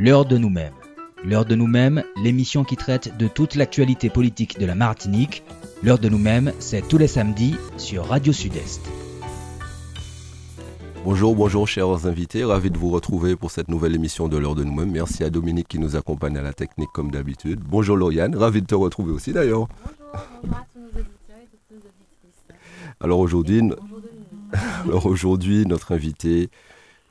L'heure 0.00 0.26
de 0.26 0.38
nous-mêmes. 0.38 0.74
L'heure 1.24 1.44
de 1.44 1.56
nous-mêmes, 1.56 2.04
l'émission 2.22 2.62
qui 2.62 2.76
traite 2.76 3.16
de 3.16 3.26
toute 3.26 3.56
l'actualité 3.56 4.10
politique 4.10 4.56
de 4.60 4.64
la 4.64 4.76
Martinique. 4.76 5.42
L'heure 5.82 5.98
de 5.98 6.08
nous-mêmes, 6.08 6.52
c'est 6.60 6.86
tous 6.86 6.98
les 6.98 7.08
samedis 7.08 7.56
sur 7.78 8.06
Radio 8.06 8.32
Sud-Est. 8.32 8.80
Bonjour, 11.04 11.34
bonjour 11.34 11.66
chers 11.66 12.06
invités, 12.06 12.44
ravi 12.44 12.70
de 12.70 12.78
vous 12.78 12.90
retrouver 12.90 13.34
pour 13.34 13.50
cette 13.50 13.66
nouvelle 13.66 13.96
émission 13.96 14.28
de 14.28 14.36
l'heure 14.36 14.54
de 14.54 14.62
nous-mêmes. 14.62 14.92
Merci 14.92 15.24
à 15.24 15.30
Dominique 15.30 15.66
qui 15.66 15.80
nous 15.80 15.96
accompagne 15.96 16.38
à 16.38 16.42
la 16.42 16.52
technique 16.52 16.90
comme 16.94 17.10
d'habitude. 17.10 17.58
Bonjour 17.68 17.96
Lauriane, 17.96 18.36
ravi 18.36 18.62
de 18.62 18.66
te 18.68 18.76
retrouver 18.76 19.10
aussi 19.10 19.32
d'ailleurs. 19.32 19.66
Bonjour, 19.66 20.58
à 20.58 20.64
tous 20.72 20.78
nos 20.78 20.86
auditeurs 20.86 21.38
et 21.42 21.48
toutes 21.50 21.72
nos 21.72 21.78
auditrices. 21.78 22.56
Alors 23.00 23.18
aujourd'hui, 23.18 23.62
alors 24.84 25.06
aujourd'hui, 25.06 25.66
notre 25.66 25.90
invité, 25.90 26.50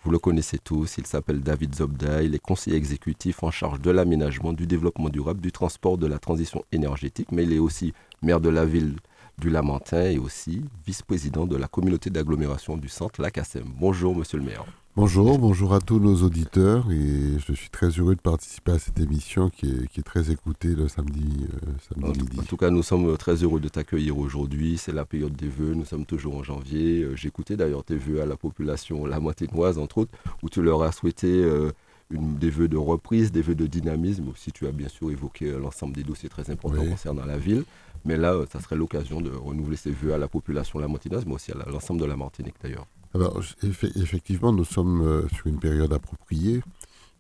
vous 0.08 0.14
le 0.14 0.20
connaissez 0.20 0.58
tous, 0.58 1.00
il 1.00 1.06
s'appelle 1.06 1.42
David 1.42 1.76
Zobda, 1.76 2.24
il 2.24 2.34
est 2.34 2.40
conseiller 2.40 2.78
exécutif 2.78 3.44
en 3.44 3.52
charge 3.52 3.82
de 3.82 3.92
l'aménagement, 3.92 4.54
du 4.54 4.66
développement 4.66 5.10
durable, 5.10 5.42
du 5.42 5.52
transport, 5.52 5.98
de 5.98 6.08
la 6.08 6.18
transition 6.18 6.64
énergétique, 6.72 7.34
mais 7.34 7.44
il 7.44 7.52
est 7.52 7.60
aussi 7.60 7.92
maire 8.22 8.40
de 8.40 8.48
la 8.48 8.64
ville 8.64 8.96
du 9.38 9.50
Lamentin 9.50 10.06
et 10.06 10.18
aussi 10.18 10.64
vice-président 10.86 11.46
de 11.46 11.58
la 11.58 11.68
communauté 11.68 12.10
d'agglomération 12.10 12.78
du 12.78 12.88
centre 12.88 13.22
Lacassem. 13.22 13.66
Bonjour 13.78 14.16
monsieur 14.16 14.38
le 14.38 14.46
maire. 14.46 14.64
Bonjour, 14.98 15.38
bonjour 15.38 15.76
à 15.76 15.80
tous 15.80 16.00
nos 16.00 16.24
auditeurs 16.24 16.92
et 16.92 17.38
je 17.46 17.54
suis 17.54 17.70
très 17.70 17.90
heureux 17.90 18.16
de 18.16 18.20
participer 18.20 18.72
à 18.72 18.80
cette 18.80 19.00
émission 19.00 19.52
qui 19.52 19.68
est, 19.70 19.88
qui 19.88 20.00
est 20.00 20.04
très 20.04 20.32
écoutée 20.32 20.70
le 20.70 20.88
samedi, 20.88 21.46
euh, 21.54 22.02
En 22.02 22.08
samedi 22.08 22.20
midi. 22.24 22.40
en 22.40 22.44
tout 22.44 22.58
cas, 22.58 22.72
nous 22.72 22.82
sommes 22.82 23.16
très 23.16 23.36
heureux 23.44 23.60
de 23.60 23.70
t'accueillir 23.70 24.18
aujourd'hui. 24.18 24.80
C'est 24.80 24.92
la 24.92 25.06
période 25.06 25.34
des 25.36 25.50
vœux. 25.50 25.76
Nous 25.76 25.86
sommes 25.86 26.06
toujours 26.08 26.36
en 26.38 26.42
janvier. 26.44 27.04
Euh, 27.04 27.16
J'écoutais 27.16 27.56
d'ailleurs 27.56 27.84
tes 27.84 27.96
vœux 27.96 28.22
à 28.24 28.26
la 28.26 28.38
population 28.38 29.06
lamontinoise, 29.06 29.78
entre 29.78 30.00
autres, 30.00 30.12
où 30.42 30.50
tu 30.50 30.64
leur 30.64 30.82
as 30.82 30.92
souhaité 30.92 31.28
euh, 31.28 31.72
une, 32.10 32.38
des 32.40 32.50
vœux 32.50 32.68
de 32.68 32.78
reprise, 32.78 33.32
des 33.32 33.44
vœux 33.44 33.54
de 33.56 33.68
dynamisme. 33.68 34.28
Aussi, 34.30 34.52
tu 34.52 34.66
as 34.66 34.72
bien 34.72 34.90
sûr 34.90 35.12
évoqué 35.12 35.46
euh, 35.52 35.60
l'ensemble 35.60 35.94
des 35.94 36.04
dossiers 36.04 36.28
très 36.30 36.50
importants 36.50 36.82
Oui. 36.82 36.90
concernant 36.90 37.26
la 37.26 37.38
ville. 37.38 37.66
Mais 38.04 38.18
là, 38.18 38.34
euh, 38.34 38.48
ça 38.52 38.60
serait 38.62 38.76
l'occasion 38.76 39.22
de 39.22 39.30
renouveler 39.30 39.78
ces 39.78 39.92
vœux 39.92 40.16
à 40.16 40.18
la 40.18 40.28
population 40.28 40.80
lamontinoise, 40.80 41.24
mais 41.28 41.36
aussi 41.36 41.52
à 41.52 41.56
la- 41.56 41.66
l'ensemble 41.72 42.00
de 42.02 42.06
la 42.06 42.16
Martinique 42.16 42.56
d'ailleurs. 42.64 42.88
Alors, 43.16 43.42
effe- 43.64 43.98
effectivement, 44.02 44.52
nous 44.52 44.66
sommes 44.66 45.02
euh, 45.02 45.28
sur 45.30 45.48
une 45.48 45.60
période 45.60 45.94
appropriée, 45.94 46.62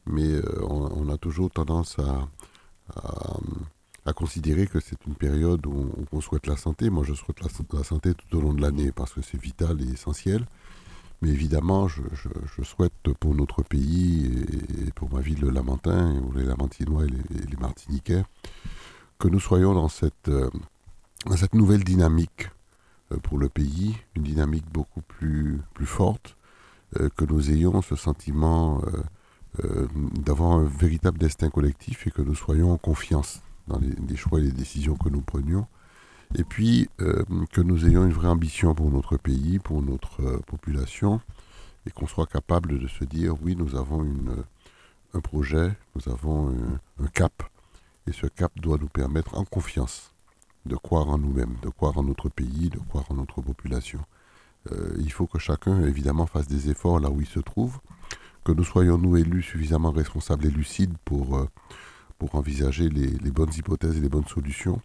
mais 0.05 0.27
euh, 0.33 0.43
on, 0.69 1.09
a 1.09 1.17
toujours 1.17 1.49
tendance 1.49 1.97
à, 1.99 2.27
à, 4.05 4.13
considérer 4.13 4.67
que 4.67 4.79
c'est 4.79 5.05
une 5.05 5.15
période 5.15 5.65
où 5.65 5.91
on, 6.11 6.21
souhaite 6.21 6.47
la 6.47 6.55
santé. 6.55 6.89
Moi, 6.89 7.03
je 7.03 7.13
souhaite 7.13 7.39
la, 7.73 7.83
santé 7.83 8.13
tout 8.13 8.37
au 8.37 8.41
long 8.41 8.53
de 8.53 8.61
l'année 8.61 8.91
parce 8.91 9.13
que 9.13 9.21
c'est 9.21 9.39
vital 9.39 9.81
et 9.81 9.91
essentiel. 9.93 10.45
Mais 11.21 11.29
évidemment, 11.29 11.87
je, 11.87 12.01
je- 12.13 12.29
je 12.57 12.63
souhaite 12.63 12.93
pour 13.19 13.33
notre 13.35 13.63
pays 13.63 14.45
et, 14.85 14.91
pour 14.91 15.11
ma 15.11 15.19
ville, 15.19 15.41
le 15.41 15.49
Lamentin, 15.49 16.15
ou 16.21 16.31
les 16.33 16.43
Lamentinois 16.43 17.05
et 17.05 17.09
les, 17.09 17.43
et 17.43 17.45
les 17.47 17.57
Martiniquais, 17.57 18.23
que 19.19 19.27
nous 19.27 19.39
soyons 19.39 19.73
dans 19.73 19.89
cette, 19.89 20.29
euh, 20.29 20.49
dans 21.25 21.35
cette 21.37 21.55
nouvelle 21.55 21.83
dynamique 21.83 22.49
pour 23.23 23.37
le 23.37 23.49
pays, 23.49 23.95
une 24.15 24.23
dynamique 24.23 24.65
beaucoup 24.71 25.01
plus, 25.01 25.61
plus 25.73 25.85
forte, 25.85 26.37
euh, 26.99 27.09
que 27.15 27.25
nous 27.25 27.51
ayons 27.51 27.81
ce 27.81 27.95
sentiment 27.95 28.81
euh, 28.85 29.03
euh, 29.63 29.87
d'avoir 30.19 30.51
un 30.51 30.63
véritable 30.63 31.17
destin 31.17 31.49
collectif 31.49 32.05
et 32.07 32.11
que 32.11 32.21
nous 32.21 32.35
soyons 32.35 32.71
en 32.71 32.77
confiance 32.77 33.41
dans 33.67 33.79
les, 33.79 34.15
choix 34.15 34.39
et 34.39 34.43
les 34.43 34.51
décisions 34.51 34.95
que 34.95 35.09
nous 35.09 35.21
prenions. 35.21 35.67
Et 36.35 36.43
puis 36.43 36.89
euh, 37.01 37.23
que 37.51 37.61
nous 37.61 37.85
ayons 37.85 38.05
une 38.05 38.11
vraie 38.11 38.27
ambition 38.27 38.75
pour 38.75 38.91
notre 38.91 39.17
pays, 39.17 39.59
pour 39.59 39.81
notre 39.81 40.21
euh, 40.21 40.39
population, 40.45 41.21
et 41.85 41.91
qu'on 41.91 42.07
soit 42.07 42.27
capable 42.27 42.79
de 42.79 42.87
se 42.87 43.03
dire 43.03 43.35
oui, 43.41 43.55
nous 43.55 43.75
avons 43.75 44.03
une, 44.03 44.29
euh, 44.29 44.43
un 45.13 45.21
projet, 45.21 45.71
nous 45.95 46.11
avons 46.11 46.53
un 47.01 47.07
cap, 47.07 47.43
et 48.07 48.11
ce 48.11 48.27
cap 48.27 48.51
doit 48.57 48.77
nous 48.77 48.89
permettre 48.89 49.37
en 49.37 49.45
confiance 49.45 50.13
de 50.67 50.75
croire 50.75 51.09
en 51.09 51.17
nous-mêmes, 51.17 51.55
de 51.61 51.69
croire 51.69 51.97
en 51.97 52.03
notre 52.03 52.29
pays, 52.29 52.69
de 52.69 52.79
croire 52.79 53.05
en 53.09 53.15
notre 53.15 53.41
population. 53.41 53.99
Euh, 54.71 54.95
il 54.99 55.11
faut 55.11 55.27
que 55.27 55.39
chacun, 55.39 55.81
évidemment, 55.83 56.25
fasse 56.25 56.47
des 56.47 56.69
efforts 56.69 56.99
là 56.99 57.09
où 57.09 57.21
il 57.21 57.27
se 57.27 57.39
trouve, 57.39 57.79
que 58.43 58.51
nous 58.51 58.63
soyons, 58.63 58.97
nous, 58.97 59.17
élus, 59.17 59.43
suffisamment 59.43 59.91
responsables 59.91 60.45
et 60.45 60.51
lucides 60.51 60.95
pour, 61.05 61.37
euh, 61.37 61.49
pour 62.17 62.35
envisager 62.35 62.89
les, 62.89 63.31
bonnes 63.31 63.53
hypothèses 63.55 63.97
et 63.97 64.01
les 64.01 64.09
bonnes 64.09 64.27
solutions, 64.27 64.81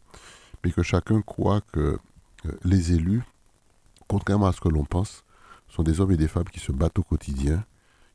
mais 0.64 0.72
que 0.72 0.82
chacun 0.82 1.22
croit 1.22 1.60
que 1.72 1.98
euh, 2.46 2.52
les 2.64 2.92
élus, 2.92 3.22
contrairement 4.08 4.46
à 4.46 4.52
ce 4.52 4.60
que 4.60 4.68
l'on 4.68 4.84
pense, 4.84 5.24
sont 5.68 5.82
des 5.82 6.00
hommes 6.00 6.12
et 6.12 6.16
des 6.16 6.28
femmes 6.28 6.48
qui 6.52 6.60
se 6.60 6.72
battent 6.72 6.98
au 6.98 7.02
quotidien, 7.02 7.64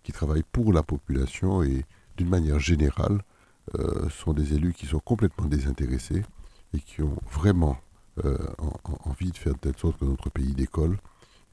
qui 0.03 0.11
travaillent 0.11 0.45
pour 0.51 0.72
la 0.72 0.83
population 0.83 1.63
et, 1.63 1.85
d'une 2.17 2.29
manière 2.29 2.59
générale, 2.59 3.22
sont 4.09 4.31
des 4.31 4.53
élus 4.53 4.73
qui 4.73 4.85
sont 4.85 5.00
complètement 5.00 5.45
désintéressés 5.45 6.23
et 6.73 6.79
qui 6.79 7.01
ont 7.01 7.17
vraiment 7.31 7.78
euh, 8.25 8.38
en- 8.57 8.91
en- 8.91 9.09
envie 9.11 9.31
de 9.31 9.38
faire 9.38 9.53
de 9.53 9.59
telle 9.59 9.78
sorte 9.78 10.00
que 10.00 10.05
notre 10.05 10.29
pays 10.31 10.53
décolle 10.55 10.97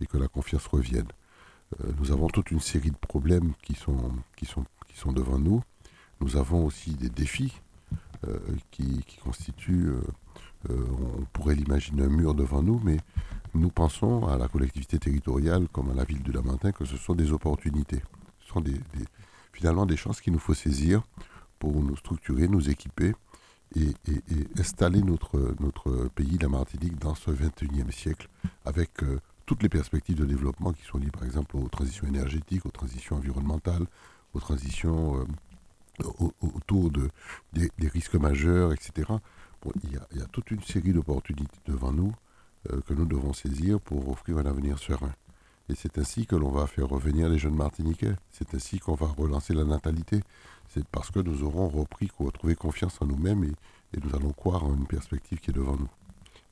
et 0.00 0.06
que 0.06 0.16
la 0.16 0.28
confiance 0.28 0.66
revienne. 0.66 1.08
Euh, 1.80 1.92
nous 1.98 2.10
avons 2.10 2.28
toute 2.28 2.50
une 2.50 2.60
série 2.60 2.90
de 2.90 2.96
problèmes 2.96 3.52
qui 3.62 3.74
sont, 3.74 4.12
qui 4.36 4.46
sont, 4.46 4.64
qui 4.88 4.96
sont 4.96 5.12
devant 5.12 5.38
nous. 5.38 5.62
Nous 6.20 6.36
avons 6.36 6.64
aussi 6.64 6.94
des 6.94 7.10
défis 7.10 7.52
euh, 8.26 8.38
qui, 8.70 9.02
qui 9.06 9.18
constituent, 9.18 9.92
on 10.70 11.24
pourrait 11.34 11.54
l'imaginer, 11.54 12.04
un 12.04 12.08
mur 12.08 12.34
devant 12.34 12.62
nous, 12.62 12.80
mais 12.82 12.96
nous 13.52 13.68
pensons 13.70 14.26
à 14.26 14.38
la 14.38 14.48
collectivité 14.48 14.98
territoriale 14.98 15.68
comme 15.70 15.90
à 15.90 15.94
la 15.94 16.04
ville 16.04 16.22
de 16.22 16.32
Lamentin 16.32 16.72
que 16.72 16.86
ce 16.86 16.96
sont 16.96 17.14
des 17.14 17.32
opportunités. 17.32 18.02
Ce 18.40 18.48
sont 18.48 18.60
des- 18.62 18.80
finalement 19.52 19.84
des 19.84 19.96
chances 19.98 20.22
qu'il 20.22 20.32
nous 20.32 20.38
faut 20.38 20.54
saisir 20.54 21.02
pour 21.58 21.74
nous 21.82 21.96
structurer, 21.96 22.48
nous 22.48 22.70
équiper 22.70 23.14
et, 23.76 23.92
installer 24.58 25.02
notre, 25.02 25.54
notre 25.60 26.08
pays, 26.14 26.38
la 26.40 26.48
Martinique, 26.48 26.98
dans 26.98 27.14
ce 27.14 27.30
21e 27.30 27.90
siècle, 27.90 28.28
avec 28.64 29.02
euh, 29.02 29.20
toutes 29.46 29.62
les 29.62 29.68
perspectives 29.68 30.16
de 30.16 30.24
développement 30.24 30.72
qui 30.72 30.82
sont 30.84 30.98
liées, 30.98 31.10
par 31.10 31.24
exemple, 31.24 31.56
aux 31.56 31.68
transitions 31.68 32.06
énergétiques, 32.06 32.64
aux 32.66 32.70
transitions 32.70 33.16
environnementales, 33.16 33.86
aux 34.32 34.40
transitions 34.40 35.18
euh, 35.20 35.24
au- 36.18 36.32
au- 36.40 36.52
autour 36.56 36.90
de, 36.90 37.10
des, 37.52 37.70
risques 37.88 38.14
majeurs, 38.16 38.72
etc. 38.72 39.08
Bon, 39.62 39.72
il, 39.82 39.92
y 39.92 39.96
a, 39.96 40.06
il 40.12 40.18
y 40.18 40.22
a 40.22 40.26
toute 40.26 40.50
une 40.50 40.62
série 40.62 40.92
d'opportunités 40.92 41.58
devant 41.66 41.92
nous 41.92 42.12
euh, 42.72 42.80
que 42.86 42.94
nous 42.94 43.06
devons 43.06 43.32
saisir 43.32 43.80
pour 43.80 44.08
offrir 44.08 44.38
un 44.38 44.46
avenir 44.46 44.78
serein. 44.78 45.12
Et 45.70 45.74
c'est 45.74 45.96
ainsi 45.98 46.26
que 46.26 46.36
l'on 46.36 46.50
va 46.50 46.66
faire 46.66 46.88
revenir 46.88 47.28
les 47.28 47.38
jeunes 47.38 47.54
Martiniquais. 47.54 48.14
C'est 48.30 48.54
ainsi 48.54 48.78
qu'on 48.80 48.94
va 48.94 49.06
relancer 49.06 49.54
la 49.54 49.64
natalité. 49.64 50.20
C'est 50.68 50.84
parce 50.88 51.10
que 51.10 51.20
nous 51.20 51.42
aurons 51.44 51.68
repris, 51.68 52.08
retrouvé 52.18 52.54
confiance 52.54 52.96
en 53.00 53.06
nous-mêmes 53.06 53.44
et, 53.44 53.96
et 53.96 54.00
nous 54.02 54.14
allons 54.16 54.32
croire 54.32 54.64
en 54.64 54.74
une 54.74 54.86
perspective 54.86 55.38
qui 55.38 55.50
est 55.50 55.54
devant 55.54 55.76
nous. 55.76 55.88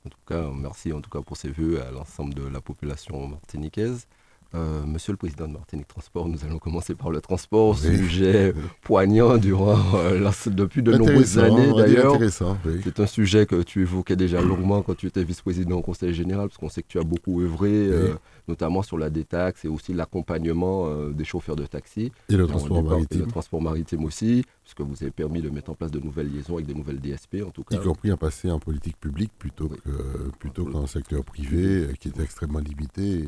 En 0.05 0.09
tout 0.09 0.17
cas, 0.27 0.49
merci 0.53 0.91
en 0.93 1.01
tout 1.01 1.09
cas 1.09 1.21
pour 1.21 1.37
ces 1.37 1.49
vœux 1.49 1.81
à 1.81 1.91
l'ensemble 1.91 2.33
de 2.33 2.45
la 2.47 2.61
population 2.61 3.27
martiniquaise. 3.27 4.07
Euh, 4.55 4.85
Monsieur 4.85 5.13
le 5.13 5.17
Président 5.17 5.47
de 5.47 5.53
Martinique 5.53 5.87
Transport, 5.87 6.27
nous 6.27 6.45
allons 6.45 6.59
commencer 6.59 6.93
par 6.93 7.09
le 7.09 7.21
transport, 7.21 7.75
Oui. 7.83 7.97
sujet 7.97 8.53
poignant 8.83 9.37
durant, 9.37 9.79
euh, 9.95 10.19
la- 10.19 10.31
depuis 10.51 10.83
de 10.83 10.95
nombreuses 10.95 11.39
années 11.39 11.73
d'ailleurs. 11.73 12.19
Oui. 12.19 12.81
C'est 12.83 12.99
un 12.99 13.07
sujet 13.07 13.47
que 13.47 13.63
tu 13.63 13.81
évoquais 13.81 14.15
déjà 14.15 14.41
longuement 14.43 14.83
quand 14.83 14.95
tu 14.95 15.07
étais 15.07 15.23
vice-président 15.23 15.77
au 15.77 15.81
Conseil 15.81 16.13
général, 16.13 16.49
parce 16.49 16.59
qu'on 16.59 16.69
sait 16.69 16.83
que 16.83 16.87
tu 16.87 16.99
as 16.99 17.03
beaucoup 17.03 17.41
œuvré, 17.41 17.71
euh, 17.71 18.13
notamment 18.47 18.81
sur 18.81 18.97
la 18.97 19.09
détaxe 19.09 19.65
et 19.65 19.67
aussi 19.67 19.93
l'accompagnement 19.93 20.87
euh, 20.87 21.11
des 21.11 21.23
chauffeurs 21.23 21.55
de 21.55 21.65
taxi. 21.65 22.11
Et 22.29 22.35
le 22.35 22.47
transport 22.47 22.77
et 22.79 22.81
maritime, 22.83 23.21
Le 23.21 23.27
transport 23.27 23.61
maritime 23.61 24.03
aussi, 24.05 24.43
puisque 24.63 24.81
vous 24.81 25.01
avez 25.01 25.11
permis 25.11 25.41
de 25.41 25.49
mettre 25.49 25.71
en 25.71 25.75
place 25.75 25.91
de 25.91 25.99
nouvelles 25.99 26.31
liaisons 26.33 26.55
avec 26.55 26.65
des 26.65 26.73
nouvelles 26.73 26.99
DSP 26.99 27.37
en 27.45 27.51
tout 27.51 27.63
cas. 27.63 27.75
y 27.75 27.79
compris 27.83 28.11
à 28.11 28.17
passer 28.17 28.51
en 28.51 28.59
politique 28.59 28.97
publique 28.99 29.31
plutôt 29.37 29.69
Oui. 29.71 29.77
que 29.85 30.29
plutôt 30.39 30.65
qu'en 30.65 30.87
secteur 30.87 31.23
privé, 31.23 31.63
euh, 31.85 31.93
qui 31.93 32.09
était 32.09 32.23
extrêmement 32.23 32.59
limité 32.59 33.19
et 33.19 33.27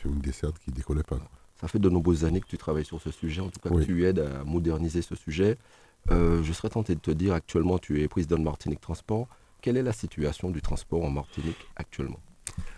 sur 0.00 0.10
une 0.10 0.20
desserte 0.20 0.56
qui 0.64 0.70
décollait 0.70 1.02
pas. 1.02 1.18
Ça 1.60 1.68
fait 1.68 1.78
de 1.78 1.88
nombreuses 1.88 2.24
années 2.24 2.40
que 2.40 2.48
tu 2.48 2.58
travailles 2.58 2.84
sur 2.84 3.00
ce 3.00 3.10
sujet, 3.10 3.40
en 3.40 3.48
tout 3.48 3.60
cas 3.60 3.70
Oui. 3.72 3.82
que 3.82 3.86
tu 3.86 4.04
aides 4.04 4.18
à 4.18 4.44
moderniser 4.44 5.00
ce 5.02 5.14
sujet. 5.14 5.58
Euh, 6.10 6.42
je 6.42 6.52
serais 6.52 6.68
tenté 6.70 6.94
de 6.96 7.00
te 7.00 7.12
dire, 7.12 7.32
actuellement, 7.34 7.78
tu 7.78 8.00
es 8.02 8.08
président 8.08 8.36
de 8.36 8.42
Martinique 8.42 8.80
Transport. 8.80 9.28
Quelle 9.60 9.76
est 9.76 9.82
la 9.84 9.92
situation 9.92 10.50
du 10.50 10.60
transport 10.60 11.04
en 11.04 11.10
Martinique 11.10 11.56
actuellement? 11.76 12.18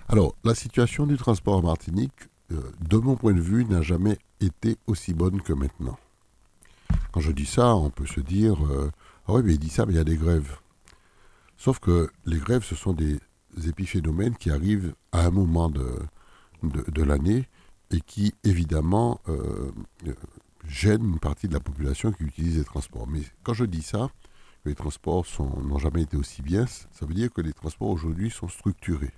Alors, 0.08 0.34
la 0.44 0.55
situation 0.55 1.06
du 1.06 1.16
transport 1.16 1.56
en 1.56 1.62
Martinique, 1.62 2.28
euh, 2.52 2.61
de 2.88 2.99
mon 2.99 3.16
point 3.16 3.32
de 3.32 3.40
vue, 3.40 3.64
n'a 3.64 3.82
jamais 3.82 4.19
été 4.40 4.76
aussi 4.87 5.14
bonne 5.14 5.40
que 5.40 5.52
maintenant. 5.52 5.99
Quand 7.12 7.20
je 7.20 7.32
dis 7.32 7.46
ça, 7.46 7.75
on 7.75 7.90
peut 7.90 8.06
se 8.06 8.20
dire 8.20 8.64
euh, 8.66 8.90
Ah 9.26 9.32
oui, 9.34 9.43
mais 9.44 9.55
il 9.55 9.58
dit 9.58 9.70
ça, 9.70 9.87
mais 9.87 9.94
il 9.94 9.96
y 9.96 10.00
a 10.00 10.05
des 10.05 10.16
grèves. 10.16 10.56
Sauf 11.56 11.78
que 11.78 12.11
les 12.26 12.38
grèves, 12.38 12.64
ce 12.64 12.75
sont 12.75 12.93
des 12.93 13.19
épiphénomènes 13.66 14.37
qui 14.37 14.50
arrivent 14.50 14.94
à 15.12 15.25
un 15.25 15.31
moment 15.31 15.70
de, 15.70 17.02
l'année 17.02 17.49
et 17.90 18.00
qui, 18.00 18.34
évidemment, 18.43 19.20
euh, 19.28 19.70
gênent 20.67 21.05
une 21.05 21.19
partie 21.19 21.49
de 21.49 21.55
la 21.55 21.60
population 21.60 22.12
qui 22.12 22.25
utilise 22.25 22.58
les 22.58 22.64
transports. 22.64 23.06
Mais 23.06 23.22
quand 23.43 23.55
je 23.55 23.64
dis 23.64 23.82
ça, 23.82 24.10
que 24.62 24.69
les 24.69 24.75
transports 24.75 25.25
n'ont 25.40 25.78
jamais 25.78 26.02
été 26.02 26.17
aussi 26.17 26.43
bien, 26.43 26.67
ça 26.67 27.06
veut 27.06 27.14
dire 27.14 27.32
que 27.32 27.40
les 27.40 27.52
transports 27.52 27.88
aujourd'hui 27.88 28.31
sont 28.31 28.49
structurés. 28.49 29.12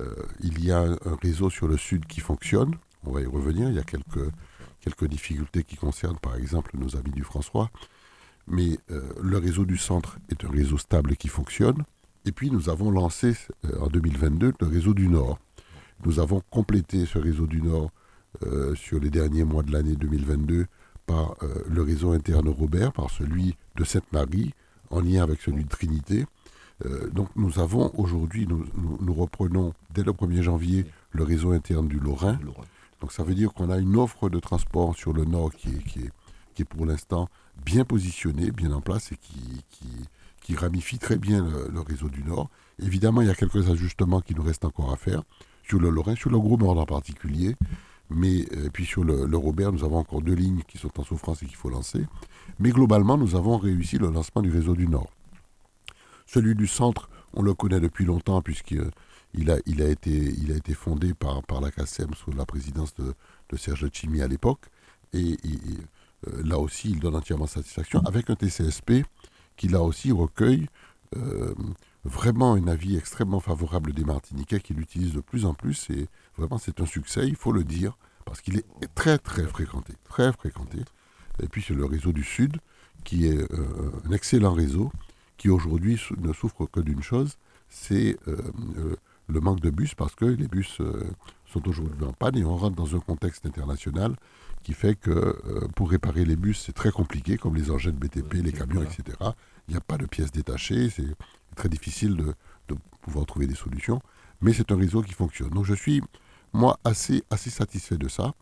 Euh, 0.00 0.14
il 0.40 0.64
y 0.64 0.70
a 0.70 0.80
un, 0.80 1.16
réseau 1.22 1.50
sur 1.50 1.66
le 1.68 1.76
sud 1.76 2.06
qui 2.06 2.20
fonctionne, 2.20 2.74
on 3.04 3.12
va 3.12 3.20
y 3.20 3.26
revenir, 3.26 3.68
il 3.68 3.74
y 3.74 3.78
a 3.78 3.84
quelques, 3.84 4.30
difficultés 5.02 5.64
qui 5.64 5.76
concernent 5.76 6.18
par 6.18 6.36
exemple 6.36 6.70
nos 6.78 6.96
amis 6.96 7.10
du 7.10 7.22
François. 7.22 7.70
Mais 8.46 8.78
euh, 8.90 9.02
le 9.20 9.36
réseau 9.36 9.66
du 9.66 9.76
centre 9.76 10.18
est 10.30 10.44
un 10.46 10.50
réseau 10.50 10.78
stable 10.78 11.14
qui 11.16 11.28
fonctionne. 11.28 11.84
Et 12.24 12.32
puis 12.32 12.50
nous 12.50 12.70
avons 12.70 12.90
lancé 12.90 13.34
euh, 13.66 13.78
en 13.80 13.88
2022 13.88 14.54
le 14.58 14.66
réseau 14.66 14.94
du 14.94 15.08
Nord. 15.08 15.38
Nous 16.06 16.20
avons 16.20 16.42
complété 16.48 17.04
ce 17.04 17.18
réseau 17.18 17.46
du 17.46 17.60
Nord 17.60 17.90
sur 18.74 19.00
les 19.00 19.10
derniers 19.10 19.42
mois 19.42 19.64
de 19.64 19.72
l'année 19.72 19.96
2022 19.96 20.66
par 21.06 21.34
le 21.68 21.82
réseau 21.82 22.12
interne 22.12 22.48
Robert, 22.48 22.92
par 22.92 23.10
celui 23.10 23.56
de 23.74 23.82
Sainte-Marie, 23.82 24.54
en 24.90 25.00
lien 25.00 25.24
avec 25.24 25.40
celui 25.40 25.64
de 25.64 25.68
Trinité. 25.68 26.24
Donc 27.12 27.28
nous 27.34 27.58
avons 27.58 27.90
aujourd'hui, 27.96 28.46
nous, 28.46 29.14
reprenons 29.14 29.72
dès 29.94 30.02
le 30.02 30.12
1er 30.12 30.42
janvier 30.42 30.86
le 31.10 31.24
réseau 31.24 31.52
interne 31.52 31.88
du 31.88 31.98
Lorrain. 31.98 32.38
Donc 33.00 33.12
ça 33.12 33.22
veut 33.22 33.34
dire 33.34 33.52
qu'on 33.52 33.70
a 33.70 33.78
une 33.78 33.96
offre 33.96 34.28
de 34.28 34.38
transport 34.38 34.96
sur 34.96 35.12
le 35.12 35.24
nord 35.24 35.52
qui 35.52 35.68
est, 35.68 35.82
qui 35.84 36.00
est, 36.00 36.10
qui 36.54 36.62
est 36.62 36.64
pour 36.64 36.86
l'instant 36.86 37.28
bien 37.64 37.84
positionnée, 37.84 38.50
bien 38.50 38.72
en 38.72 38.80
place 38.80 39.12
et 39.12 39.16
qui, 39.16 39.64
qui, 40.42 40.56
ramifie 40.56 40.98
très 40.98 41.18
bien 41.18 41.46
le, 41.70 41.80
réseau 41.80 42.08
du 42.08 42.24
nord. 42.24 42.48
Évidemment, 42.82 43.20
il 43.20 43.28
y 43.28 43.30
a 43.30 43.34
quelques 43.34 43.68
ajustements 43.68 44.22
qui 44.22 44.34
nous 44.34 44.42
restent 44.42 44.64
encore 44.64 44.90
à 44.90 44.96
faire 44.96 45.22
sur 45.62 45.78
le 45.78 45.90
Lorrain, 45.90 46.14
sur 46.14 46.30
le 46.30 46.38
Gros 46.38 46.56
Nord 46.56 46.78
en 46.78 46.86
particulier. 46.86 47.54
Mais 48.08 48.46
euh, 48.56 48.70
puis 48.72 48.86
sur 48.86 49.04
le, 49.04 49.26
le, 49.26 49.36
Robert, 49.36 49.72
nous 49.72 49.84
avons 49.84 49.98
encore 49.98 50.22
deux 50.22 50.32
lignes 50.32 50.62
qui 50.66 50.78
sont 50.78 50.98
en 50.98 51.04
souffrance 51.04 51.42
et 51.42 51.46
qu'il 51.46 51.56
faut 51.56 51.68
lancer. 51.68 52.06
Mais 52.58 52.70
globalement, 52.70 53.18
nous 53.18 53.36
avons 53.36 53.58
réussi 53.58 53.98
le 53.98 54.08
lancement 54.10 54.40
du 54.40 54.50
réseau 54.50 54.74
du 54.74 54.88
Nord. 54.88 55.10
Celui 56.28 56.54
du 56.54 56.66
centre, 56.66 57.08
on 57.32 57.40
le 57.40 57.54
connaît 57.54 57.80
depuis 57.80 58.04
longtemps 58.04 58.42
puisqu'il 58.42 58.90
il 59.32 59.50
a, 59.50 59.56
il 59.64 59.80
a, 59.80 59.88
été, 59.88 60.74
fondé 60.74 61.14
par, 61.14 61.42
par 61.42 61.62
la 61.62 61.70
CACEM 61.70 62.12
sous 62.12 62.32
la 62.32 62.44
présidence 62.44 62.94
de, 62.96 63.14
de 63.48 63.56
Serge 63.56 63.88
Chimi 63.90 64.20
à 64.20 64.28
l'époque. 64.28 64.66
Et, 65.14 65.38
euh, 66.28 66.42
là 66.44 66.58
aussi, 66.58 66.90
il 66.90 67.00
donne 67.00 67.16
entièrement 67.16 67.46
satisfaction 67.46 68.02
avec 68.04 68.28
un 68.28 68.34
TCSP 68.34 69.04
qui 69.56 69.68
là 69.68 69.80
aussi 69.80 70.12
recueille 70.12 70.68
euh, 71.16 71.54
vraiment 72.04 72.52
un 72.52 72.68
avis 72.68 72.98
extrêmement 72.98 73.40
favorable 73.40 73.94
des 73.94 74.04
Martiniquais 74.04 74.60
qui 74.60 74.74
l'utilisent 74.74 75.14
de 75.14 75.22
plus 75.22 75.46
en 75.46 75.54
plus. 75.54 75.88
Et 75.88 76.08
vraiment, 76.36 76.58
c'est 76.58 76.78
un 76.82 76.86
succès, 76.86 77.26
il 77.26 77.36
faut 77.36 77.52
le 77.52 77.64
dire, 77.64 77.96
parce 78.26 78.42
qu'il 78.42 78.58
est 78.58 78.66
très 78.94 79.16
très 79.16 79.46
fréquenté. 79.46 79.94
Et 81.42 81.48
puis 81.48 81.64
c'est 81.66 81.74
le 81.74 81.86
réseau 81.86 82.12
du 82.12 82.22
Sud, 82.22 82.58
qui 83.04 83.28
est 83.28 83.50
euh, 83.50 83.92
un 84.04 84.12
excellent 84.12 84.52
réseau, 84.52 84.92
qui 85.38 85.48
aujourd'hui 85.48 85.98
ne 86.18 86.32
souffre 86.34 86.66
que 86.66 86.80
d'une 86.80 87.02
chose, 87.02 87.38
c'est 87.68 88.18
le 89.28 89.40
manque 89.40 89.60
de 89.60 89.70
bus 89.70 89.94
parce 89.94 90.14
que 90.14 90.24
les 90.24 90.48
bus 90.48 90.80
euh, 90.80 91.10
sont 91.46 91.66
aujourd'hui 91.68 92.04
en 92.04 92.12
panne 92.12 92.36
et 92.36 92.44
on 92.44 92.56
rentre 92.56 92.76
dans 92.76 92.96
un 92.96 93.00
contexte 93.00 93.46
international 93.46 94.16
qui 94.62 94.72
fait 94.72 94.94
que 94.94 95.10
euh, 95.10 95.68
pour 95.76 95.90
réparer 95.90 96.24
les 96.24 96.36
bus, 96.36 96.62
c'est 96.64 96.72
très 96.72 96.90
compliqué, 96.90 97.36
comme 97.36 97.54
les 97.54 97.70
engins 97.70 97.92
de 97.92 97.96
BTP, 97.96 98.34
les 98.42 98.52
camions, 98.52 98.82
etc. 98.82 99.16
Il 99.68 99.72
n'y 99.72 99.76
a 99.76 99.80
pas 99.80 99.98
de 99.98 100.06
pièces 100.06 100.32
détachées, 100.32 100.90
c'est 100.90 101.14
très 101.54 101.68
difficile 101.68 102.16
de, 102.16 102.34
pouvoir 103.02 103.24
trouver 103.24 103.46
des 103.46 103.54
solutions, 103.54 104.02
mais 104.42 104.52
c'est 104.52 104.70
un 104.70 104.76
réseau 104.76 105.00
qui 105.00 105.14
fonctionne. 105.14 105.48
Donc 105.50 105.64
je 105.64 105.72
suis, 105.72 106.02
moi, 106.52 106.78
assez, 106.84 107.22
assez 107.30 107.48
satisfait 107.48 107.96
de 107.96 108.08
ça. 108.08 108.34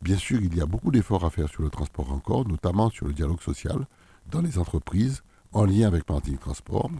Bien 0.00 0.16
sûr, 0.16 0.40
il 0.40 0.54
y 0.54 0.60
a 0.60 0.66
beaucoup 0.66 0.92
d'efforts 0.92 1.24
à 1.24 1.30
faire 1.30 1.48
sur 1.48 1.62
le 1.62 1.70
transport 1.70 2.12
encore, 2.12 2.46
notamment 2.46 2.88
sur 2.90 3.06
le 3.06 3.14
dialogue 3.14 3.40
social 3.40 3.86
dans 4.30 4.40
les 4.40 4.58
entreprises, 4.58 5.22
en 5.52 5.64
lien 5.64 5.86
avec 5.86 6.08
Martin 6.08 6.34
Transport. 6.34 6.90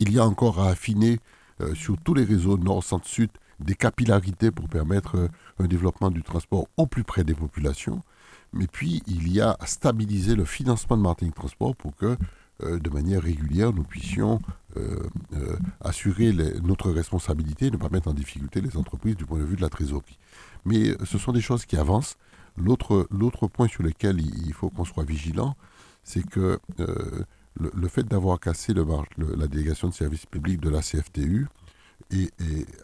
Il 0.00 0.12
y 0.12 0.18
a 0.18 0.24
encore 0.24 0.60
à 0.60 0.70
affiner 0.70 1.20
euh, 1.60 1.74
sur 1.74 1.96
tous 1.98 2.14
les 2.14 2.24
réseaux 2.24 2.58
nord, 2.58 2.82
centre, 2.82 3.06
sud, 3.06 3.30
des 3.60 3.74
capillarités 3.74 4.50
pour 4.50 4.68
permettre 4.68 5.16
euh, 5.16 5.28
un 5.60 5.66
développement 5.66 6.10
du 6.10 6.22
transport 6.22 6.66
au 6.76 6.86
plus 6.86 7.04
près 7.04 7.22
des 7.22 7.34
populations. 7.34 8.02
Mais 8.52 8.66
puis, 8.66 9.02
il 9.06 9.30
y 9.32 9.40
a 9.40 9.56
à 9.60 9.66
stabiliser 9.66 10.34
le 10.34 10.44
financement 10.44 10.96
de 10.96 11.02
Martin 11.02 11.30
Transport 11.30 11.76
pour 11.76 11.94
que, 11.94 12.16
euh, 12.62 12.78
de 12.78 12.90
manière 12.90 13.22
régulière, 13.22 13.72
nous 13.72 13.84
puissions 13.84 14.40
assurer 15.80 16.32
notre 16.64 16.90
responsabilité 16.90 17.66
et 17.66 17.70
ne 17.70 17.76
pas 17.76 17.90
mettre 17.90 18.08
en 18.08 18.12
difficulté 18.12 18.60
les 18.60 18.76
entreprises 18.76 19.14
du 19.14 19.24
point 19.24 19.38
de 19.38 19.44
vue 19.44 19.54
de 19.54 19.62
la 19.62 19.68
trésorerie. 19.68 20.18
Mais 20.64 20.96
ce 21.04 21.16
sont 21.16 21.30
des 21.30 21.40
choses 21.40 21.64
qui 21.64 21.76
avancent. 21.76 22.16
L'autre 22.56 23.46
point 23.46 23.68
sur 23.68 23.84
lequel 23.84 24.20
il 24.20 24.52
faut 24.52 24.70
qu'on 24.70 24.84
soit 24.84 25.04
vigilant, 25.04 25.54
c'est 26.02 26.28
que 26.28 26.58
le, 27.56 27.88
fait 27.88 28.02
d'avoir 28.02 28.40
cassé 28.40 28.74
la 28.74 29.46
délégation 29.46 29.88
de 29.88 29.94
service 29.94 30.26
public 30.26 30.60
de 30.60 30.70
la 30.70 30.80
CFTU 30.80 31.46
et, 32.10 32.30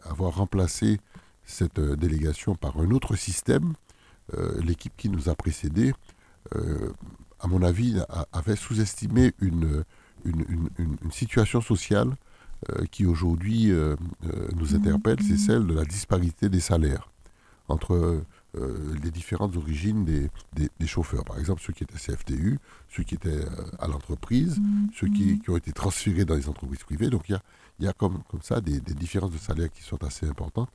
avoir 0.05 0.37
remplacé 0.37 1.01
cette 1.45 1.79
euh, 1.79 1.97
délégation 1.97 2.55
par 2.55 2.79
un 2.79 2.91
autre 2.91 3.17
système, 3.17 3.75
euh, 4.35 4.61
l'équipe 4.63 4.93
qui 4.97 5.09
nous 5.09 5.29
a 5.29 5.35
précédés, 5.35 5.93
euh, 6.55 6.93
à 7.41 7.49
mon 7.49 7.63
avis, 7.63 7.99
avait 8.33 8.57
sous-estimé 8.57 9.33
une, 9.41 9.85
situation 11.11 11.63
sociale 11.63 12.15
qui 12.91 13.07
aujourd'hui 13.07 13.73
nous 14.55 14.75
interpelle, 14.75 15.17
c'est 15.27 15.39
celle 15.39 15.67
de 15.67 15.73
la 15.73 15.87
disparité 15.87 16.51
des 16.51 16.61
salaires 16.61 17.11
entre 17.69 18.23
euh, 18.57 18.97
les 19.03 19.11
différentes 19.11 19.57
origines 19.57 20.05
des, 20.05 20.29
des, 20.53 20.87
chauffeurs. 20.87 21.25
Par 21.25 21.39
exemple, 21.39 21.63
ceux 21.65 21.73
qui 21.73 21.85
étaient 21.85 21.99
CFTU, 21.99 22.59
ceux 22.89 23.05
qui 23.05 23.15
étaient 23.15 23.29
euh, 23.29 23.47
à 23.79 23.87
l'entreprise, 23.87 24.59
mm-hmm. 24.59 24.89
ceux 24.95 25.07
qui, 25.09 25.39
qui, 25.39 25.51
ont 25.51 25.57
été 25.57 25.73
transférés 25.73 26.25
dans 26.25 26.35
les 26.35 26.49
entreprises 26.49 26.83
privées. 26.83 27.11
Donc 27.11 27.29
il 27.29 27.33
y 27.33 27.35
a, 27.37 27.43
y 27.79 27.87
a 27.87 27.93
comme, 27.93 28.23
comme 28.29 28.43
ça 28.43 28.61
des, 28.61 28.81
des, 28.81 28.95
différences 28.95 29.31
de 29.31 29.39
salaire 29.39 29.71
qui 29.71 29.83
sont 29.83 30.03
assez 30.03 30.27
importantes, 30.27 30.71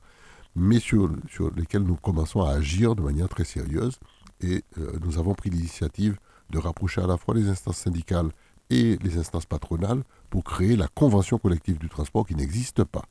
mais 0.54 0.80
sur, 0.80 1.10
sur 1.28 1.54
lesquelles 1.54 1.82
nous 1.82 1.96
commençons 1.96 2.40
à 2.40 2.52
agir 2.52 2.94
de 2.94 3.02
manière 3.02 3.28
très 3.28 3.44
sérieuse. 3.44 3.98
Et 4.40 4.64
euh, 4.78 4.92
nous 5.02 5.18
avons 5.18 5.34
pris 5.34 5.50
l'initiative 5.50 6.16
de 6.48 6.58
rapprocher 6.58 7.02
à 7.02 7.06
la 7.06 7.18
fois 7.18 7.34
les 7.34 7.48
instances 7.48 7.78
syndicales 7.78 8.30
et 8.70 8.96
les 9.02 9.18
instances 9.18 9.46
patronales 9.46 10.02
pour 10.30 10.44
créer 10.44 10.76
la 10.76 10.88
convention 10.88 11.38
collective 11.38 11.78
du 11.78 11.88
transport 11.88 12.26
qui 12.26 12.34
n'existe 12.34 12.84
pas. 12.84 13.04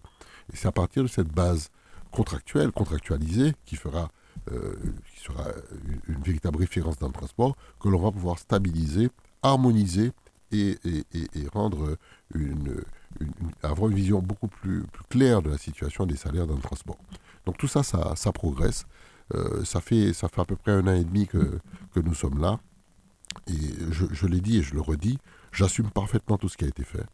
Et 0.51 0.55
c'est 0.55 0.67
à 0.67 0.71
partir 0.71 1.03
de 1.03 1.07
cette 1.07 1.31
base 1.31 1.69
contractuelle, 2.11 2.71
contractualisée, 2.71 3.53
qui 3.65 3.75
fera 3.75 4.09
euh, 4.51 4.75
qui 5.13 5.23
sera 5.23 5.45
une, 6.07 6.21
véritable 6.21 6.57
référence 6.57 6.97
dans 6.97 7.07
le 7.07 7.13
transport, 7.13 7.55
que 7.79 7.89
l'on 7.89 7.99
va 7.99 8.11
pouvoir 8.11 8.39
stabiliser, 8.39 9.09
harmoniser 9.41 10.11
et, 10.51 10.77
rendre 11.53 11.97
avoir 13.63 13.89
une 13.89 13.95
vision 13.95 14.21
beaucoup 14.21 14.47
plus, 14.47 14.85
claire 15.09 15.41
de 15.41 15.49
la 15.49 15.57
situation 15.57 16.05
des 16.05 16.15
salaires 16.15 16.47
dans 16.47 16.55
le 16.55 16.61
transport. 16.61 16.97
Donc 17.45 17.57
tout 17.57 17.67
ça, 17.67 17.83
ça, 17.83 18.31
progresse. 18.31 18.85
Euh, 19.33 19.63
ça, 19.65 19.81
fait, 19.81 20.13
ça 20.13 20.27
fait 20.29 20.41
à 20.41 20.45
peu 20.45 20.55
près 20.55 20.71
un 20.71 20.87
an 20.87 20.93
et 20.93 21.03
demi 21.03 21.27
que, 21.27 21.59
nous 21.95 22.13
sommes 22.13 22.39
là. 22.39 22.59
Et 23.47 23.53
je 23.91 24.27
l'ai 24.27 24.39
dit 24.39 24.59
et 24.59 24.63
je 24.63 24.73
le 24.73 24.81
redis, 24.81 25.17
j'assume 25.51 25.89
parfaitement 25.89 26.37
tout 26.37 26.49
ce 26.49 26.57
qui 26.57 26.65
a 26.65 26.67
été 26.67 26.83
fait. 26.83 27.05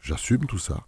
J'assume 0.00 0.46
tout 0.46 0.58
ça. 0.58 0.86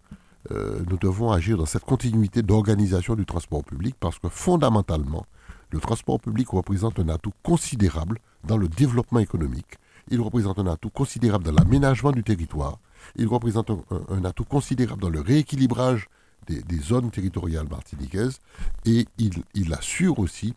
Euh, 0.51 0.81
nous 0.91 0.97
devons 0.97 1.31
agir 1.31 1.57
dans 1.57 1.67
cette 1.67 1.85
continuité 1.85 2.43
d'organisation 2.43 3.15
du 3.15 3.25
transport 3.25 3.63
public 3.63 3.95
parce 4.01 4.19
que 4.19 4.29
fondamentalement, 4.29 5.25
le 5.71 5.79
transport 5.79 6.21
public 6.21 6.49
représente 6.51 6.99
un 6.99 7.09
atout 7.09 7.33
considérable 7.43 8.19
dans 8.45 8.57
le 8.57 8.69
développement 8.69 9.21
économique. 9.21 9.79
Il 10.11 10.21
représente 10.21 10.59
un 10.59 10.67
atout 10.67 10.91
considérable 10.91 11.45
dans 11.45 11.53
l'aménagement 11.53 12.11
du 12.11 12.25
territoire. 12.25 12.79
Il 13.17 13.29
représente 13.29 13.71
un, 13.71 14.25
atout 14.25 14.45
considérable 14.45 15.01
dans 15.01 15.11
le 15.11 15.21
rééquilibrage 15.21 16.09
des, 16.47 16.79
zones 16.81 17.11
territoriales 17.11 17.69
martiniquaises. 17.69 18.41
Et 18.85 19.07
il, 19.19 19.73
assure 19.73 20.19
aussi 20.19 20.55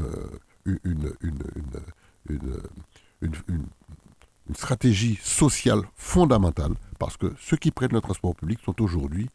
euh, 0.00 0.26
une, 0.64 1.12
stratégie 4.54 5.18
sociale 5.22 5.80
fondamentale 5.94 6.74
parce 6.98 7.16
que 7.16 7.32
ceux 7.38 7.56
qui 7.56 7.70
prennent 7.70 7.92
le 7.92 8.00
transport 8.00 8.34
public 8.34 8.60
sont 8.64 8.80
aujourd'hui, 8.82 9.28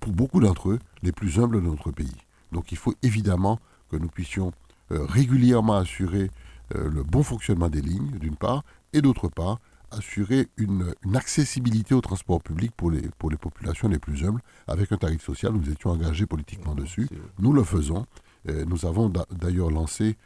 pour 0.00 0.12
beaucoup 0.12 0.40
d'entre 0.40 0.70
eux, 0.70 0.78
les 1.02 1.12
plus 1.12 1.38
humbles 1.38 1.62
de 1.62 1.68
notre 1.68 1.90
pays. 1.92 2.16
Donc 2.52 2.72
il 2.72 2.78
faut 2.78 2.94
évidemment 3.02 3.58
que 3.90 3.96
nous 3.96 4.08
puissions 4.08 4.52
euh, 4.92 5.04
régulièrement 5.04 5.76
assurer 5.76 6.30
euh, 6.74 6.88
le 6.88 7.02
bon 7.02 7.22
fonctionnement 7.22 7.68
des 7.68 7.80
lignes, 7.80 8.18
d'une 8.18 8.36
part, 8.36 8.62
et 8.92 9.02
d'autre 9.02 9.28
part, 9.28 9.58
assurer 9.90 10.48
une, 10.56 10.94
accessibilité 11.14 11.94
au 11.94 12.00
transport 12.00 12.42
public 12.42 12.72
pour 12.76 12.90
les, 12.90 13.02
pour 13.18 13.30
les 13.30 13.36
populations 13.36 13.88
les 13.88 13.98
plus 13.98 14.24
humbles, 14.24 14.40
avec 14.66 14.90
un 14.90 14.96
tarif 14.96 15.22
social. 15.22 15.52
Nous 15.52 15.70
étions 15.70 15.90
engagés 15.90 16.26
politiquement 16.26 16.74
dessus. 16.74 17.08
Nous 17.38 17.52
le 17.52 17.62
faisons. 17.62 18.06
Euh, 18.48 18.64
nous 18.64 18.86
avons 18.86 19.12
d'ailleurs 19.30 19.70
lancé, 19.70 20.16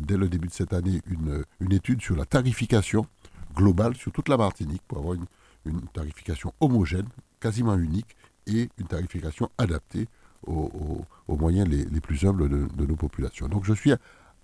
dès 0.00 0.16
le 0.16 0.30
début 0.30 0.48
de 0.48 0.52
cette 0.52 0.72
année, 0.72 1.02
une, 1.06 1.44
une, 1.60 1.72
étude 1.72 2.00
sur 2.00 2.16
la 2.16 2.24
tarification 2.24 3.06
globale 3.54 3.94
sur 3.96 4.12
toute 4.12 4.28
la 4.28 4.36
Martinique 4.36 4.82
pour 4.88 4.98
avoir 4.98 5.14
une, 5.14 5.26
une 5.66 5.80
tarification 5.88 6.52
homogène, 6.60 7.06
quasiment 7.40 7.76
unique, 7.76 8.16
et 8.46 8.68
une 8.78 8.86
tarification 8.86 9.50
adaptée 9.58 10.08
aux, 10.46 11.04
moyens 11.28 11.68
les, 11.68 12.00
plus 12.00 12.24
humbles 12.24 12.48
de, 12.48 12.86
nos 12.86 12.96
populations. 12.96 13.48
Donc 13.48 13.64
je 13.64 13.72
suis 13.72 13.92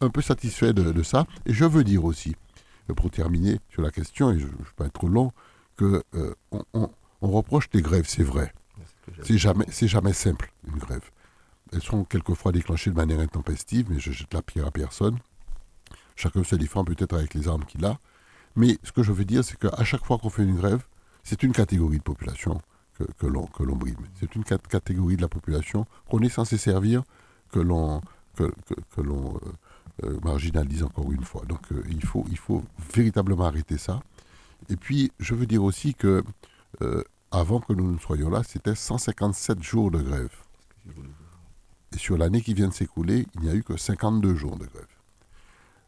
un 0.01 0.09
peu 0.09 0.23
satisfait 0.23 0.73
de, 0.73 1.03
ça. 1.03 1.27
Et 1.47 1.53
je 1.53 1.65
veux 1.65 1.85
dire 1.85 2.05
aussi, 2.05 2.35
pour 2.97 3.11
terminer 3.11 3.61
sur 3.71 3.83
la 3.83 3.91
question, 3.91 4.31
et 4.31 4.39
je 4.39 4.47
ne 4.47 4.51
vais 4.51 4.65
pas 4.77 4.87
être 4.87 4.95
trop 4.95 5.09
long, 5.09 5.33
que 5.77 6.03
euh, 6.15 6.35
on, 6.73 6.89
reproche 7.21 7.69
des 7.71 7.83
grèves, 7.83 8.07
c'est 8.09 8.23
vrai. 8.23 8.53
C'est 9.23 9.39
jamais, 9.39 9.67
c'est 9.71 9.89
jamais 9.89 10.13
simple, 10.13 10.53
une 10.67 10.79
grève. 10.79 11.11
Elles 11.73 11.83
sont 11.83 12.05
quelquefois 12.05 12.53
déclenchées 12.53 12.91
de 12.91 12.97
manière 12.97 13.21
intempestive, 13.21 13.87
mais 13.91 14.01
je 14.01 14.11
jette 14.11 14.33
la 14.33 14.43
pierre 14.43 14.67
à 14.67 14.71
personne. 14.71 15.19
Chacun 16.17 16.43
se 16.45 16.57
défend 16.57 16.85
peut-être 16.85 17.15
avec 17.15 17.35
les 17.35 17.47
armes 17.49 17.65
qu'il 17.65 17.85
a. 17.85 17.99
Mais 18.57 18.79
ce 18.83 18.93
que 18.93 19.03
je 19.03 19.13
veux 19.13 19.25
dire, 19.25 19.45
c'est 19.45 19.59
qu'à 19.59 19.85
chaque 19.85 20.05
fois 20.05 20.19
qu'on 20.19 20.31
fait 20.31 20.43
une 20.43 20.57
grève, 20.57 20.85
c'est 21.23 21.43
une 21.43 21.53
catégorie 21.53 21.99
de 21.99 22.03
population 22.03 22.61
que, 22.99 23.05
que 23.19 23.27
l'on 23.27 23.77
brime. 23.77 23.97
C'est 24.19 24.35
une 24.35 24.45
cat- 24.45 24.59
catégorie 24.59 25.17
de 25.17 25.23
la 25.23 25.29
population 25.29 25.87
qu'on 26.09 26.21
est 26.21 26.29
censé 26.29 26.59
servir, 26.59 27.03
que 27.53 27.61
l'on 27.61 28.01
que, 28.37 28.53
que- 28.69 29.01
euh, 29.01 29.39
euh, 30.05 30.19
marginalise 30.25 30.83
encore 30.83 31.11
une 31.13 31.25
fois. 31.25 31.43
Donc 31.47 31.61
euh, 31.73 31.83
il, 31.91 32.05
faut, 32.05 32.25
il 32.31 32.39
faut 32.39 32.65
véritablement 32.95 33.45
arrêter 33.45 33.79
ça. 33.79 34.01
Et 34.69 34.77
puis, 34.77 35.11
je 35.19 35.35
veux 35.35 35.47
dire 35.47 35.63
aussi 35.63 35.95
que 35.95 36.23
avant 37.33 37.61
que 37.61 37.73
nous 37.73 37.91
ne 37.93 37.99
soyons 37.99 38.29
là, 38.31 38.43
c'était 38.43 38.75
157 38.75 39.63
jours 39.63 39.91
de 39.91 40.01
grève. 40.03 40.35
Et 41.95 41.99
sur 41.99 42.17
l'année 42.17 42.41
qui 42.41 42.55
vient 42.55 42.69
de 42.69 42.73
s'écouler, 42.73 43.27
il 43.35 43.41
n'y 43.43 43.49
a 43.51 43.55
eu 43.55 43.63
que 43.63 43.77
52 43.77 44.35
jours 44.35 44.57
de 44.57 44.67
grève. 44.67 44.87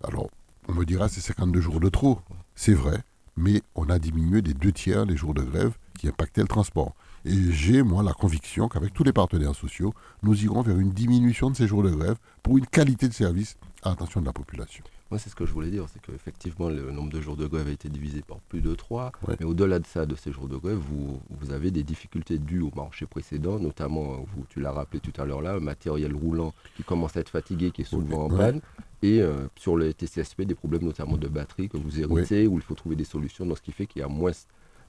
Alors, 0.04 0.28
on 0.68 0.74
me 0.74 0.84
dira, 0.84 1.08
c'est 1.08 1.20
52 1.20 1.60
jours 1.60 1.80
de 1.80 1.88
trop. 1.88 2.20
C'est 2.54 2.74
vrai, 2.74 2.98
mais 3.36 3.62
on 3.74 3.88
a 3.88 3.98
diminué 3.98 4.42
des 4.42 4.54
deux 4.54 4.72
tiers 4.72 5.04
les 5.04 5.16
jours 5.16 5.34
de 5.34 5.42
grève 5.42 5.76
qui 5.98 6.08
impactaient 6.08 6.42
le 6.42 6.48
transport. 6.48 6.94
Et 7.24 7.52
j'ai, 7.52 7.82
moi, 7.82 8.02
la 8.02 8.12
conviction 8.12 8.68
qu'avec 8.68 8.92
tous 8.92 9.04
les 9.04 9.12
partenaires 9.12 9.54
sociaux, 9.54 9.94
nous 10.22 10.44
irons 10.44 10.62
vers 10.62 10.78
une 10.78 10.90
diminution 10.90 11.50
de 11.50 11.56
ces 11.56 11.66
jours 11.66 11.82
de 11.82 11.90
grève 11.90 12.16
pour 12.42 12.58
une 12.58 12.66
qualité 12.66 13.08
de 13.08 13.14
service 13.14 13.56
à 13.82 13.90
l'attention 13.90 14.20
de 14.20 14.26
la 14.26 14.32
population. 14.32 14.84
Moi, 15.10 15.18
c'est 15.18 15.28
ce 15.28 15.34
que 15.34 15.44
je 15.44 15.52
voulais 15.52 15.70
dire, 15.70 15.86
c'est 15.92 16.00
qu'effectivement, 16.00 16.68
le 16.68 16.90
nombre 16.90 17.10
de 17.10 17.20
jours 17.20 17.36
de 17.36 17.46
grève 17.46 17.66
a 17.68 17.70
été 17.70 17.88
divisé 17.88 18.22
par 18.22 18.38
plus 18.40 18.60
de 18.60 18.74
3. 18.74 19.12
Ouais. 19.26 19.34
Mais 19.40 19.44
au-delà 19.46 19.78
de 19.78 19.86
ça, 19.86 20.06
de 20.06 20.14
ces 20.14 20.32
jours 20.32 20.48
de 20.48 20.56
grève, 20.56 20.76
vous, 20.78 21.20
vous 21.30 21.52
avez 21.52 21.70
des 21.70 21.82
difficultés 21.82 22.38
dues 22.38 22.60
au 22.62 22.70
marché 22.74 23.06
précédent, 23.06 23.58
notamment, 23.58 24.24
vous, 24.34 24.46
tu 24.48 24.60
l'as 24.60 24.72
rappelé 24.72 25.00
tout 25.00 25.12
à 25.20 25.24
l'heure 25.24 25.42
là, 25.42 25.54
un 25.54 25.60
matériel 25.60 26.14
roulant 26.14 26.54
qui 26.76 26.82
commence 26.84 27.16
à 27.16 27.20
être 27.20 27.28
fatigué, 27.30 27.70
qui 27.72 27.82
est 27.82 27.84
souvent 27.84 28.26
en 28.26 28.30
Ouais. 28.30 28.38
panne. 28.38 28.60
Et 29.02 29.20
euh, 29.20 29.48
sur 29.56 29.76
le 29.76 29.92
TCSP, 29.92 30.42
des 30.42 30.54
problèmes 30.54 30.84
notamment 30.84 31.16
de 31.16 31.26
batterie 31.28 31.68
que 31.68 31.76
vous 31.76 31.98
héritez, 32.00 32.46
où 32.46 32.54
il 32.56 32.62
faut 32.62 32.74
trouver 32.76 32.94
des 32.96 33.04
solutions. 33.04 33.44
Donc, 33.44 33.58
ce 33.58 33.62
qui 33.62 33.72
fait 33.72 33.86
qu'il 33.86 34.00
y 34.00 34.04
a 34.04 34.08
moins 34.08 34.30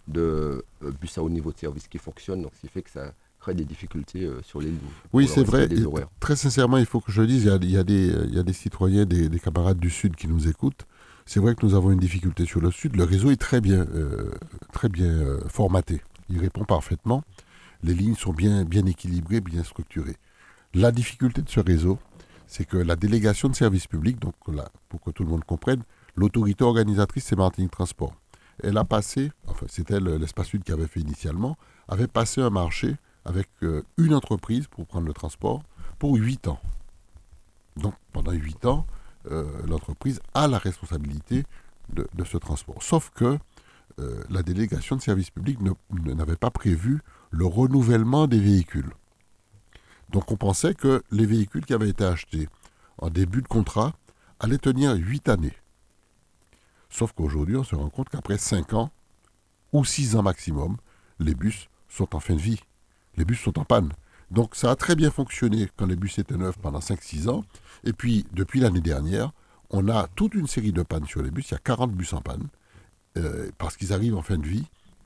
de 0.07 0.63
euh, 0.83 0.91
bus 1.01 1.17
à 1.17 1.23
haut 1.23 1.29
niveau 1.29 1.51
de 1.51 1.57
service 1.57 1.87
qui 1.87 1.97
fonctionnent. 1.97 2.43
Donc, 2.43 2.51
ce 2.55 2.61
qui 2.61 2.67
fait 2.67 2.81
que 2.83 2.89
ça 2.91 3.13
crée 3.43 3.53
des 3.53 3.65
difficultés 3.65 4.23
euh, 4.25 4.41
sur 4.43 4.59
les 4.61 4.67
lignes. 4.67 4.77
Oui, 5.11 5.27
c'est 5.27 5.43
vrai. 5.43 5.67
Des. 5.67 5.85
Très 6.19 6.35
sincèrement, 6.35 6.77
il 6.77 6.85
faut 6.85 7.01
que 7.01 7.11
je 7.11 7.21
le 7.21 7.27
dise, 7.27 7.43
il 7.43 7.47
y 7.47 7.51
a, 7.51 7.55
il 7.61 7.71
y 7.71 7.77
a 7.77 7.83
des, 7.83 8.07
il 8.29 8.33
y 8.35 8.39
a 8.39 8.43
des 8.43 8.53
citoyens, 8.53 9.05
des, 9.05 9.29
des 9.29 9.39
camarades 9.39 9.79
du 9.79 9.89
Sud 9.89 10.15
qui 10.15 10.27
nous 10.27 10.47
écoutent. 10.47 10.85
C'est 11.25 11.39
vrai 11.39 11.55
que 11.55 11.65
nous 11.65 11.73
avons 11.75 11.91
une 11.91 11.99
difficulté 11.99 12.45
sur 12.45 12.59
le 12.61 12.71
Sud. 12.71 12.95
Le 12.95 13.03
réseau 13.03 13.31
est 13.31 13.37
très 13.39 13.61
bien, 13.61 13.81
euh, 13.93 14.31
très 14.71 14.89
bien 14.89 15.05
euh, 15.07 15.39
formaté. 15.47 16.01
Il 16.29 16.39
répond 16.39 16.65
parfaitement. 16.65 17.23
Les 17.83 17.93
lignes 17.93 18.15
sont 18.15 18.33
bien, 18.33 18.63
bien 18.65 18.85
équilibrées, 18.85 19.41
bien 19.41 19.63
structurées. 19.63 20.15
La 20.73 20.91
difficulté 20.91 21.41
de 21.41 21.49
ce 21.49 21.59
réseau, 21.59 21.99
c'est 22.47 22.65
que 22.65 22.77
la 22.77 22.95
délégation 22.95 23.49
de 23.49 23.55
service 23.55 23.87
public, 23.87 24.19
donc 24.19 24.35
là, 24.47 24.69
pour 24.89 25.01
que 25.01 25.11
tout 25.11 25.23
le 25.23 25.29
monde 25.29 25.43
comprenne, 25.43 25.83
l'autorité 26.15 26.63
organisatrice, 26.63 27.25
c'est 27.25 27.35
Martinique 27.37 27.71
Transport. 27.71 28.13
Elle 28.61 28.77
a 28.77 28.83
passé, 28.83 29.31
enfin 29.47 29.65
c'était 29.69 29.99
le- 29.99 30.17
l'espace 30.17 30.47
sud 30.47 30.63
qui 30.63 30.71
avait 30.71 30.87
fait 30.87 30.99
initialement, 31.01 31.57
avait 31.87 32.07
passé 32.07 32.39
un 32.41 32.49
marché 32.51 32.95
avec 33.25 33.47
euh, 33.63 33.83
une 33.97 34.13
entreprise 34.13 34.67
pour 34.67 34.85
prendre 34.85 35.07
le 35.07 35.13
transport 35.13 35.63
pour 35.99 36.15
8 36.15 36.47
ans. 36.47 36.59
Donc 37.77 37.95
pendant 38.11 38.31
8 38.31 38.65
ans, 38.65 38.85
euh, 39.31 39.45
l'entreprise 39.67 40.21
a 40.33 40.47
la 40.47 40.57
responsabilité 40.57 41.43
de, 41.89 42.07
ce 42.23 42.37
transport. 42.37 42.81
Sauf 42.81 43.11
que 43.11 43.37
euh, 43.99 44.23
la 44.29 44.41
délégation 44.43 44.95
de 44.95 45.01
service 45.01 45.29
public 45.29 45.59
n'avait 45.91 46.35
pas 46.35 46.49
prévu 46.49 47.01
le 47.31 47.45
renouvellement 47.45 48.27
des 48.27 48.39
véhicules. 48.39 48.91
Donc 50.09 50.31
on 50.31 50.37
pensait 50.37 50.73
que 50.73 51.03
les 51.11 51.25
véhicules 51.25 51.65
qui 51.65 51.73
avaient 51.73 51.89
été 51.89 52.03
achetés 52.03 52.47
en 52.97 53.09
début 53.09 53.41
de 53.41 53.47
contrat 53.47 53.93
allaient 54.39 54.57
tenir 54.57 54.93
8 54.95 55.29
années. 55.29 55.57
Sauf 56.89 57.11
qu'aujourd'hui, 57.13 57.55
on 57.57 57.63
se 57.63 57.75
rend 57.75 57.89
compte 57.89 58.09
qu'après 58.09 58.37
5 58.37 58.73
ans, 58.73 58.91
ou 59.71 59.83
6 59.83 60.15
ans 60.15 60.21
maximum, 60.21 60.77
les 61.19 61.33
bus 61.33 61.69
sont 61.89 62.15
en 62.15 62.19
fin 62.19 62.35
de 62.35 62.41
vie. 62.41 62.59
Les 63.17 63.25
bus 63.25 63.39
sont 63.39 63.57
en 63.59 63.65
panne. 63.65 63.91
Donc 64.31 64.55
ça 64.55 64.71
a 64.71 64.75
très 64.75 64.95
bien 64.95 65.11
fonctionné 65.11 65.69
quand 65.77 65.85
les 65.85 65.95
bus 65.95 66.17
étaient 66.19 66.37
neufs 66.37 66.57
pendant 66.57 66.79
5-6 66.79 67.29
ans. 67.29 67.43
Et 67.83 67.93
puis, 67.93 68.25
depuis 68.33 68.59
l'année 68.59 68.81
dernière, 68.81 69.31
on 69.69 69.87
a 69.89 70.07
toute 70.15 70.33
une 70.35 70.47
série 70.47 70.71
de 70.71 70.81
pannes 70.83 71.05
sur 71.05 71.21
les 71.21 71.31
bus. 71.31 71.49
Il 71.49 71.53
y 71.53 71.55
a 71.55 71.59
40 71.59 71.91
bus 71.91 72.13
en 72.13 72.21
panne, 72.21 72.47
euh, 73.17 73.49
parce 73.57 73.77
qu'ils 73.77 73.93
arrivent 73.93 74.15
en 74.15 74.21
fin 74.21 74.37
de 74.37 74.47
vie. 74.47 74.65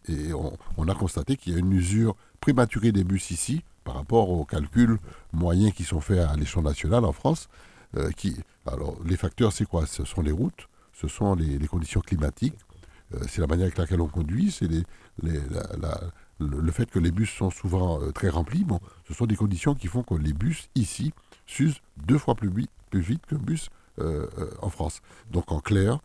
Et 0.09 0.31
on, 0.33 0.87
a 0.87 0.95
constaté 0.95 1.35
qu'il 1.35 1.51
y 1.53 1.55
a 1.57 1.59
une 1.59 1.73
usure 1.73 2.15
prématurée 2.39 2.93
des 2.93 3.03
bus 3.03 3.31
ici, 3.31 3.63
par 3.83 3.95
rapport 3.95 4.29
aux 4.29 4.45
calculs 4.45 4.97
moyens 5.33 5.73
qui 5.73 5.83
sont 5.83 5.99
faits 5.99 6.19
à 6.19 6.33
l'échelon 6.35 6.61
national 6.61 7.03
en 7.03 7.11
France. 7.11 7.49
euh, 7.97 8.11
qui, 8.11 8.35
alors, 8.65 8.97
les 9.05 9.17
facteurs, 9.17 9.51
c'est 9.51 9.65
quoi? 9.65 9.85
Ce 9.85 10.05
sont 10.05 10.21
les 10.21 10.31
routes, 10.31 10.67
ce 10.93 11.07
sont 11.07 11.35
les, 11.35 11.57
conditions 11.67 12.01
climatiques, 12.01 12.55
euh, 13.13 13.19
c'est 13.29 13.41
la 13.41 13.47
manière 13.47 13.65
avec 13.65 13.77
laquelle 13.77 14.01
on 14.01 14.07
conduit, 14.07 14.51
c'est 14.51 14.67
les, 14.67 14.83
la- 15.21 15.99
le, 16.39 16.71
fait 16.71 16.89
que 16.89 16.99
les 16.99 17.11
bus 17.11 17.29
sont 17.29 17.49
souvent 17.49 18.01
euh, 18.01 18.11
très 18.11 18.29
remplis. 18.29 18.63
Bon, 18.63 18.79
ce 19.07 19.13
sont 19.13 19.25
des 19.25 19.35
conditions 19.35 19.75
qui 19.75 19.87
font 19.87 20.03
que 20.03 20.15
les 20.15 20.33
bus 20.33 20.69
ici 20.75 21.13
s'usent 21.45 21.81
deux 21.97 22.17
fois 22.17 22.35
plus, 22.35 22.49
vite- 22.49 23.25
qu'un 23.27 23.37
bus 23.37 23.69
euh, 23.99 24.27
euh, 24.37 24.51
en 24.61 24.69
France. 24.69 25.01
Donc 25.31 25.51
en 25.51 25.59
clair, 25.59 25.99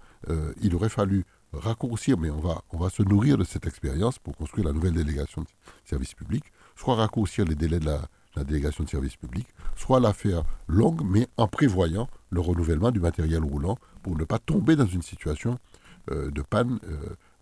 il 0.60 0.74
aurait 0.76 0.88
fallu 0.88 1.24
raccourcir, 1.52 2.16
mais 2.16 2.30
on 2.30 2.38
va, 2.40 2.90
se 2.90 3.02
nourrir 3.02 3.36
de 3.36 3.44
cette 3.44 3.66
expérience 3.66 4.20
pour 4.20 4.36
construire 4.36 4.68
la 4.68 4.72
nouvelle 4.72 4.92
délégation 4.92 5.42
de 5.42 5.48
service 5.84 6.14
public, 6.14 6.44
soit 6.76 6.94
raccourcir 6.94 7.44
les 7.44 7.56
délais 7.56 7.80
de 7.80 7.86
la, 7.86 8.44
délégation 8.44 8.84
de 8.84 8.88
service 8.88 9.16
public, 9.16 9.48
soit 9.74 9.98
la 9.98 10.12
faire 10.12 10.44
longue, 10.68 11.02
mais 11.04 11.26
en 11.36 11.48
prévoyant 11.48 12.08
le 12.30 12.40
renouvellement 12.40 12.92
du 12.92 13.00
matériel 13.00 13.42
roulant 13.42 13.76
pour 14.04 14.16
ne 14.16 14.24
pas 14.24 14.38
tomber 14.38 14.76
dans 14.76 14.86
une 14.86 15.02
situation 15.02 15.58
de 16.08 16.42
panne 16.42 16.78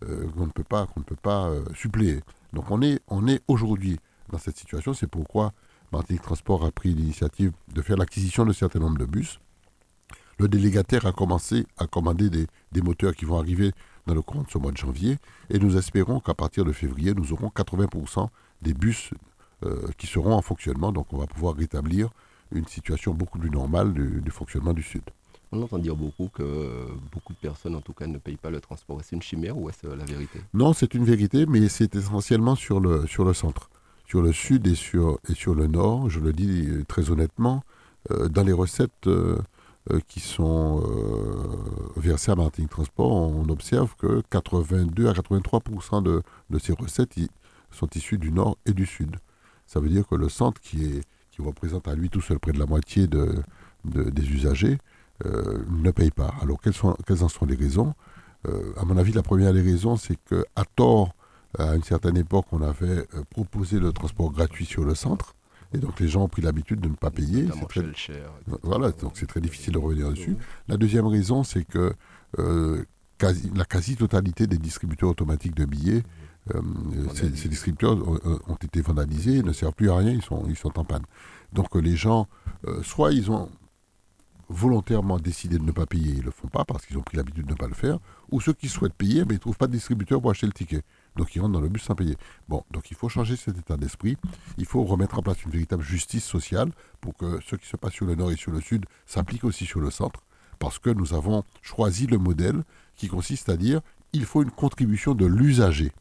qu'on 0.00 0.46
ne 0.46 0.52
peut 0.52 0.64
pas, 0.64 0.86
qu'on 0.86 1.00
ne 1.00 1.04
peut 1.04 1.16
pas 1.16 1.52
suppléer. 1.74 2.22
Donc 2.52 2.70
on 2.70 2.82
est, 2.82 3.00
aujourd'hui 3.48 3.98
dans 4.30 4.38
cette 4.38 4.56
situation. 4.56 4.94
C'est 4.94 5.06
pourquoi 5.06 5.52
Martinique 5.92 6.22
Transport 6.22 6.64
a 6.64 6.70
pris 6.70 6.94
l'initiative 6.94 7.52
de 7.72 7.82
faire 7.82 7.96
l'acquisition 7.96 8.44
de 8.44 8.52
certain 8.52 8.78
nombre 8.78 8.98
de 8.98 9.06
bus. 9.06 9.40
Le 10.38 10.48
délégataire 10.48 11.06
a 11.06 11.12
commencé 11.12 11.66
à 11.76 11.86
commander 11.86 12.30
des, 12.30 12.82
moteurs 12.82 13.14
qui 13.14 13.24
vont 13.24 13.38
arriver 13.38 13.72
dans 14.06 14.14
le 14.14 14.20
de 14.20 14.50
ce 14.50 14.58
mois 14.58 14.72
de 14.72 14.76
janvier. 14.76 15.18
Et 15.50 15.58
nous 15.58 15.76
espérons 15.76 16.20
qu'à 16.20 16.34
partir 16.34 16.64
de 16.64 16.72
février, 16.72 17.12
nous 17.12 17.32
aurons 17.32 17.48
80% 17.48 18.28
des 18.62 18.72
bus 18.72 19.10
euh, 19.64 19.88
qui 19.98 20.06
seront 20.06 20.32
en 20.32 20.42
fonctionnement. 20.42 20.92
Donc 20.92 21.12
on 21.12 21.18
va 21.18 21.26
pouvoir 21.26 21.56
rétablir 21.56 22.10
une 22.52 22.66
situation 22.66 23.12
beaucoup 23.12 23.38
plus 23.38 23.50
normale 23.50 23.92
du 23.92 24.30
fonctionnement 24.30 24.72
du 24.72 24.82
Sud. 24.82 25.02
On 25.52 25.62
entend 25.62 25.78
dire 25.78 25.96
beaucoup 25.96 26.28
que 26.32 26.86
beaucoup 27.12 27.32
de 27.32 27.38
personnes, 27.38 27.74
en 27.74 27.80
tout 27.80 27.92
cas, 27.92 28.06
ne 28.06 28.18
payent 28.18 28.36
pas 28.36 28.50
le 28.50 28.60
transport. 28.60 29.00
Est-ce 29.00 29.14
une 29.14 29.22
chimère 29.22 29.58
ou 29.58 29.68
est-ce 29.68 29.86
euh, 29.86 29.96
la 29.96 30.04
vérité? 30.04 30.40
Non, 30.54 30.72
c'est 30.72 30.94
une 30.94 31.04
vérité, 31.04 31.44
mais 31.46 31.68
c'est 31.68 31.94
essentiellement 31.96 32.54
sur 32.54 32.78
le, 32.78 33.04
centre. 33.34 33.68
Sur 34.06 34.22
le 34.22 34.32
sud 34.32 34.66
et 34.68 34.74
sur, 34.76 35.18
le 35.54 35.66
nord, 35.66 36.08
je 36.08 36.20
le 36.20 36.32
dis 36.32 36.66
euh, 36.68 36.84
très 36.86 37.10
honnêtement, 37.10 37.64
euh, 38.10 38.28
dans 38.28 38.44
les 38.44 38.52
recettes 38.52 39.08
qui 40.06 40.20
sont 40.20 40.84
versées 41.96 42.30
à 42.30 42.36
Martinique 42.36 42.70
Transport, 42.70 43.10
on 43.10 43.48
observe 43.48 43.96
que 43.96 44.22
82 44.30 45.08
à 45.08 45.14
83 45.14 45.62
de, 46.02 46.22
de 46.50 46.58
ces 46.58 46.74
recettes 46.74 47.14
sont 47.72 47.88
issues 47.96 48.18
du 48.18 48.30
nord 48.30 48.56
et 48.66 48.72
du 48.72 48.86
sud. 48.86 49.16
Ça 49.66 49.80
veut 49.80 49.88
dire 49.88 50.06
que 50.06 50.14
le 50.14 50.28
centre, 50.28 50.60
qui, 50.60 51.00
représente 51.38 51.88
à 51.88 51.94
lui 51.94 52.10
tout 52.10 52.20
seul 52.20 52.38
près 52.38 52.52
de 52.52 52.58
la 52.58 52.66
moitié 52.66 53.06
de, 53.06 53.42
de- 53.86 54.10
des 54.10 54.30
usagers, 54.30 54.76
ne 55.24 55.90
paye 55.90 56.10
pas. 56.10 56.34
Alors, 56.42 56.60
quelles, 56.60 56.74
sont, 56.74 56.96
quelles 57.06 57.22
en 57.24 57.28
sont 57.28 57.46
les 57.46 57.56
raisons? 57.56 57.94
Euh, 58.48 58.72
À 58.78 58.84
mon 58.84 58.96
avis, 58.96 59.12
la 59.12 59.22
première 59.22 59.52
des 59.52 59.62
raisons, 59.62 59.96
c'est 59.96 60.16
qu'à 60.28 60.64
tort, 60.76 61.14
à 61.58 61.74
une 61.76 61.82
certaine 61.82 62.16
époque, 62.16 62.46
on 62.52 62.62
avait 62.62 62.86
euh, 63.14 63.22
proposé 63.30 63.78
le 63.80 63.92
transport 63.92 64.30
gratuit 64.32 64.64
sur 64.64 64.84
le 64.84 64.94
centre. 64.94 65.34
Et 65.72 65.78
donc, 65.78 66.00
les 66.00 66.08
gens 66.08 66.22
ont 66.22 66.28
pris 66.28 66.42
l'habitude 66.42 66.80
de 66.80 66.88
ne 66.88 66.94
pas 66.94 67.10
payer. 67.10 67.42
Très- 67.82 67.94
Share, 67.94 68.32
Voilà, 68.62 68.90
donc 68.92 69.12
c'est 69.14 69.26
très 69.26 69.40
difficile 69.40 69.74
de 69.74 69.78
revenir 69.78 70.10
dessus. 70.10 70.36
La 70.68 70.76
deuxième 70.76 71.06
raison, 71.06 71.44
c'est 71.44 71.64
que 71.64 71.92
euh, 72.38 72.84
quasi- 73.18 73.50
la 73.54 73.64
quasi-totalité 73.64 74.46
des 74.46 74.58
distributeurs 74.58 75.10
automatiques 75.10 75.54
de 75.54 75.64
billets, 75.64 76.02
euh, 76.54 76.60
ces, 77.14 77.36
ces 77.36 77.48
distributeurs 77.48 77.92
ont, 78.08 78.18
ont 78.48 78.54
été 78.56 78.80
vandalisés, 78.80 79.34
ils 79.36 79.44
ne 79.44 79.52
servent 79.52 79.74
plus 79.74 79.90
à 79.90 79.96
rien, 79.96 80.10
ils 80.10 80.22
sont, 80.22 80.44
ils 80.48 80.56
sont 80.56 80.76
en 80.78 80.84
panne. 80.84 81.04
Donc 81.52 81.76
euh, 81.76 81.80
les 81.80 81.94
gens, 81.96 82.26
euh, 82.66 82.82
soit 82.82 83.12
ils 83.12 83.30
ont 83.30 83.48
volontairement 84.50 85.18
décidé 85.18 85.58
de 85.58 85.62
ne 85.62 85.70
pas 85.70 85.86
payer, 85.86 86.10
ils 86.10 86.18
ne 86.18 86.24
le 86.24 86.30
font 86.32 86.48
pas 86.48 86.64
parce 86.64 86.84
qu'ils 86.84 86.98
ont 86.98 87.02
pris 87.02 87.16
l'habitude 87.16 87.46
de 87.46 87.52
ne 87.52 87.56
pas 87.56 87.68
le 87.68 87.74
faire, 87.74 87.98
ou 88.30 88.40
ceux 88.40 88.52
qui 88.52 88.68
souhaitent 88.68 88.94
payer, 88.94 89.24
mais 89.24 89.34
ils 89.34 89.34
ne 89.34 89.38
trouvent 89.38 89.56
pas 89.56 89.68
de 89.68 89.72
distributeur 89.72 90.20
pour 90.20 90.32
acheter 90.32 90.46
le 90.46 90.52
ticket. 90.52 90.82
Donc 91.16 91.34
ils 91.34 91.40
rentrent 91.40 91.52
dans 91.52 91.60
le 91.60 91.68
bus 91.68 91.82
sans 91.82 91.94
payer. 91.94 92.16
Bon, 92.48 92.64
donc 92.72 92.90
il 92.90 92.96
faut 92.96 93.08
changer 93.08 93.36
cet 93.36 93.56
état 93.56 93.76
d'esprit, 93.76 94.16
il 94.58 94.66
faut 94.66 94.82
remettre 94.82 95.18
en 95.18 95.22
place 95.22 95.42
une 95.44 95.52
véritable 95.52 95.84
justice 95.84 96.24
sociale 96.24 96.72
pour 97.00 97.16
que 97.16 97.40
ce 97.46 97.54
qui 97.54 97.66
se 97.66 97.76
passe 97.76 97.92
sur 97.92 98.06
le 98.06 98.16
nord 98.16 98.32
et 98.32 98.36
sur 98.36 98.50
le 98.50 98.60
sud 98.60 98.86
s'applique 99.06 99.44
aussi 99.44 99.66
sur 99.66 99.80
le 99.80 99.90
centre, 99.90 100.24
parce 100.58 100.80
que 100.80 100.90
nous 100.90 101.14
avons 101.14 101.44
choisi 101.62 102.08
le 102.08 102.18
modèle 102.18 102.64
qui 102.96 103.06
consiste 103.06 103.48
à 103.48 103.56
dire 103.56 103.80
il 104.12 104.24
faut 104.24 104.42
une 104.42 104.50
contribution 104.50 105.14
de 105.14 105.26
l'usager. 105.26 105.92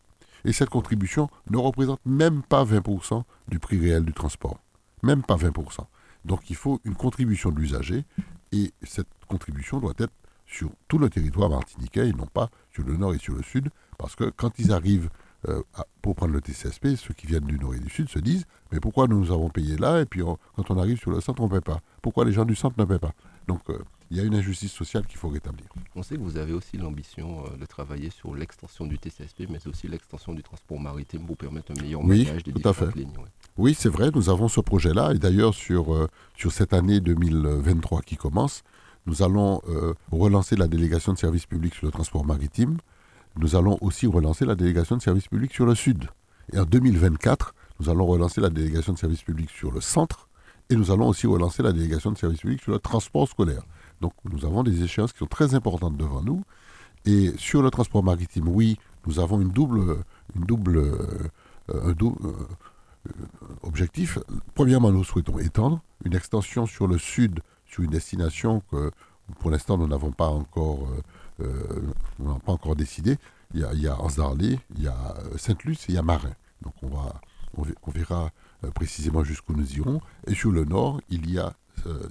Et 0.44 0.54
cette 0.54 0.70
contribution 0.70 1.30
ne 1.52 1.58
représente 1.58 2.00
même 2.06 2.42
pas 2.42 2.64
20% 2.64 3.24
du 3.48 3.60
prix 3.60 3.80
réel 3.80 4.06
du 4.06 4.14
transport. 4.14 4.58
Même 5.04 5.22
pas 5.22 5.36
20%. 5.36 5.86
Donc 6.26 6.50
il 6.50 6.56
faut 6.56 6.82
une 6.84 6.96
contribution 6.96 7.52
de 7.52 7.60
l'usager 7.60 8.06
et 8.52 8.72
cette 8.84 9.08
contribution 9.28 9.80
doit 9.80 9.94
être 10.00 10.14
sur 10.46 10.70
tout 10.88 10.98
le 10.98 11.10
territoire 11.10 11.50
martiniquais 11.50 12.08
et 12.10 12.14
non 12.14 12.26
pas 12.26 12.50
sur 12.74 12.84
le 12.84 12.98
nord 12.98 13.14
et 13.14 13.20
sur 13.20 13.36
le 13.36 13.44
sud, 13.44 13.70
parce 13.98 14.16
que 14.16 14.30
quand 14.32 14.58
ils 14.58 14.72
arrivent 14.72 15.10
euh, 15.48 15.62
pour 16.02 16.16
prendre 16.16 16.34
le 16.34 16.42
TCSP, 16.42 16.96
ceux 16.98 17.14
qui 17.14 17.28
viennent 17.28 17.46
du 17.46 17.58
nord 17.60 17.76
et 17.76 17.80
du 17.80 17.90
sud 17.90 18.10
se 18.10 18.20
disent 18.20 18.46
mais 18.72 18.80
pourquoi 18.80 19.08
nous 19.08 19.20
nous 19.20 19.32
avons 19.32 19.50
payé 19.50 19.78
là 19.78 20.02
et 20.02 20.06
puis 20.06 20.22
on- 20.24 20.38
quand 20.56 20.70
on 20.72 20.78
arrive 20.78 20.98
sur 20.98 21.12
le 21.12 21.22
centre 21.22 21.42
on 21.42 21.48
ne 21.48 21.52
paie 21.52 21.62
pas? 21.62 21.80
Pourquoi 22.02 22.26
les 22.26 22.34
gens 22.34 22.46
du 22.46 22.56
centre 22.56 22.76
ne 22.80 22.86
paient 22.86 23.00
pas? 23.00 23.14
Donc 23.48 23.62
euh, 23.70 23.78
il 24.12 24.18
y 24.18 24.20
a 24.20 24.24
une 24.24 24.34
injustice 24.36 24.72
sociale 24.72 25.06
qu'il 25.06 25.18
faut 25.18 25.30
rétablir. 25.30 25.68
On 25.96 26.02
sait 26.04 26.16
que 26.16 26.22
vous 26.22 26.38
avez 26.38 26.52
aussi 26.54 26.78
l'ambition 26.78 27.46
euh, 27.46 27.56
de 27.58 27.66
travailler 27.66 28.10
sur 28.10 28.36
l'extension 28.36 28.86
du 28.88 28.98
TCSP, 28.98 29.44
mais 29.50 29.66
aussi 29.68 29.88
l'extension 29.88 30.34
du 30.34 30.42
transport 30.44 30.80
maritime 30.80 31.26
pour 31.26 31.38
permettre 31.38 31.72
un 31.78 31.82
meilleur 31.82 32.02
Oui, 32.02 32.26
maillage 32.26 32.44
des 32.44 32.52
tout 32.54 32.68
à 32.68 32.74
fait. 32.74 32.94
lignes. 32.96 33.10
ouais. 33.18 33.30
Oui, 33.60 33.76
c'est 33.78 33.90
vrai, 33.90 34.10
nous 34.16 34.30
avons 34.30 34.48
ce 34.48 34.62
projet-là. 34.62 35.12
Et 35.14 35.20
d'ailleurs, 35.20 35.54
sur, 35.54 35.94
euh, 35.94 36.08
sur 36.38 36.50
cette 36.54 36.72
année 36.72 37.02
2023 37.02 38.04
qui 38.04 38.16
commence, 38.16 38.64
nous 39.06 39.22
allons 39.22 39.62
euh, 39.68 39.94
relancer 40.14 40.56
la 40.56 40.70
délégation 40.70 41.12
de 41.12 41.18
services 41.18 41.46
publics 41.46 41.76
sur 41.76 41.86
le 41.86 41.92
transport 41.92 42.24
maritime. 42.24 42.78
Nous 43.36 43.58
allons 43.58 43.78
aussi 43.82 44.08
relancer 44.08 44.46
la 44.46 44.56
délégation 44.56 44.96
de 44.96 45.02
services 45.02 45.28
publics 45.28 45.54
sur 45.54 45.66
le 45.66 45.76
sud. 45.76 46.06
Et 46.54 46.58
en 46.58 46.64
2024, 46.64 47.54
nous 47.82 47.90
allons 47.90 48.06
relancer 48.06 48.40
la 48.40 48.50
délégation 48.50 48.94
de 48.94 48.98
services 48.98 49.24
publics 49.24 49.50
sur 49.50 49.74
le 49.74 49.82
centre. 49.82 50.30
Et 50.70 50.78
nous 50.78 50.90
allons 50.90 51.10
aussi 51.10 51.28
relancer 51.28 51.62
la 51.62 51.74
délégation 51.74 52.14
de 52.14 52.18
services 52.18 52.40
publics 52.40 52.62
sur 52.62 52.72
le 52.72 52.80
transport 52.80 53.28
scolaire. 53.28 53.64
Donc 54.00 54.14
nous 54.24 54.46
avons 54.46 54.64
des 54.64 54.84
échéances 54.84 55.12
qui 55.12 55.20
sont 55.20 55.26
très 55.26 55.54
importantes 55.54 55.98
devant 55.98 56.22
nous. 56.22 56.44
Et 57.04 57.34
sur 57.36 57.62
le 57.62 57.70
transport 57.72 58.06
maritime, 58.06 58.48
oui, 58.48 58.80
nous 59.06 59.20
avons 59.20 59.42
une 59.42 59.52
double, 59.52 59.98
une 60.38 60.46
double, 60.46 60.78
euh, 60.78 62.46
euh, 63.08 63.12
objectif. 63.64 64.20
Premièrement, 64.56 64.92
nous 64.92 65.04
souhaitons 65.04 65.40
étendre 65.40 65.82
une 66.06 66.16
extension 66.16 66.66
sur 66.66 66.88
le 66.88 66.98
sud, 66.98 67.40
sur 67.66 67.84
une 67.84 67.92
destination 67.92 68.62
que 68.72 68.92
pour 69.40 69.52
l'instant 69.52 69.78
nous 69.78 69.88
n'avons 69.88 70.12
pas 70.12 70.28
encore, 70.28 70.88
euh, 71.40 71.44
euh, 71.44 72.40
pas 72.46 72.52
encore 72.52 72.76
décidé. 72.76 73.18
Il 73.54 73.62
y 73.62 73.64
a, 73.64 73.74
il 73.74 73.82
y 73.82 73.88
a 73.88 74.00
Anse-d'Arlé, 74.00 74.60
il 74.76 74.84
y 74.84 74.88
a 74.88 75.16
euh, 75.18 75.38
Sainte-Luce 75.38 75.84
et 75.84 75.94
il 75.94 75.96
y 75.96 75.98
a 75.98 76.02
Marin. 76.02 76.34
Donc 76.62 76.74
on, 76.82 76.88
va, 76.88 77.22
on, 77.56 77.64
ve- 77.64 77.76
on 77.84 77.92
verra 77.92 78.32
précisément 78.76 79.24
jusqu'où 79.24 79.54
nous 79.54 79.72
irons. 79.74 80.02
Et 80.28 80.34
sur 80.36 80.52
le 80.52 80.66
nord, 80.66 81.00
il 81.10 81.30
y 81.32 81.40
a 81.40 81.54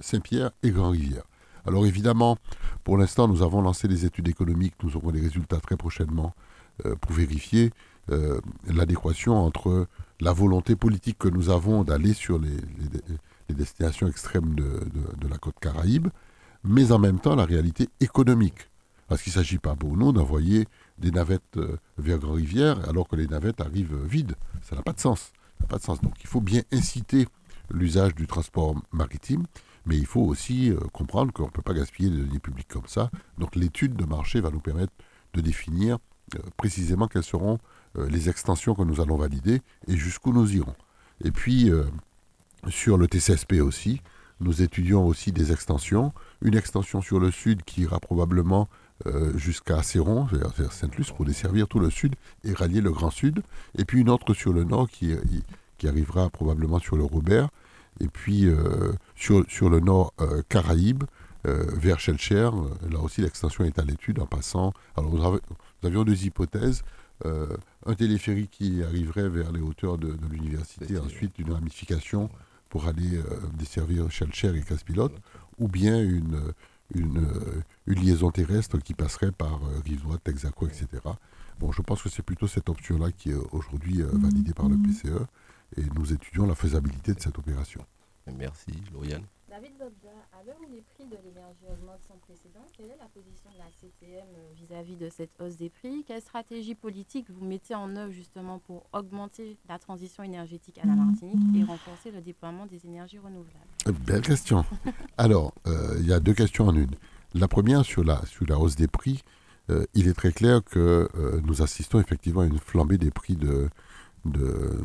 Saint-Pierre 0.01 0.51
et 0.63 0.71
Grand-Rivière. 0.71 1.23
Alors 1.65 1.85
évidemment, 1.85 2.37
pour 2.83 2.97
l'instant, 2.97 3.27
nous 3.27 3.43
avons 3.43 3.61
lancé 3.61 3.87
des 3.87 4.03
études 4.05 4.27
économiques. 4.27 4.73
Nous 4.81 4.95
aurons 4.97 5.11
des 5.11 5.21
résultats 5.21 5.59
très 5.59 5.77
prochainement 5.77 6.33
pour 7.01 7.11
vérifier 7.11 7.71
euh, 8.11 8.41
l'adéquation 8.67 9.35
entre 9.35 9.87
la 10.19 10.33
volonté 10.33 10.75
politique 10.75 11.17
que 11.17 11.27
nous 11.27 11.49
avons 11.49 11.83
d'aller 11.83 12.13
sur 12.13 12.39
les, 12.39 12.57
destinations 13.49 14.07
extrêmes 14.07 14.55
de, 14.55 15.27
la 15.29 15.37
côte 15.37 15.59
caraïbe, 15.59 16.07
mais 16.63 16.91
en 16.91 16.99
même 16.99 17.19
temps 17.19 17.35
la 17.35 17.45
réalité 17.45 17.89
économique. 17.99 18.69
Parce 19.07 19.23
qu'il 19.23 19.31
ne 19.31 19.35
s'agit 19.35 19.57
pas 19.57 19.75
pour 19.75 19.97
nous 19.97 20.11
d'envoyer 20.11 20.67
des 20.99 21.11
navettes 21.11 21.57
euh, 21.57 21.77
vers 21.97 22.19
Grand-Rivière 22.19 22.87
alors 22.87 23.07
que 23.07 23.15
les 23.15 23.27
navettes 23.27 23.59
arrivent 23.61 23.95
euh, 23.95 24.07
vides. 24.07 24.35
Ça 24.61 24.75
n'a 24.75 24.81
pas 24.81 24.93
de 24.93 24.99
sens. 24.99 25.31
Pas 25.67 25.77
de 25.77 25.83
sens. 25.83 26.01
Donc 26.01 26.13
il 26.21 26.27
faut 26.27 26.41
bien 26.41 26.61
inciter 26.71 27.27
l'usage 27.71 28.15
du 28.15 28.27
transport 28.27 28.75
maritime, 28.91 29.45
mais 29.85 29.97
il 29.97 30.05
faut 30.05 30.21
aussi 30.21 30.73
comprendre 30.93 31.33
qu'on 31.33 31.45
ne 31.45 31.51
peut 31.51 31.61
pas 31.61 31.73
gaspiller 31.73 32.09
des 32.09 32.17
deniers 32.17 32.39
publics 32.39 32.67
comme 32.67 32.87
ça. 32.87 33.11
Donc 33.37 33.55
l'étude 33.55 33.95
de 33.95 34.05
marché 34.05 34.41
va 34.41 34.51
nous 34.51 34.59
permettre 34.59 34.93
de 35.33 35.41
définir 35.41 35.97
précisément 36.57 37.07
quelles 37.07 37.23
seront 37.23 37.59
les 37.95 38.29
extensions 38.29 38.75
que 38.75 38.83
nous 38.83 39.01
allons 39.01 39.17
valider 39.17 39.61
et 39.87 39.97
jusqu'où 39.97 40.31
nous 40.31 40.55
irons. 40.55 40.75
Et 41.23 41.31
puis, 41.31 41.69
euh, 41.69 41.83
sur 42.67 42.97
le 42.97 43.07
TCSP 43.07 43.61
aussi, 43.61 44.01
nous 44.39 44.61
étudions 44.61 45.05
aussi 45.05 45.31
des 45.31 45.51
extensions. 45.51 46.13
Une 46.41 46.55
extension 46.55 47.01
sur 47.01 47.19
le 47.19 47.31
sud 47.31 47.63
qui 47.63 47.81
ira 47.81 47.99
probablement 47.99 48.69
euh, 49.05 49.37
jusqu'à 49.37 49.81
Céron, 49.83 50.27
vers 50.57 50.71
Sainte-Luce, 50.71 51.11
pour 51.11 51.25
desservir 51.25 51.67
tout 51.67 51.79
le 51.79 51.89
sud 51.89 52.15
et 52.43 52.53
rallier 52.53 52.81
le 52.81 52.91
Grand 52.91 53.11
Sud. 53.11 53.41
Et 53.77 53.85
puis 53.85 54.01
une 54.01 54.09
autre 54.09 54.33
sur 54.33 54.53
le 54.53 54.63
nord 54.63 54.89
qui, 54.89 55.13
qui 55.77 55.87
arrivera 55.87 56.29
probablement 56.29 56.79
sur 56.79 56.95
le 56.95 57.03
Robert. 57.03 57.49
Et 57.99 58.07
puis 58.07 58.47
euh, 58.47 58.93
sur, 59.15 59.43
sur 59.49 59.69
le 59.69 59.79
nord 59.79 60.13
euh, 60.21 60.41
Caraïbes, 60.47 61.03
euh, 61.47 61.65
vers 61.73 61.99
Shelcher. 61.99 62.49
Euh, 62.53 62.89
Là 62.91 62.99
aussi, 62.99 63.21
l'extension 63.21 63.63
est 63.63 63.79
à 63.79 63.83
l'étude 63.83 64.19
en 64.19 64.25
passant. 64.25 64.73
Alors, 64.97 65.11
nous 65.11 65.87
avions 65.87 66.03
deux 66.03 66.25
hypothèses. 66.25 66.83
Euh, 67.87 67.91
un 67.91 67.95
téléphérique 67.95 68.51
qui 68.51 68.83
arriverait 68.83 69.29
vers 69.29 69.51
les 69.51 69.61
hauteurs 69.61 69.97
de, 69.97 70.13
de 70.13 70.27
l'université, 70.27 70.97
ensuite 70.97 71.37
une 71.39 71.51
ramification 71.51 72.29
pour 72.69 72.87
aller 72.87 73.17
euh, 73.17 73.23
desservir 73.53 74.11
Shelcher 74.11 74.55
et 74.55 74.61
Casse-Pilote, 74.61 75.15
ou 75.57 75.67
bien 75.67 76.01
une, 76.01 76.53
une, 76.93 77.17
euh, 77.17 77.61
une 77.87 77.99
liaison 77.99 78.31
terrestre 78.31 78.77
qui 78.79 78.93
passerait 78.93 79.31
par 79.31 79.63
euh, 79.63 79.79
Rive-Droite, 79.85 80.23
Texaco, 80.23 80.67
etc. 80.67 80.87
Bon, 81.59 81.71
je 81.71 81.81
pense 81.81 82.01
que 82.01 82.09
c'est 82.09 82.23
plutôt 82.23 82.47
cette 82.47 82.69
option-là 82.69 83.11
qui 83.11 83.31
est 83.31 83.37
aujourd'hui 83.51 84.01
euh, 84.01 84.09
validée 84.13 84.53
par 84.53 84.69
le 84.69 84.77
PCE, 84.77 85.25
et 85.77 85.83
nous 85.95 86.13
étudions 86.13 86.45
la 86.45 86.55
faisabilité 86.55 87.13
de 87.13 87.19
cette 87.19 87.37
opération. 87.37 87.85
Merci, 88.37 88.71
Lauriane. 88.93 89.23
David 89.49 89.73
à 90.39 90.43
l'heure 90.45 90.57
où 90.61 90.71
les 90.71 90.81
prix 90.81 91.05
de 91.05 91.17
l'énergie 91.25 91.65
augmentent 91.69 92.03
sans 92.07 92.17
précédent, 92.17 92.65
quelle 92.77 92.91
est 92.91 92.97
la 92.97 93.07
position 93.07 93.49
de 93.51 93.57
la 93.57 93.65
CTM 93.81 94.25
euh, 94.37 94.53
vis-à-vis 94.55 94.95
de 94.95 95.09
cette 95.09 95.31
hausse 95.41 95.57
des 95.57 95.69
prix? 95.69 96.05
Quelle 96.07 96.21
stratégie 96.21 96.75
politique 96.75 97.29
vous 97.29 97.45
mettez 97.45 97.75
en 97.75 97.93
œuvre 97.97 98.11
justement 98.11 98.59
pour 98.59 98.85
augmenter 98.93 99.57
la 99.67 99.79
transition 99.79 100.23
énergétique 100.23 100.77
à 100.81 100.87
la 100.87 100.95
Martinique 100.95 101.57
et 101.57 101.63
renforcer 101.63 102.11
le 102.11 102.21
déploiement 102.21 102.65
des 102.67 102.85
énergies 102.85 103.19
renouvelables? 103.19 103.67
Euh, 103.87 103.91
Belle 103.91 104.21
question. 104.21 104.63
Alors, 105.17 105.53
euh, 105.67 105.97
il 105.99 106.07
y 106.07 106.13
a 106.13 106.21
deux 106.21 106.33
questions 106.33 106.67
en 106.67 106.75
une. 106.75 106.95
La 107.33 107.49
première, 107.49 107.83
sur 107.83 108.03
la, 108.05 108.25
sur 108.25 108.45
la 108.47 108.57
hausse 108.57 108.75
des 108.77 108.87
prix, 108.87 109.23
euh, 109.69 109.85
il 109.93 110.07
est 110.07 110.13
très 110.13 110.31
clair 110.31 110.63
que 110.63 111.09
euh, 111.15 111.41
nous 111.43 111.61
assistons 111.61 111.99
effectivement 111.99 112.41
à 112.41 112.45
une 112.45 112.59
flambée 112.59 112.97
des 112.97 113.11
prix 113.11 113.35
de, 113.35 113.69
de, 114.23 114.79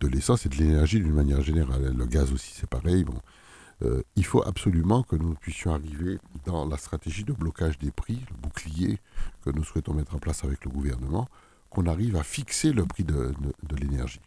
de 0.00 0.06
l'essence 0.06 0.44
et 0.44 0.50
de 0.50 0.56
l'énergie 0.56 1.00
d'une 1.00 1.14
manière 1.14 1.40
générale. 1.40 1.94
Le 1.96 2.06
gaz 2.06 2.30
aussi, 2.30 2.52
c'est 2.54 2.68
pareil. 2.68 3.04
Bon. 3.04 3.18
Euh, 3.82 4.02
il 4.16 4.24
faut 4.24 4.42
absolument 4.42 5.02
que 5.02 5.16
nous 5.16 5.34
puissions 5.34 5.72
arriver 5.72 6.18
dans 6.44 6.66
la 6.66 6.76
stratégie 6.76 7.24
de 7.24 7.32
blocage 7.32 7.78
des 7.78 7.90
prix, 7.90 8.20
le 8.30 8.36
bouclier 8.36 8.98
que 9.42 9.50
nous 9.50 9.64
souhaitons 9.64 9.94
mettre 9.94 10.14
en 10.14 10.18
place 10.18 10.44
avec 10.44 10.64
le 10.64 10.70
gouvernement, 10.70 11.28
qu'on 11.70 11.86
arrive 11.86 12.16
à 12.16 12.22
fixer 12.22 12.72
le 12.72 12.84
prix 12.86 13.04
de, 13.04 13.34
l'énergie. 13.78 14.20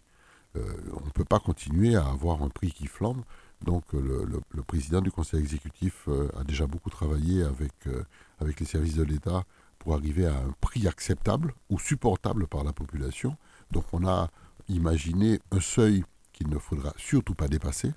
Euh, 0.56 0.62
on 0.94 1.06
ne 1.06 1.12
peut 1.12 1.26
pas 1.26 1.40
continuer 1.40 1.96
à 1.96 2.06
avoir 2.06 2.44
un 2.44 2.50
prix 2.50 2.72
qui 2.72 2.88
flambe. 2.88 3.24
Donc 3.64 3.84
euh, 3.94 4.26
le, 4.52 4.64
président 4.64 5.02
du 5.02 5.12
conseil 5.12 5.42
exécutif 5.42 6.08
a 6.38 6.44
déjà 6.44 6.66
beaucoup 6.66 6.90
travaillé 6.90 7.44
avec, 7.44 7.74
avec 8.40 8.60
les 8.60 8.66
services 8.66 8.96
de 8.96 9.04
l'État 9.04 9.44
pour 9.80 9.96
arriver 9.96 10.28
à 10.28 10.36
un 10.36 10.54
prix 10.62 10.88
acceptable 10.88 11.54
ou 11.70 11.80
supportable 11.80 12.48
par 12.48 12.64
la 12.64 12.72
population. 12.72 13.36
Donc 13.72 13.86
on 13.92 14.08
a 14.08 14.30
imaginé 14.70 15.40
un 15.52 15.60
seuil 15.60 16.04
qu'il 16.32 16.50
ne 16.50 16.58
faudra 16.58 16.94
surtout 16.98 17.36
pas 17.36 17.48
dépasser. 17.48 17.92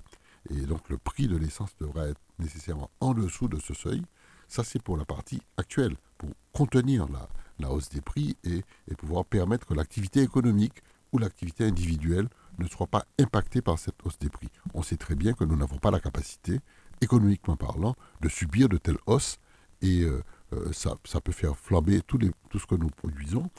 Et 0.49 0.61
donc 0.65 0.89
le 0.89 0.97
prix 0.97 1.27
de 1.27 1.37
l'essence 1.37 1.75
devra 1.79 2.07
être 2.07 2.21
nécessairement 2.39 2.89
en 2.99 3.13
dessous 3.13 3.47
de 3.47 3.59
ce 3.59 3.73
seuil. 3.73 4.03
Ça 4.47 4.63
c'est 4.63 4.81
pour 4.81 4.97
la 4.97 5.05
partie 5.05 5.41
actuelle, 5.57 5.95
pour 6.17 6.29
contenir 6.53 7.07
la, 7.09 7.27
la 7.59 7.71
hausse 7.71 7.89
des 7.89 8.01
prix 8.01 8.37
et, 8.43 8.63
et 8.87 8.95
pouvoir 8.95 9.25
permettre 9.25 9.65
que 9.65 9.73
l'activité 9.73 10.21
économique 10.21 10.83
ou 11.11 11.17
l'activité 11.17 11.65
individuelle 11.65 12.27
ne 12.59 12.67
soit 12.67 12.87
pas 12.87 13.05
impactée 13.19 13.61
par 13.61 13.79
cette 13.79 13.95
hausse 14.05 14.19
des 14.19 14.29
prix. 14.29 14.49
On 14.73 14.83
sait 14.83 14.97
très 14.97 15.15
bien 15.15 15.33
que 15.33 15.43
nous 15.43 15.55
n'avons 15.55 15.77
pas 15.77 15.91
la 15.91 15.99
capacité, 15.99 16.59
économiquement 17.01 17.57
parlant, 17.57 17.95
de 18.21 18.29
subir 18.29 18.69
de 18.69 18.77
telles 18.77 18.99
hausses 19.05 19.37
et 19.81 20.01
euh, 20.01 20.21
euh, 20.53 20.71
ça, 20.71 20.95
ça 21.05 21.19
peut 21.21 21.31
faire 21.33 21.57
flamber 21.57 22.01
tous 22.01 22.17
les- 22.17 22.31
tout 22.49 22.59
ce 22.59 22.65
que 22.65 22.75
nous 22.75 22.89
produisons. 22.89 23.49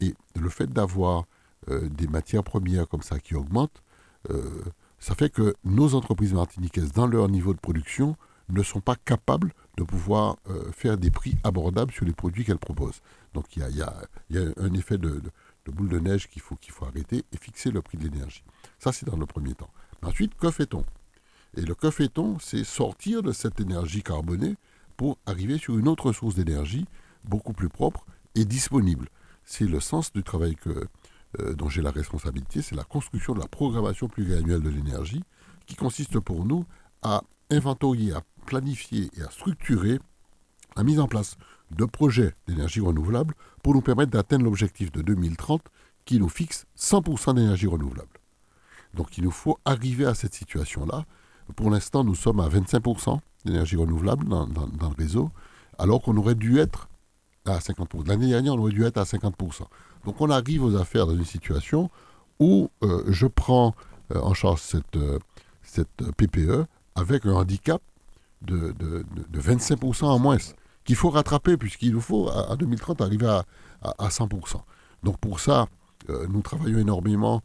Et 0.00 0.14
le 0.36 0.48
fait 0.50 0.68
d'avoir 0.72 1.24
euh, 1.68 1.88
des 1.88 2.06
matières 2.06 2.44
premières 2.44 2.86
comme 2.88 3.02
ça 3.02 3.18
qui 3.18 3.34
augmentent, 3.34 3.82
ça 5.04 5.14
fait 5.14 5.28
que 5.28 5.54
nos 5.64 5.94
entreprises 5.94 6.32
martiniquaises, 6.32 6.90
dans 6.92 7.06
leur 7.06 7.28
niveau 7.28 7.52
de 7.52 7.58
production, 7.58 8.16
ne 8.48 8.62
sont 8.62 8.80
pas 8.80 8.96
capables 8.96 9.52
de 9.76 9.82
pouvoir 9.82 10.38
euh, 10.48 10.72
faire 10.72 10.96
des 10.96 11.10
prix 11.10 11.36
abordables 11.44 11.92
sur 11.92 12.06
les 12.06 12.14
produits 12.14 12.42
qu'elles 12.42 12.56
proposent. 12.56 13.02
Donc 13.34 13.54
il 13.54 13.62
y 13.76 13.82
a, 13.82 13.94
un 14.56 14.72
effet 14.72 14.96
de, 14.96 15.20
boule 15.66 15.90
de 15.90 15.98
neige 15.98 16.30
qu'il 16.30 16.40
faut, 16.40 16.56
arrêter 16.86 17.22
et 17.32 17.36
fixer 17.36 17.70
le 17.70 17.82
prix 17.82 17.98
de 17.98 18.04
l'énergie. 18.04 18.42
Ça, 18.78 18.92
c'est 18.92 19.04
dans 19.04 19.18
le 19.18 19.26
premier 19.26 19.52
temps. 19.52 19.68
Ensuite, 20.00 20.36
que 20.36 20.50
fait-on? 20.50 20.86
Et 21.58 21.60
le 21.60 21.74
que 21.74 21.90
fait-on, 21.90 22.38
c'est 22.38 22.64
sortir 22.64 23.22
de 23.22 23.32
cette 23.32 23.60
énergie 23.60 24.02
carbonée 24.02 24.56
pour 24.96 25.18
arriver 25.26 25.58
sur 25.58 25.76
une 25.78 25.88
autre 25.88 26.12
source 26.12 26.34
d'énergie 26.34 26.86
beaucoup 27.24 27.52
plus 27.52 27.68
propre 27.68 28.06
et 28.36 28.46
disponible. 28.46 29.10
C'est 29.44 29.66
le 29.66 29.80
sens 29.80 30.14
du 30.14 30.22
travail 30.22 30.56
que, 30.56 30.88
euh, 31.40 31.54
dont 31.54 31.68
j'ai 31.68 31.82
la 31.82 31.90
responsabilité, 31.90 32.62
c'est 32.62 32.74
la 32.74 32.84
construction 32.84 33.34
de 33.34 33.40
la 33.40 33.48
programmation 33.48 34.08
pluriannuelle 34.08 34.62
de 34.62 34.68
l'énergie, 34.70 35.22
qui 35.66 35.76
consiste 35.76 36.20
pour 36.20 36.44
nous 36.44 36.64
à 37.02 37.22
inventorier, 37.50 38.12
à 38.12 38.22
planifier 38.46 39.10
et 39.16 39.22
à 39.22 39.30
structurer 39.30 39.98
la 40.76 40.82
mise 40.82 41.00
en 41.00 41.06
place 41.06 41.36
de 41.70 41.84
projets 41.84 42.34
d'énergie 42.46 42.80
renouvelable 42.80 43.34
pour 43.62 43.74
nous 43.74 43.80
permettre 43.80 44.10
d'atteindre 44.10 44.44
l'objectif 44.44 44.92
de 44.92 45.02
2030 45.02 45.62
qui 46.04 46.18
nous 46.18 46.28
fixe 46.28 46.66
100% 46.78 47.34
d'énergie 47.34 47.66
renouvelable. 47.66 48.20
Donc 48.94 49.18
il 49.18 49.24
nous 49.24 49.30
faut 49.30 49.58
arriver 49.64 50.04
à 50.04 50.14
cette 50.14 50.34
situation-là. 50.34 51.04
Pour 51.56 51.70
l'instant, 51.70 52.04
nous 52.04 52.14
sommes 52.14 52.40
à 52.40 52.48
25% 52.48 53.18
d'énergie 53.44 53.76
renouvelable 53.76 54.28
dans, 54.28 54.46
le 54.46 54.96
réseau. 54.96 55.30
alors 55.78 56.00
qu'on 56.02 56.16
aurait 56.16 56.34
dû 56.34 56.58
être 56.58 56.88
à 57.46 57.58
50%. 57.58 58.08
L'année 58.08 58.28
dernière, 58.28 58.54
on 58.54 58.58
aurait 58.58 58.72
dû 58.72 58.84
être 58.84 58.98
à 58.98 59.04
50%. 59.04 59.62
Donc 60.04 60.20
on 60.20 60.30
arrive 60.30 60.64
aux 60.64 60.76
affaires 60.76 61.06
dans 61.06 61.14
une 61.14 61.24
situation 61.24 61.90
où 62.38 62.70
euh, 62.82 63.04
je 63.08 63.26
prends 63.26 63.74
euh, 64.14 64.20
en 64.20 64.34
charge 64.34 64.60
cette, 64.60 64.96
euh, 64.96 65.18
cette 65.62 66.10
PPE 66.16 66.66
avec 66.94 67.26
un 67.26 67.32
handicap 67.32 67.82
de, 68.42 68.74
25% 69.32 70.04
en 70.04 70.18
moins, 70.18 70.36
qu'il 70.84 70.96
faut 70.96 71.10
rattraper 71.10 71.56
puisqu'il 71.56 71.92
nous 71.92 72.00
faut, 72.00 72.28
à, 72.28 72.56
2030, 72.56 73.00
arriver 73.00 73.26
à, 73.26 73.44
à, 73.82 74.08
100%. 74.08 74.60
Donc 75.02 75.18
pour 75.18 75.40
ça, 75.40 75.66
nous 76.28 76.42
travaillons 76.42 76.78
énormément 76.78 77.42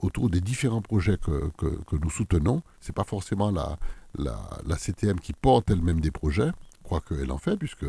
autour 0.00 0.30
des 0.30 0.40
différents 0.40 0.80
projets 0.80 1.18
que, 1.18 1.50
nous 1.92 2.10
soutenons. 2.10 2.62
Ce 2.80 2.88
n'est 2.88 2.94
pas 2.94 3.04
forcément 3.04 3.50
la, 3.50 3.78
la, 4.18 4.76
CTM 4.76 5.20
qui 5.20 5.34
porte 5.34 5.70
elle-même 5.70 6.00
des 6.00 6.10
projets, 6.10 6.50
quoique 7.00 7.22
elle 7.22 7.32
en 7.32 7.38
fait, 7.38 7.56
puisque 7.56 7.86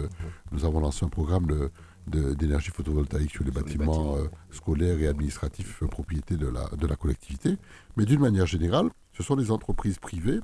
nous 0.52 0.66
avons 0.66 0.80
lancé 0.80 1.06
un 1.06 1.10
programme 1.10 1.48
de 1.48 1.72
d'énergie 2.06 2.70
photovoltaïque 2.70 3.32
sur 3.32 3.46
les 3.46 3.52
bâtiments, 3.52 4.18
euh, 4.18 4.28
scolaires 4.52 5.00
et 5.00 5.08
administratifs 5.08 5.82
euh, 5.84 5.88
propriété 5.88 6.36
de 6.36 6.48
la, 6.48 6.68
de 6.76 6.86
la 6.86 6.98
collectivité. 6.98 7.58
Mais 7.96 8.04
d'une 8.04 8.20
manière 8.20 8.46
générale, 8.46 8.90
ce 9.14 9.24
sont 9.24 9.38
les 9.38 9.52
entreprises 9.52 10.00
privées 10.00 10.42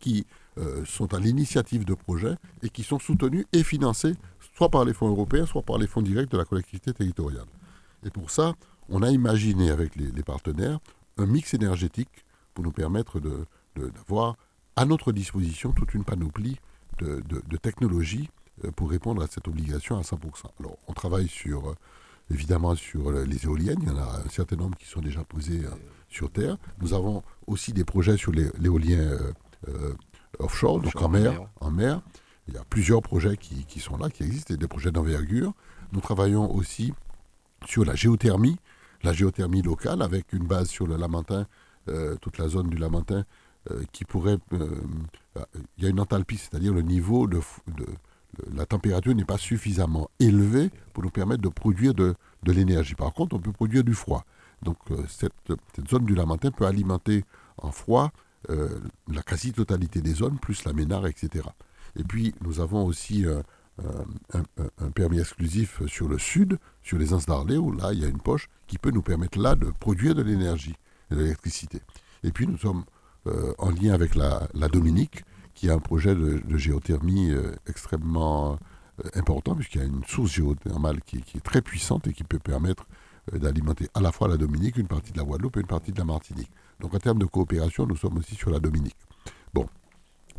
qui 0.00 0.26
euh, 0.58 0.84
sont 0.84 1.14
à 1.14 1.20
l'initiative 1.20 1.84
de 1.84 1.94
projets 1.94 2.34
et 2.64 2.68
qui 2.68 2.82
sont 2.82 2.98
soutenues 2.98 3.46
et 3.52 3.62
financées 3.62 4.16
soit 4.56 4.70
par 4.70 4.84
les 4.84 4.92
fonds 4.92 5.08
européens, 5.08 5.46
soit 5.46 5.62
par 5.62 5.78
les 5.78 5.86
fonds 5.86 6.02
directs 6.02 6.32
de 6.32 6.36
la 6.36 6.44
collectivité 6.44 6.92
territoriale. 6.92 7.46
Et 8.04 8.10
pour 8.10 8.32
ça, 8.32 8.54
on 8.88 9.02
a 9.02 9.10
imaginé 9.10 9.70
avec 9.70 9.94
les, 9.94 10.24
partenaires 10.24 10.80
un 11.16 11.26
mix 11.26 11.54
énergétique 11.54 12.24
pour 12.54 12.64
nous 12.64 12.72
permettre 12.72 13.20
d'avoir 13.76 14.32
de, 14.32 14.38
à 14.74 14.84
notre 14.84 15.12
disposition 15.12 15.70
toute 15.70 15.94
une 15.94 16.02
panoplie 16.02 16.58
de, 16.98 17.22
de 17.28 17.56
technologies 17.56 18.28
euh, 18.64 18.70
pour 18.70 18.90
répondre 18.90 19.22
à 19.22 19.26
cette 19.26 19.48
obligation 19.48 19.98
à 19.98 20.02
100%. 20.02 20.16
Alors, 20.60 20.76
on 20.86 20.92
travaille 20.92 21.28
sur, 21.28 21.70
euh, 21.70 21.76
évidemment 22.30 22.74
sur 22.74 23.10
les 23.10 23.44
éoliennes. 23.44 23.78
Il 23.82 23.88
y 23.88 23.90
en 23.90 23.96
a 23.96 24.22
un 24.24 24.28
certain 24.28 24.56
nombre 24.56 24.76
qui 24.76 24.86
sont 24.86 25.00
déjà 25.00 25.24
posés 25.24 25.64
euh, 25.64 25.70
sur 26.08 26.30
Terre. 26.30 26.58
Nous 26.80 26.92
avons 26.92 27.22
aussi 27.46 27.72
des 27.72 27.84
projets 27.84 28.16
sur 28.16 28.32
l'éolien 28.32 29.18
offshore, 30.38 30.80
donc 30.80 31.00
en 31.00 31.08
mer, 31.08 31.40
en 31.60 31.70
mer. 31.70 32.02
Il 32.48 32.54
y 32.54 32.56
a 32.58 32.64
plusieurs 32.64 33.00
projets 33.00 33.36
qui, 33.36 33.64
qui 33.64 33.80
sont 33.80 33.96
là, 33.96 34.10
qui 34.10 34.22
existent, 34.22 34.52
et 34.52 34.56
des 34.56 34.68
projets 34.68 34.90
d'envergure. 34.90 35.54
Nous 35.92 36.00
travaillons 36.00 36.52
aussi 36.54 36.92
sur 37.66 37.84
la 37.84 37.94
géothermie, 37.94 38.58
la 39.02 39.12
géothermie 39.12 39.62
locale, 39.62 40.02
avec 40.02 40.32
une 40.32 40.46
base 40.46 40.68
sur 40.68 40.86
le 40.86 40.96
Lamentin, 40.96 41.46
toute 42.20 42.38
la 42.38 42.48
zone 42.48 42.68
du 42.68 42.76
Lamentin, 42.76 43.24
qui 43.92 44.04
pourrait... 44.04 44.38
il 44.52 45.84
y 45.84 45.86
a 45.86 45.88
une 45.88 46.00
enthalpie, 46.00 46.36
c'est-à-dire 46.36 46.72
le 46.72 46.82
niveau 46.82 47.26
de, 47.26 47.40
de 47.76 47.86
la 48.54 48.66
température 48.66 49.14
n'est 49.14 49.24
pas 49.24 49.38
suffisamment 49.38 50.10
élevée 50.18 50.70
pour 50.92 51.02
nous 51.02 51.10
permettre 51.10 51.42
de 51.42 51.48
produire 51.48 51.94
de, 51.94 52.14
l'énergie. 52.46 52.94
Par 52.94 53.12
contre, 53.12 53.36
on 53.36 53.38
peut 53.38 53.52
produire 53.52 53.84
du 53.84 53.94
froid. 53.94 54.24
Donc 54.62 54.78
euh, 54.90 55.04
cette, 55.08 55.32
zone 55.88 56.04
du 56.04 56.14
Lamentin 56.14 56.50
peut 56.50 56.66
alimenter 56.66 57.24
en 57.58 57.70
froid 57.70 58.12
euh, 58.50 58.80
la 59.08 59.22
quasi-totalité 59.22 60.00
des 60.00 60.14
zones, 60.14 60.38
plus 60.38 60.64
la 60.64 60.72
Ménard, 60.72 61.06
etc. 61.06 61.46
Et 61.96 62.04
puis 62.04 62.34
nous 62.40 62.60
avons 62.60 62.84
aussi 62.84 63.26
euh, 63.26 63.42
un, 64.32 64.90
permis 64.90 65.20
exclusif 65.20 65.84
sur 65.86 66.08
le 66.08 66.18
sud, 66.18 66.58
sur 66.82 66.98
les 66.98 67.12
Anses 67.12 67.26
d'Arlé, 67.26 67.56
où 67.56 67.72
là 67.72 67.92
il 67.92 68.00
y 68.00 68.04
a 68.04 68.08
une 68.08 68.20
poche 68.20 68.48
qui 68.66 68.78
peut 68.78 68.90
nous 68.90 69.02
permettre 69.02 69.38
là 69.38 69.54
de 69.54 69.70
produire 69.70 70.14
de 70.14 70.22
l'énergie, 70.22 70.74
de 71.10 71.16
l'électricité. 71.16 71.80
Et 72.24 72.32
puis 72.32 72.46
nous 72.46 72.58
sommes 72.58 72.84
en 73.58 73.70
lien 73.70 73.92
avec 73.92 74.14
la 74.14 74.68
Dominique, 74.68 75.24
qui 75.54 75.70
a 75.70 75.74
un 75.74 75.78
projet 75.78 76.14
de, 76.14 76.56
géothermie 76.56 77.30
euh, 77.30 77.52
extrêmement 77.68 78.58
euh, 79.04 79.08
important, 79.14 79.54
puisqu'il 79.54 79.80
y 79.80 79.84
a 79.84 79.86
une 79.86 80.04
source 80.04 80.32
géothermale 80.32 81.00
qui, 81.02 81.18
est 81.18 81.44
très 81.44 81.62
puissante 81.62 82.06
et 82.06 82.12
qui 82.12 82.24
peut 82.24 82.38
permettre 82.38 82.86
euh, 83.32 83.38
d'alimenter 83.38 83.88
à 83.94 84.00
la 84.00 84.12
fois 84.12 84.28
la 84.28 84.36
Dominique, 84.36 84.76
une 84.76 84.86
partie 84.86 85.12
de 85.12 85.18
la 85.18 85.24
Guadeloupe 85.24 85.56
et 85.56 85.60
une 85.60 85.66
partie 85.66 85.92
de 85.92 85.98
la 85.98 86.04
Martinique. 86.04 86.50
Donc 86.80 86.94
en 86.94 86.98
termes 86.98 87.18
de 87.18 87.26
coopération, 87.26 87.86
nous 87.86 87.96
sommes 87.96 88.18
aussi 88.18 88.34
sur 88.34 88.50
la 88.50 88.58
Dominique. 88.58 88.96
Bon, 89.54 89.66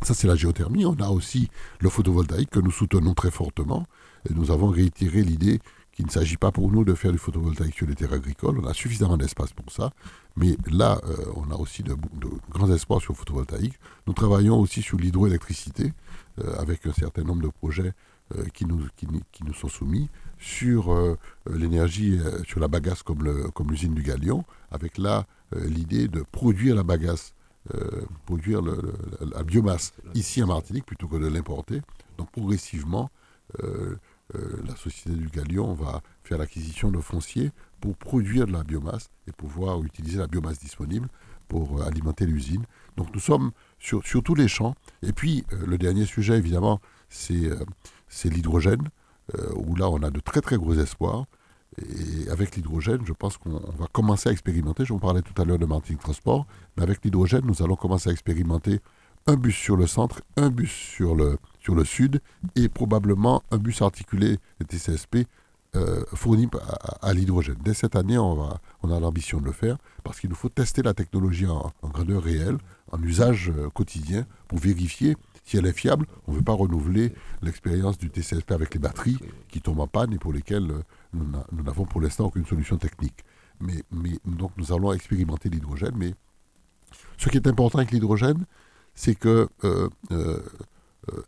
ça 0.02 0.14
c'est 0.14 0.26
la 0.26 0.36
géothermie. 0.36 0.84
On 0.84 0.96
a 0.96 1.08
aussi 1.08 1.48
le 1.80 1.88
photovoltaïque 1.88 2.50
que 2.50 2.60
nous 2.60 2.72
soutenons 2.72 3.14
très 3.14 3.30
fortement. 3.30 3.86
Nous 4.30 4.50
avons 4.50 4.68
réitéré 4.68 5.22
l'idée 5.22 5.60
qu'il 5.94 6.06
ne 6.06 6.10
s'agit 6.10 6.36
pas 6.36 6.50
pour 6.50 6.70
nous 6.70 6.84
de 6.84 6.94
faire 6.94 7.12
du 7.12 7.18
photovoltaïque 7.18 7.74
sur 7.74 7.86
les 7.86 7.94
terres 7.94 8.12
agricoles. 8.12 8.58
On 8.60 8.66
a 8.66 8.74
suffisamment 8.74 9.16
d'espace 9.16 9.52
pour 9.52 9.70
ça. 9.70 9.92
Mais 10.36 10.56
là, 10.70 11.00
euh, 11.04 11.16
on 11.36 11.50
a 11.52 11.56
aussi 11.56 11.82
de, 11.82 11.94
grands 12.50 12.70
espoirs 12.72 13.00
sur 13.00 13.12
le 13.12 13.18
photovoltaïque. 13.18 13.78
Nous 14.06 14.12
travaillons 14.12 14.58
aussi 14.58 14.82
sur 14.82 14.98
l'hydroélectricité 14.98 15.92
euh, 16.42 16.56
avec 16.58 16.86
un 16.86 16.92
certain 16.92 17.22
nombre 17.22 17.42
de 17.42 17.48
projets 17.48 17.92
euh, 18.36 18.44
qui, 18.52 18.66
nous, 18.66 18.88
qui, 18.96 19.06
nous 19.44 19.54
sont 19.54 19.68
soumis 19.68 20.08
sur 20.38 21.16
l'énergie, 21.48 22.18
sur 22.46 22.60
la 22.60 22.68
bagasse 22.68 23.02
comme 23.02 23.70
l'usine 23.70 23.94
du 23.94 24.02
Galion, 24.02 24.44
avec 24.70 24.98
là 24.98 25.24
l'idée 25.56 26.06
de 26.08 26.22
produire 26.32 26.74
la 26.74 26.82
bagasse, 26.82 27.32
produire 28.26 28.60
la 28.60 29.42
biomasse 29.42 29.94
ici 30.14 30.42
en 30.42 30.48
Martinique 30.48 30.84
plutôt 30.84 31.08
que 31.08 31.16
de 31.16 31.28
l'importer. 31.28 31.80
Donc 32.18 32.30
progressivement, 32.30 33.10
la 34.32 34.74
société 34.74 35.16
du 35.16 35.28
Galion 35.28 35.74
va 35.74 36.02
faire 36.22 36.38
l'acquisition 36.38 36.90
de 36.90 36.98
fonciers 36.98 37.52
pour 37.80 37.96
produire 37.96 38.46
de 38.46 38.52
la 38.52 38.64
biomasse 38.64 39.10
et 39.28 39.32
pouvoir 39.32 39.82
utiliser 39.84 40.18
la 40.18 40.26
biomasse 40.26 40.58
disponible 40.58 41.08
pour 41.48 41.80
euh, 41.80 41.86
alimenter 41.86 42.26
l'usine. 42.26 42.64
Donc 42.96 43.12
nous 43.14 43.20
sommes 43.20 43.50
sur, 43.78 44.02
tous 44.02 44.34
les 44.34 44.48
champs. 44.48 44.74
Et 45.02 45.12
puis 45.12 45.44
euh, 45.52 45.66
le 45.66 45.78
dernier 45.78 46.06
sujet, 46.06 46.38
évidemment, 46.38 46.80
c'est 47.08 47.46
euh, 47.46 47.64
l'hydrogène, 48.24 48.88
où 49.54 49.74
là 49.76 49.88
on 49.88 50.02
a 50.02 50.10
de 50.10 50.20
très 50.20 50.40
très 50.40 50.56
gros 50.56 50.74
espoirs. 50.74 51.26
Et 51.78 52.30
avec 52.30 52.56
l'hydrogène, 52.56 53.00
je 53.04 53.12
pense 53.12 53.36
qu'on 53.36 53.58
va 53.58 53.86
commencer 53.92 54.28
à 54.28 54.32
expérimenter. 54.32 54.84
Je 54.84 54.92
vous 54.92 54.98
parlais 54.98 55.22
tout 55.22 55.40
à 55.40 55.44
l'heure 55.44 55.58
de 55.58 55.66
Martin 55.66 55.94
Transport, 55.96 56.46
mais 56.76 56.84
avec 56.84 57.04
l'hydrogène, 57.04 57.44
nous 57.44 57.62
allons 57.62 57.74
commencer 57.74 58.10
à 58.10 58.12
expérimenter 58.12 58.80
un 59.26 59.36
bus 59.36 59.56
sur 59.56 59.76
le 59.76 59.86
centre, 59.86 60.22
un 60.36 60.50
bus 60.50 60.70
sur 60.70 61.14
le, 61.14 61.38
sur 61.64 61.74
le 61.74 61.84
sud 61.84 62.20
et 62.56 62.68
probablement 62.68 63.42
un 63.50 63.58
bus 63.58 63.80
articulé 63.80 64.38
TCSP 64.68 65.26
euh, 65.76 66.04
fourni 66.14 66.48
à, 67.00 67.12
l'hydrogène. 67.14 67.56
Dès 67.64 67.74
cette 67.74 67.96
année, 67.96 68.18
on, 68.18 68.44
a 68.44 69.00
l'ambition 69.00 69.40
de 69.40 69.46
le 69.46 69.52
faire 69.52 69.76
parce 70.04 70.20
qu'il 70.20 70.30
nous 70.30 70.36
faut 70.36 70.50
tester 70.50 70.82
la 70.82 70.94
technologie 70.94 71.46
en, 71.46 71.72
grandeur 71.82 72.22
réelle, 72.22 72.58
en 72.92 73.02
usage 73.02 73.50
euh, 73.50 73.70
quotidien, 73.70 74.24
pour 74.46 74.58
vérifier 74.58 75.16
si 75.42 75.56
elle 75.56 75.66
est 75.66 75.76
fiable. 75.76 76.06
On 76.28 76.32
ne 76.32 76.36
veut 76.36 76.44
pas 76.44 76.52
renouveler 76.52 77.12
l'expérience 77.42 77.98
du 77.98 78.10
TCSP 78.10 78.52
avec 78.52 78.74
les 78.74 78.78
batteries 78.78 79.18
qui 79.48 79.60
tombent 79.60 79.80
en 79.80 79.88
panne 79.88 80.12
et 80.12 80.18
pour 80.18 80.32
lesquelles 80.32 80.70
euh, 80.70 80.82
nous 81.12 81.62
n'avons 81.64 81.86
pour 81.86 82.00
l'instant 82.00 82.26
aucune 82.26 82.46
solution 82.46 82.76
technique. 82.76 83.24
Mais, 83.60 83.82
mais, 83.90 84.18
donc 84.26 84.52
nous 84.58 84.72
allons 84.72 84.92
expérimenter 84.92 85.48
l'hydrogène. 85.48 85.94
Mais 85.96 86.14
ce 87.16 87.28
qui 87.30 87.36
est 87.36 87.48
important 87.48 87.78
avec 87.78 87.90
l'hydrogène, 87.90 88.44
c'est 88.94 89.14
que 89.16 89.48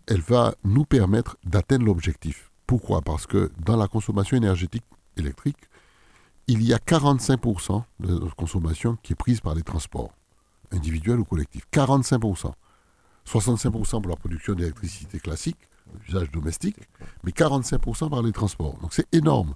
elle 0.06 0.20
va 0.20 0.54
nous 0.64 0.84
permettre 0.84 1.36
d'atteindre 1.44 1.84
l'objectif. 1.84 2.50
Pourquoi? 2.66 3.02
Parce 3.02 3.26
que 3.26 3.50
dans 3.64 3.76
la 3.76 3.88
consommation 3.88 4.36
énergétique 4.36 4.84
électrique, 5.16 5.58
il 6.48 6.62
y 6.62 6.72
a 6.72 6.78
45% 6.78 7.82
de 8.00 8.08
notre 8.08 8.36
consommation 8.36 8.96
qui 9.02 9.12
est 9.12 9.16
prise 9.16 9.40
par 9.40 9.54
les 9.54 9.62
transports, 9.62 10.12
individuels 10.72 11.20
ou 11.20 11.24
collectifs. 11.24 11.66
45%. 11.72 12.52
65% 13.26 14.02
pour 14.02 14.10
la 14.10 14.16
production 14.16 14.54
d'électricité 14.54 15.18
classique, 15.18 15.58
l'usage 16.06 16.30
domestique, 16.30 16.76
mais 17.24 17.32
45% 17.32 18.10
par 18.10 18.22
les 18.22 18.32
transports. 18.32 18.78
Donc 18.78 18.94
c'est 18.94 19.12
énorme. 19.12 19.54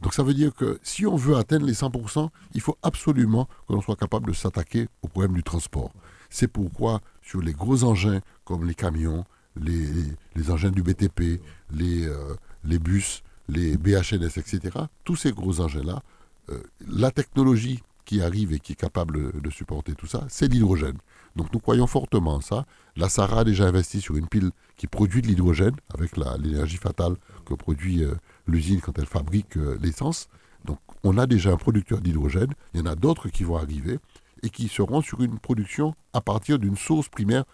Donc 0.00 0.12
ça 0.14 0.24
veut 0.24 0.34
dire 0.34 0.52
que 0.52 0.80
si 0.82 1.06
on 1.06 1.16
veut 1.16 1.36
atteindre 1.36 1.66
les 1.66 1.74
100%, 1.74 2.28
il 2.54 2.60
faut 2.60 2.76
absolument 2.82 3.46
que 3.68 3.72
l'on 3.72 3.80
soit 3.80 3.96
capable 3.96 4.26
de 4.26 4.32
s'attaquer 4.32 4.88
au 5.02 5.08
problème 5.08 5.34
du 5.34 5.42
transport. 5.42 5.92
C'est 6.30 6.48
pourquoi 6.48 7.00
sur 7.22 7.40
les 7.40 7.52
gros 7.52 7.84
engins 7.84 8.20
comme 8.44 8.66
les 8.66 8.74
camions, 8.74 9.24
les, 9.56 10.50
engins 10.50 10.70
du 10.70 10.82
BTP, 10.82 11.40
les, 11.72 12.06
euh, 12.06 12.34
les 12.64 12.78
bus, 12.78 13.22
les 13.48 13.76
BHNS, 13.76 14.38
etc., 14.38 14.60
tous 15.04 15.16
ces 15.16 15.32
gros 15.32 15.60
engins-là, 15.60 16.02
euh, 16.50 16.62
la 16.86 17.10
technologie 17.10 17.82
qui 18.04 18.20
arrive 18.20 18.52
et 18.52 18.60
qui 18.60 18.72
est 18.72 18.76
capable 18.76 19.40
de 19.40 19.50
supporter 19.50 19.94
tout 19.94 20.06
ça, 20.06 20.26
c'est 20.28 20.46
l'hydrogène. 20.46 20.98
Donc 21.36 21.52
nous 21.54 21.58
croyons 21.58 21.86
fortement 21.86 22.40
ça. 22.42 22.66
La 22.96 23.08
Sarah 23.08 23.40
a 23.40 23.44
déjà 23.44 23.66
investi 23.66 24.00
sur 24.00 24.16
une 24.16 24.28
pile 24.28 24.50
qui 24.76 24.86
produit 24.86 25.22
de 25.22 25.26
l'hydrogène 25.26 25.74
avec 25.94 26.16
l'énergie 26.16 26.76
fatale 26.76 27.16
que 27.46 27.54
produit 27.54 28.04
euh, 28.04 28.14
l'usine 28.46 28.80
quand 28.80 28.98
elle 28.98 29.06
fabrique 29.06 29.56
l'essence. 29.80 30.28
Donc 30.66 30.78
on 31.02 31.16
a 31.16 31.26
déjà 31.26 31.50
un 31.50 31.56
producteur 31.56 32.00
d'hydrogène. 32.02 32.52
Il 32.74 32.80
y 32.80 32.82
en 32.82 32.86
a 32.86 32.94
d'autres 32.94 33.28
qui 33.28 33.42
vont 33.42 33.56
arriver 33.56 33.98
et 34.42 34.50
qui 34.50 34.68
seront 34.68 35.00
sur 35.00 35.22
une 35.22 35.38
production 35.38 35.94
à 36.12 36.20
partir 36.20 36.58
d'une 36.58 36.76
source 36.76 37.08
primaire 37.08 37.44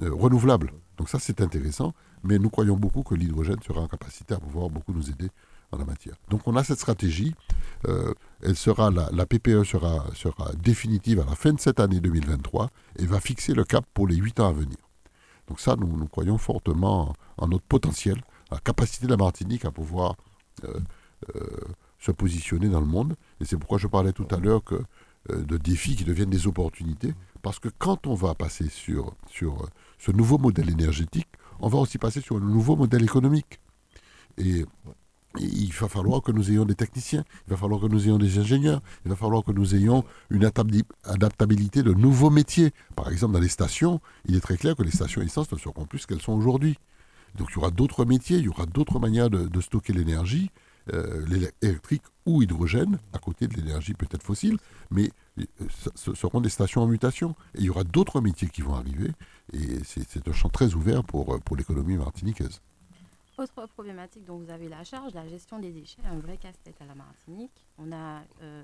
renouvelable. 0.00 0.72
Donc 1.02 1.08
ça, 1.08 1.18
c'est 1.18 1.40
intéressant, 1.40 1.94
mais 2.22 2.38
nous 2.38 2.48
croyons 2.48 2.76
beaucoup 2.76 3.02
que 3.02 3.16
l'hydrogène 3.16 3.60
sera 3.66 3.80
en 3.80 3.88
capacité 3.88 4.34
à 4.34 4.38
pouvoir 4.38 4.70
beaucoup 4.70 4.92
nous 4.92 5.10
aider 5.10 5.30
en 5.72 5.78
la 5.78 5.84
matière. 5.84 6.14
Donc 6.30 6.46
on 6.46 6.54
a 6.54 6.62
cette 6.62 6.78
stratégie. 6.78 7.34
Euh, 7.88 8.14
elle 8.40 8.54
sera 8.54 8.92
la, 8.92 9.26
PPE 9.26 9.64
sera, 9.64 10.04
définitive 10.62 11.18
à 11.18 11.24
la 11.24 11.34
fin 11.34 11.54
de 11.54 11.58
cette 11.58 11.80
année 11.80 11.98
2023 11.98 12.70
et 13.00 13.06
va 13.06 13.18
fixer 13.18 13.52
le 13.52 13.64
cap 13.64 13.84
pour 13.92 14.06
les 14.06 14.14
huit 14.14 14.38
ans 14.38 14.46
à 14.46 14.52
venir. 14.52 14.76
Donc 15.48 15.58
ça, 15.58 15.74
nous, 15.74 15.88
nous 15.88 16.06
croyons 16.06 16.38
fortement 16.38 17.16
en 17.36 17.48
notre 17.48 17.64
potentiel, 17.64 18.22
la 18.52 18.58
capacité 18.58 19.06
de 19.06 19.10
la 19.10 19.16
Martinique 19.16 19.64
à 19.64 19.72
pouvoir 19.72 20.14
euh, 20.62 20.78
se 21.98 22.12
positionner 22.12 22.68
dans 22.68 22.78
le 22.80 22.86
monde. 22.86 23.16
Et 23.40 23.44
c'est 23.44 23.56
pourquoi 23.56 23.78
je 23.78 23.88
parlais 23.88 24.12
tout 24.12 24.28
à 24.30 24.36
l'heure 24.36 24.62
de 25.28 25.56
défis 25.56 25.96
qui 25.96 26.04
deviennent 26.04 26.30
des 26.30 26.46
opportunités. 26.46 27.12
Parce 27.42 27.58
que 27.58 27.68
quand 27.76 28.06
on 28.06 28.14
va 28.14 28.36
passer 28.36 28.68
sur, 28.68 29.16
sur 29.28 29.68
ce 30.04 30.10
nouveau 30.10 30.36
modèle 30.36 30.68
énergétique, 30.68 31.28
on 31.60 31.68
va 31.68 31.78
aussi 31.78 31.96
passer 31.96 32.20
sur 32.20 32.36
un 32.36 32.40
nouveau 32.40 32.74
modèle 32.74 33.04
économique. 33.04 33.60
Et 34.36 34.64
il 35.38 35.72
va 35.72 35.88
falloir 35.88 36.22
que 36.22 36.32
nous 36.32 36.50
ayons 36.50 36.64
des 36.64 36.74
techniciens, 36.74 37.24
il 37.46 37.50
va 37.50 37.56
falloir 37.56 37.80
que 37.80 37.86
nous 37.86 38.04
ayons 38.04 38.18
des 38.18 38.38
ingénieurs, 38.38 38.82
il 39.04 39.10
va 39.10 39.16
falloir 39.16 39.44
que 39.44 39.52
nous 39.52 39.76
ayons 39.76 40.04
une 40.30 40.44
adaptabilité 41.04 41.84
de 41.84 41.92
nouveaux 41.92 42.30
métiers. 42.30 42.72
Par 42.96 43.10
exemple, 43.10 43.34
dans 43.34 43.40
les 43.40 43.48
stations, 43.48 44.00
il 44.26 44.34
est 44.34 44.40
très 44.40 44.56
clair 44.56 44.74
que 44.74 44.82
les 44.82 44.90
stations 44.90 45.22
essence 45.22 45.50
ne 45.52 45.56
seront 45.56 45.86
plus 45.86 46.00
ce 46.00 46.06
qu'elles 46.08 46.20
sont 46.20 46.32
aujourd'hui. 46.32 46.76
Donc 47.36 47.48
il 47.50 47.54
y 47.54 47.58
aura 47.58 47.70
d'autres 47.70 48.04
métiers, 48.04 48.38
il 48.38 48.44
y 48.44 48.48
aura 48.48 48.66
d'autres 48.66 48.98
manières 48.98 49.30
de, 49.30 49.60
stocker 49.60 49.92
l'énergie, 49.92 50.50
euh, 50.92 51.24
l'électrique 51.62 52.02
ou 52.26 52.42
hydrogène, 52.42 52.98
à 53.12 53.18
côté 53.18 53.46
de 53.46 53.54
l'énergie 53.54 53.94
peut-être 53.94 54.24
fossile, 54.24 54.58
mais 54.90 55.10
euh, 55.38 55.44
ce 55.94 56.12
seront 56.14 56.40
des 56.40 56.50
stations 56.50 56.82
en 56.82 56.86
mutation. 56.86 57.36
Et 57.54 57.60
il 57.60 57.64
y 57.64 57.70
aura 57.70 57.84
d'autres 57.84 58.20
métiers 58.20 58.48
qui 58.48 58.62
vont 58.62 58.74
arriver, 58.74 59.12
et 59.52 59.84
c'est 59.84 60.28
un 60.28 60.32
champ 60.32 60.48
très 60.48 60.74
ouvert 60.74 61.04
pour, 61.04 61.38
pour 61.40 61.56
l'économie 61.56 61.96
martiniquaise. 61.96 62.60
Autre 63.38 63.66
problématique 63.66 64.26
dont 64.26 64.36
vous 64.36 64.50
avez 64.50 64.68
la 64.68 64.84
charge, 64.84 65.14
la 65.14 65.26
gestion 65.26 65.58
des 65.58 65.70
déchets, 65.72 66.02
un 66.04 66.18
vrai 66.18 66.36
casse-tête 66.36 66.76
à 66.82 66.84
la 66.84 66.94
Martinique. 66.94 67.64
On 67.78 67.90
a 67.90 68.20
euh, 68.42 68.62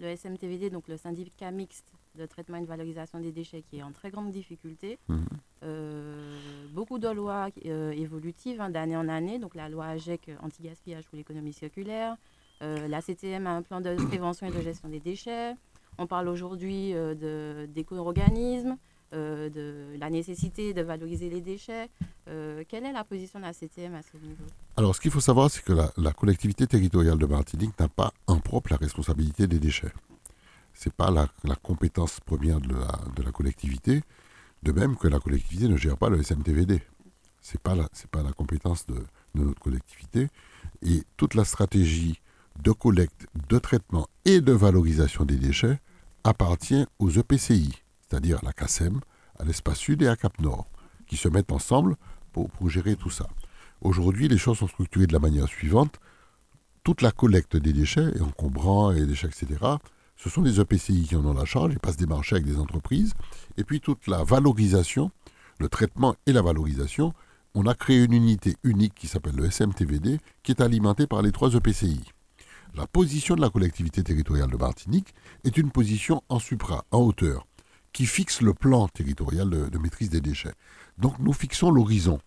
le 0.00 0.16
SMTVD, 0.16 0.70
donc 0.70 0.88
le 0.88 0.96
syndicat 0.96 1.50
mixte 1.50 1.92
de 2.14 2.24
traitement 2.24 2.56
et 2.56 2.62
de 2.62 2.66
valorisation 2.66 3.20
des 3.20 3.32
déchets, 3.32 3.62
qui 3.68 3.78
est 3.78 3.82
en 3.82 3.92
très 3.92 4.10
grande 4.10 4.32
difficulté. 4.32 4.98
Mhm. 5.08 5.26
Euh, 5.62 6.38
beaucoup 6.72 6.98
de 6.98 7.08
lois 7.08 7.48
euh, 7.66 7.90
évolutives 7.90 8.62
hein, 8.62 8.70
d'année 8.70 8.96
en 8.96 9.08
année, 9.10 9.38
donc 9.38 9.54
la 9.54 9.68
loi 9.68 9.84
AGEC 9.84 10.30
anti-gaspillage 10.42 11.04
pour 11.06 11.16
l'économie 11.16 11.52
circulaire, 11.52 12.16
la 12.60 13.00
CTM 13.00 13.46
a 13.46 13.50
un 13.50 13.62
plan 13.62 13.80
de 13.80 13.94
prévention 13.94 14.48
et 14.48 14.50
de 14.50 14.60
gestion 14.60 14.88
des 14.88 14.98
déchets. 14.98 15.54
On 15.96 16.08
parle 16.08 16.26
aujourd'hui 16.26 16.92
d'éco-organismes. 17.68 18.76
Euh, 19.14 19.48
de 19.48 19.98
la 19.98 20.10
nécessité 20.10 20.74
de 20.74 20.82
valoriser 20.82 21.30
les 21.30 21.40
déchets. 21.40 21.88
Euh, 22.28 22.62
quelle 22.68 22.84
est 22.84 22.92
la 22.92 23.04
position 23.04 23.38
de 23.38 23.44
la 23.46 23.54
CTM 23.54 23.94
à 23.94 24.02
ce 24.02 24.18
niveau? 24.18 24.44
Alors, 24.76 24.94
ce 24.94 25.00
qu'il 25.00 25.10
faut 25.10 25.20
savoir, 25.20 25.50
c'est 25.50 25.64
que 25.64 25.72
la, 25.72 26.12
collectivité 26.12 26.66
territoriale 26.66 27.16
de 27.16 27.24
Martinique 27.24 27.72
n'a 27.80 27.88
pas 27.88 28.12
en 28.26 28.38
propre 28.38 28.70
la 28.70 28.76
responsabilité 28.76 29.46
des 29.46 29.58
déchets. 29.58 29.94
Ce 30.74 30.90
n'est 30.90 30.92
pas 30.94 31.10
la, 31.10 31.26
compétence 31.62 32.20
première 32.20 32.60
de 32.60 32.74
la, 33.24 33.32
collectivité, 33.32 34.02
de 34.62 34.72
même 34.72 34.94
que 34.94 35.08
la 35.08 35.20
collectivité 35.20 35.68
ne 35.68 35.78
gère 35.78 35.96
pas 35.96 36.10
le 36.10 36.22
SMTVD. 36.22 36.82
Ce 37.40 37.54
n'est 37.54 37.60
pas, 37.62 37.74
la, 37.74 37.88
la 38.22 38.32
compétence 38.32 38.84
de, 38.88 38.96
de 39.34 39.42
notre 39.42 39.60
collectivité. 39.60 40.28
Et 40.82 41.02
toute 41.16 41.32
la 41.32 41.46
stratégie 41.46 42.20
de 42.62 42.72
collecte, 42.72 43.26
de 43.48 43.58
traitement 43.58 44.06
et 44.26 44.42
de 44.42 44.52
valorisation 44.52 45.24
des 45.24 45.36
déchets 45.36 45.80
appartient 46.24 46.84
aux 46.98 47.08
EPCI 47.08 47.72
c'est-à-dire 48.08 48.38
à 48.42 48.46
la 48.46 48.52
CASEM, 48.52 49.00
à 49.38 49.44
l'Espace 49.44 49.78
Sud 49.78 50.02
et 50.02 50.08
à 50.08 50.16
Cap 50.16 50.40
Nord, 50.40 50.66
qui 51.06 51.16
se 51.16 51.28
mettent 51.28 51.52
ensemble 51.52 51.96
pour, 52.32 52.50
gérer 52.68 52.94
tout 52.94 53.10
ça. 53.10 53.26
Aujourd'hui, 53.80 54.28
les 54.28 54.38
choses 54.38 54.58
sont 54.58 54.68
structurées 54.68 55.08
de 55.08 55.12
la 55.12 55.18
manière 55.18 55.48
suivante. 55.48 55.98
Toute 56.84 57.02
la 57.02 57.10
collecte 57.10 57.56
des 57.56 57.72
déchets, 57.72 58.20
encombrants 58.20 58.92
et 58.92 59.04
déchets, 59.06 59.26
etc., 59.26 59.56
ce 60.16 60.30
sont 60.30 60.42
les 60.42 60.60
EPCI 60.60 61.06
qui 61.08 61.16
en 61.16 61.24
ont 61.24 61.34
la 61.34 61.44
charge, 61.44 61.72
ils 61.72 61.78
passent 61.78 61.96
des 61.96 62.06
marchés 62.06 62.36
avec 62.36 62.46
des 62.46 62.58
entreprises. 62.58 63.14
Et 63.56 63.64
puis 63.64 63.80
toute 63.80 64.06
la 64.06 64.24
valorisation, 64.24 65.10
le 65.58 65.68
traitement 65.68 66.14
et 66.26 66.32
la 66.32 66.42
valorisation, 66.42 67.12
on 67.54 67.66
a 67.66 67.74
créé 67.74 68.04
une 68.04 68.12
unité 68.12 68.56
unique 68.62 68.94
qui 68.94 69.08
s'appelle 69.08 69.36
le 69.36 69.50
SMTVD, 69.50 70.18
qui 70.42 70.52
est 70.52 70.60
alimentée 70.60 71.06
par 71.06 71.22
les 71.22 71.32
trois 71.32 71.54
EPCI. 71.54 72.02
La 72.74 72.86
position 72.86 73.34
de 73.34 73.40
la 73.40 73.50
collectivité 73.50 74.02
territoriale 74.04 74.50
de 74.50 74.56
Martinique 74.56 75.14
est 75.44 75.56
une 75.56 75.70
position 75.70 76.22
en 76.28 76.38
supra, 76.38 76.84
en 76.90 76.98
hauteur 76.98 77.47
qui 77.92 78.06
fixe 78.06 78.40
le 78.40 78.54
plan 78.54 78.88
territorial 78.88 79.48
de, 79.50 79.78
maîtrise 79.78 80.10
des 80.10 80.20
déchets. 80.20 80.54
Donc 80.98 81.18
nous 81.18 81.32
fixons 81.32 81.70
l'horizon, 81.70 82.20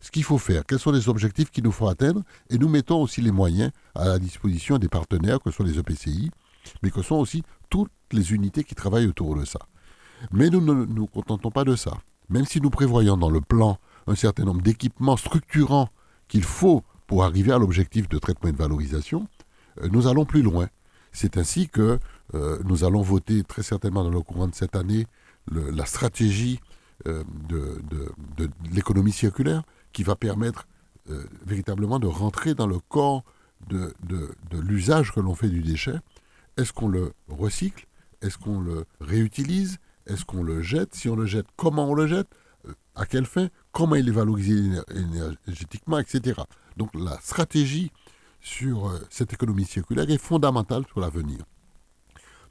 ce 0.00 0.10
qu'il 0.10 0.24
faut 0.24 0.38
faire, 0.38 0.64
quels 0.64 0.78
sont 0.78 0.92
les 0.92 1.08
objectifs 1.08 1.50
qu'il 1.50 1.64
nous 1.64 1.72
faut 1.72 1.88
atteindre, 1.88 2.22
et 2.50 2.58
nous 2.58 2.68
mettons 2.68 3.02
aussi 3.02 3.20
les 3.20 3.32
moyens 3.32 3.72
à 3.94 4.06
la 4.06 4.18
disposition 4.18 4.78
des 4.78 4.88
partenaires, 4.88 5.40
que 5.40 5.50
sont 5.50 5.64
les 5.64 5.78
EPCI, 5.78 6.30
mais 6.82 6.90
que 6.90 7.02
sont 7.02 7.16
aussi 7.16 7.42
toutes 7.70 7.90
les 8.12 8.32
unités 8.32 8.64
qui 8.64 8.74
travaillent 8.74 9.06
autour 9.06 9.36
de 9.36 9.44
ça. 9.44 9.60
Mais 10.32 10.50
nous 10.50 10.60
ne 10.60 10.84
nous 10.84 11.06
contentons 11.06 11.50
pas 11.50 11.64
de 11.64 11.76
ça. 11.76 11.98
Même 12.28 12.44
si 12.44 12.60
nous 12.60 12.70
prévoyons 12.70 13.16
dans 13.16 13.30
le 13.30 13.40
plan 13.40 13.78
un 14.06 14.14
certain 14.14 14.44
nombre 14.44 14.62
d'équipements 14.62 15.16
structurants 15.16 15.88
qu'il 16.28 16.44
faut 16.44 16.82
pour 17.06 17.24
arriver 17.24 17.52
à 17.52 17.58
l'objectif 17.58 18.08
de 18.08 18.18
traitement 18.18 18.50
et 18.50 18.52
de 18.52 18.58
valorisation, 18.58 19.26
euh, 19.82 19.88
nous 19.90 20.06
allons 20.06 20.24
plus 20.24 20.42
loin. 20.42 20.68
C'est 21.12 21.38
ainsi 21.38 21.68
que 21.68 21.98
euh, 22.34 22.58
nous 22.64 22.84
allons 22.84 23.02
voter 23.02 23.42
très 23.42 23.62
certainement 23.62 24.04
dans 24.04 24.10
le 24.10 24.20
courant 24.20 24.48
de 24.48 24.54
cette 24.54 24.76
année 24.76 25.06
la 25.50 25.86
stratégie 25.86 26.60
euh, 27.06 27.24
de, 27.48 27.80
l'économie 28.70 29.12
circulaire 29.12 29.62
qui 29.92 30.02
va 30.02 30.14
permettre 30.14 30.66
euh, 31.10 31.24
véritablement 31.46 31.98
de 31.98 32.06
rentrer 32.06 32.54
dans 32.54 32.66
le 32.66 32.78
corps 32.80 33.24
de, 33.68 33.94
l'usage 34.52 35.12
que 35.12 35.20
l'on 35.20 35.34
fait 35.34 35.48
du 35.48 35.62
déchet. 35.62 35.96
Est-ce 36.58 36.72
qu'on 36.72 36.88
le 36.88 37.12
recycle? 37.28 37.86
Est-ce 38.20 38.36
qu'on 38.36 38.60
le 38.60 38.84
réutilise? 39.00 39.78
Est-ce 40.06 40.24
qu'on 40.24 40.42
le 40.42 40.60
jette? 40.60 40.94
Si 40.94 41.08
on 41.08 41.16
le 41.16 41.26
jette, 41.26 41.46
comment 41.56 41.88
on 41.88 41.94
le 41.94 42.06
jette? 42.06 42.28
À 42.94 43.06
quelle 43.06 43.26
fin? 43.26 43.48
Comment 43.72 43.94
il 43.94 44.08
est 44.08 44.12
valorisé 44.12 44.78
énergétiquement, 44.94 45.98
etc. 45.98 46.42
Donc 46.76 46.90
la 46.94 47.18
stratégie 47.20 47.90
sur 48.40 48.92
cette 49.08 49.32
économie 49.32 49.64
circulaire 49.64 50.10
est 50.10 50.18
fondamentale 50.18 50.84
pour 50.84 51.00
l'avenir. 51.00 51.38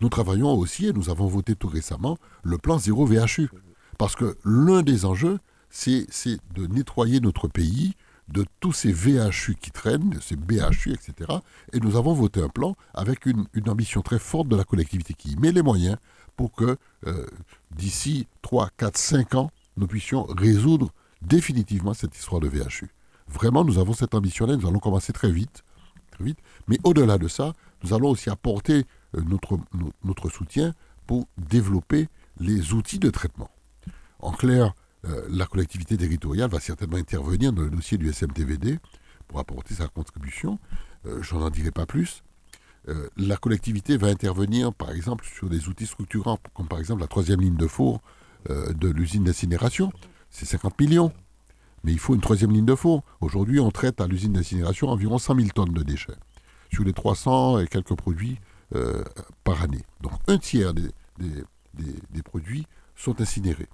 Nous 0.01 0.10
travaillons 0.10 0.53
aussi, 0.53 0.88
et 0.88 0.93
nous 0.93 1.10
avons 1.10 1.27
voté 1.27 1.55
tout 1.55 1.67
récemment, 1.67 2.17
le 2.43 2.57
plan 2.57 2.77
zéro 2.77 3.05
VHU. 3.05 3.49
Parce 3.97 4.15
que 4.15 4.38
l'un 4.45 4.83
des 4.83 5.05
enjeux, 5.05 5.39
c'est 5.69 6.07
de 6.53 6.67
nettoyer 6.67 7.19
notre 7.19 7.47
pays 7.47 7.95
de 8.27 8.45
tous 8.60 8.73
ces 8.73 8.91
VHU 8.91 9.55
qui 9.60 9.71
traînent, 9.71 10.10
de 10.10 10.19
ces 10.19 10.36
BHU, 10.36 10.93
etc. 10.93 11.39
Et 11.73 11.79
nous 11.79 11.95
avons 11.95 12.13
voté 12.13 12.41
un 12.41 12.49
plan 12.49 12.75
avec 12.93 13.25
une, 13.25 13.47
ambition 13.67 14.01
très 14.01 14.19
forte 14.19 14.47
de 14.47 14.55
la 14.55 14.63
collectivité 14.63 15.13
qui 15.13 15.36
met 15.38 15.51
les 15.51 15.62
moyens 15.62 15.97
pour 16.36 16.51
que 16.51 16.77
euh, 17.05 17.25
d'ici 17.71 18.27
3, 18.41 18.69
4, 18.77 18.97
5 18.97 19.36
ans, 19.36 19.51
nous 19.77 19.88
puissions 19.88 20.23
résoudre 20.23 20.91
définitivement 21.21 21.93
cette 21.93 22.15
histoire 22.15 22.41
de 22.41 22.47
VHU. 22.47 22.89
Vraiment, 23.27 23.63
nous 23.63 23.77
avons 23.77 23.93
cette 23.93 24.13
ambition-là, 24.13 24.55
nous 24.55 24.67
allons 24.67 24.79
commencer 24.79 25.13
très 25.13 25.31
vite, 25.31 25.63
très 26.12 26.23
vite. 26.23 26.39
Mais 26.67 26.77
au-delà 26.83 27.17
de 27.17 27.27
ça, 27.27 27.53
nous 27.83 27.93
allons 27.93 28.10
aussi 28.10 28.29
apporter 28.29 28.86
notre, 29.13 29.58
notre 30.04 30.30
soutien 30.30 30.74
pour 31.06 31.28
développer 31.38 32.08
les 32.39 32.74
outils 32.74 33.00
de 33.00 33.10
traitement. 33.10 33.50
En 34.20 34.32
clair, 34.32 34.74
euh, 35.06 35.26
la 35.30 35.46
collectivité 35.46 35.98
territoriale 35.98 36.50
va 36.50 36.60
certainement 36.60 36.98
intervenir 36.98 37.54
dans 37.54 37.63
le 37.63 37.70
dossier 37.70 37.98
du 37.98 38.12
SMTVD 38.12 38.80
pour 39.28 39.39
apporter 39.39 39.74
sa 39.74 39.88
contribution. 39.88 40.60
Euh, 41.06 41.22
je 41.22 41.36
n'en 41.36 41.50
dirai 41.50 41.72
pas 41.72 41.86
plus. 41.86 42.24
la 43.17 43.36
collectivité 43.36 43.98
va 43.98 44.08
intervenir, 44.08 44.74
par 44.74 44.91
exemple, 44.91 45.26
sur 45.26 45.50
des 45.50 45.67
outils 45.67 45.88
structurants, 45.88 46.39
comme 46.54 46.70
par 46.70 46.80
exemple 46.80 47.02
la 47.02 47.08
troisième 47.08 47.41
ligne 47.41 47.58
de 47.58 47.67
four 47.67 48.02
de 48.48 48.88
l'usine 48.88 49.26
d'incinération. 49.26 49.91
C'est 50.30 50.46
50 50.46 50.80
millions. 50.80 51.12
Mais 51.84 51.91
il 51.91 52.00
faut 52.00 52.15
une 52.15 52.22
troisième 52.22 52.52
ligne 52.52 52.65
de 52.65 52.76
four. 52.76 53.04
Aujourd'hui, 53.22 53.60
on 53.60 53.72
traite 53.72 54.02
à 54.02 54.08
l'usine 54.08 54.34
d'incinération 54.34 54.89
environ 54.89 55.17
100 55.17 55.36
000 55.36 55.48
tonnes 55.50 55.74
de 55.74 55.84
déchets. 55.84 56.15
Sur 56.72 56.84
les 56.84 56.93
300 56.93 57.60
et 57.60 57.67
quelques 57.67 57.96
produits 57.96 58.39
euh, 58.75 59.03
par 59.43 59.62
année. 59.62 59.84
Donc 60.01 60.13
un 60.27 60.38
tiers 60.38 60.73
des, 60.73 60.89
des, 61.19 62.23
produits 62.23 62.67
sont 62.95 63.19
incinérés. 63.21 63.69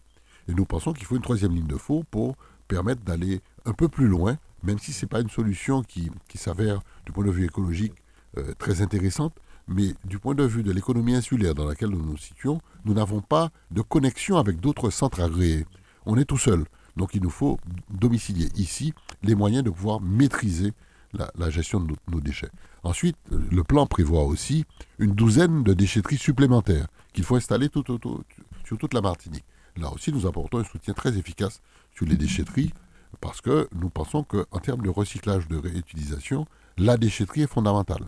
Et 0.47 0.53
nous 0.53 0.65
pensons 0.65 0.93
qu'il 0.93 1.06
faut 1.06 1.15
une 1.15 1.21
troisième 1.21 1.56
ligne 1.56 1.67
de 1.67 1.77
faux 1.77 2.03
pour 2.12 2.36
permettre 2.67 3.01
d'aller 3.01 3.41
un 3.65 3.73
peu 3.73 3.88
plus 3.88 4.08
loin, 4.08 4.38
même 4.62 4.79
si 4.79 4.93
ce 4.93 5.06
n'est 5.06 5.10
pas 5.10 5.21
une 5.21 5.29
solution 5.29 5.82
qui, 5.84 6.12
qui 6.27 6.38
s'avère 6.38 6.82
du 7.06 7.12
point 7.12 7.25
de 7.25 7.32
vue 7.32 7.45
écologique 7.45 7.93
euh, 8.38 8.53
très 8.58 8.82
intéressante, 8.82 9.34
mais 9.67 9.93
du 10.03 10.19
point 10.19 10.36
de 10.36 10.43
vue 10.43 10.63
de 10.63 10.71
l'économie 10.71 11.15
insulaire 11.15 11.56
dans 11.56 11.65
laquelle 11.65 11.89
nous 11.89 12.03
nous 12.03 12.17
situons, 12.17 12.60
nous 12.86 12.93
n'avons 12.93 13.21
pas 13.21 13.51
de 13.71 13.82
connexion 13.82 14.38
avec 14.38 14.60
d'autres 14.60 14.89
centres 14.89 15.21
agréés. 15.21 15.65
On 16.06 16.17
est 16.17 16.25
tout 16.25 16.38
seul. 16.38 16.65
Donc 16.97 17.15
il 17.15 17.21
nous 17.21 17.29
faut 17.29 17.58
domicilier 17.89 18.49
ici 18.56 18.93
les 19.23 19.36
moyens 19.36 19.63
de 19.63 19.69
pouvoir 19.69 20.01
maîtriser 20.01 20.73
la, 21.13 21.49
gestion 21.49 21.80
de 21.80 21.95
nos, 22.12 22.21
déchets. 22.21 22.49
Ensuite, 22.84 23.17
le 23.30 23.63
plan 23.63 23.86
prévoit 23.86 24.23
aussi 24.23 24.65
une 24.99 25.12
douzaine 25.12 25.63
de 25.63 25.73
déchetteries 25.73 26.17
supplémentaires 26.17 26.88
qu'il 27.13 27.23
faut 27.23 27.36
installer 27.36 27.69
sur 27.73 28.78
toute 28.78 28.93
la 28.93 29.02
Martinique. 29.02 29.45
Là 29.78 29.91
aussi, 29.91 30.12
nous 30.12 30.26
apportons 30.28 30.60
un 30.60 30.63
soutien 30.63 30.93
très 30.93 31.17
efficace 31.17 31.62
sur 31.95 32.06
les 32.06 32.15
déchetteries 32.15 32.73
parce 33.21 33.41
que 33.41 33.67
nous 33.73 33.89
pensons 33.89 34.23
qu'en 34.23 34.60
termes 34.60 34.82
de 34.82 34.89
recyclage, 34.89 35.47
de 35.47 35.58
réutilisation, 35.58 36.45
la 36.78 36.97
déchetterie 36.97 37.41
est 37.41 37.47
fondamentale. 37.47 38.06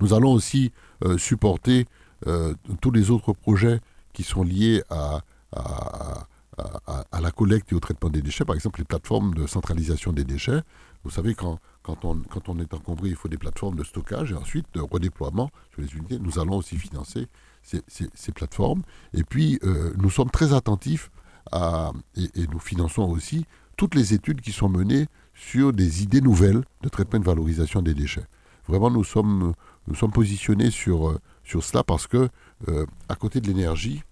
Nous 0.00 0.14
allons 0.14 0.32
aussi 0.32 0.72
euh, 1.04 1.16
supporter 1.16 1.86
euh, 2.26 2.54
tous 2.80 2.90
les 2.90 3.10
autres 3.10 3.32
projets 3.32 3.80
qui 4.12 4.24
sont 4.24 4.42
liés 4.42 4.82
à, 4.90 5.22
à, 5.52 7.20
la 7.20 7.30
collecte 7.30 7.72
et 7.72 7.74
au 7.74 7.80
traitement 7.80 8.10
des 8.10 8.22
déchets. 8.22 8.44
Par 8.44 8.54
exemple, 8.54 8.80
les 8.80 8.84
plateformes 8.84 9.34
de 9.34 9.46
centralisation 9.46 10.12
des 10.12 10.24
déchets. 10.24 10.60
Vous 11.04 11.10
savez, 11.10 11.34
quand, 11.34 11.58
quand, 11.82 12.04
on, 12.04 12.18
quand 12.18 12.48
on 12.48 12.58
est 12.58 12.74
encombré, 12.74 13.08
il 13.08 13.16
faut 13.16 13.28
des 13.28 13.38
plateformes 13.38 13.76
de 13.76 13.84
stockage 13.84 14.32
et 14.32 14.34
ensuite 14.34 14.66
de 14.74 14.80
redéploiement 14.80 15.50
sur 15.72 15.82
les 15.82 15.92
unités. 15.94 16.18
Nous 16.18 16.38
allons 16.38 16.56
aussi 16.56 16.76
financer 16.76 17.26
ces, 17.62 17.82
ces, 17.88 18.32
plateformes. 18.32 18.82
Et 19.14 19.24
puis, 19.24 19.58
euh, 19.64 19.92
nous 19.96 20.10
sommes 20.10 20.30
très 20.30 20.52
attentifs 20.52 21.10
à, 21.52 21.92
et, 22.16 22.46
nous 22.48 22.58
finançons 22.58 23.02
aussi 23.02 23.46
toutes 23.76 23.94
les 23.94 24.12
études 24.14 24.40
qui 24.40 24.52
sont 24.52 24.68
menées 24.68 25.06
sur 25.34 25.72
des 25.72 26.02
idées 26.02 26.20
nouvelles 26.20 26.62
de 26.82 26.88
traitement 26.88 27.18
de 27.18 27.24
valorisation 27.24 27.80
des 27.82 27.94
déchets. 27.94 28.26
Vraiment, 28.68 28.90
nous 28.90 29.04
sommes, 29.04 29.54
nous 29.86 29.94
sommes 29.94 30.12
positionnés 30.12 30.70
sur, 30.70 31.08
euh, 31.08 31.18
sur 31.44 31.64
cela 31.64 31.82
parce 31.82 32.06
que, 32.06 32.28
euh, 32.68 32.86
à 33.08 33.14
côté 33.14 33.40
de 33.40 33.46
l'énergie, 33.46 34.02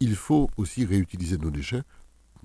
il 0.00 0.14
faut 0.14 0.48
aussi 0.56 0.84
réutiliser 0.84 1.36
nos 1.36 1.50
déchets 1.50 1.82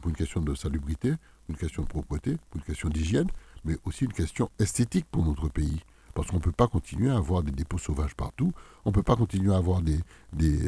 pour 0.01 0.09
une 0.09 0.15
question 0.15 0.41
de 0.41 0.53
salubrité, 0.53 1.13
une 1.49 1.55
question 1.55 1.83
de 1.83 1.87
propreté, 1.87 2.35
pour 2.49 2.59
une 2.59 2.63
question 2.65 2.89
d'hygiène, 2.89 3.27
mais 3.65 3.77
aussi 3.85 4.05
une 4.05 4.13
question 4.13 4.49
esthétique 4.59 5.05
pour 5.11 5.23
notre 5.25 5.49
pays. 5.49 5.81
Parce 6.13 6.27
qu'on 6.27 6.37
ne 6.37 6.41
peut 6.41 6.51
pas 6.51 6.67
continuer 6.67 7.09
à 7.09 7.17
avoir 7.17 7.41
des 7.41 7.51
dépôts 7.51 7.79
sauvages 7.79 8.15
partout, 8.15 8.53
on 8.85 8.89
ne 8.89 8.93
peut 8.93 9.03
pas 9.03 9.15
continuer 9.15 9.53
à 9.53 9.57
avoir 9.57 9.81
des, 9.81 9.99
des, 10.31 10.59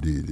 des, 0.00 0.22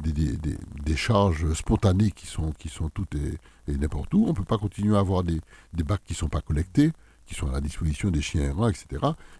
des, 0.00 0.36
des 0.38 0.96
charges 0.96 1.52
spontanées 1.52 2.10
qui 2.10 2.26
sont, 2.26 2.52
qui 2.52 2.70
sont 2.70 2.88
toutes 2.88 3.14
et, 3.16 3.38
n'importe 3.76 4.14
où, 4.14 4.24
on 4.24 4.28
ne 4.28 4.32
peut 4.32 4.44
pas 4.44 4.58
continuer 4.58 4.96
à 4.96 5.00
avoir 5.00 5.24
des, 5.24 5.40
bacs 5.74 6.02
qui 6.04 6.14
ne 6.14 6.18
sont 6.18 6.28
pas 6.28 6.40
collectés, 6.40 6.92
qui 7.26 7.34
sont 7.34 7.48
à 7.48 7.52
la 7.52 7.60
disposition 7.60 8.10
des 8.10 8.22
chiens 8.22 8.44
errants, 8.44 8.68
etc. 8.68 8.86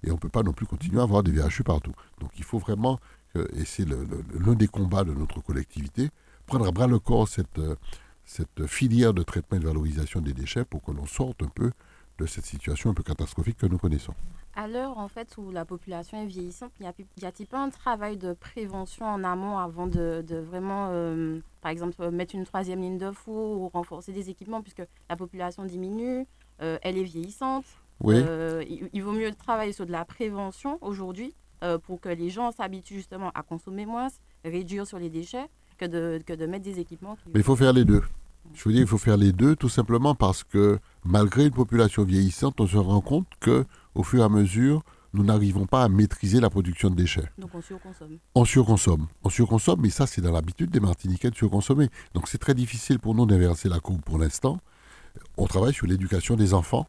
Et 0.02 0.10
on 0.10 0.14
ne 0.14 0.18
peut 0.18 0.28
pas 0.28 0.42
non 0.42 0.52
plus 0.52 0.66
continuer 0.66 1.00
à 1.00 1.04
avoir 1.04 1.22
des 1.22 1.32
VHU 1.32 1.62
partout. 1.62 1.92
Donc 2.20 2.30
il 2.36 2.44
faut 2.44 2.58
vraiment 2.58 3.00
et 3.34 3.64
c'est 3.64 3.84
l'un 3.84 4.54
des 4.54 4.68
combats 4.68 5.02
de 5.02 5.12
notre 5.12 5.40
collectivité, 5.42 6.10
prendre 6.46 6.66
à 6.66 6.70
bras 6.70 6.86
le 6.86 6.98
corps 6.98 7.26
cette, 7.26 7.60
cette 8.24 8.66
filière 8.66 9.12
de 9.12 9.22
traitement 9.22 9.56
et 9.56 9.60
de 9.60 9.66
valorisation 9.66 10.20
des 10.20 10.32
déchets 10.32 10.64
pour 10.64 10.82
que 10.82 10.92
l'on 10.92 11.06
sorte 11.06 11.42
un 11.42 11.48
peu 11.48 11.72
de 12.18 12.26
cette 12.26 12.46
situation 12.46 12.90
un 12.90 12.94
peu 12.94 13.02
catastrophique 13.02 13.58
que 13.58 13.66
nous 13.66 13.78
connaissons. 13.78 14.14
À 14.54 14.68
l'heure 14.68 14.98
en 14.98 15.08
fait 15.08 15.36
où 15.36 15.50
la 15.50 15.64
population 15.64 16.22
est 16.22 16.26
vieillissante, 16.26 16.72
y 16.80 16.86
a-t-il 16.86 17.46
pas 17.46 17.58
un 17.58 17.70
travail 17.70 18.16
de 18.16 18.34
prévention 18.34 19.04
en 19.06 19.24
amont 19.24 19.58
avant 19.58 19.86
de, 19.86 20.24
vraiment, 20.48 20.88
euh, 20.92 21.40
par 21.60 21.72
exemple, 21.72 22.10
mettre 22.10 22.34
une 22.34 22.44
troisième 22.44 22.80
ligne 22.80 22.98
de 22.98 23.10
four 23.10 23.60
ou 23.60 23.68
renforcer 23.68 24.12
des 24.12 24.30
équipements 24.30 24.62
puisque 24.62 24.82
la 25.10 25.16
population 25.16 25.64
diminue, 25.64 26.26
euh, 26.62 26.78
elle 26.82 26.98
est 26.98 27.04
vieillissante? 27.04 27.64
Oui. 28.00 28.16
il, 28.68 28.90
il, 28.92 29.02
vaut 29.02 29.12
mieux 29.12 29.32
travailler 29.32 29.72
sur 29.72 29.86
de 29.86 29.92
la 29.92 30.04
prévention 30.04 30.78
aujourd'hui 30.80 31.32
euh, 31.64 31.78
pour 31.78 31.98
que 31.98 32.10
les 32.10 32.28
gens 32.28 32.52
s'habituent 32.52 32.96
justement 32.96 33.30
à 33.34 33.42
consommer 33.42 33.86
moins, 33.86 34.08
réduire 34.44 34.86
sur 34.86 34.98
les 34.98 35.08
déchets, 35.08 35.46
que 35.78 35.86
de, 35.86 36.20
que 36.24 36.34
de 36.34 36.44
mettre 36.44 36.64
des 36.64 36.78
équipements. 36.78 37.16
Mais 37.32 37.40
il 37.40 37.42
faut 37.42 37.56
faire 37.56 37.72
les 37.72 37.86
deux. 37.86 38.02
Je 38.52 38.68
veux 38.68 38.72
dire, 38.72 38.82
il 38.82 38.86
faut 38.86 38.98
faire 38.98 39.16
les 39.16 39.32
deux 39.32 39.56
tout 39.56 39.68
simplement 39.68 40.14
parce 40.14 40.44
que 40.44 40.78
malgré 41.04 41.44
une 41.44 41.50
population 41.50 42.04
vieillissante, 42.04 42.60
on 42.60 42.66
se 42.66 42.76
rend 42.76 43.00
compte 43.00 43.26
que 43.40 43.64
au 43.94 44.02
fur 44.02 44.20
et 44.20 44.24
à 44.24 44.28
mesure, 44.28 44.82
nous 45.12 45.24
n'arrivons 45.24 45.66
pas 45.66 45.84
à 45.84 45.88
maîtriser 45.88 46.40
la 46.40 46.50
production 46.50 46.90
de 46.90 46.96
déchets. 46.96 47.30
Donc 47.38 47.50
on 47.54 47.62
surconsomme. 47.62 48.18
On 48.34 48.44
surconsomme. 48.44 49.06
On 49.22 49.28
surconsomme, 49.30 49.80
mais 49.80 49.90
ça 49.90 50.06
c'est 50.06 50.20
dans 50.20 50.32
l'habitude 50.32 50.70
des 50.70 50.80
Martiniquais 50.80 51.30
de 51.30 51.36
surconsommer. 51.36 51.88
Donc 52.14 52.28
c'est 52.28 52.38
très 52.38 52.54
difficile 52.54 52.98
pour 52.98 53.14
nous 53.14 53.24
d'inverser 53.24 53.68
la 53.68 53.80
courbe 53.80 54.02
pour 54.02 54.18
l'instant. 54.18 54.58
On 55.36 55.46
travaille 55.46 55.72
sur 55.72 55.86
l'éducation 55.86 56.36
des 56.36 56.52
enfants 56.52 56.86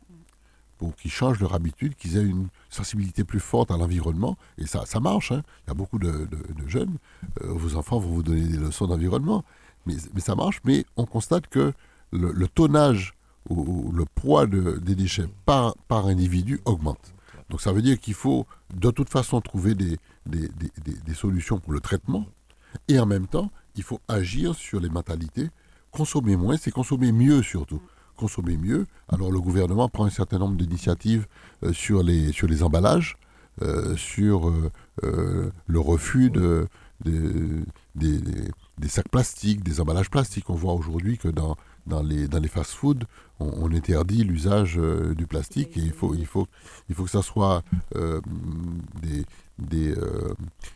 pour 0.77 0.95
qu'ils 0.95 1.11
changent 1.11 1.39
leur 1.39 1.53
habitude, 1.53 1.95
qu'ils 1.95 2.17
aient 2.17 2.23
une 2.23 2.47
sensibilité 2.69 3.23
plus 3.23 3.39
forte 3.39 3.71
à 3.71 3.77
l'environnement. 3.77 4.37
Et 4.57 4.65
ça, 4.65 4.85
ça 4.85 4.99
marche. 4.99 5.31
Hein. 5.31 5.41
Il 5.65 5.69
y 5.69 5.71
a 5.71 5.73
beaucoup 5.73 5.99
de, 5.99 6.27
jeunes. 6.67 6.97
Euh, 7.41 7.53
vos 7.53 7.75
enfants 7.75 7.99
vont 7.99 8.09
vous 8.09 8.23
donner 8.23 8.41
des 8.41 8.57
leçons 8.57 8.87
d'environnement. 8.87 9.43
Mais, 9.85 9.95
ça 10.19 10.35
marche. 10.35 10.61
Mais 10.63 10.85
on 10.97 11.05
constate 11.05 11.47
que 11.47 11.73
le, 12.11 12.47
tonnage 12.47 13.13
ou, 13.49 13.91
le 13.91 14.05
poids 14.05 14.45
des 14.47 14.95
déchets 14.95 15.27
par, 15.45 15.75
individu 15.89 16.59
augmente. 16.65 17.13
Donc 17.49 17.61
ça 17.61 17.71
veut 17.71 17.81
dire 17.81 17.99
qu'il 17.99 18.15
faut 18.15 18.47
de 18.73 18.89
toute 18.89 19.09
façon 19.09 19.39
trouver 19.41 19.75
des, 19.75 19.97
solutions 21.13 21.59
pour 21.59 21.73
le 21.73 21.79
traitement. 21.79 22.25
Et 22.87 22.99
en 22.99 23.05
même 23.05 23.27
temps, 23.27 23.51
il 23.75 23.83
faut 23.83 23.99
agir 24.07 24.55
sur 24.55 24.79
les 24.79 24.89
mentalités. 24.89 25.49
Consommer 25.91 26.35
moins, 26.35 26.57
c'est 26.57 26.71
consommer 26.71 27.11
mieux 27.11 27.41
surtout 27.41 27.81
consommer 28.15 28.57
mieux. 28.57 28.85
Alors 29.09 29.31
le 29.31 29.39
gouvernement 29.39 29.89
prend 29.89 30.05
un 30.05 30.09
certain 30.09 30.39
nombre 30.39 30.55
d'initiatives 30.55 31.27
euh, 31.63 31.73
sur, 31.73 32.03
les, 32.03 32.31
sur 32.31 32.47
les 32.47 32.63
emballages, 32.63 33.17
euh, 33.61 33.95
sur 33.95 34.49
euh, 35.03 35.51
le 35.67 35.79
refus 35.79 36.29
de, 36.29 36.67
des, 37.03 38.87
sacs 38.87 39.09
plastiques, 39.09 39.63
des 39.63 39.81
emballages 39.81 40.09
plastiques. 40.09 40.49
On 40.49 40.55
voit 40.55 40.73
aujourd'hui 40.73 41.17
que 41.17 41.27
dans, 41.27 41.57
dans 41.87 42.01
les, 42.01 42.27
dans 42.27 42.39
les 42.39 42.47
fast-foods, 42.47 43.03
on, 43.39 43.71
interdit 43.71 44.23
l'usage 44.23 44.79
du 45.15 45.27
plastique 45.27 45.75
et 45.77 45.81
il 45.81 45.91
faut, 45.91 46.15
il, 46.15 46.25
faut, 46.25 46.47
il 46.89 46.95
faut 46.95 47.03
que 47.03 47.09
ça 47.09 47.21
soit 47.21 47.63
des, 49.01 49.25
des, 49.59 49.93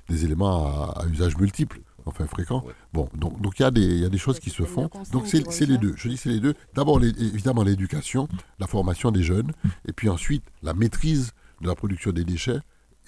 des 0.10 0.26
éléments 0.26 0.92
à, 0.92 1.06
usage 1.08 1.38
multiple 1.38 1.82
enfin 2.10 2.26
fréquent. 2.28 2.64
Bon, 2.94 3.10
donc 3.14 3.42
donc 3.42 3.60
il 3.60 3.64
y 3.64 3.66
a 3.66 3.72
des 3.72 3.86
il 3.86 4.00
y 4.00 4.06
a 4.06 4.10
des 4.10 4.18
choses 4.18 4.40
qui 4.40 4.50
se 4.50 4.64
font. 4.64 4.90
Donc 5.12 5.28
c'est 5.28 5.66
les 5.66 5.78
deux. 5.78 5.94
Je 5.96 6.10
dis 6.10 6.18
c'est 6.18 6.30
les 6.30 6.40
deux. 6.40 6.56
D'abord 6.74 7.02
évidemment 7.04 7.64
l'éducation, 7.64 8.28
la 8.60 8.68
formation 8.68 9.12
des 9.12 9.24
jeunes, 9.24 9.52
et 9.88 9.94
puis 9.94 10.10
ensuite 10.10 10.44
la 10.62 10.74
maîtrise 10.74 11.32
de 11.62 11.68
la 11.68 11.76
production 11.76 12.12
des 12.12 12.26
déchets. 12.26 12.60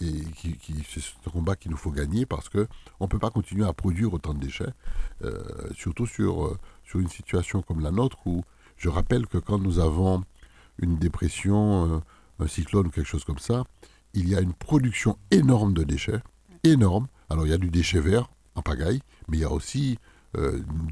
Et 0.02 0.26
qui, 0.32 0.84
c'est 0.90 1.00
ce 1.00 1.30
combat 1.32 1.56
qu'il 1.56 1.70
nous 1.70 1.78
faut 1.78 1.92
gagner 1.92 2.26
parce 2.26 2.50
que 2.50 2.68
on 3.00 3.08
peut 3.08 3.20
pas 3.20 3.30
continuer 3.30 3.66
à 3.66 3.74
produire 3.74 4.14
autant 4.14 4.34
de 4.34 4.40
déchets, 4.40 4.74
euh, 5.24 5.44
surtout 5.76 6.08
sur 6.08 6.46
euh, 6.46 6.58
sur 6.84 7.00
une 7.00 7.08
situation 7.08 7.62
comme 7.62 7.82
la 7.82 7.92
nôtre 7.92 8.18
où 8.26 8.44
je 8.78 8.90
rappelle 8.90 9.28
que 9.28 9.38
quand 9.38 9.60
nous 9.60 9.78
avons 9.78 10.24
une 10.80 10.98
dépression, 10.98 11.86
euh, 11.86 12.00
un 12.44 12.48
cyclone 12.48 12.88
ou 12.88 12.90
quelque 12.90 13.08
chose 13.08 13.24
comme 13.24 13.38
ça, 13.38 13.64
il 14.16 14.28
y 14.28 14.36
a 14.36 14.42
une 14.42 14.54
production 14.54 15.20
énorme 15.30 15.74
de 15.74 15.84
déchets, 15.84 16.22
énorme. 16.64 17.08
Alors 17.30 17.46
il 17.46 17.52
y 17.52 17.54
a 17.54 17.60
du 17.60 17.70
déchet 17.70 18.00
vert, 18.00 18.32
en 18.56 18.64
pagaille, 18.64 19.02
mais 19.28 19.38
il 19.38 19.42
y 19.42 19.46
a 19.46 19.52
aussi 19.52 20.00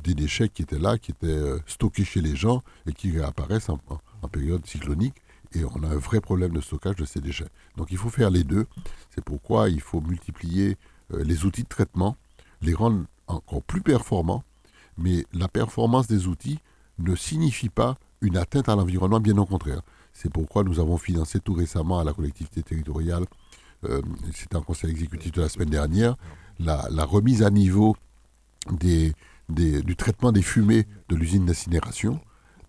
des 0.03 0.15
déchets 0.15 0.49
qui 0.49 0.63
étaient 0.63 0.77
là, 0.77 0.97
qui 0.97 1.11
étaient 1.11 1.55
stockés 1.65 2.03
chez 2.03 2.19
les 2.19 2.35
gens 2.35 2.61
et 2.85 2.91
qui 2.91 3.17
réapparaissent 3.17 3.69
en, 3.69 3.79
période 4.27 4.65
cyclonique. 4.65 5.15
Et 5.53 5.63
on 5.65 5.83
a 5.83 5.87
un 5.87 5.97
vrai 5.97 6.21
problème 6.21 6.53
de 6.53 6.61
stockage 6.61 6.95
de 6.95 7.05
ces 7.05 7.21
déchets. 7.21 7.49
Donc 7.75 7.87
il 7.91 7.97
faut 7.97 8.09
faire 8.09 8.29
les 8.29 8.43
deux. 8.43 8.65
C'est 9.13 9.23
pourquoi 9.23 9.69
il 9.69 9.81
faut 9.81 10.01
multiplier 10.01 10.77
euh, 11.13 11.23
les 11.23 11.45
outils 11.45 11.63
de 11.63 11.67
traitement, 11.67 12.17
les 12.61 12.73
rendre 12.73 13.05
encore 13.27 13.63
plus 13.63 13.81
performants. 13.81 14.43
Mais 14.97 15.25
la 15.33 15.47
performance 15.47 16.07
des 16.07 16.27
outils 16.27 16.59
ne 16.99 17.15
signifie 17.15 17.69
pas 17.69 17.97
une 18.21 18.37
atteinte 18.37 18.69
à 18.69 18.75
l'environnement, 18.75 19.19
bien 19.19 19.37
au 19.37 19.45
contraire. 19.45 19.81
C'est 20.13 20.31
pourquoi 20.31 20.63
nous 20.63 20.79
avons 20.79 20.97
financé 20.97 21.39
tout 21.39 21.53
récemment 21.53 21.99
à 21.99 22.03
la 22.03 22.13
collectivité 22.13 22.61
territoriale, 22.61 23.25
c'était 24.33 24.57
un 24.57 24.61
conseil 24.61 24.91
exécutif 24.91 25.31
de 25.31 25.41
la 25.41 25.49
semaine 25.49 25.69
dernière, 25.69 26.15
la, 26.59 27.05
remise 27.05 27.43
à 27.43 27.49
niveau 27.49 27.95
des, 28.69 29.13
du 29.47 29.95
traitement 29.95 30.31
des 30.31 30.41
fumées 30.41 30.85
de 31.07 31.15
l'usine 31.15 31.45
d'incinération, 31.45 32.19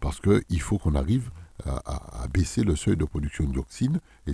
parce 0.00 0.20
qu'il 0.20 0.60
faut 0.60 0.78
qu'on 0.78 0.94
arrive 0.94 1.30
à, 1.66 2.26
baisser 2.32 2.62
le 2.62 2.76
seuil 2.76 2.96
de 2.96 3.04
production 3.04 3.44
de 3.44 3.52
dioxine, 3.52 4.00
et 4.26 4.32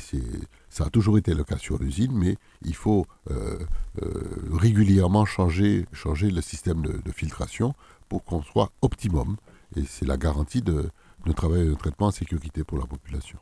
ça 0.68 0.84
a 0.84 0.90
toujours 0.90 1.18
été 1.18 1.34
le 1.34 1.44
cas 1.44 1.58
sur 1.58 1.78
l'usine, 1.78 2.12
mais 2.12 2.36
il 2.62 2.74
faut 2.74 3.06
euh, 3.30 3.58
euh, 4.02 4.22
régulièrement 4.52 5.24
changer, 5.24 5.86
changer 5.92 6.30
le 6.30 6.40
système 6.40 6.82
de, 6.82 7.12
filtration 7.12 7.74
pour 8.08 8.24
qu'on 8.24 8.42
soit 8.42 8.70
optimum, 8.82 9.36
et 9.76 9.84
c'est 9.84 10.06
la 10.06 10.16
garantie 10.16 10.62
de, 10.62 10.90
de 11.24 11.32
travail 11.32 11.66
de 11.66 11.74
traitement 11.74 12.08
en 12.08 12.10
sécurité 12.10 12.64
pour 12.64 12.78
la 12.78 12.86
population. 12.86 13.38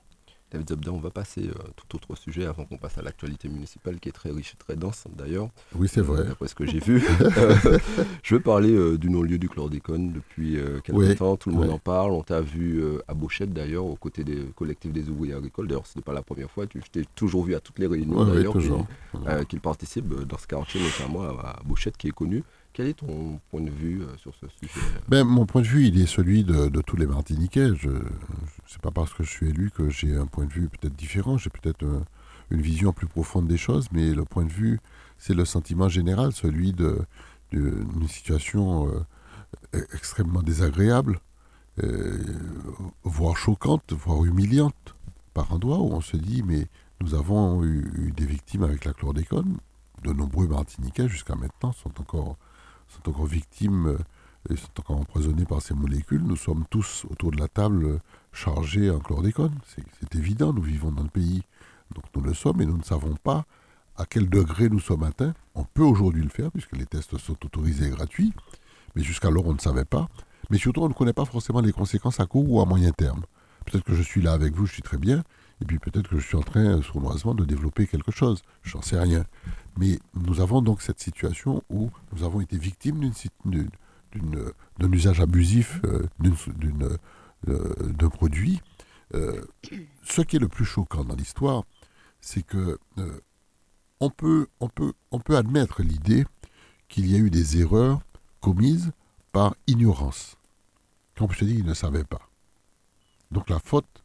David 0.55 0.69
Zobda, 0.69 0.93
on 0.93 1.01
va 1.01 1.11
passer 1.11 1.41
à 1.43 1.59
euh, 1.59 1.69
tout 1.75 1.97
autre 1.97 2.15
sujet 2.15 2.47
avant 2.47 2.65
qu'on 2.65 2.77
passe 2.77 2.97
à 2.97 3.03
l'actualité 3.03 3.49
municipale 3.49 3.99
qui 3.99 4.09
est 4.09 4.13
très 4.13 4.31
riche 4.31 4.55
et 4.55 4.57
très 4.57 4.77
dense 4.77 5.05
d'ailleurs. 5.17 5.49
Oui, 5.75 5.89
c'est 5.89 6.01
vrai. 6.01 6.23
D'après 6.23 6.47
ce 6.47 6.55
que 6.55 6.65
j'ai 6.65 6.79
vu. 6.79 7.05
je 8.23 8.35
veux 8.37 8.41
parler 8.41 8.71
euh, 8.71 8.97
du 8.97 9.11
non-lieu 9.11 9.37
du 9.37 9.49
chlordécone 9.49 10.13
depuis 10.13 10.57
euh, 10.57 10.79
quelques 10.79 11.19
temps. 11.19 11.37
Tout 11.37 11.51
le 11.51 11.57
monde 11.57 11.71
en 11.71 11.81
parle. 11.81 12.13
On 12.13 12.23
t'a 12.23 12.41
vu 12.41 12.81
à 13.09 13.15
Bouchette 13.15 13.53
d'ailleurs, 13.53 13.85
aux 13.85 13.97
côtés 13.97 14.23
des 14.23 14.45
collectifs 14.55 14.93
des 14.93 15.09
ouvriers 15.09 15.35
agricoles. 15.35 15.67
D'ailleurs, 15.67 15.89
ce 15.89 15.99
n'est 15.99 16.05
pas 16.05 16.13
la 16.13 16.23
première 16.23 16.51
fois. 16.51 16.69
Tu 16.69 16.81
t'es 16.93 17.03
toujours 17.17 17.43
vu 17.45 17.57
à 17.57 17.61
toutes 17.61 17.81
les 17.81 17.89
réunions 17.89 18.25
d'ailleurs 18.25 18.55
qu'il 19.49 19.61
participe 19.61 20.07
dans 20.07 20.39
ce 20.39 20.47
quartier, 20.47 20.81
notamment 20.81 21.23
à, 21.23 21.57
à 21.57 21.91
qui 21.99 22.09
est 22.09 22.13
connu. 22.13 22.45
Quel 22.75 22.89
est 22.89 22.95
ton 22.95 23.41
point 23.53 23.61
de 23.61 23.71
vue 23.71 24.03
euh, 24.03 24.17
sur 24.17 24.35
ce 24.35 24.47
sujet 24.49 24.85
ben, 25.07 25.23
Mon 25.23 25.47
point 25.47 25.63
de 25.63 25.67
vue, 25.67 25.87
il 25.87 26.01
est 26.01 26.07
celui 26.07 26.43
de, 26.43 26.69
tous 26.81 26.97
les 26.97 27.07
Martiniquais. 27.07 27.69
Je 27.77 27.89
n'est 27.89 28.81
pas 28.83 28.91
parce 28.91 29.15
que 29.15 29.23
je 29.23 29.31
suis 29.31 29.49
élu 29.49 29.71
que 29.71 29.89
j'ai 29.91 30.17
un 30.17 30.27
point 30.27 30.45
de 30.45 30.53
vue 30.53 30.69
peut-être 30.69 30.97
différent. 30.97 31.39
J'ai 31.39 31.51
peut-être 31.51 31.85
euh, 31.85 32.01
une 32.51 32.61
vision 32.61 32.93
plus 32.93 33.07
profonde 33.07 33.47
des 33.47 33.57
choses, 33.57 33.87
mais 33.93 34.13
le 34.13 34.25
point 34.25 34.45
de 34.45 34.51
vue, 34.51 34.81
c'est 35.19 35.35
le 35.35 35.45
sentiment 35.45 35.89
général, 35.89 36.33
celui 36.33 36.73
d'une 36.73 38.09
situation 38.09 38.89
euh, 38.89 39.87
extrêmement 39.95 40.43
désagréable, 40.43 41.21
voire 43.05 43.37
choquante, 43.37 43.93
voire 43.93 44.25
humiliante, 44.25 44.97
par 45.33 45.53
endroits 45.53 45.79
où 45.79 45.93
on 45.93 46.01
se 46.01 46.17
dit, 46.17 46.43
mais 46.43 46.67
nous 47.01 47.15
avons 47.15 47.63
eu, 47.63 47.89
eu 47.95 48.11
des 48.11 48.27
victimes 48.27 48.65
avec 48.65 48.85
la 48.85 48.93
chlordécone. 48.93 49.59
De 50.03 50.13
nombreux 50.13 50.49
Martiniquais, 50.49 51.09
jusqu'à 51.09 51.37
maintenant, 51.37 51.73
sont 51.73 52.01
encore 52.01 52.37
sont 52.95 53.11
encore 53.11 53.27
victimes 53.27 53.99
et 54.51 54.57
sont 54.57 54.69
encore 54.79 55.01
empoisonnés 55.01 55.47
par 55.47 55.63
ces 55.63 55.75
molécules. 55.75 56.23
Nous 56.23 56.37
sommes 56.37 56.65
tous 56.71 57.07
autour 57.11 57.31
de 57.31 57.39
la 57.39 57.49
table 57.49 58.01
chargés 58.33 58.91
en 58.91 58.99
chlordécone. 58.99 59.55
C'est 59.67 60.15
évident, 60.15 60.53
nous 60.53 60.63
vivons 60.63 60.93
dans 60.93 61.03
le 61.03 61.09
pays, 61.09 61.43
donc 61.95 62.05
nous 62.15 62.23
le 62.23 62.35
sommes, 62.35 62.61
et 62.61 62.67
nous 62.67 62.77
ne 62.77 62.83
savons 62.83 63.17
pas 63.17 63.45
à 63.97 64.07
quel 64.07 64.29
degré 64.29 64.69
nous 64.69 64.81
sommes 64.81 65.05
atteints. 65.05 65.35
On 65.55 65.65
peut 65.65 65.83
aujourd'hui 65.83 66.23
le 66.23 66.29
faire, 66.29 66.51
puisque 66.51 66.77
les 66.77 66.87
tests 66.87 67.17
sont 67.19 67.45
autorisés 67.45 67.87
et 67.87 67.91
gratuits, 67.91 68.33
mais 68.95 69.03
jusqu'alors 69.03 69.47
on 69.47 69.55
ne 69.55 69.61
savait 69.61 69.85
pas. 69.85 70.09
Mais 70.51 70.59
surtout, 70.59 70.83
on 70.83 70.89
ne 70.89 70.95
connaît 70.95 71.15
pas 71.15 71.25
forcément 71.25 71.61
les 71.61 71.73
conséquences 71.73 72.21
à 72.21 72.27
court 72.27 72.51
ou 72.51 72.61
à 72.61 72.67
moyen 72.67 72.93
terme. 72.93 73.23
Peut-être 73.65 73.85
que 73.85 73.95
je 73.95 74.03
suis 74.03 74.21
là 74.21 74.33
avec 74.33 74.55
vous, 74.55 74.67
je 74.67 74.73
suis 74.75 74.83
très 74.83 74.99
bien, 74.99 75.23
et 75.61 75.65
puis 75.65 75.79
peut-être 75.79 76.09
que 76.09 76.19
je 76.19 76.27
suis 76.27 76.37
en 76.37 76.43
train, 76.43 76.83
sournoisement, 76.83 77.35
de 77.35 77.45
développer 77.45 77.87
quelque 77.87 78.11
chose. 78.11 78.43
J'en 78.63 78.83
sais 78.83 78.99
rien. 78.99 79.25
Mais 79.79 79.99
nous 80.15 80.41
avons 80.41 80.63
donc 80.63 80.83
cette 80.83 81.01
situation 81.01 81.63
où 81.71 81.91
nous 82.13 82.25
avons 82.25 82.41
été 82.41 82.59
victimes 82.59 83.01
d'un 84.15 84.93
usage 84.93 85.21
abusif 85.21 85.81
euh, 85.85 86.07
euh, 87.49 87.75
d'un 87.93 88.09
produit. 88.09 88.61
Euh, 89.15 89.45
ce 90.05 90.23
qui 90.23 90.37
est 90.37 90.41
le 90.41 90.49
plus 90.49 90.65
choquant 90.65 91.05
dans 91.05 91.15
l'histoire, 91.15 91.65
c'est 92.21 92.43
que 92.43 92.79
on, 94.01 94.11
peut, 94.11 94.49
on, 94.61 94.69
on 95.13 95.19
admettre 95.35 95.83
l'idée 95.83 96.27
qu'il 96.89 97.11
y 97.11 97.15
a 97.15 97.19
eu 97.19 97.31
des 97.31 97.61
erreurs 97.61 98.01
commises 98.41 98.93
par 99.33 99.55
ignorance. 99.67 100.37
Quand 101.17 101.31
je 101.31 101.39
te 101.39 101.45
dis 101.45 101.57
qu'ils 101.57 101.65
ne 101.65 101.75
savaient 101.75 102.05
pas. 102.05 102.29
Donc 103.31 103.51
la 103.51 103.59
faute 103.59 104.04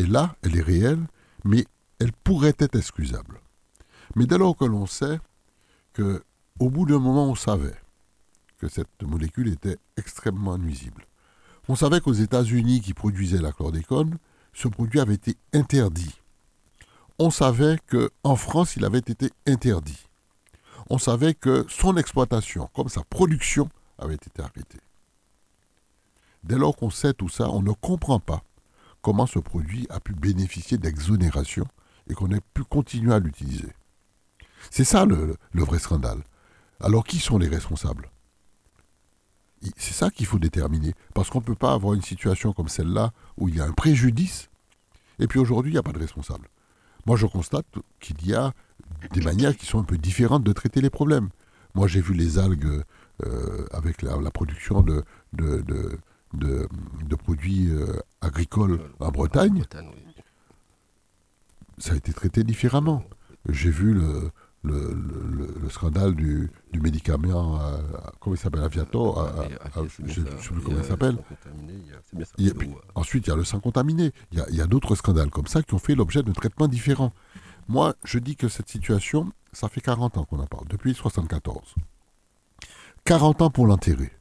est 0.00 0.06
là, 0.06 0.36
elle 0.42 0.56
est 0.56 0.62
réelle, 0.62 1.06
mais 1.44 1.66
elle 1.98 2.12
pourrait 2.12 2.54
être 2.58 2.76
excusable. 2.76 3.40
Mais 4.16 4.26
dès 4.26 4.38
lors 4.38 4.56
que 4.56 4.64
l'on 4.64 4.86
sait 4.86 5.20
que, 5.92 6.22
au 6.58 6.70
bout 6.70 6.86
d'un 6.86 6.98
moment, 6.98 7.28
on 7.30 7.34
savait 7.34 7.76
que 8.58 8.68
cette 8.68 9.02
molécule 9.02 9.48
était 9.52 9.78
extrêmement 9.96 10.58
nuisible. 10.58 11.06
On 11.68 11.76
savait 11.76 12.00
qu'aux 12.00 12.12
États-Unis, 12.12 12.80
qui 12.80 12.94
produisaient 12.94 13.40
la 13.40 13.52
chlordécone, 13.52 14.18
ce 14.52 14.68
produit 14.68 15.00
avait 15.00 15.14
été 15.14 15.36
interdit. 15.52 16.20
On 17.18 17.30
savait 17.30 17.78
qu'en 17.88 18.36
France, 18.36 18.76
il 18.76 18.84
avait 18.84 18.98
été 18.98 19.30
interdit. 19.46 20.06
On 20.88 20.98
savait 20.98 21.34
que 21.34 21.64
son 21.68 21.96
exploitation, 21.96 22.68
comme 22.74 22.88
sa 22.88 23.04
production, 23.04 23.68
avait 23.98 24.14
été 24.14 24.42
arrêtée. 24.42 24.80
Dès 26.42 26.56
lors 26.56 26.74
qu'on 26.76 26.90
sait 26.90 27.12
tout 27.12 27.28
ça, 27.28 27.50
on 27.50 27.62
ne 27.62 27.72
comprend 27.72 28.18
pas 28.18 28.42
comment 29.02 29.26
ce 29.26 29.38
produit 29.38 29.86
a 29.90 30.00
pu 30.00 30.14
bénéficier 30.14 30.78
d'exonération 30.78 31.66
et 32.08 32.14
qu'on 32.14 32.30
ait 32.30 32.40
pu 32.54 32.64
continuer 32.64 33.14
à 33.14 33.18
l'utiliser. 33.18 33.72
C'est 34.70 34.84
ça 34.84 35.04
le, 35.04 35.36
vrai 35.54 35.78
scandale. 35.78 36.22
Alors 36.80 37.04
qui 37.04 37.18
sont 37.18 37.38
les 37.38 37.48
responsables? 37.48 38.10
C'est 39.76 39.92
ça 39.92 40.10
qu'il 40.10 40.26
faut 40.26 40.38
déterminer. 40.38 40.94
Parce 41.14 41.28
qu'on 41.30 41.40
ne 41.40 41.44
peut 41.44 41.54
pas 41.54 41.72
avoir 41.72 41.94
une 41.94 42.02
situation 42.02 42.52
comme 42.52 42.68
celle-là 42.68 43.12
où 43.36 43.48
il 43.48 43.56
y 43.56 43.60
a 43.60 43.64
un 43.64 43.72
préjudice 43.72 44.48
et 45.18 45.26
puis 45.26 45.38
aujourd'hui 45.38 45.72
il 45.72 45.74
n'y 45.74 45.78
a 45.78 45.82
pas 45.82 45.92
de 45.92 45.98
responsable. 45.98 46.48
Moi 47.06 47.16
je 47.16 47.26
constate 47.26 47.66
qu'il 48.00 48.26
y 48.26 48.34
a 48.34 48.52
des 49.12 49.20
manières 49.20 49.56
qui 49.56 49.66
sont 49.66 49.80
un 49.80 49.84
peu 49.84 49.98
différentes 49.98 50.44
de 50.44 50.52
traiter 50.52 50.80
les 50.80 50.90
problèmes. 50.90 51.28
Moi 51.74 51.88
j'ai 51.88 52.00
vu 52.00 52.14
les 52.14 52.38
algues 52.38 52.82
euh, 53.26 53.66
avec 53.72 54.00
la, 54.02 54.30
production 54.30 54.82
de, 54.82 55.04
de, 55.34 55.98
produits 57.16 57.70
euh, 57.70 58.00
agricoles 58.20 58.80
en 58.98 59.10
Bretagne. 59.10 59.64
Ça 61.78 61.92
a 61.92 61.96
été 61.96 62.12
traité 62.12 62.44
différemment. 62.44 63.02
J'ai 63.48 63.70
vu 63.70 63.94
le, 63.94 64.30
le, 64.62 65.68
scandale 65.70 66.14
du, 66.14 66.50
médicament, 66.74 67.58
comment 68.20 68.36
il 68.36 68.38
s'appelle, 68.38 68.62
Aviator, 68.62 69.32
je 69.86 70.02
ne 70.02 70.26
sais 70.26 70.50
plus 70.50 70.60
comment 70.60 70.78
il 70.78 70.84
s'appelle. 70.84 71.16
ensuite, 72.94 73.26
il 73.26 73.30
y 73.30 73.32
a 73.32 73.36
le 73.36 73.44
sang 73.44 73.60
contaminé. 73.60 74.12
Il 74.32 74.44
y 74.50 74.60
a, 74.60 74.66
d'autres 74.66 74.94
scandales 74.94 75.30
comme 75.30 75.46
ça 75.46 75.62
qui 75.62 75.74
ont 75.74 75.78
fait 75.78 75.94
l'objet 75.94 76.22
de 76.22 76.32
traitements 76.32 76.68
différents. 76.68 77.12
Moi, 77.68 77.94
je 78.04 78.18
dis 78.18 78.36
que 78.36 78.48
cette 78.48 78.68
situation, 78.68 79.32
ça 79.52 79.68
fait 79.68 79.80
40 79.80 80.18
ans 80.18 80.24
qu'on 80.24 80.40
en 80.40 80.46
parle, 80.46 80.66
depuis 80.68 80.90
1974. 80.90 81.74
40 83.04 83.42
ans 83.42 83.50
pour 83.50 83.66
l'enterrer. 83.66 84.12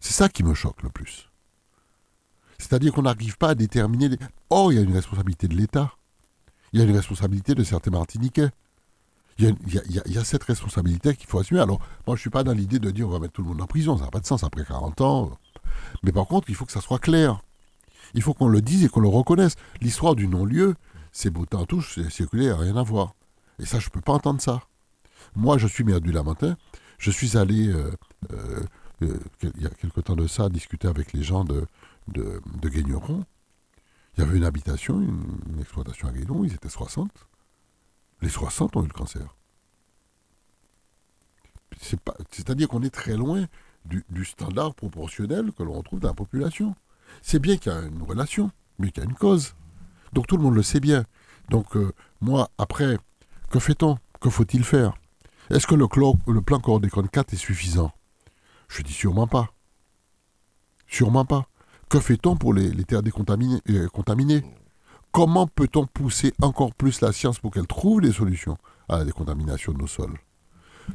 C'est 0.00 0.12
ça 0.12 0.28
qui 0.28 0.42
me 0.42 0.54
choque 0.54 0.82
le 0.82 0.90
plus. 0.90 1.28
C'est-à-dire 2.58 2.92
qu'on 2.92 3.02
n'arrive 3.02 3.36
pas 3.36 3.50
à 3.50 3.54
déterminer... 3.54 4.10
Oh, 4.50 4.70
il 4.70 4.76
y 4.76 4.78
a 4.78 4.82
une 4.82 4.92
responsabilité 4.92 5.48
de 5.48 5.54
l'État. 5.54 5.92
Il 6.72 6.80
y 6.80 6.82
a 6.82 6.86
une 6.86 6.94
responsabilité 6.94 7.54
de 7.54 7.62
certains 7.62 7.90
Martiniquais. 7.90 8.50
Il 9.38 9.54
y, 9.68 10.18
a, 10.18 10.24
cette 10.24 10.42
responsabilité 10.42 11.14
qu'il 11.14 11.28
faut 11.28 11.38
assumer. 11.38 11.60
Alors, 11.60 11.78
moi, 12.06 12.16
je 12.16 12.18
ne 12.18 12.18
suis 12.22 12.30
pas 12.30 12.42
dans 12.42 12.52
l'idée 12.52 12.80
de 12.80 12.90
dire 12.90 13.06
on 13.06 13.12
va 13.12 13.20
mettre 13.20 13.34
tout 13.34 13.42
le 13.42 13.48
monde 13.48 13.62
en 13.62 13.66
prison, 13.66 13.96
ça 13.96 14.04
n'a 14.04 14.10
pas 14.10 14.18
de 14.18 14.26
sens 14.26 14.42
après 14.42 14.64
40 14.64 15.00
ans. 15.00 15.30
Mais 16.02 16.10
par 16.10 16.26
contre, 16.26 16.50
il 16.50 16.56
faut 16.56 16.64
que 16.64 16.72
ça 16.72 16.80
soit 16.80 16.98
clair. 16.98 17.40
Il 18.14 18.22
faut 18.22 18.34
qu'on 18.34 18.48
le 18.48 18.60
dise 18.60 18.84
et 18.84 18.88
qu'on 18.88 19.00
le 19.00 19.08
reconnaisse. 19.08 19.54
L'histoire 19.80 20.16
du 20.16 20.26
non-lieu, 20.26 20.74
c'est 21.12 21.30
beau 21.30 21.46
temps 21.46 21.66
touche, 21.66 21.94
c'est 21.94 22.10
circulé, 22.10 22.52
rien 22.52 22.76
à 22.76 22.82
voir. 22.82 23.14
Et 23.60 23.66
ça, 23.66 23.78
je 23.78 23.86
ne 23.86 23.90
peux 23.90 24.00
pas 24.00 24.12
entendre 24.12 24.40
ça. 24.40 24.62
Moi, 25.36 25.56
je 25.56 25.68
suis 25.68 25.84
maire 25.84 26.00
du 26.00 26.10
Lamentin. 26.10 26.56
Je 26.98 27.12
suis 27.12 27.36
allé, 27.36 27.68
euh, 27.68 27.92
euh, 28.32 28.64
il 29.00 29.62
y 29.62 29.66
a 29.66 29.70
quelque 29.70 30.00
temps 30.00 30.16
de 30.16 30.26
ça, 30.26 30.48
discuter 30.48 30.88
avec 30.88 31.12
les 31.12 31.22
gens 31.22 31.44
de, 31.44 31.66
de. 32.08 32.40
Il 32.64 34.20
y 34.20 34.22
avait 34.22 34.36
une 34.36 34.44
habitation, 34.44 35.00
une, 35.00 35.60
exploitation 35.60 36.08
à 36.08 36.12
Guénon, 36.12 36.44
ils 36.44 36.52
étaient 36.52 36.68
60. 36.68 37.10
Les 38.20 38.28
60 38.28 38.76
ont 38.76 38.82
eu 38.82 38.88
le 38.88 38.92
cancer. 38.92 39.36
C'est-à-dire 42.32 42.66
qu'on 42.66 42.82
est 42.82 42.90
très 42.90 43.16
loin 43.16 43.46
du, 43.84 44.24
standard 44.24 44.74
proportionnel 44.74 45.52
que 45.52 45.62
l'on 45.62 45.74
retrouve 45.74 46.00
dans 46.00 46.08
la 46.08 46.14
population. 46.14 46.74
C'est 47.22 47.38
bien 47.38 47.56
qu'il 47.56 47.70
y 47.70 47.74
a 47.74 47.82
une 47.82 48.02
relation, 48.02 48.50
mais 48.78 48.90
qu'il 48.90 49.04
y 49.04 49.06
a 49.06 49.08
une 49.08 49.14
cause. 49.14 49.54
Donc 50.12 50.26
tout 50.26 50.36
le 50.36 50.42
monde 50.42 50.56
le 50.56 50.62
sait 50.62 50.80
bien. 50.80 51.04
Donc 51.48 51.76
euh, 51.76 51.92
moi, 52.20 52.50
après, 52.58 52.98
que 53.50 53.60
fait-on? 53.60 53.98
Que 54.20 54.30
faut-il 54.30 54.64
faire? 54.64 54.94
Est-ce 55.50 55.66
que 55.66 55.76
le, 55.76 55.86
le 56.26 56.40
plan 56.42 56.58
Cordécon 56.58 57.04
4 57.04 57.34
est 57.34 57.36
suffisant? 57.36 57.92
Je 58.68 58.82
dis 58.82 58.92
sûrement 58.92 59.26
pas. 59.26 59.52
Sûrement 60.86 61.24
pas. 61.24 61.48
Que 61.88 62.00
fait-on 62.00 62.36
pour 62.36 62.52
les, 62.54 62.72
terres 62.84 63.02
décontaminées 63.02 63.60
euh, 63.70 63.88
contaminées? 63.88 64.44
Comment 65.10 65.46
peut-on 65.46 65.86
pousser 65.86 66.32
encore 66.42 66.74
plus 66.74 67.00
la 67.00 67.12
science 67.12 67.38
pour 67.38 67.50
qu'elle 67.50 67.66
trouve 67.66 68.02
des 68.02 68.12
solutions 68.12 68.58
à 68.88 68.98
la 68.98 69.04
décontamination 69.04 69.72
de 69.72 69.78
nos 69.78 69.86
sols? 69.86 70.18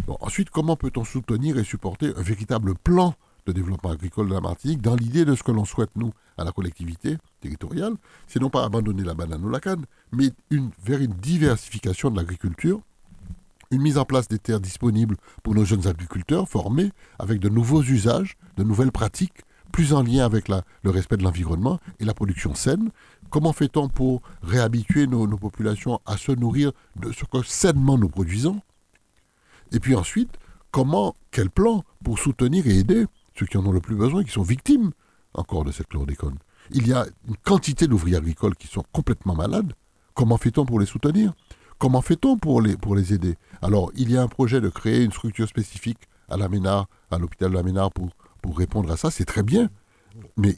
Ensuite, 0.07 0.49
comment 0.49 0.75
peut-on 0.75 1.03
soutenir 1.03 1.57
et 1.57 1.63
supporter 1.63 2.13
un 2.15 2.21
véritable 2.21 2.75
plan 2.75 3.15
de 3.45 3.51
développement 3.51 3.91
agricole 3.91 4.29
de 4.29 4.33
la 4.33 4.41
Martinique 4.41 4.81
dans 4.81 4.95
l'idée 4.95 5.25
de 5.25 5.35
ce 5.35 5.43
que 5.43 5.51
l'on 5.51 5.65
souhaite, 5.65 5.91
nous, 5.95 6.11
à 6.37 6.43
la 6.43 6.51
collectivité 6.51 7.17
territoriale? 7.41 7.95
C'est 8.27 8.39
non 8.39 8.49
pas 8.49 8.63
abandonner 8.63 9.03
la 9.03 9.13
banane 9.13 9.43
ou 9.43 9.49
la 9.49 9.59
canne, 9.59 9.85
mais 10.11 10.31
une, 10.49 10.69
vers 10.83 11.01
une 11.01 11.13
diversification 11.13 12.11
de 12.11 12.17
l'agriculture, 12.17 12.81
une 13.73 13.81
mise 13.81 13.97
en 13.97 14.05
place 14.05 14.27
des 14.27 14.39
terres 14.39 14.59
disponibles 14.59 15.17
pour 15.43 15.55
nos 15.55 15.65
jeunes 15.65 15.87
agriculteurs 15.87 16.47
formés 16.47 16.91
avec 17.19 17.39
de 17.39 17.49
nouveaux 17.49 17.83
usages, 17.83 18.37
de 18.57 18.63
nouvelles 18.63 18.91
pratiques, 18.91 19.41
plus 19.71 19.93
en 19.93 20.03
lien 20.03 20.23
avec 20.23 20.49
le 20.49 20.89
respect 20.89 21.17
de 21.17 21.23
l'environnement 21.23 21.79
et 21.99 22.05
la 22.05 22.13
production 22.13 22.53
saine, 22.53 22.91
Comment 23.33 23.51
fait-on 23.51 23.89
pour 23.89 24.21
réhabituer 24.43 25.07
nos, 25.07 25.25
populations 25.39 25.99
à 26.05 26.17
se 26.17 26.31
nourrir 26.31 26.71
de 26.97 27.11
ce 27.11 27.25
que 27.25 27.41
sainement 27.41 27.97
nous 27.97 28.07
produisons? 28.07 28.61
Et 29.71 29.79
puis 29.79 29.95
ensuite, 29.95 30.29
comment, 30.69 31.15
quel 31.31 31.49
plan 31.49 31.83
pour 32.03 32.19
soutenir 32.19 32.67
et 32.67 32.77
aider 32.77 33.07
ceux 33.35 33.47
qui 33.47 33.57
en 33.57 33.65
ont 33.65 33.71
le 33.71 33.81
plus 33.81 33.95
besoin, 33.95 34.23
qui 34.23 34.29
sont 34.29 34.43
victimes 34.43 34.91
encore 35.33 35.65
de 35.65 35.71
cette 35.71 35.87
chlordécone? 35.87 36.37
Il 36.69 36.87
y 36.87 36.93
a 36.93 37.07
une 37.27 37.35
quantité 37.37 37.87
d'ouvriers 37.87 38.17
agricoles 38.17 38.55
qui 38.55 38.67
sont 38.67 38.83
complètement 38.91 39.33
malades. 39.33 39.73
Comment 40.13 40.37
fait-on 40.37 40.63
pour 40.63 40.79
les 40.79 40.85
soutenir? 40.85 41.33
Comment 41.83 42.01
fait-on 42.01 42.37
pour 42.37 42.61
les, 42.61 42.77
pour 42.77 42.95
les 42.95 43.13
aider? 43.13 43.35
Alors, 43.61 43.91
il 43.97 44.09
y 44.09 44.15
a 44.15 44.21
un 44.21 44.29
projet 44.29 44.61
de 44.61 44.69
créer 44.69 45.03
une 45.03 45.11
structure 45.11 45.49
spécifique 45.49 45.99
à 46.29 46.37
la 46.37 46.47
Ménard, 46.47 46.87
à 47.11 47.17
l'hôpital 47.17 47.49
de 47.49 47.55
la 47.55 47.61
Ménard 47.61 47.91
pour, 47.91 48.09
répondre 48.55 48.89
à 48.89 48.95
ça. 48.95 49.11
C'est 49.11 49.25
très 49.25 49.43
bien. 49.43 49.69
Mais 50.37 50.55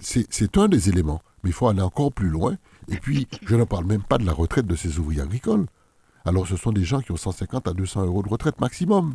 c'est 0.00 0.56
un 0.56 0.68
des 0.68 0.88
éléments. 0.88 1.20
Mais 1.42 1.50
il 1.50 1.52
faut 1.52 1.68
aller 1.68 1.82
encore 1.82 2.14
plus 2.14 2.30
loin. 2.30 2.56
Et 2.88 2.96
puis, 2.96 3.28
je 3.44 3.56
ne 3.56 3.64
parle 3.64 3.84
même 3.84 4.02
pas 4.02 4.16
de 4.16 4.24
la 4.24 4.32
retraite 4.32 4.66
de 4.66 4.74
ces 4.74 4.98
ouvriers 4.98 5.20
agricoles. 5.20 5.66
Alors, 6.24 6.46
ce 6.46 6.56
sont 6.56 6.72
des 6.72 6.84
gens 6.84 7.02
qui 7.02 7.12
ont 7.12 7.18
150 7.18 7.68
à 7.68 7.74
200 7.74 8.06
euros 8.06 8.22
de 8.22 8.30
retraite 8.30 8.58
maximum. 8.58 9.12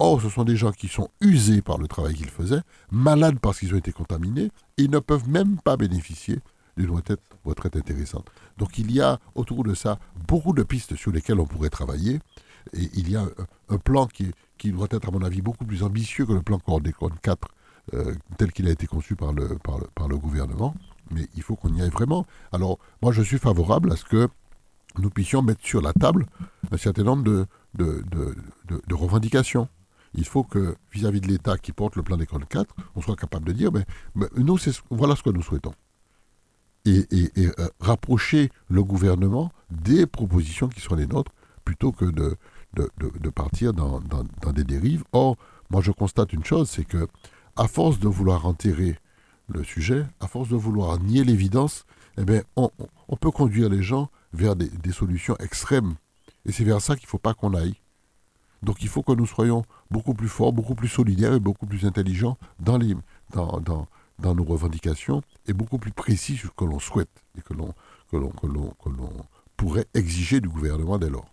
Or, 0.00 0.20
ce 0.20 0.30
sont 0.30 0.42
des 0.42 0.56
gens 0.56 0.72
qui 0.72 0.88
sont 0.88 1.10
usés 1.20 1.62
par 1.62 1.78
le 1.78 1.86
travail 1.86 2.14
qu'ils 2.14 2.28
faisaient, 2.28 2.62
malades 2.90 3.38
parce 3.38 3.60
qu'ils 3.60 3.72
ont 3.72 3.78
été 3.78 3.92
contaminés, 3.92 4.50
et 4.78 4.88
ne 4.88 4.98
peuvent 4.98 5.28
même 5.28 5.58
pas 5.60 5.76
bénéficier 5.76 6.40
d'une 6.76 6.90
retraite, 6.90 7.20
retraite 7.44 7.76
intéressante. 7.76 8.26
Donc, 8.58 8.78
il 8.78 8.90
y 8.90 9.00
a 9.00 9.18
autour 9.34 9.64
de 9.64 9.74
ça 9.74 9.98
beaucoup 10.28 10.52
de 10.52 10.62
pistes 10.62 10.96
sur 10.96 11.12
lesquelles 11.12 11.40
on 11.40 11.46
pourrait 11.46 11.70
travailler. 11.70 12.20
Et 12.74 12.88
il 12.94 13.10
y 13.10 13.16
a 13.16 13.26
un, 13.68 13.78
plan 13.78 14.06
qui, 14.06 14.32
doit 14.72 14.88
être, 14.90 15.08
à 15.08 15.10
mon 15.10 15.22
avis, 15.22 15.42
beaucoup 15.42 15.64
plus 15.64 15.82
ambitieux 15.82 16.26
que 16.26 16.32
le 16.32 16.42
plan 16.42 16.58
Cordécone 16.58 17.14
4, 17.22 17.48
euh, 17.94 18.14
tel 18.38 18.52
qu'il 18.52 18.68
a 18.68 18.70
été 18.70 18.86
conçu 18.86 19.16
par 19.16 19.32
le, 19.32 20.16
gouvernement 20.16 20.74
mais 21.10 21.26
il 21.34 21.42
faut 21.42 21.56
qu'on 21.56 21.74
y 21.74 21.82
aille 21.82 21.90
vraiment. 21.90 22.26
Alors, 22.52 22.78
moi, 23.02 23.12
je 23.12 23.22
suis 23.22 23.38
favorable 23.38 23.92
à 23.92 23.96
ce 23.96 24.04
que 24.04 24.28
nous 24.98 25.10
puissions 25.10 25.42
mettre 25.42 25.64
sur 25.64 25.82
la 25.82 25.92
table 25.92 26.26
un 26.70 26.76
certain 26.76 27.02
nombre 27.02 27.46
de, 27.74 28.94
revendications. 28.94 29.68
il 30.14 30.26
faut 30.26 30.44
que 30.44 30.76
vis-à-vis 30.92 31.20
de 31.20 31.28
l'État 31.28 31.58
qui 31.58 31.72
porte 31.72 31.96
le 31.96 32.02
plan 32.02 32.16
d'école 32.16 32.46
4, 32.46 32.74
on 32.96 33.02
soit 33.02 33.16
capable 33.16 33.46
de 33.46 33.52
dire, 33.52 33.70
mais, 33.72 33.84
nous, 34.36 34.58
voilà 34.90 35.16
ce 35.16 35.22
que 35.22 35.30
nous 35.30 35.42
souhaitons. 35.42 35.74
Et, 36.84 37.06
euh, 37.38 37.50
rapprocher 37.80 38.50
le 38.68 38.82
gouvernement 38.82 39.52
des 39.70 40.06
propositions 40.06 40.68
qui 40.68 40.80
sont 40.80 40.96
les 40.96 41.06
nôtres, 41.06 41.32
plutôt 41.64 41.92
que 41.92 42.04
de, 42.04 42.36
de, 42.74 43.30
partir 43.30 43.72
dans, 43.72 44.00
des 44.52 44.64
dérives. 44.64 45.04
Or, 45.12 45.36
moi 45.70 45.80
je 45.80 45.92
constate 45.92 46.32
une 46.32 46.44
chose, 46.44 46.68
c'est 46.68 46.84
que 46.84 47.06
à 47.56 47.68
force 47.68 47.98
de 47.98 48.08
vouloir 48.08 48.46
enterrer 48.46 48.98
le 49.48 49.62
sujet, 49.62 50.06
à 50.20 50.26
force 50.26 50.48
de 50.48 50.56
vouloir 50.56 50.98
nier 50.98 51.24
l'évidence, 51.24 51.84
eh 52.18 52.24
bien, 52.24 52.42
on, 52.56 52.70
peut 53.20 53.30
conduire 53.30 53.68
les 53.68 53.82
gens 53.82 54.10
vers 54.32 54.56
des, 54.56 54.92
solutions 54.92 55.36
extrêmes. 55.38 55.94
Et 56.46 56.52
c'est 56.52 56.64
vers 56.64 56.80
ça 56.80 56.96
qu'il 56.96 57.06
ne 57.06 57.10
faut 57.10 57.18
pas 57.18 57.34
qu'on 57.34 57.54
aille. 57.54 57.74
Donc 58.62 58.82
il 58.82 58.88
faut 58.88 59.02
que 59.02 59.12
nous 59.12 59.26
soyons 59.26 59.64
beaucoup 59.90 60.14
plus 60.14 60.28
forts, 60.28 60.52
beaucoup 60.52 60.74
plus 60.74 60.88
solidaires 60.88 61.34
et 61.34 61.40
beaucoup 61.40 61.66
plus 61.66 61.84
intelligents 61.84 62.38
dans, 62.60 62.78
les, 62.78 62.94
dans, 63.32 63.60
dans, 63.60 63.86
dans 64.22 64.34
nos 64.34 64.44
revendications 64.44 65.22
et 65.46 65.52
beaucoup 65.52 65.78
plus 65.78 65.92
précis 65.92 66.36
sur 66.36 66.48
ce 66.48 66.54
que 66.54 66.64
l'on 66.64 66.78
souhaite 66.78 67.10
et 67.36 67.42
que 67.42 67.52
l'on, 67.52 67.74
que 68.10 68.16
l'on, 68.16 68.30
que 68.30 68.46
l'on, 68.46 68.70
que 68.82 68.88
l'on 68.88 69.12
pourrait 69.56 69.86
exiger 69.92 70.40
du 70.40 70.48
gouvernement 70.48 70.98
dès 70.98 71.10
lors. 71.10 71.26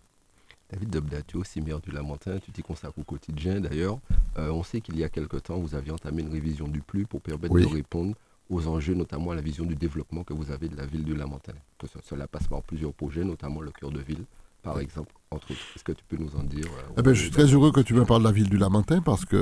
David 0.72 0.90
Dobda, 0.90 1.22
tu 1.24 1.38
es 1.38 1.40
aussi 1.40 1.62
maire 1.62 1.80
du 1.80 1.90
Lamentin, 1.90 2.38
tu 2.40 2.52
t'y 2.52 2.62
consacres 2.62 3.00
au 3.00 3.04
quotidien 3.04 3.60
d'ailleurs. 3.60 4.00
Euh, 4.38 4.52
on 4.52 4.64
sait 4.64 4.82
qu'il 4.82 4.98
y 4.98 5.04
a 5.04 5.10
quelque 5.10 5.38
temps, 5.38 5.58
vous 5.58 5.74
aviez 5.74 5.92
entamé 5.92 6.22
une 6.22 6.32
révision 6.32 6.68
du 6.68 6.82
PLU 6.82 7.06
pour 7.08 7.22
permettre 7.22 7.58
de 7.58 7.66
répondre 7.66 8.16
aux 8.50 8.68
enjeux, 8.68 8.94
notamment 8.94 9.32
à 9.32 9.36
la 9.36 9.42
vision 9.42 9.66
du 9.66 9.76
développement 9.76 10.24
que 10.24 10.34
vous 10.34 10.52
avez 10.52 10.68
de 10.68 10.76
la 10.76 10.86
ville 10.86 11.04
du 11.04 11.16
Lamentin. 11.16 11.54
Que 11.78 11.88
cela 12.04 12.28
passe 12.28 12.48
par 12.48 12.62
plusieurs 12.62 12.94
projets, 12.94 13.24
notamment 13.24 13.62
le 13.62 13.72
cœur 13.72 13.92
de 13.92 14.00
ville, 14.00 14.26
par 14.62 14.80
exemple, 14.80 15.14
entre 15.32 15.52
autres. 15.52 15.62
Est-ce 15.76 15.84
que 15.84 15.92
tu 15.92 16.04
peux 16.08 16.18
nous 16.18 16.36
en 16.36 16.44
dire 16.44 16.66
euh, 16.66 16.94
eh 16.98 17.02
ben, 17.02 17.14
Je 17.14 17.22
suis 17.22 17.32
très 17.32 17.46
heureux 17.46 17.72
que 17.72 17.82
tu 17.82 17.94
me 17.94 18.06
parles 18.06 18.22
de 18.22 18.28
la 18.28 18.34
ville 18.34 18.50
du 18.50 18.58
Lamentin 18.58 19.02
parce 19.02 19.26
qu'il 19.26 19.38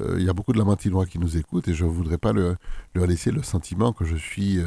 euh, 0.00 0.20
y 0.20 0.28
a 0.28 0.32
beaucoup 0.32 0.52
de 0.52 0.58
Lamentinois 0.58 1.06
qui 1.06 1.18
nous 1.18 1.36
écoutent 1.36 1.68
et 1.68 1.74
je 1.74 1.84
ne 1.84 1.90
voudrais 1.90 2.18
pas 2.18 2.32
leur 2.32 3.06
laisser 3.06 3.30
le 3.30 3.42
sentiment 3.42 3.92
que 3.92 4.04
je 4.04 4.16
suis 4.16 4.60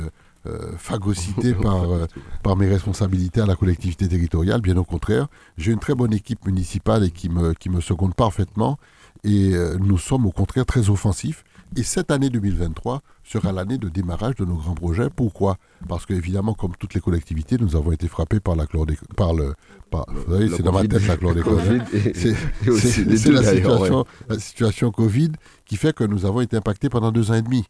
euh, 0.48 0.72
phagocyté 0.76 1.54
par, 1.62 1.84
euh, 1.92 2.08
par 2.42 2.56
mes 2.56 2.68
responsabilités 2.68 3.42
à 3.42 3.46
la 3.46 3.56
collectivité 3.56 4.08
territoriale. 4.08 4.60
Bien 4.60 4.76
au 4.78 4.84
contraire, 4.84 5.28
j'ai 5.60 5.72
une 5.72 5.78
très 5.78 5.94
bonne 5.94 6.14
équipe 6.14 6.44
municipale 6.48 7.04
et 7.04 7.12
qui 7.12 7.30
me, 7.30 7.54
qui 7.54 7.70
me 7.70 7.80
seconde 7.80 8.16
parfaitement. 8.16 8.80
Et 9.24 9.54
euh, 9.54 9.78
nous 9.80 10.00
sommes 10.00 10.26
au 10.26 10.32
contraire 10.32 10.66
très 10.66 10.90
offensifs. 10.90 11.44
Et 11.78 11.84
cette 11.84 12.12
année 12.12 12.30
2023 12.30 13.02
sera 13.24 13.54
l'année 13.54 13.78
de 13.78 13.88
démarrage 13.88 14.36
de 14.36 14.44
nos 14.44 14.56
grands 14.56 14.76
projets. 14.76 15.10
Pourquoi? 15.10 15.58
Parce 15.88 16.06
qu'évidemment, 16.06 16.54
comme 16.54 16.76
toutes 16.78 16.94
les 16.94 17.00
collectivités, 17.00 17.58
nous 17.58 17.78
avons 17.78 17.94
été 17.94 18.10
frappés 18.10 18.42
par 18.42 18.58
la 18.58 18.66
par 19.16 19.34
le, 19.34 19.54
par, 19.90 20.06
vous 20.10 20.34
savez, 20.34 20.50
c'est 20.50 20.64
dans 20.64 20.74
ma 20.74 20.86
tête 20.86 21.08
la 21.08 21.16
chlordécone. 21.16 21.86
C'est 22.14 23.32
la 23.32 23.44
situation, 23.44 24.06
la 24.28 24.40
situation 24.40 24.92
Covid 24.92 25.32
qui 25.66 25.78
fait 25.78 25.94
que 25.94 26.04
nous 26.04 26.26
avons 26.26 26.42
été 26.42 26.58
impactés 26.58 26.90
pendant 26.90 27.12
deux 27.12 27.32
ans 27.32 27.36
et 27.36 27.42
demi. 27.42 27.64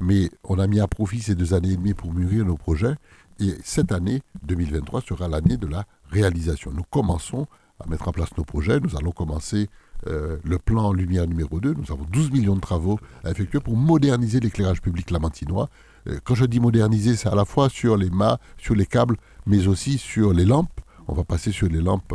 Mais 0.00 0.30
on 0.44 0.58
a 0.58 0.66
mis 0.66 0.78
à 0.80 0.86
profit 0.86 1.20
ces 1.20 1.34
deux 1.34 1.54
années 1.54 1.72
et 1.72 1.76
demie 1.76 1.94
pour 1.94 2.12
mûrir 2.12 2.44
nos 2.44 2.56
projets. 2.56 2.94
Et 3.40 3.54
cette 3.64 3.90
année, 3.90 4.22
2023, 4.44 5.02
sera 5.02 5.26
l'année 5.26 5.56
de 5.56 5.66
la 5.66 5.84
réalisation. 6.10 6.70
Nous 6.72 6.84
commençons 6.90 7.46
à 7.80 7.88
mettre 7.88 8.06
en 8.08 8.12
place 8.12 8.36
nos 8.36 8.44
projets. 8.44 8.78
Nous 8.80 8.96
allons 8.96 9.12
commencer 9.12 9.68
euh, 10.06 10.36
le 10.44 10.58
plan 10.58 10.92
lumière 10.92 11.26
numéro 11.26 11.58
2. 11.60 11.74
Nous 11.74 11.92
avons 11.92 12.04
12 12.04 12.30
millions 12.30 12.54
de 12.54 12.60
travaux 12.60 13.00
à 13.24 13.30
effectuer 13.30 13.60
pour 13.60 13.76
moderniser 13.76 14.38
l'éclairage 14.38 14.80
public 14.80 15.10
lamantinois. 15.10 15.68
Euh, 16.08 16.18
quand 16.22 16.34
je 16.34 16.44
dis 16.44 16.60
moderniser, 16.60 17.16
c'est 17.16 17.28
à 17.28 17.34
la 17.34 17.44
fois 17.44 17.68
sur 17.68 17.96
les 17.96 18.10
mâts, 18.10 18.38
sur 18.58 18.74
les 18.74 18.86
câbles, 18.86 19.16
mais 19.46 19.66
aussi 19.66 19.98
sur 19.98 20.32
les 20.32 20.44
lampes. 20.44 20.80
On 21.08 21.14
va 21.14 21.24
passer 21.24 21.50
sur 21.50 21.68
les 21.68 21.80
lampes 21.80 22.14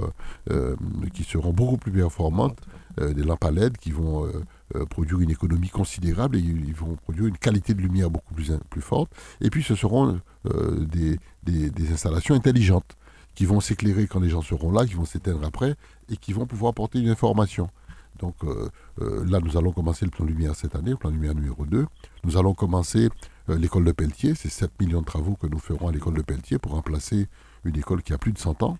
euh, 0.50 0.76
qui 1.14 1.24
seront 1.24 1.52
beaucoup 1.52 1.78
plus 1.78 1.92
performantes, 1.92 2.60
des 3.02 3.24
lampes 3.24 3.44
à 3.44 3.50
LED 3.50 3.76
qui 3.80 3.90
vont 3.90 4.32
produire 4.92 5.20
une 5.20 5.32
économie 5.32 5.70
considérable 5.70 6.36
et 6.36 6.40
ils 6.42 6.76
vont 6.76 6.96
produire 6.96 7.26
une 7.26 7.40
qualité 7.40 7.74
de 7.74 7.82
lumière 7.82 8.12
beaucoup 8.12 8.36
plus, 8.36 8.52
forte. 8.82 9.12
Et 9.42 9.50
puis 9.50 9.64
ce 9.64 9.74
seront 9.74 10.22
des, 10.46 11.18
installations 11.92 12.36
intelligentes 12.36 12.96
qui 13.36 13.46
vont 13.46 13.60
s'éclairer 13.60 14.08
quand 14.08 14.20
les 14.20 14.30
gens 14.30 14.42
seront 14.42 14.72
là, 14.72 14.86
qui 14.86 14.94
vont 14.94 15.06
s'éteindre 15.06 15.46
après 15.46 15.76
et 16.10 16.18
qui 16.18 16.34
vont 16.34 16.46
pouvoir 16.46 16.72
apporter 16.72 17.00
une 17.00 17.10
information. 17.10 17.70
Donc 18.20 18.36
euh, 18.44 18.70
là, 19.26 19.40
nous 19.40 19.58
allons 19.58 19.72
commencer 19.72 20.06
le 20.06 20.12
plan 20.12 20.26
lumière 20.26 20.56
cette 20.56 20.76
année, 20.76 20.92
le 20.92 20.98
plan 20.98 21.10
lumière 21.10 21.34
numéro 21.34 21.66
2. 21.66 21.86
Nous 22.24 22.38
allons 22.38 22.54
commencer 22.54 23.10
l'école 23.48 23.86
de 23.86 23.92
Pelletier. 23.92 24.36
C'est 24.36 24.50
7 24.50 24.72
millions 24.80 25.02
de 25.02 25.06
travaux 25.06 25.36
que 25.36 25.48
nous 25.48 25.60
ferons 25.60 25.88
à 25.88 25.92
l'école 25.92 26.14
de 26.14 26.22
Pelletier 26.22 26.60
pour 26.60 26.74
remplacer 26.74 27.28
une 27.66 27.76
école 27.78 28.04
qui 28.04 28.14
a 28.14 28.18
plus 28.18 28.32
de 28.32 28.38
100 28.38 28.64
ans. 28.64 28.78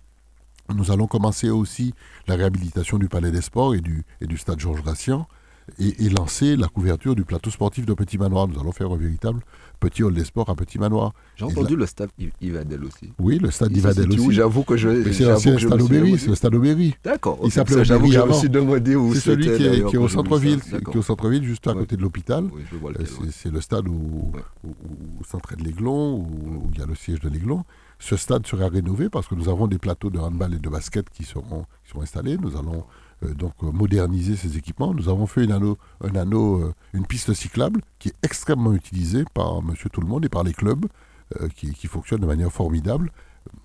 Nous 0.74 0.90
allons 0.90 1.06
commencer 1.06 1.50
aussi 1.50 1.92
la 2.26 2.36
réhabilitation 2.36 2.98
du 2.98 3.08
Palais 3.08 3.30
des 3.30 3.42
Sports 3.42 3.74
et 3.74 3.80
du, 3.80 4.04
et 4.20 4.26
du 4.26 4.38
stade 4.38 4.60
Georges 4.60 4.82
Gracian 4.82 5.26
et, 5.78 6.08
lancer 6.08 6.56
la 6.56 6.68
couverture 6.68 7.14
du 7.14 7.24
plateau 7.24 7.50
sportif 7.50 7.86
de 7.86 7.94
Petit 7.94 8.18
Manoir. 8.18 8.48
Nous 8.48 8.58
allons 8.58 8.72
faire 8.72 8.90
un 8.90 8.96
véritable 8.96 9.40
petit 9.80 10.02
hall 10.02 10.14
des 10.14 10.24
sports 10.24 10.48
à 10.48 10.54
Petit 10.54 10.78
Manoir. 10.78 11.12
J'ai 11.36 11.44
entendu 11.44 11.76
le 11.76 11.86
stade 11.86 12.10
Yvadel 12.40 12.84
aussi. 12.84 13.12
Oui, 13.18 13.38
le 13.38 13.50
stade 13.50 13.76
Yvadel 13.76 14.08
aussi. 14.08 14.32
J'avoue 14.32 14.62
que 14.62 14.76
je. 14.76 15.12
C'est 15.12 15.24
l'ancien 15.24 15.58
stade 15.58 15.80
Aubéry, 15.82 16.18
c'est 16.18 16.28
le 16.28 16.34
stade 16.34 16.54
Aubéry. 16.54 16.94
D'accord. 17.04 17.38
Il 17.44 17.50
s'appelait 17.50 17.84
J'avoue 17.84 18.08
que 18.08 18.12
je 18.12 18.20
me 18.20 18.32
suis 18.32 18.50
demandé 18.50 18.96
où 18.96 19.14
C'est 19.14 19.20
celui 19.20 19.56
qui 19.56 19.64
est, 19.64 19.96
au 19.96 20.08
centre-ville, 20.08 20.60
qui 20.60 20.74
est 20.74 20.96
au 20.96 21.02
centre-ville, 21.02 21.44
juste 21.44 21.66
à 21.66 21.74
côté 21.74 21.96
de 21.96 22.02
l'hôpital. 22.02 22.44
Euh, 22.44 23.04
c'est 23.30 23.52
le 23.52 23.60
stade 23.60 23.88
où, 23.88 24.32
s'entraîne 25.26 25.60
l'Aiglon, 25.62 26.16
où 26.18 26.70
il 26.72 26.78
y 26.78 26.82
a 26.82 26.86
le 26.86 26.94
siège 26.94 27.20
de 27.20 27.28
l'Aiglon. 27.28 27.64
Ce 27.98 28.16
stade 28.16 28.46
sera 28.46 28.68
rénové 28.68 29.08
parce 29.08 29.28
que 29.28 29.34
nous 29.34 29.48
avons 29.48 29.66
des 29.66 29.78
plateaux 29.78 30.10
de 30.10 30.18
handball 30.18 30.54
et 30.54 30.58
de 30.58 30.68
basket 30.68 31.08
qui 31.10 31.24
seront, 31.24 31.64
qui 31.84 31.90
seront 31.90 32.02
installés. 32.02 32.36
Nous 32.36 32.56
allons 32.56 32.84
donc 33.32 33.52
euh, 33.62 33.70
moderniser 33.70 34.36
ces 34.36 34.56
équipements. 34.56 34.92
Nous 34.92 35.08
avons 35.08 35.26
fait 35.26 35.44
une, 35.44 35.52
anneau, 35.52 35.78
un 36.02 36.14
anneau, 36.16 36.60
euh, 36.60 36.74
une 36.92 37.06
piste 37.06 37.32
cyclable 37.32 37.80
qui 37.98 38.08
est 38.08 38.14
extrêmement 38.22 38.72
utilisée 38.72 39.24
par 39.32 39.62
Monsieur 39.62 39.88
Tout 39.90 40.00
le 40.00 40.06
Monde 40.06 40.24
et 40.24 40.28
par 40.28 40.44
les 40.44 40.52
clubs 40.52 40.86
qui, 41.56 41.72
qui 41.72 41.88
fonctionnent 41.88 42.20
de 42.20 42.26
manière 42.26 42.52
formidable. 42.52 43.10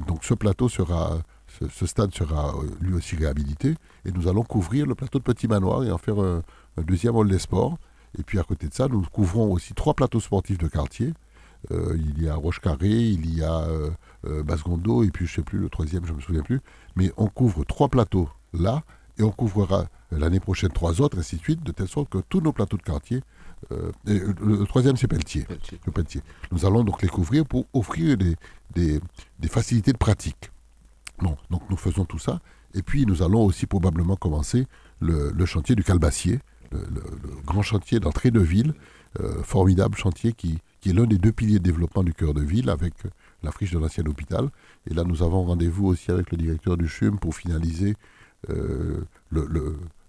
Donc 0.08 0.24
ce 0.24 0.34
plateau 0.34 0.70
sera, 0.70 1.20
ce, 1.48 1.86
stade 1.86 2.16
sera 2.16 2.56
lui 2.82 2.94
aussi 2.94 3.16
réhabilité 3.16 3.76
et 4.06 4.12
nous 4.12 4.28
allons 4.28 4.44
couvrir 4.44 4.88
le 4.88 4.96
plateau 4.96 5.20
de 5.20 5.24
Petit 5.24 5.48
Manoir 5.48 5.84
et 5.84 5.92
en 5.92 5.98
faire 5.98 6.20
un, 6.20 6.42
deuxième 6.78 7.16
hall 7.16 7.30
des 7.30 7.38
sports. 7.38 7.78
Et 8.18 8.24
puis 8.24 8.40
à 8.40 8.44
côté 8.44 8.68
de 8.70 8.74
ça, 8.74 8.88
nous 8.88 9.02
couvrons 9.02 9.52
aussi 9.52 9.74
trois 9.74 9.94
plateaux 9.94 10.22
sportifs 10.22 10.58
de 10.58 10.68
quartier. 10.68 11.14
il 11.70 12.24
y 12.24 12.30
a 12.30 12.36
Roche-Carré, 12.36 12.90
il 12.90 13.36
y 13.36 13.44
a 13.44 13.68
euh, 14.26 14.44
Basgondo 14.44 15.04
et 15.04 15.12
puis 15.12 15.28
je 15.28 15.34
ne 15.34 15.36
sais 15.36 15.44
plus 15.44 15.60
le 15.60 15.70
troisième, 15.70 16.06
je 16.06 16.12
ne 16.12 16.18
me 16.18 16.22
souviens 16.22 16.42
plus. 16.42 16.62
Mais 16.96 17.12
on 17.18 17.28
couvre 17.28 17.64
trois 17.66 17.90
plateaux 17.90 18.30
là 18.54 18.84
et 19.20 19.24
on 19.24 19.32
couvrira 19.32 19.88
l'année 20.12 20.40
prochaine 20.40 20.72
trois 20.72 21.02
autres, 21.02 21.20
ainsi 21.20 21.36
de 21.36 21.42
suite, 21.42 21.64
de 21.64 21.72
telle 21.72 21.88
sorte 21.88 22.10
que 22.10 22.20
tous 22.30 22.42
nos 22.42 22.54
plateaux 22.54 22.78
de 22.78 22.82
quartier, 22.82 23.22
euh, 23.72 23.92
le, 24.06 24.64
troisième 24.66 24.96
c'est 24.96 25.08
Pelletier, 25.08 25.46
Le 25.86 25.92
Pelletier, 25.92 26.22
nous 26.52 26.66
allons 26.66 26.84
donc 26.84 27.02
les 27.02 27.10
couvrir 27.10 27.46
pour 27.46 27.66
offrir 27.74 28.18
des, 28.18 28.36
des, 28.74 29.48
facilités 29.50 29.92
de 29.92 29.98
pratique. 29.98 30.52
Bon, 31.20 31.36
donc 31.50 31.62
nous 31.70 31.78
faisons 31.78 32.06
tout 32.06 32.20
ça, 32.20 32.40
et 32.74 32.82
puis 32.82 33.06
nous 33.06 33.22
allons 33.22 33.44
aussi 33.44 33.66
probablement 33.66 34.16
commencer 34.16 34.66
le, 35.02 35.46
chantier 35.46 35.76
du 35.76 35.84
Calbassier, 35.84 36.40
le, 36.72 36.80
grand 37.46 37.62
chantier 37.62 38.00
d'entrée 38.00 38.32
de 38.32 38.40
ville, 38.40 38.74
euh, 39.20 39.44
formidable 39.44 39.98
chantier 39.98 40.34
qui, 40.34 40.60
qui 40.80 40.92
est 40.92 40.94
l'un 40.94 41.06
des 41.06 41.18
deux 41.18 41.32
piliers 41.32 41.58
de 41.60 41.64
développement 41.64 42.04
du 42.04 42.14
cœur 42.14 42.34
de 42.34 42.42
ville 42.42 42.70
avec 42.70 42.94
la 43.44 43.52
friche 43.52 43.72
de 43.72 43.80
l'ancien 43.80 44.06
hôpital. 44.06 44.50
Et 44.90 44.94
là, 44.94 45.04
nous 45.04 45.24
avons 45.24 45.44
rendez-vous 45.44 45.88
aussi 45.88 46.12
avec 46.12 46.32
le 46.32 46.38
directeur 46.38 46.78
du 46.78 46.88
CHUM 46.88 47.18
pour 47.18 47.36
finaliser 47.36 47.92
euh, 47.92 48.19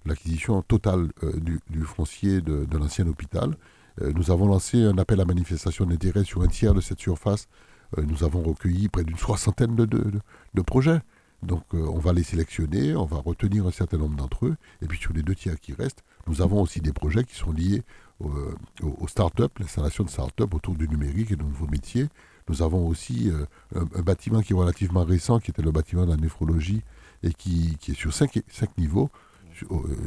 l'acquisition 0.05 0.63
totale 0.63 1.09
euh, 1.25 1.33
du, 1.69 1.83
foncier 1.83 2.41
de, 2.41 2.77
l'ancien 2.77 3.07
hôpital. 3.07 3.57
Euh, 4.01 4.13
nous 4.15 4.31
avons 4.31 4.47
lancé 4.47 4.83
un 4.83 4.99
appel 4.99 5.21
à 5.21 5.25
manifestation 5.25 5.87
d'intérêt 5.87 6.25
sur 6.25 6.43
un 6.43 6.47
tiers 6.47 6.75
de 6.75 6.81
cette 6.81 7.01
surface. 7.01 7.49
nous 7.97 8.23
avons 8.23 8.43
recueilli 8.43 8.89
près 8.89 9.05
d'une 9.05 9.19
soixantaine 9.19 9.75
de, 9.75 10.63
projets. 10.63 11.01
Donc 11.43 11.65
on 11.73 11.99
va 11.99 12.13
les 12.13 12.23
sélectionner, 12.23 12.95
on 12.95 13.07
va 13.07 13.17
retenir 13.17 13.67
un 13.67 13.71
certain 13.71 13.97
nombre 13.97 14.17
d'entre 14.17 14.47
eux. 14.47 14.57
Et 14.83 14.87
puis 14.87 14.99
sur 14.99 15.13
les 15.13 15.23
deux 15.23 15.35
tiers 15.35 15.59
qui 15.59 15.73
restent, 15.73 16.05
nous 16.27 16.43
avons 16.43 16.61
aussi 16.61 16.81
des 16.81 16.93
projets 16.93 17.25
qui 17.25 17.35
sont 17.35 17.51
liés 17.51 17.83
aux, 18.21 19.09
start-up, 19.09 19.59
l'installation 19.59 20.05
de 20.05 20.11
start-up 20.11 20.55
autour 20.55 20.75
du 20.75 20.87
numérique 20.87 21.31
et 21.31 21.37
de 21.37 21.43
nouveaux 21.43 21.67
métiers. 21.67 22.09
Nous 22.49 22.63
avons 22.63 22.87
aussi 22.87 23.33
un, 23.75 24.03
bâtiment 24.03 24.43
qui 24.43 24.53
est 24.53 24.57
relativement 24.57 25.05
récent, 25.05 25.41
qui 25.41 25.51
était 25.51 25.63
le 25.63 25.73
bâtiment 25.73 26.05
de 26.05 26.11
la 26.11 26.17
néphrologie 26.17 26.83
et 27.23 27.33
qui, 27.33 27.77
est 27.89 27.95
sur 27.95 28.13
cinq, 28.13 28.43
niveaux. 28.79 29.11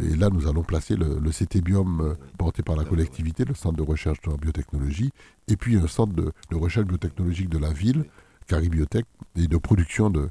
Et 0.01 0.15
là, 0.15 0.29
nous 0.31 0.47
allons 0.47 0.63
placer 0.63 0.95
le, 0.95 1.19
le 1.19 1.29
euh, 1.29 2.15
porté 2.37 2.63
par 2.63 2.75
la 2.75 2.85
collectivité, 2.85 3.45
le 3.45 3.53
centre 3.53 3.77
de 3.77 3.83
recherche 3.83 4.17
en 4.27 4.35
biotechnologie, 4.35 5.11
et 5.47 5.57
puis 5.57 5.75
un 5.77 5.87
centre 5.87 6.13
de, 6.13 6.33
recherche 6.51 6.87
biotechnologique 6.87 7.49
de 7.49 7.59
la 7.59 7.71
ville, 7.71 8.05
Caribiotech, 8.47 9.05
et 9.35 9.47
de 9.47 9.57
production 9.57 10.09
de, 10.09 10.29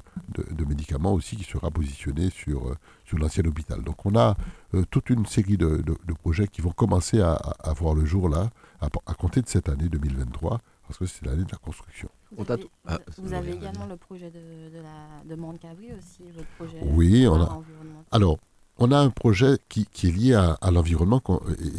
médicaments 0.67 1.13
aussi 1.13 1.35
qui 1.37 1.43
sera 1.43 1.71
positionné 1.71 2.29
sur, 2.29 2.67
euh, 2.67 2.77
l'ancien 3.13 3.45
hôpital. 3.45 3.81
Donc 3.83 4.05
on 4.05 4.15
a 4.17 4.35
euh, 4.73 4.83
toute 4.89 5.09
une 5.09 5.25
série 5.25 5.57
de, 5.57 5.83
projets 6.21 6.47
qui 6.47 6.61
vont 6.61 6.71
commencer 6.71 7.21
à, 7.21 7.39
voir 7.77 7.93
le 7.93 8.05
jour 8.05 8.27
là, 8.27 8.49
à 8.81 9.13
compter 9.13 9.41
de 9.41 9.47
cette 9.47 9.69
année 9.69 9.87
2023, 9.87 10.59
parce 10.87 10.97
que 10.97 11.05
c'est 11.05 11.25
l'année 11.25 11.43
de 11.43 11.51
la 11.51 11.57
construction. 11.57 12.09
Vous 12.37 12.51
avez, 12.51 12.67
ah, 12.87 12.99
vous 13.17 13.33
également 13.33 13.85
le 13.85 13.97
projet 13.97 14.31
de, 14.31 14.75
de, 14.75 14.81
la, 14.81 15.35
de 15.35 15.57
Cabri 15.57 15.89
aussi, 15.97 16.23
votre 16.35 16.47
projet 16.57 16.79
Oui, 16.83 17.27
on 17.27 17.41
a. 17.41 17.61
Alors, 18.11 18.37
on 18.77 18.91
a 18.91 18.97
un 18.97 19.09
projet 19.09 19.57
qui, 19.69 19.87
est 20.03 20.11
lié 20.11 20.33
à, 20.33 20.71
l'environnement. 20.71 21.21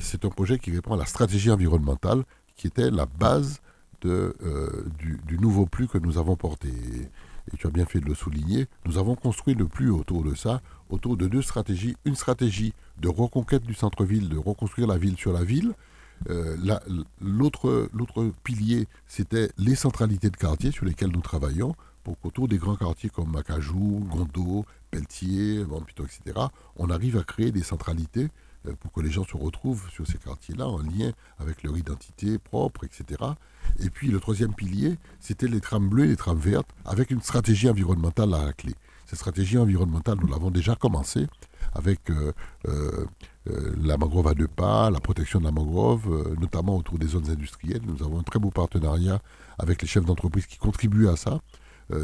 C'est 0.01 0.25
un 0.25 0.31
projet 0.31 0.59
qui 0.59 0.71
répond 0.71 0.95
à 0.95 0.97
la 0.97 1.07
stratégie 1.07 1.51
environnementale 1.51 2.25
qui 2.57 2.69
était 2.69 2.91
la 2.91 3.07
base 3.07 3.61
de, 4.03 4.37
euh, 4.45 4.85
du, 4.99 5.39
nouveau 5.39 5.67
plus 5.67 5.89
que 5.89 5.99
nous 5.99 6.19
avons 6.19 6.37
porté. 6.37 6.69
Et, 6.69 7.57
tu 7.59 7.67
as 7.67 7.71
bien 7.71 7.85
fait 7.85 8.01
de 8.01 8.07
le 8.07 8.15
souligner. 8.15 8.67
Nous 8.87 8.97
avons 8.97 9.17
construit 9.17 9.55
le 9.55 9.67
plus 9.67 9.91
autour 9.91 10.23
de 10.23 10.35
ça, 10.35 10.61
autour 10.89 11.17
de 11.17 11.27
deux 11.27 11.43
stratégies. 11.43 11.97
Une 12.05 12.15
stratégie 12.15 12.73
de 12.99 13.09
reconquête 13.09 13.65
du 13.65 13.75
centre-ville, 13.75 14.29
de 14.29 14.39
reconstruire 14.39 14.87
la 14.87 14.97
ville 14.97 15.17
sur 15.17 15.33
la 15.33 15.45
ville. 15.45 15.75
Euh, 16.31 16.57
l'autre 17.21 18.33
pilier, 18.43 18.89
c'était 19.07 19.51
les 19.59 19.75
centralités 19.75 20.31
de 20.31 20.37
quartier 20.37 20.71
sur 20.71 20.85
lesquelles 20.85 21.13
nous 21.13 21.21
travaillons 21.21 21.75
pour 22.03 22.19
qu'autour 22.21 22.49
des 22.49 22.59
grands 22.59 22.77
quartiers 22.77 23.11
comme 23.11 23.31
Macajou, 23.31 24.07
Gondo, 24.11 24.65
Pelletier, 24.91 25.65
Vampito, 25.65 26.05
etc., 26.05 26.47
on 26.77 26.91
arrive 26.91 27.17
à 27.17 27.25
créer 27.25 27.51
des 27.51 27.63
centralités 27.63 28.29
euh, 28.67 28.75
pour 28.79 28.93
que 28.93 29.01
les 29.01 29.11
gens 29.11 29.25
se 29.25 29.37
retrouvent 29.37 29.91
sur 29.91 30.07
ces 30.07 30.19
quartiers-là 30.19 30.69
en 30.69 30.79
lien 30.79 31.13
avec 31.39 31.63
leur 31.63 31.77
identité 31.77 32.39
propre, 32.39 32.85
etc. 32.85 33.23
Et 33.81 33.91
puis 33.91 34.09
le 34.09 34.21
troisième 34.21 34.55
pilier, 34.55 34.99
c'était 35.19 35.49
les 35.49 35.61
trames 35.61 35.89
bleues 35.89 36.05
et 36.05 36.09
les 36.09 36.17
trames 36.17 36.39
vertes 36.39 36.69
avec 36.85 37.11
une 37.11 37.23
stratégie 37.23 37.69
environnementale 37.69 38.33
à 38.35 38.45
la 38.45 38.53
clé. 38.53 38.75
Cette 39.07 39.19
stratégie 39.19 39.59
environnementale, 39.59 40.19
nous 40.21 40.29
l'avons 40.29 40.51
déjà 40.51 40.77
commencé 40.77 41.27
avec 41.75 42.11
euh, 42.11 42.33
la 43.47 43.99
mangrove 43.99 44.29
à 44.29 44.35
deux 44.35 44.49
pas, 44.49 44.91
la 44.91 45.01
protection 45.01 45.39
de 45.39 45.45
la 45.45 45.53
mangrove, 45.53 46.35
notamment 46.41 46.77
autour 46.77 46.99
des 46.99 47.09
zones 47.09 47.29
industrielles. 47.31 47.83
Nous 47.87 48.03
avons 48.03 48.21
un 48.21 48.23
très 48.23 48.39
beau 48.39 48.51
partenariat 48.51 49.21
avec 49.59 49.83
les 49.83 49.89
chefs 49.89 50.05
d'entreprise 50.05 50.47
qui 50.47 50.57
contribuent 50.59 51.09
à 51.09 51.17
ça. 51.17 51.41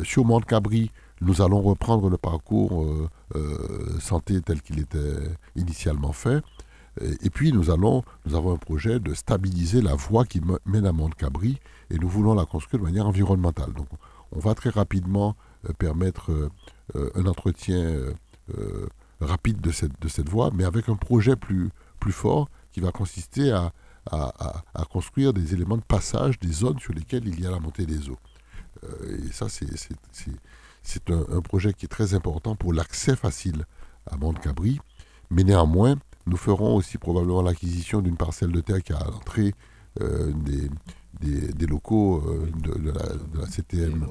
sur 0.05 0.25
Mont 0.25 0.41
Cabri, 0.41 0.91
nous 1.21 1.43
allons 1.43 1.61
reprendre 1.61 2.09
le 2.09 2.17
parcours 2.17 2.83
euh, 2.83 3.09
euh, 3.37 4.01
santé 4.01 4.41
tel 4.41 4.63
qu'il 4.63 4.79
était 4.79 5.19
initialement 5.57 6.13
fait. 6.13 6.43
Et, 7.23 7.31
puis 7.31 7.53
nous 7.53 7.65
nous 7.67 7.71
avons 7.71 8.53
un 8.53 8.57
projet 8.57 8.99
de 8.99 9.15
stabiliser 9.15 9.81
la 9.81 9.95
voie 9.95 10.25
qui 10.25 10.43
mène 10.67 10.85
à 10.85 10.93
Mont-Cabri 10.93 11.61
et 11.89 11.99
nous 11.99 12.09
voulons 12.09 12.35
la 12.35 12.45
construire 12.45 12.83
de 12.83 12.87
manière 12.87 13.07
environnementale. 13.07 13.73
Donc 13.73 13.87
on 14.33 14.41
va 14.41 14.55
très 14.55 14.71
rapidement 14.71 15.37
euh, 15.69 15.73
permettre 15.73 16.51
un 17.15 17.27
entretien 17.27 18.13
rapide 19.21 19.61
de 19.61 19.71
cette, 19.71 20.01
de 20.01 20.09
cette 20.09 20.29
voie, 20.29 20.51
mais 20.55 20.65
avec 20.65 20.89
un 20.89 20.97
projet 20.97 21.37
plus, 21.37 21.71
plus 21.99 22.13
fort 22.13 22.49
qui 22.73 22.81
va 22.81 22.93
consister 22.93 23.53
à, 23.53 23.73
à, 24.11 24.63
à, 24.75 24.85
construire 24.85 25.33
des 25.33 25.53
éléments 25.55 25.77
de 25.77 25.83
passage 25.83 26.39
des 26.39 26.53
zones 26.53 26.79
sur 26.79 26.93
lesquelles 26.93 27.27
il 27.27 27.41
y 27.41 27.47
a 27.47 27.51
la 27.51 27.61
montée 27.61 27.87
des 27.87 28.09
eaux. 28.09 28.19
et 29.09 29.33
ça, 29.33 29.49
c'est 29.49 29.67
c'est 30.83 31.11
un, 31.11 31.41
projet 31.43 31.73
qui 31.73 31.87
est 31.87 31.89
très 31.89 32.15
important 32.15 32.57
pour 32.57 32.73
l'accès 32.73 33.17
facile 33.17 33.65
à 34.11 34.17
Mont-Cabri. 34.17 34.81
Mais 35.31 35.45
néanmoins, 35.45 35.97
nous 36.27 36.37
ferons 36.37 36.77
aussi 36.77 36.99
probablement 36.99 37.43
l'acquisition 37.43 38.01
d'une 38.01 38.17
parcelle 38.17 38.53
de 38.53 38.61
terre 38.61 38.83
qui 38.83 38.93
est 38.93 38.97
à 38.97 39.05
l'entrée 39.05 39.55
euh, 40.01 40.33
des, 41.21 41.67
locaux 41.67 42.23
euh, 42.27 42.51
de, 42.57 42.91
la, 42.91 43.47
CTM 43.47 44.07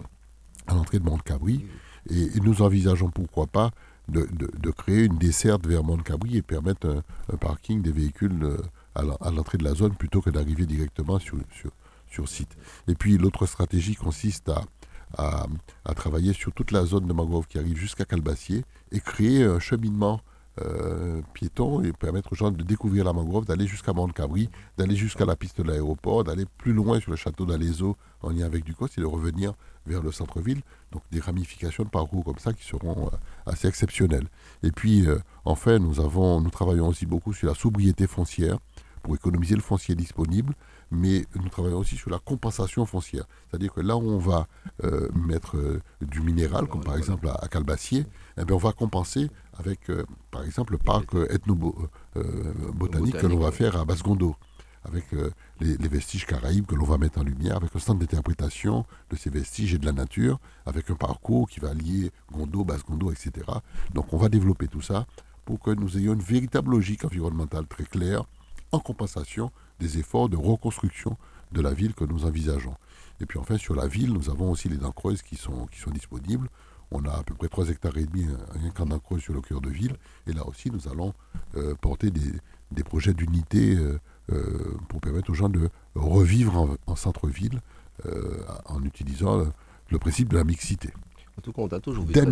à 0.68 0.76
l'entrée 0.76 0.99
de 0.99 1.05
Mont-Cabri. 1.05 1.66
Et, 2.10 2.39
nous 2.41 2.62
envisageons 2.62 3.10
pourquoi 3.10 3.47
pas 3.47 3.72
de, 4.10 4.72
créer 4.72 5.05
une 5.05 5.18
desserte 5.18 5.66
vers 5.68 5.84
Mont-Cabri 5.84 6.38
et 6.38 6.41
permettre 6.41 7.03
un, 7.32 7.38
parking 7.38 7.82
des 7.82 7.91
véhicules 7.91 8.43
euh, 8.43 8.57
à 8.95 9.32
l'entrée 9.32 9.57
de 9.57 9.64
la 9.64 9.74
zone 9.74 9.95
plutôt 9.95 10.22
que 10.22 10.30
d'arriver 10.30 10.66
directement 10.66 11.20
sur, 11.20 11.38
sur, 12.10 12.28
site. 12.28 12.57
Et 12.88 12.95
puis 12.95 13.18
l'autre 13.18 13.45
stratégie 13.45 13.95
consiste 13.95 14.49
à 14.49 14.62
à, 15.18 15.47
travailler 15.95 16.34
sur 16.34 16.51
toute 16.53 16.72
la 16.72 16.86
zone 16.86 17.07
de 17.07 17.14
mangrove 17.14 17.47
qui 17.47 17.57
arrive 17.57 17.78
jusqu'à 17.78 18.05
Calbassier 18.05 18.64
et 18.91 18.99
créer 18.99 19.43
un 19.43 19.60
cheminement 19.60 20.22
euh, 20.62 21.22
piéton 21.34 21.82
et 21.82 21.93
permettre 21.93 22.34
aux 22.34 22.36
gens 22.36 22.52
de 22.52 22.64
découvrir 22.64 23.06
la 23.06 23.14
mangrove, 23.14 23.45
d'aller 23.45 23.68
jusqu'à 23.68 23.93
Mont-Cabri, 23.93 24.50
d'aller 24.78 24.95
jusqu'à 24.95 25.26
la 25.26 25.36
piste 25.36 25.62
de 25.62 25.64
l'aéroport, 25.64 26.24
d'aller 26.24 26.45
plus 26.58 26.74
loin 26.74 27.00
sur 27.00 27.12
le 27.12 27.18
château 27.18 27.45
d'Alézo 27.45 27.95
en 28.22 28.30
lien 28.32 28.45
avec 28.45 28.66
Ducos 28.66 28.88
et 28.97 29.02
de 29.02 29.06
revenir 29.06 29.54
vers 29.86 30.02
le 30.02 30.12
centre-ville. 30.12 30.62
Donc 30.91 31.04
des 31.12 31.20
ramifications 31.20 31.84
de 31.84 31.89
parcours 31.89 32.26
comme 32.26 32.39
ça 32.39 32.52
qui 32.54 32.66
seront 32.66 33.08
euh, 33.08 33.18
assez 33.45 33.68
exceptionnelles. 33.68 34.28
Et 34.64 34.72
puis 34.72 35.08
euh, 35.08 35.20
enfin, 35.45 35.80
nous, 35.80 36.00
avons, 36.00 36.41
nous 36.41 36.50
travaillons 36.50 36.88
aussi 36.88 37.06
beaucoup 37.06 37.34
sur 37.34 37.47
la 37.47 37.56
sobriété 37.56 38.08
foncière 38.08 38.58
pour 39.04 39.16
économiser 39.16 39.56
le 39.56 39.62
foncier 39.62 39.95
disponible 39.95 40.54
mais 40.91 41.26
nous 41.36 41.50
travaillons 41.50 41.80
aussi 41.80 41.95
sur 41.95 42.10
la 42.10 42.20
compensation 42.20 42.86
foncière. 42.86 43.26
C'est-à-dire 43.50 43.74
que 43.74 43.82
là 43.82 43.95
où 43.95 44.10
on 44.10 44.18
va 44.18 44.47
euh, 44.84 45.10
mettre 45.14 45.58
euh, 45.58 45.82
du 46.02 46.22
minéral, 46.22 46.68
comme 46.68 46.84
par 46.84 46.97
exemple 46.97 47.28
à, 47.30 47.47
Calbassier, 47.47 48.06
eh 48.38 48.45
bien 48.45 48.56
on 48.56 48.60
va 48.60 48.72
compenser 48.72 49.30
avec, 49.60 49.89
euh, 49.89 50.05
par 50.32 50.43
exemple, 50.43 50.74
le 50.74 50.78
parc 50.78 51.14
ethno-botanique 51.30 53.18
que 53.18 53.28
l'on 53.28 53.39
va 53.39 53.51
faire 53.51 53.76
à 53.76 53.86
Basse-Gondo, 53.86 54.36
avec 54.86 55.05
les, 55.60 55.88
vestiges 55.89 56.26
caraïbes 56.26 56.66
que 56.66 56.74
l'on 56.74 56.86
va 56.86 56.97
mettre 56.97 57.20
en 57.20 57.24
lumière, 57.24 57.57
avec 57.57 57.76
un 57.76 57.80
centre 57.80 57.99
d'interprétation 57.99 58.86
de 59.10 59.18
ces 59.18 59.30
vestiges 59.30 59.74
et 59.74 59.78
de 59.78 59.86
la 59.86 59.91
nature, 59.91 60.39
avec 60.66 60.89
un 60.89 60.95
parcours 60.95 61.49
qui 61.49 61.60
va 61.60 61.74
lier 61.74 62.12
Gondo, 62.32 62.64
Basse-Gondo, 62.64 63.12
etc. 63.12 63.45
Donc 63.93 64.14
on 64.14 64.18
va 64.18 64.30
développer 64.30 64.68
tout 64.68 64.82
ça 64.82 65.05
pour 65.43 65.60
que 65.60 65.72
nous 65.72 65.97
ayons 65.97 66.14
une 66.14 66.22
véritable 66.22 66.72
logique 66.72 67.03
environnementale 67.03 67.68
très 67.68 67.84
claire 67.84 68.24
en 68.72 68.80
compensation 68.80 69.51
des 69.80 69.97
efforts 69.97 70.30
de 70.30 70.38
reconstruction 70.38 71.18
de 71.51 71.62
la 71.62 71.74
ville 71.74 71.93
que 71.93 72.05
nous 72.05 72.26
envisageons. 72.26 72.76
Et 73.22 73.26
puis 73.26 73.39
enfin, 73.39 73.57
sur 73.57 73.76
la 73.76 73.88
ville, 73.88 74.14
nous 74.14 74.30
avons 74.30 74.51
aussi 74.51 74.70
les 74.70 74.78
dents 74.78 74.91
creuses 74.91 75.22
qui 75.22 75.36
sont, 75.36 75.66
qui 75.68 75.80
sont 75.80 75.91
disponibles. 75.91 76.47
On 76.92 77.04
a 77.06 77.12
à 77.12 77.24
peu 77.24 77.36
près 77.36 77.48
3 77.48 77.70
hectares 77.70 77.98
et 77.98 78.06
demi, 78.06 78.26
rien 78.52 78.72
qu'en 78.72 79.20
sur 79.20 79.34
le 79.34 79.42
cœur 79.42 79.62
de 79.62 79.70
ville. 79.70 79.96
Et 80.28 80.34
là 80.34 80.48
aussi, 80.48 80.72
nous 80.72 80.88
allons 80.88 81.14
euh, 81.56 81.76
porter 81.76 82.10
des, 82.10 82.32
des 82.72 82.84
projets 82.84 83.14
d'unité 83.14 83.76
euh, 83.76 84.00
euh, 84.32 84.78
pour 84.88 85.02
permettre 85.02 85.30
aux 85.30 85.36
gens 85.36 85.50
de 85.50 85.70
revivre 85.96 86.78
en, 86.88 86.96
centre-ville 86.96 87.60
en 88.66 88.82
utilisant 88.86 89.46
le, 89.90 90.00
principe 90.00 90.30
de 90.30 90.38
la 90.38 90.46
mixité. 90.46 90.90
En 91.38 91.42
tout 91.42 91.52
cas, 91.52 91.62
on 91.62 91.68
t'a 91.68 91.80
toujours 91.82 92.06
vu. 92.06 92.14
Très, 92.14 92.26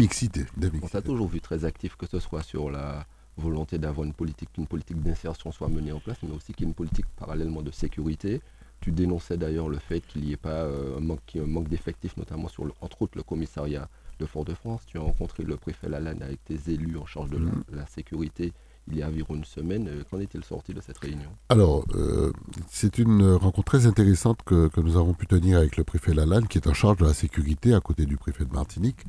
On 0.82 0.88
t'a 0.88 1.02
toujours 1.02 1.28
vu 1.28 1.42
très 1.42 1.66
actif, 1.66 1.98
que 1.98 2.06
ce 2.08 2.20
soit 2.20 2.42
sur 2.42 2.72
la 2.72 3.06
volonté 3.38 3.78
d'avoir 3.78 4.06
une 4.06 4.14
politique, 4.14 4.52
qu'une 4.54 4.68
politique 4.68 5.02
d'insertion 5.02 5.52
soit 5.52 5.68
menée 5.68 5.92
en 5.92 6.00
place, 6.00 6.18
mais 6.24 6.34
aussi 6.34 6.54
qu'il 6.54 6.62
y 6.62 6.64
ait 6.66 6.70
une 6.70 6.76
politique 6.76 7.06
parallèlement 7.18 7.62
de 7.62 7.72
sécurité. 7.72 8.42
Tu 8.80 8.92
dénonçais 8.92 9.38
d'ailleurs 9.38 9.70
le 9.70 9.78
fait 9.78 10.02
qu'il 10.02 10.22
n'y 10.24 10.34
ait 10.34 10.38
pas 10.38 10.50
euh, 10.50 10.98
un 10.98 11.02
manque, 11.02 11.36
manque 11.36 11.68
d'effectifs, 11.68 12.16
notamment 12.18 12.48
sur, 12.48 12.64
entre 12.82 13.02
autres, 13.02 13.18
le 13.18 13.24
commissariat 13.24 13.90
de 14.20 14.26
Fort-de-France. 14.26 14.82
Tu 14.88 14.98
as 14.98 15.02
rencontré 15.02 15.44
le 15.44 15.58
préfet 15.58 15.90
Lalanne 15.90 16.22
avec 16.22 16.44
tes 16.46 16.72
élus 16.72 16.98
en 16.98 17.06
charge 17.06 17.30
de 17.30 17.38
la, 17.38 17.84
mm. 17.84 17.88
sécurité 17.88 18.54
il 18.90 18.98
y 18.98 19.04
a 19.04 19.08
environ 19.08 19.36
une 19.36 19.44
semaine. 19.44 19.88
Euh, 19.90 20.04
qu'en 20.10 20.20
est-il 20.20 20.44
sorti 20.44 20.74
de 20.74 20.80
cette 20.80 20.98
réunion? 20.98 21.30
Alors, 21.50 21.84
euh, 21.96 22.32
c'est 22.70 22.98
une 23.00 23.34
rencontre 23.34 23.66
très 23.66 23.86
intéressante 23.86 24.40
que, 24.46 24.70
que, 24.70 24.80
nous 24.80 24.96
avons 24.96 25.14
pu 25.14 25.28
tenir 25.28 25.58
avec 25.58 25.76
le 25.76 25.84
préfet 25.84 26.14
Lalanne, 26.14 26.48
qui 26.48 26.58
est 26.58 26.68
en 26.68 26.74
charge 26.74 26.98
de 26.98 27.06
la 27.06 27.14
sécurité 27.14 27.74
à 27.74 27.82
côté 27.82 28.06
du 28.06 28.16
préfet 28.16 28.46
de 28.46 28.54
Martinique. 28.54 29.06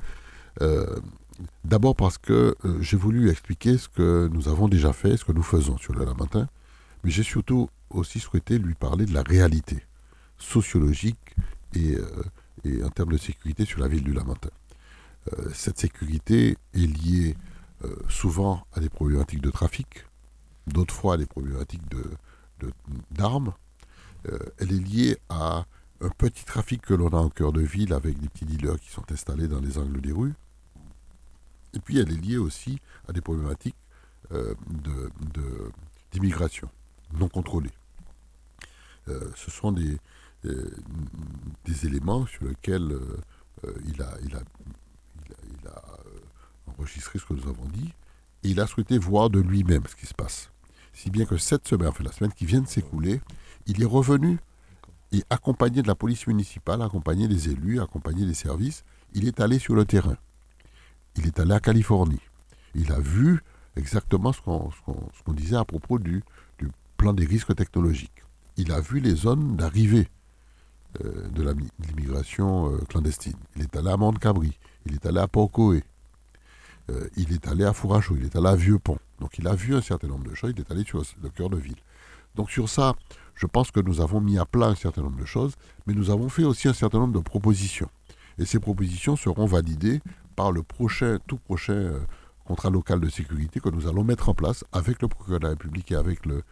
D'abord 1.65 1.95
parce 1.95 2.19
que 2.19 2.57
euh, 2.65 2.79
j'ai 2.81 2.97
voulu 2.97 3.31
expliquer 3.31 3.79
ce 3.79 3.89
que 3.89 4.29
nous 4.33 4.49
avons 4.49 4.69
déjà 4.69 4.93
fait, 4.93 5.17
ce 5.17 5.25
que 5.25 5.33
nous 5.33 5.43
faisons 5.43 5.79
sur 5.79 5.95
le 5.95 6.05
Lamentin, 6.05 6.49
mais 7.05 7.11
j'ai 7.11 7.23
surtout 7.23 7.69
aussi 7.91 8.19
souhaité 8.19 8.59
lui 8.59 8.75
parler 8.75 9.07
de 9.07 9.15
la 9.15 9.23
réalité 9.23 9.85
sociologique 10.39 11.37
et, 11.75 11.97
euh, 11.97 12.85
en 12.85 12.91
termes 12.91 13.13
de 13.13 13.19
sécurité 13.19 13.65
sur 13.65 13.81
la 13.81 13.89
ville 13.89 14.03
du 14.03 14.13
Lamentin. 14.13 14.51
Euh, 15.33 15.51
cette 15.55 15.79
sécurité 15.79 16.57
est 16.75 16.79
liée 16.79 17.37
souvent 18.09 18.67
à 18.73 18.81
des 18.81 18.89
problématiques 18.89 19.41
de 19.41 19.53
trafic, 19.53 20.05
d'autres 20.67 20.93
fois 20.93 21.15
à 21.15 21.17
des 21.17 21.27
problématiques 21.27 21.85
d'armes. 23.13 23.53
De, 24.25 24.53
elle 24.59 24.73
est 24.73 24.81
liée 24.81 25.19
à 25.29 25.65
un 26.01 26.09
petit 26.09 26.45
trafic 26.45 26.83
que 26.83 26.95
l'on 26.95 27.11
a 27.11 27.19
en 27.19 27.31
cœur 27.31 27.53
de 27.53 27.61
ville 27.61 27.93
avec 27.93 28.19
des 28.19 28.29
petits 28.29 28.47
dealers 28.47 28.81
qui 28.81 28.91
sont 28.91 29.05
installés 29.13 29.47
dans 29.47 29.61
les 29.61 29.79
angles 29.79 30.01
des 30.01 30.11
rues 30.11 30.35
et 31.75 31.81
puis 31.81 31.99
elle 31.99 32.11
est 32.11 32.21
liée 32.21 32.39
aussi 32.39 32.81
à 33.09 33.13
des 33.13 33.21
problématiques 33.21 33.77
euh, 34.33 34.55
d'immigration 36.13 36.69
non 37.15 37.29
contrôlée. 37.29 37.71
Euh, 39.09 39.31
ce 39.37 39.51
sont 39.51 39.73
des, 39.73 39.99
euh, 40.45 40.71
éléments 41.85 42.27
sur 42.27 42.45
lesquels 42.45 42.99
il 43.87 44.03
a, 44.03 44.17
enregistré 46.89 47.19
ce 47.19 47.25
que 47.25 47.35
nous 47.35 47.49
avons 47.49 47.67
dit, 47.67 47.93
et 48.45 48.49
il 48.51 48.61
a 48.61 48.67
souhaité 48.67 48.99
voir 48.99 49.31
de 49.31 49.41
lui-même 49.41 49.83
ce 49.89 49.97
qui 49.97 50.07
se 50.07 50.15
passe. 50.15 50.51
Si 50.93 51.11
bien 51.11 51.27
que 51.27 51.37
cette 51.37 51.67
semaine, 51.69 51.89
enfin 51.89 52.05
la 52.05 52.13
semaine 52.13 52.33
qui 52.33 52.47
vient 52.47 52.61
de 52.61 52.69
s'écouler, 52.69 53.21
il 53.67 53.83
est 53.83 53.87
revenu 53.87 54.39
et 55.13 55.23
accompagné 55.31 55.83
de 55.83 55.89
la 55.89 55.95
police 55.95 56.27
municipale, 56.27 56.83
accompagné 56.83 57.29
des 57.29 57.51
élus, 57.51 57.81
accompagné 57.81 58.27
des 58.27 58.35
services, 58.35 58.85
il 59.15 59.27
est 59.27 59.41
allé 59.41 59.59
sur 59.59 59.75
le 59.75 59.85
terrain 59.85 60.17
il 61.19 61.27
est 61.27 61.41
allé 61.41 61.53
à 61.53 61.61
Californie. 61.61 62.21
Il 62.75 62.93
a 62.93 63.01
vu 63.01 63.43
exactement 63.77 64.33
ce 64.33 64.41
qu'on 64.41 65.33
disait 65.33 65.57
à 65.57 65.65
propos 65.65 65.99
du, 65.99 66.23
plan 66.97 67.13
des 67.13 67.27
risques 67.27 67.55
technologiques. 67.55 68.25
Il 68.57 68.73
a 68.73 68.81
vu 68.81 68.99
les 68.99 69.15
zones 69.15 69.57
d'arrivée 69.57 70.09
euh, 71.05 71.29
de 71.29 71.55
l'immigration 71.87 72.73
euh, 72.73 72.79
clandestine. 72.89 73.37
Il 73.55 73.63
est 73.63 73.77
allé 73.77 73.89
à 73.91 73.97
Mont-Cabri, 73.97 74.59
il 74.85 74.95
est 74.95 75.07
allé 75.07 75.21
à 75.21 75.29
Port-Coé, 75.29 75.85
euh, 76.91 77.09
il 77.17 77.33
est 77.33 77.47
allé 77.49 77.65
à 77.65 77.73
Fourachou, 77.73 78.17
il 78.17 78.25
est 78.25 78.37
allé 78.37 78.49
à 78.49 78.57
Vieux-Pont. 78.57 78.99
Donc 79.21 79.39
il 79.39 79.47
a 79.47 79.55
vu 79.55 79.75
un 79.75 79.83
certain 79.83 80.09
nombre 80.09 80.29
de 80.29 80.35
choses, 80.35 80.53
il 80.57 80.61
est 80.61 80.71
allé 80.71 80.85
sur 80.85 81.03
le 81.23 81.29
cœur 81.29 81.51
de 81.51 81.57
ville. 81.57 81.77
Donc 82.35 82.51
sur 82.51 82.69
ça, 82.69 82.95
je 83.35 83.47
pense 83.47 83.71
que 83.71 83.81
nous 83.81 84.01
avons 84.01 84.21
mis 84.21 84.39
à 84.39 84.45
plat 84.45 84.67
un 84.67 84.75
certain 84.75 85.03
nombre 85.03 85.19
de 85.19 85.25
choses, 85.25 85.55
mais 85.87 85.95
nous 85.95 86.11
avons 86.11 86.29
fait 86.29 86.45
aussi 86.45 86.69
un 86.69 86.73
certain 86.73 86.99
nombre 86.99 87.15
de 87.15 87.23
propositions. 87.23 87.89
Et 88.39 88.45
ces 88.45 88.61
propositions 88.61 89.17
seront 89.17 89.47
validées 89.47 90.01
par 90.37 90.53
le 90.53 90.63
prochain, 90.63 91.19
tout 91.27 91.39
prochain 91.39 91.73
euh, 91.73 92.01
contrat 92.45 92.71
local 92.71 93.01
de 93.01 93.09
sécurité 93.09 93.61
que 93.61 93.69
nous 93.69 93.89
allons 93.89 94.05
mettre 94.05 94.29
en 94.29 94.35
place 94.35 94.65
avec 94.73 95.03
le 95.03 95.09
procureur 95.09 95.41
de 95.41 95.45
la 95.45 95.51
République 95.51 95.91
et 95.93 95.97
avec 95.97 96.25
le, 96.25 96.43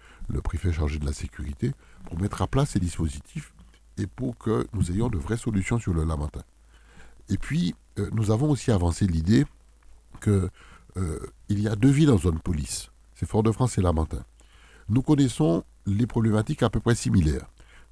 préfet 0.42 0.72
chargé 0.72 0.98
de 0.98 1.06
la 1.06 1.12
sécurité 1.12 1.72
pour 2.04 2.20
mettre 2.20 2.42
à 2.42 2.46
plat 2.46 2.66
ces 2.66 2.80
dispositifs 2.80 3.54
et 3.96 4.06
pour 4.06 4.36
que 4.36 4.66
nous 4.74 4.90
ayons 4.90 5.08
de 5.08 5.16
vraies 5.16 5.36
solutions 5.36 5.78
sur 5.78 5.94
le 5.94 6.04
Lamentin. 6.04 6.42
Et 7.28 7.38
puis, 7.38 7.74
euh, 7.98 8.10
nous 8.12 8.30
avons 8.30 8.50
aussi 8.50 8.70
avancé 8.70 9.06
l'idée 9.06 9.46
qu'il 10.20 10.50
euh, 10.96 11.18
y 11.48 11.68
a 11.68 11.76
deux 11.76 11.90
villes 11.90 12.10
en 12.10 12.18
zone 12.18 12.38
police. 12.40 12.90
C'est 13.14 13.28
Fort-de-France 13.28 13.78
et 13.78 13.82
Lamentin. 13.82 14.24
Nous 14.88 15.02
connaissons 15.02 15.64
les 15.86 16.06
problématiques 16.06 16.62
à 16.62 16.70
peu 16.70 16.80
près 16.80 16.94
similaires. 16.94 17.46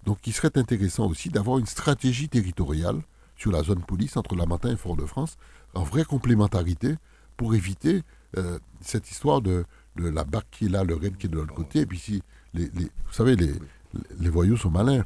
Donc 0.04 0.18
il 0.26 0.32
serait 0.32 0.56
intéressant 0.56 1.06
aussi 1.06 1.30
d'avoir 1.30 1.58
une 1.58 1.66
stratégie 1.66 2.28
territoriale 2.28 3.00
sur 3.36 3.50
la 3.50 3.62
zone 3.62 3.82
police 3.82 4.16
entre 4.16 4.36
Lamentin 4.36 4.72
et 4.72 4.76
Fort-de-France, 4.76 5.36
en 5.74 5.82
vraie 5.82 6.04
complémentarité, 6.04 6.94
pour 7.36 7.54
éviter 7.54 8.02
euh, 8.36 8.58
cette 8.80 9.10
histoire 9.10 9.40
de, 9.40 9.64
la 9.96 10.24
BAC 10.24 10.44
qui 10.50 10.66
est 10.66 10.68
là, 10.68 10.84
le 10.84 10.94
RAID 10.94 11.16
qui 11.16 11.26
est 11.26 11.28
de 11.30 11.36
l'autre 11.36 11.54
côté. 11.54 11.80
Et 11.80 11.86
puis 11.86 11.98
si, 11.98 12.22
vous 12.54 12.70
savez, 13.12 13.36
les, 13.36 14.28
voyous 14.28 14.56
sont 14.56 14.70
malins. 14.70 15.04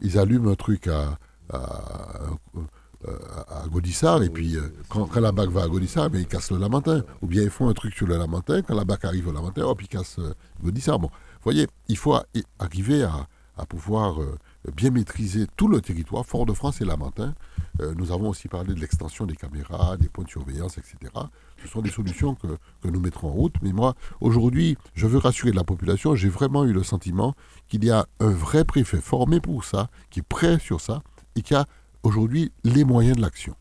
Ils 0.00 0.18
allument 0.18 0.50
un 0.50 0.54
truc 0.56 0.88
à, 0.88 1.18
Godissard, 3.70 4.22
et 4.22 4.28
puis 4.28 4.56
euh, 4.56 4.72
quand, 4.88 5.14
la 5.16 5.32
BAC 5.32 5.48
va 5.48 5.62
à 5.62 5.68
Godissard, 5.68 6.10
mais 6.12 6.20
ils 6.20 6.26
cassent 6.26 6.50
le 6.50 6.58
Lamentin. 6.58 7.02
Ou 7.22 7.26
bien 7.26 7.42
ils 7.42 7.50
font 7.50 7.68
un 7.68 7.72
truc 7.72 7.94
sur 7.94 8.06
le 8.06 8.16
Lamentin, 8.16 8.62
quand 8.62 8.74
la 8.74 8.84
BAC 8.84 9.04
arrive 9.04 9.28
au 9.28 9.32
Lamentin, 9.32 9.62
hop, 9.62 9.80
ils 9.82 9.88
cassent 9.88 10.18
euh, 10.18 10.34
Godissard. 10.62 10.98
Bon, 10.98 11.08
vous 11.08 11.44
voyez, 11.44 11.66
il 11.88 11.96
faut 11.96 12.14
arriver 12.58 13.02
à, 13.02 13.26
pouvoir 13.68 14.16
bien 14.74 14.90
maîtriser 14.90 15.46
tout 15.54 15.68
le 15.68 15.82
territoire, 15.82 16.24
Fort-de-France 16.24 16.80
et 16.80 16.86
Lamentin. 16.86 17.34
nous 17.94 18.10
avons 18.10 18.30
aussi 18.30 18.48
parlé 18.48 18.72
de 18.72 18.80
l'extension 18.80 19.26
des 19.26 19.36
caméras, 19.36 19.98
des 19.98 20.08
points 20.08 20.24
de 20.24 20.30
surveillance, 20.30 20.78
etc. 20.78 20.96
Ce 21.62 21.68
sont 21.68 21.82
des 21.82 21.90
solutions 21.90 22.34
que, 22.34 22.46
nous 22.84 23.00
mettrons 23.00 23.28
en 23.28 23.32
route. 23.32 23.54
Mais 23.60 23.74
moi, 23.74 23.94
aujourd'hui, 24.22 24.78
je 24.94 25.06
veux 25.06 25.18
rassurer 25.18 25.52
la 25.52 25.62
population. 25.62 26.14
J'ai 26.14 26.30
vraiment 26.30 26.64
eu 26.64 26.72
le 26.72 26.82
sentiment 26.82 27.34
qu'il 27.68 27.84
y 27.84 27.90
a 27.90 28.06
un 28.18 28.30
vrai 28.30 28.64
préfet 28.64 29.02
formé 29.02 29.40
pour 29.40 29.62
ça, 29.62 29.90
qui 30.08 30.20
est 30.20 30.26
prêt 30.26 30.58
sur 30.58 30.80
ça, 30.80 31.02
et 31.36 31.42
qui 31.42 31.54
a 31.54 31.66
aujourd'hui 32.02 32.52
les 32.64 32.84
moyens 32.84 33.16
de 33.16 33.22
l'action. 33.22 33.54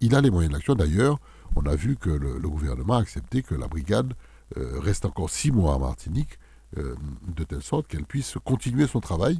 Il 0.00 0.14
a 0.14 0.20
les 0.20 0.30
moyens 0.30 0.50
de 0.50 0.56
l'action. 0.56 0.74
D'ailleurs, 0.74 1.18
on 1.56 1.66
a 1.66 1.74
vu 1.74 1.96
que 1.96 2.10
le, 2.10 2.38
gouvernement 2.48 2.94
a 2.94 3.00
accepté 3.00 3.42
que 3.42 3.54
la 3.54 3.68
brigade 3.68 4.14
euh, 4.56 4.78
reste 4.80 5.04
encore 5.04 5.30
six 5.30 5.52
mois 5.52 5.74
à 5.74 5.78
Martinique, 5.78 6.38
euh, 6.78 6.94
de 7.26 7.44
telle 7.44 7.62
sorte 7.62 7.86
qu'elle 7.88 8.04
puisse 8.04 8.36
continuer 8.44 8.86
son 8.86 9.00
travail 9.00 9.38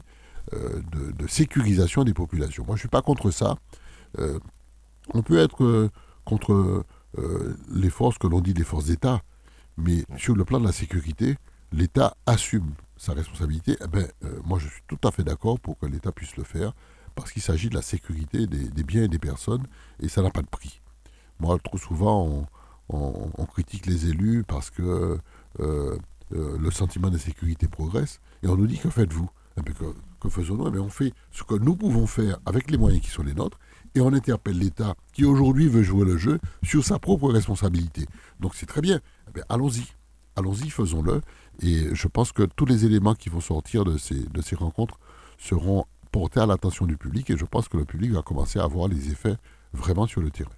euh, 0.52 0.82
de, 1.12 1.26
sécurisation 1.26 2.04
des 2.04 2.14
populations. 2.14 2.64
Moi, 2.64 2.74
je 2.76 2.78
ne 2.78 2.80
suis 2.80 2.88
pas 2.88 3.02
contre 3.02 3.30
ça. 3.30 3.56
on 5.14 5.22
peut 5.22 5.38
être 5.38 5.90
contre 6.24 6.84
les 7.72 7.90
forces 7.90 8.18
que 8.18 8.26
l'on 8.26 8.40
dit 8.40 8.54
des 8.54 8.64
forces 8.64 8.86
d'État, 8.86 9.22
mais 9.76 10.04
sur 10.16 10.34
le 10.34 10.44
plan 10.44 10.60
de 10.60 10.66
la 10.66 10.72
sécurité, 10.72 11.36
l'État 11.72 12.16
assume 12.26 12.72
sa 12.96 13.12
responsabilité. 13.12 13.76
Eh 13.82 13.86
ben, 13.86 14.06
moi, 14.44 14.58
je 14.58 14.68
suis 14.68 14.82
tout 14.88 14.98
à 15.06 15.10
fait 15.10 15.22
d'accord 15.22 15.60
pour 15.60 15.78
que 15.78 15.86
l'État 15.86 16.12
puisse 16.12 16.36
le 16.36 16.44
faire, 16.44 16.72
parce 17.20 17.32
qu'il 17.32 17.42
s'agit 17.42 17.68
de 17.68 17.74
la 17.74 17.82
sécurité 17.82 18.46
des, 18.46 18.82
biens 18.82 19.02
et 19.02 19.08
des 19.08 19.18
personnes, 19.18 19.66
et 20.00 20.08
ça 20.08 20.22
n'a 20.22 20.30
pas 20.30 20.40
de 20.40 20.46
prix. 20.46 20.80
Moi, 21.38 21.58
trop 21.62 21.76
souvent, 21.76 22.48
on, 22.88 23.46
critique 23.46 23.86
les 23.86 24.08
élus 24.08 24.42
parce 24.46 24.70
que 24.70 25.18
euh, 25.60 25.98
le 26.30 26.70
sentiment 26.70 27.10
de 27.10 27.18
sécurité 27.18 27.68
progresse, 27.68 28.20
et 28.42 28.48
on 28.48 28.56
nous 28.56 28.66
dit 28.66 28.78
que 28.78 28.88
faites-vous? 28.88 29.28
Eh 29.58 29.62
ben, 29.62 29.74
que, 30.18 30.28
faisons-nous? 30.30 30.68
Eh 30.68 30.70
ben, 30.70 30.80
On 30.80 30.88
fait 30.88 31.12
ce 31.30 31.42
que 31.42 31.54
nous 31.54 31.76
pouvons 31.76 32.06
faire 32.06 32.38
avec 32.46 32.70
les 32.70 32.78
moyens 32.78 33.02
qui 33.02 33.10
sont 33.10 33.22
les 33.22 33.34
nôtres, 33.34 33.58
et 33.94 34.00
on 34.00 34.14
interpelle 34.14 34.58
l'État 34.58 34.94
qui 35.12 35.26
aujourd'hui 35.26 35.68
veut 35.68 35.82
jouer 35.82 36.06
le 36.06 36.16
jeu 36.16 36.38
sur 36.62 36.84
sa 36.84 36.98
propre 36.98 37.28
responsabilité. 37.30 38.06
Donc 38.38 38.54
c'est 38.54 38.66
très 38.66 38.80
bien. 38.80 39.00
Eh 39.36 39.40
allons-y. 39.50 39.84
Allons-y, 40.36 40.70
faisons-le. 40.70 41.20
Et 41.60 41.94
je 41.94 42.08
pense 42.08 42.32
que 42.32 42.44
tous 42.44 42.64
les 42.64 42.86
éléments 42.86 43.14
qui 43.14 43.28
vont 43.28 43.40
sortir 43.40 43.84
de 43.84 43.98
ces 43.98 44.56
rencontres 44.56 44.98
seront 45.38 45.84
portés 46.10 46.40
à 46.40 46.46
l'attention 46.46 46.86
du 46.86 46.96
public 46.96 47.30
et 47.30 47.36
je 47.36 47.44
pense 47.44 47.68
que 47.68 47.76
le 47.76 47.84
public 47.84 48.12
va 48.12 48.22
commencer 48.22 48.58
à 48.58 48.66
voir 48.66 48.88
les 48.88 49.10
effets 49.10 49.36
vraiment 49.72 50.06
sur 50.06 50.20
le 50.20 50.30
terrain. 50.30 50.50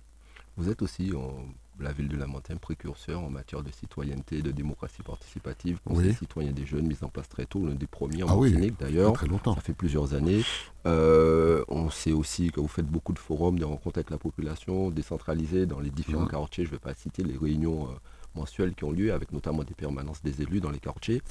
Vous 0.57 0.69
êtes 0.69 0.83
aussi 0.83 1.13
en 1.15 1.47
la 1.81 1.93
ville 1.93 2.09
de 2.09 2.17
Lamentin, 2.17 2.57
précurseur 2.57 3.23
en 3.23 3.31
matière 3.31 3.63
de 3.63 3.71
citoyenneté 3.71 4.39
et 4.39 4.43
de 4.43 4.51
démocratie 4.51 5.03
participative, 5.03 5.81
conseil 5.85 6.15
citoyen 6.15 6.53
des 6.53 6.67
jeunes, 6.67 6.87
mis 6.87 6.99
en 7.03 7.09
place 7.09 7.29
très 7.29 7.47
tôt, 7.47 7.67
l'un 7.67 7.75
des 7.75 7.87
premiers 7.87 8.23
en 8.23 8.29
ah 8.29 8.37
Martinique 8.37 8.79
d'ailleurs. 8.79 9.19
Ça 9.19 9.61
fait 9.61 9.73
plusieurs 9.73 10.15
années. 10.15 10.43
Euh, 10.87 11.65
on 11.69 11.91
sait 11.91 12.13
aussi 12.13 12.51
que 12.51 12.61
vous 12.61 12.69
faites 12.69 12.87
beaucoup 12.87 13.13
de 13.13 13.19
forums, 13.19 13.59
des 13.59 13.65
rencontres 13.65 13.99
avec 13.99 14.11
la 14.11 14.19
population, 14.19 14.91
décentralisées 14.91 15.67
dans 15.67 15.81
les 15.81 15.91
différents 15.91 16.27
quartiers. 16.27 16.65
Je 16.65 16.71
ne 16.71 16.75
vais 16.75 16.81
pas 16.81 16.95
citer 16.95 17.23
les 17.23 17.37
réunions 17.37 17.85
euh, 17.85 17.95
mensuelles 18.35 18.75
qui 18.75 18.85
ont 18.85 18.93
lieu, 18.93 19.13
avec 19.13 19.33
notamment 19.33 19.65
des 19.65 19.75
permanences 19.75 20.23
des 20.23 20.43
élus 20.43 20.61
dans 20.61 20.71
les 20.71 20.79
quartiers. 20.79 21.23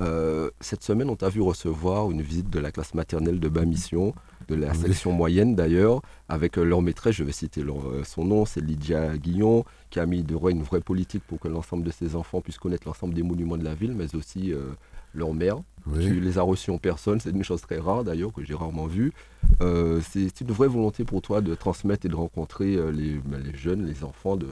Euh, 0.00 0.50
cette 0.60 0.82
semaine, 0.82 1.10
on 1.10 1.16
t'a 1.16 1.28
vu 1.28 1.40
recevoir 1.40 2.10
une 2.10 2.22
visite 2.22 2.50
de 2.50 2.58
la 2.58 2.70
classe 2.72 2.94
maternelle 2.94 3.40
de 3.40 3.48
bas 3.48 3.64
mission 3.64 4.14
de 4.48 4.54
la 4.54 4.74
section 4.74 5.12
moyenne 5.12 5.54
d'ailleurs, 5.54 6.00
avec 6.28 6.58
euh, 6.58 6.64
leur 6.64 6.82
maîtresse, 6.82 7.16
je 7.16 7.24
vais 7.24 7.32
citer 7.32 7.62
euh, 7.62 8.02
son 8.04 8.24
nom, 8.24 8.46
c'est 8.46 8.60
Lydia 8.60 9.16
Guillon, 9.16 9.64
qui 9.90 10.00
a 10.00 10.06
mis 10.06 10.22
de 10.22 10.38
une 10.48 10.62
vraie 10.62 10.80
politique 10.80 11.22
pour 11.26 11.38
que 11.38 11.48
l'ensemble 11.48 11.84
de 11.84 11.90
ses 11.90 12.16
enfants 12.16 12.40
puissent 12.40 12.58
connaître 12.58 12.86
l'ensemble 12.86 13.12
des 13.12 13.22
monuments 13.22 13.58
de 13.58 13.64
la 13.64 13.74
ville, 13.74 13.92
mais 13.92 14.14
aussi 14.14 14.52
euh, 14.52 14.70
leur 15.14 15.34
mère, 15.34 15.56
qui 16.00 16.08
les 16.08 16.38
a 16.38 16.42
reçus 16.42 16.70
en 16.70 16.78
personne. 16.78 17.20
C'est 17.20 17.30
une 17.30 17.44
chose 17.44 17.60
très 17.60 17.78
rare 17.78 18.04
d'ailleurs, 18.04 18.32
que 18.32 18.42
j'ai 18.44 18.54
rarement 18.54 18.86
vue. 18.86 19.12
c'est 19.60 20.40
une 20.40 20.52
vraie 20.52 20.68
volonté 20.68 21.04
pour 21.04 21.22
toi 21.22 21.40
de 21.40 21.54
transmettre 21.54 22.06
et 22.06 22.08
de 22.08 22.14
rencontrer 22.14 22.76
les, 22.92 23.18
ben, 23.18 23.42
les 23.42 23.56
jeunes, 23.56 23.86
les 23.86 24.04
enfants 24.04 24.36
de, 24.36 24.48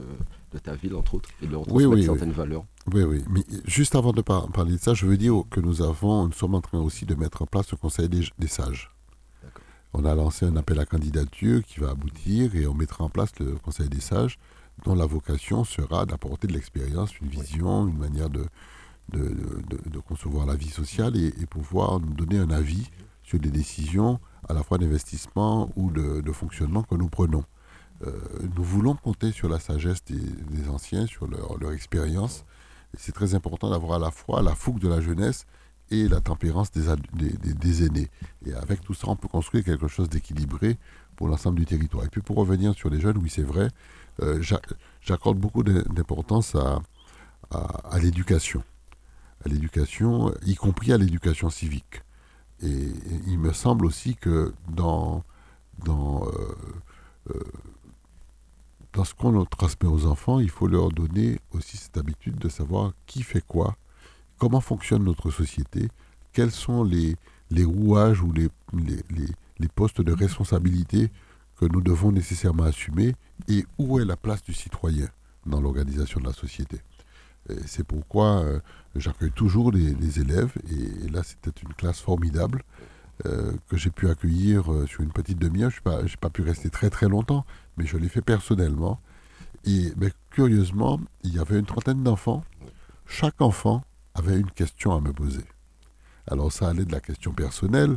de, 0.53 0.59
ta 0.59 0.75
ville, 0.75 0.95
entre 0.95 1.15
autres, 1.15 1.29
et 1.41 1.47
de 1.47 1.51
leur 1.51 1.65
transmettre 1.65 2.03
certaines 2.03 2.31
valeurs. 2.31 2.65
Oui, 2.93 3.03
oui. 3.03 3.23
Mais 3.29 3.43
juste 3.65 3.95
avant 3.95 4.13
de 4.13 4.21
parler 4.21 4.73
de 4.73 4.77
ça, 4.77 4.93
je 4.93 5.05
veux 5.05 5.17
dire 5.17 5.43
que 5.49 5.59
nous 5.59 5.81
avons, 5.81 6.27
nous 6.27 6.33
sommes 6.33 6.55
en 6.55 6.61
train 6.61 6.79
aussi 6.79 7.05
de 7.05 7.15
mettre 7.15 7.41
en 7.41 7.45
place 7.45 7.71
le 7.71 7.77
Conseil 7.77 8.09
des 8.09 8.47
sages 8.47 8.91
on 9.93 10.05
a 10.05 10.13
lancé 10.13 10.45
un 10.45 10.55
appel 10.57 10.79
à 10.79 10.85
candidature 10.85 11.63
qui 11.63 11.79
va 11.79 11.89
aboutir 11.89 12.55
et 12.55 12.67
on 12.67 12.73
mettra 12.73 13.03
en 13.03 13.09
place 13.09 13.31
le 13.39 13.55
Conseil 13.55 13.89
des 13.89 13.99
sages 13.99 14.37
dont 14.85 14.93
la 14.93 15.05
vocation 15.05 15.63
sera 15.63 16.05
d'apporter 16.05 16.47
de 16.47 16.53
l'expérience, 16.53 17.19
une 17.19 17.29
vision, 17.29 17.87
une 17.87 17.97
manière 17.97 18.29
de, 18.29 18.45
de, 19.11 19.99
concevoir 20.07 20.45
la 20.45 20.55
vie 20.55 20.69
sociale 20.69 21.17
et, 21.17 21.31
pouvoir 21.47 21.99
nous 21.99 22.13
donner 22.13 22.37
un 22.37 22.51
avis 22.51 22.89
sur 23.23 23.39
des 23.39 23.49
décisions 23.49 24.19
à 24.47 24.53
la 24.53 24.61
fois 24.61 24.77
d'investissement 24.77 25.71
ou 25.75 25.89
de, 25.89 26.31
fonctionnement 26.31 26.83
que 26.83 26.95
nous 26.95 27.09
prenons. 27.09 27.43
Euh, 28.05 28.11
nous 28.55 28.63
voulons 28.63 28.95
compter 28.95 29.31
sur 29.31 29.49
la 29.49 29.59
sagesse 29.59 30.03
des, 30.05 30.69
anciens, 30.69 31.07
sur 31.07 31.27
leur, 31.27 31.71
expérience. 31.71 32.45
C'est 32.97 33.11
très 33.11 33.35
important 33.35 33.69
d'avoir 33.69 33.93
à 33.93 33.99
la 33.99 34.11
fois 34.11 34.41
la 34.41 34.55
fougue 34.55 34.79
de 34.79 34.87
la 34.87 35.01
jeunesse 35.01 35.45
et 35.89 36.07
la 36.07 36.21
tempérance 36.21 36.71
des, 36.71 36.83
des, 37.13 37.85
aînés. 37.85 38.09
Et 38.45 38.53
avec 38.53 38.81
tout 38.81 38.93
ça, 38.93 39.07
on 39.07 39.15
peut 39.15 39.27
construire 39.27 39.63
quelque 39.63 39.87
chose 39.87 40.09
d'équilibré 40.09 40.77
pour 41.15 41.27
l'ensemble 41.27 41.57
du 41.57 41.65
territoire. 41.65 42.05
Et 42.05 42.09
puis 42.09 42.21
pour 42.21 42.37
revenir 42.37 42.73
sur 42.75 42.89
les 42.89 42.99
jeunes, 42.99 43.17
oui, 43.17 43.29
c'est 43.29 43.43
vrai, 43.43 43.69
euh, 44.21 44.41
j'accorde 45.01 45.37
beaucoup 45.37 45.63
d'importance 45.63 46.55
à, 46.55 46.81
à, 47.51 47.99
l'éducation. 47.99 48.63
À 49.45 49.49
l'éducation, 49.49 50.33
y 50.45 50.55
compris 50.55 50.91
à 50.91 50.97
l'éducation 50.97 51.49
civique. 51.49 52.03
Et, 52.61 52.91
il 53.27 53.39
me 53.39 53.53
semble 53.53 53.85
aussi 53.85 54.15
que 54.15 54.53
dans, 54.69 55.23
dans, 55.85 56.27
euh, 56.27 57.43
euh, 58.97 59.01
dans 59.01 59.03
ce 59.03 59.13
qu'on 59.13 59.45
transmet 59.45 59.89
aux 59.89 60.05
enfants, 60.05 60.39
il 60.39 60.49
faut 60.49 60.67
leur 60.67 60.89
donner 60.89 61.39
aussi 61.51 61.77
cette 61.77 61.97
habitude 61.97 62.37
de 62.37 62.49
savoir 62.49 62.93
qui 63.05 63.23
fait 63.23 63.43
quoi 63.45 63.75
comment 64.37 64.61
fonctionne 64.61 65.03
notre 65.03 65.31
société, 65.31 65.89
quels 66.33 66.51
sont 66.51 66.83
les, 66.83 67.15
rouages 67.63 68.21
ou 68.21 68.31
les, 68.31 68.49
postes 69.75 70.01
de 70.01 70.13
responsabilité 70.13 71.09
que 71.59 71.65
nous 71.65 71.81
devons 71.81 72.11
nécessairement 72.11 72.65
assumer 72.65 73.15
et 73.47 73.65
où 73.79 73.99
est 73.99 74.05
la 74.05 74.15
place 74.15 74.43
du 74.43 74.53
citoyen 74.53 75.07
dans 75.47 75.59
l'organisation 75.59 76.19
de 76.19 76.27
la 76.27 76.33
société. 76.33 76.77
C'est 77.65 77.85
pourquoi 77.85 78.41
euh, 78.41 78.59
j'accueille 78.95 79.31
toujours 79.31 79.71
les, 79.71 80.19
élèves 80.19 80.51
et, 80.69 81.09
là 81.09 81.23
c'était 81.23 81.61
une 81.61 81.73
classe 81.73 81.99
formidable 81.99 82.61
que 83.23 83.77
j'ai 83.77 83.89
pu 83.89 84.09
accueillir 84.09 84.71
euh, 84.71 84.85
sur 84.85 85.01
une 85.01 85.11
petite 85.11 85.39
demi-heure. 85.39 85.71
Je 85.71 85.77
n'ai 85.77 85.81
pas, 85.83 86.01
pas, 86.21 86.29
pu 86.29 86.41
rester 86.41 86.69
très 86.69 86.89
très 86.89 87.07
longtemps, 87.07 87.45
mais 87.77 87.85
je 87.85 87.97
l'ai 87.97 88.09
fait 88.09 88.21
personnellement. 88.21 88.99
Et 89.65 89.91
curieusement, 90.31 90.99
il 91.23 91.35
y 91.35 91.39
avait 91.39 91.59
une 91.59 91.65
trentaine 91.65 92.03
d'enfants. 92.03 92.43
Chaque 93.05 93.41
enfant 93.41 93.83
avait 94.13 94.37
une 94.39 94.51
question 94.51 94.95
à 94.95 95.01
me 95.01 95.11
poser. 95.11 95.43
Alors 96.29 96.51
ça 96.51 96.69
allait 96.69 96.85
de 96.85 96.91
la 96.91 96.99
question 96.99 97.31
personnelle 97.31 97.95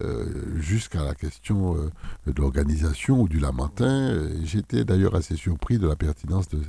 euh, 0.00 0.58
jusqu'à 0.58 1.04
la 1.04 1.14
question 1.14 1.76
euh, 1.76 1.90
de 2.26 2.40
l'organisation 2.40 3.20
ou 3.22 3.28
du 3.28 3.38
lamentin. 3.38 4.28
J'étais 4.44 4.84
d'ailleurs 4.84 5.14
assez 5.14 5.36
surpris 5.36 5.78
de 5.78 5.86
la 5.86 5.96
pertinence 5.96 6.48
de, 6.48 6.62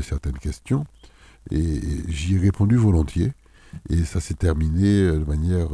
certaines 0.00 0.38
questions. 0.38 0.86
Et, 1.50 1.80
j'y 2.06 2.36
ai 2.36 2.38
répondu 2.38 2.76
volontiers. 2.76 3.32
Et 3.90 4.04
ça 4.04 4.20
s'est 4.20 4.34
terminé 4.34 5.06
de 5.06 5.24
manière 5.24 5.70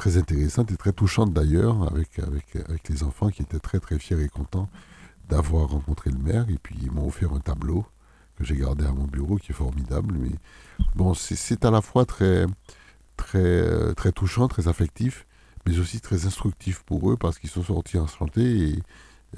très 0.00 0.16
intéressante 0.16 0.72
et 0.72 0.78
très 0.78 0.94
touchante 0.94 1.34
d'ailleurs, 1.34 1.86
avec, 1.92 2.18
avec, 2.20 2.56
avec 2.56 2.88
les 2.88 3.02
enfants 3.02 3.28
qui 3.28 3.42
étaient 3.42 3.58
très 3.58 3.80
très 3.80 3.98
fiers 3.98 4.18
et 4.22 4.28
contents 4.28 4.70
d'avoir 5.28 5.68
rencontré 5.68 6.08
le 6.10 6.16
maire. 6.16 6.46
Et 6.48 6.56
puis 6.56 6.74
ils 6.80 6.90
m'ont 6.90 7.06
offert 7.06 7.34
un 7.34 7.40
tableau 7.40 7.84
que 8.36 8.44
j'ai 8.44 8.56
gardé 8.56 8.86
à 8.86 8.92
mon 8.92 9.04
bureau, 9.04 9.36
qui 9.36 9.52
est 9.52 9.54
formidable. 9.54 10.14
Mais 10.18 10.30
bon, 10.94 11.12
c'est 11.12 11.66
à 11.66 11.70
la 11.70 11.82
fois 11.82 12.06
très, 12.06 12.46
très, 13.18 13.94
très 13.94 14.10
touchant, 14.10 14.48
très 14.48 14.68
affectif, 14.68 15.26
mais 15.66 15.78
aussi 15.78 16.00
très 16.00 16.24
instructif 16.24 16.82
pour 16.84 17.10
eux 17.10 17.18
parce 17.18 17.38
qu'ils 17.38 17.50
sont 17.50 17.62
sortis 17.62 17.98
enchantés 17.98 18.70
et 18.70 18.82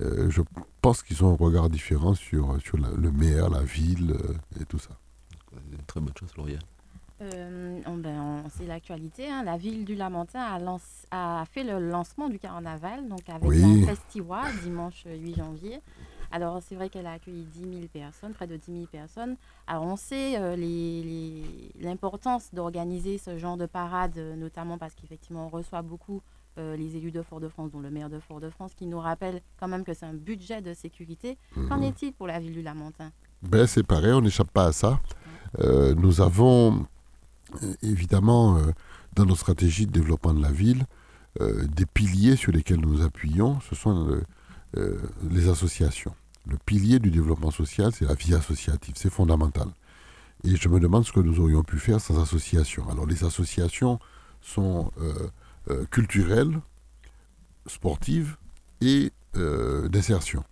euh, 0.00 0.30
je 0.30 0.42
pense 0.80 1.02
qu'ils 1.02 1.24
ont 1.24 1.32
un 1.32 1.36
regard 1.36 1.70
différent 1.70 2.14
sur, 2.14 2.56
sur 2.62 2.78
le 2.78 3.10
maire, 3.10 3.50
la 3.50 3.64
ville 3.64 4.12
euh, 4.12 4.60
et 4.60 4.64
tout 4.66 4.78
ça. 4.78 4.96
Une 5.72 5.84
très 5.88 6.00
bonne 6.00 6.14
chose, 6.16 6.30
Lauriane. 6.36 6.60
Euh, 7.22 7.80
ben, 7.98 8.44
c'est 8.50 8.66
l'actualité. 8.66 9.28
Hein. 9.30 9.44
La 9.44 9.56
ville 9.56 9.84
du 9.84 9.94
Lamentin 9.94 10.40
a, 10.40 11.40
a, 11.40 11.44
fait 11.46 11.64
le 11.64 11.78
lancement 11.78 12.28
du 12.28 12.38
carnaval, 12.38 13.08
donc 13.08 13.28
avec 13.28 13.50
un 13.62 13.86
festival 13.86 14.46
dimanche 14.62 15.04
8 15.06 15.36
janvier. 15.36 15.80
Alors, 16.32 16.62
c'est 16.66 16.74
vrai 16.74 16.88
qu'elle 16.88 17.06
a 17.06 17.12
accueilli 17.12 17.44
10 17.44 17.60
000 17.60 17.72
personnes, 17.92 18.32
près 18.32 18.46
de 18.46 18.56
10 18.56 18.72
000 18.72 18.86
personnes. 18.86 19.36
Alors, 19.66 19.84
on 19.84 19.96
sait 19.96 20.36
euh, 20.38 20.56
l'importance 21.78 22.48
d'organiser 22.54 23.18
ce 23.18 23.36
genre 23.36 23.58
de 23.58 23.66
parade, 23.66 24.16
euh, 24.16 24.34
notamment 24.34 24.78
parce 24.78 24.94
qu'effectivement, 24.94 25.46
on 25.46 25.48
reçoit 25.50 25.82
beaucoup 25.82 26.22
euh, 26.58 26.74
les 26.74 26.96
élus 26.96 27.12
de 27.12 27.20
Fort-de-France, 27.20 27.70
dont 27.70 27.80
le 27.80 27.90
maire 27.90 28.08
de 28.08 28.18
Fort-de-France, 28.18 28.72
qui 28.74 28.86
nous 28.86 28.98
rappelle 28.98 29.42
quand 29.60 29.68
même 29.68 29.84
que 29.84 29.92
c'est 29.92 30.06
un 30.06 30.14
budget 30.14 30.62
de 30.62 30.72
sécurité. 30.72 31.36
Qu'en 31.68 31.76
mhm. 31.76 31.84
est-il 31.84 32.12
pour 32.14 32.26
la 32.26 32.40
ville 32.40 32.54
du 32.54 32.62
Lamentin? 32.62 33.12
Ben, 33.42 33.66
C'est 33.66 33.82
pareil, 33.82 34.12
on 34.12 34.22
n'échappe 34.22 34.50
pas 34.50 34.66
à 34.66 34.72
ça. 34.72 35.00
nous 35.58 36.22
avons 36.22 36.86
évidemment, 37.82 38.58
dans 39.14 39.26
nos 39.26 39.36
stratégies 39.36 39.86
de 39.86 39.92
développement 39.92 40.34
de 40.34 40.42
la 40.42 40.50
ville, 40.50 40.86
des 41.40 41.86
piliers 41.86 42.36
sur 42.36 42.52
lesquels 42.52 42.80
nous 42.80 43.02
appuyons. 43.02 43.60
Ce 43.60 43.74
sont 43.74 44.20
les 44.74 45.48
associations 45.48 46.14
le 46.46 46.56
pilier 46.56 46.98
du 46.98 47.10
développement 47.10 47.50
social, 47.50 47.92
c'est 47.92 48.04
la 48.04 48.14
vie 48.14 48.34
associative, 48.34 48.94
c'est 48.96 49.10
fondamental. 49.10 49.68
Et 50.44 50.56
je 50.56 50.68
me 50.68 50.80
demande 50.80 51.04
ce 51.04 51.12
que 51.12 51.20
nous 51.20 51.40
aurions 51.40 51.62
pu 51.62 51.78
faire 51.78 52.00
sans 52.00 52.20
association. 52.20 52.88
Alors 52.90 53.06
les 53.06 53.24
associations 53.24 54.00
sont 54.40 54.90
euh, 55.00 55.28
euh, 55.70 55.84
culturelles, 55.86 56.60
sportives 57.66 58.36
et 58.80 59.12
euh, 59.36 59.88
d'insertion 59.88 60.42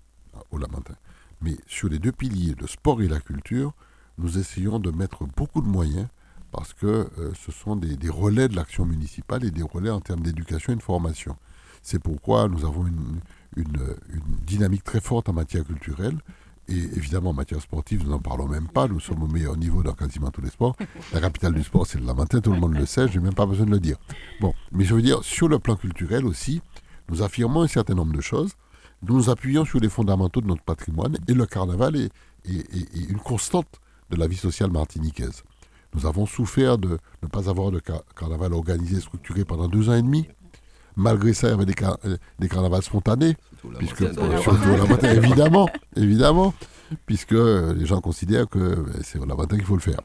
au 0.52 0.58
Lamentin. 0.58 0.94
Mais 1.40 1.56
sur 1.66 1.88
les 1.88 1.98
deux 1.98 2.12
piliers, 2.12 2.54
le 2.60 2.68
sport 2.68 3.02
et 3.02 3.08
la 3.08 3.18
culture, 3.18 3.72
nous 4.18 4.38
essayons 4.38 4.78
de 4.78 4.90
mettre 4.90 5.24
beaucoup 5.24 5.60
de 5.60 5.66
moyens 5.66 6.06
parce 6.50 6.72
que 6.72 7.08
ce 7.34 7.52
sont 7.52 7.76
des, 7.76 8.08
relais 8.08 8.48
de 8.48 8.56
l'action 8.56 8.84
municipale 8.84 9.44
et 9.44 9.50
des 9.50 9.62
relais 9.62 9.90
en 9.90 10.00
termes 10.00 10.20
d'éducation 10.20 10.72
et 10.72 10.76
de 10.76 10.82
formation. 10.82 11.36
C'est 11.82 11.98
pourquoi 11.98 12.48
nous 12.48 12.64
avons 12.64 12.86
une, 12.86 13.20
dynamique 14.46 14.84
très 14.84 15.00
forte 15.00 15.28
en 15.28 15.32
matière 15.32 15.64
culturelle. 15.64 16.18
Et 16.68 16.76
évidemment, 16.76 17.30
en 17.30 17.34
matière 17.34 17.60
sportive, 17.60 18.04
nous 18.04 18.10
n'en 18.10 18.20
parlons 18.20 18.46
même 18.46 18.68
pas. 18.68 18.86
Nous 18.86 19.00
sommes 19.00 19.22
au 19.24 19.26
meilleur 19.26 19.56
niveau 19.56 19.82
dans 19.82 19.92
quasiment 19.92 20.30
tous 20.30 20.40
les 20.40 20.50
sports. 20.50 20.76
La 21.12 21.20
capitale 21.20 21.52
du 21.52 21.64
sport, 21.64 21.86
c'est 21.86 21.98
le 21.98 22.06
Lamentin, 22.06 22.40
tout 22.40 22.52
le 22.52 22.60
monde 22.60 22.74
le 22.74 22.86
sait, 22.86 23.08
je 23.08 23.18
n'ai 23.18 23.24
même 23.24 23.34
pas 23.34 23.46
besoin 23.46 23.66
de 23.66 23.72
le 23.72 23.80
dire. 23.80 23.96
Bon, 24.40 24.54
mais 24.70 24.84
je 24.84 24.94
veux 24.94 25.02
dire, 25.02 25.24
sur 25.24 25.48
le 25.48 25.58
plan 25.58 25.74
culturel 25.74 26.24
aussi, 26.24 26.62
nous 27.08 27.22
affirmons 27.22 27.62
un 27.62 27.68
certain 27.68 27.94
nombre 27.94 28.12
de 28.12 28.20
choses. 28.20 28.52
Nous 29.02 29.16
nous 29.16 29.30
appuyons 29.30 29.64
sur 29.64 29.80
les 29.80 29.88
fondamentaux 29.88 30.40
de 30.40 30.46
notre 30.46 30.62
patrimoine 30.62 31.16
et 31.26 31.34
le 31.34 31.46
carnaval 31.46 31.96
est, 31.96 32.10
une 32.46 33.18
constante 33.18 33.80
de 34.10 34.16
la 34.16 34.26
vie 34.26 34.36
sociale 34.36 34.70
martiniquaise. 34.70 35.42
Nous 35.94 36.06
avons 36.06 36.26
souffert 36.26 36.78
de 36.78 36.98
ne 37.22 37.28
pas 37.28 37.48
avoir 37.48 37.70
de 37.70 37.80
carnaval 38.16 38.52
organisé, 38.52 39.00
structuré 39.00 39.44
pendant 39.44 39.68
deux 39.68 39.88
ans 39.88 39.94
et 39.94 40.02
demi. 40.02 40.28
Malgré 40.96 41.32
ça, 41.32 41.48
il 41.48 41.50
y 41.50 41.54
avait 41.54 41.64
des, 41.66 41.74
euh, 42.04 42.16
des 42.38 42.48
carnavals 42.48 42.82
spontanés. 42.82 43.36
puisque, 43.78 44.00
la 44.00 45.12
évidemment, 45.14 45.68
évidemment, 45.96 46.54
puisque 47.06 47.32
les 47.32 47.86
gens 47.86 48.00
considèrent 48.00 48.48
que 48.48 48.58
euh, 48.58 48.84
c'est 49.02 49.18
au 49.18 49.26
matin 49.26 49.56
qu'il 49.56 49.64
faut 49.64 49.76
le 49.76 49.80
faire. 49.80 50.00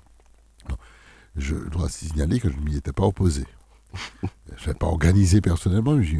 Je 1.35 1.55
dois 1.55 1.89
signaler 1.89 2.39
que 2.39 2.49
je 2.49 2.57
ne 2.57 2.61
m'y 2.61 2.77
étais 2.77 2.93
pas 2.93 3.03
opposé. 3.03 3.45
je 4.57 4.69
n'ai 4.69 4.73
pas 4.73 4.87
organisé 4.87 5.41
personnellement, 5.41 5.95
mais 5.95 6.03
je 6.03 6.15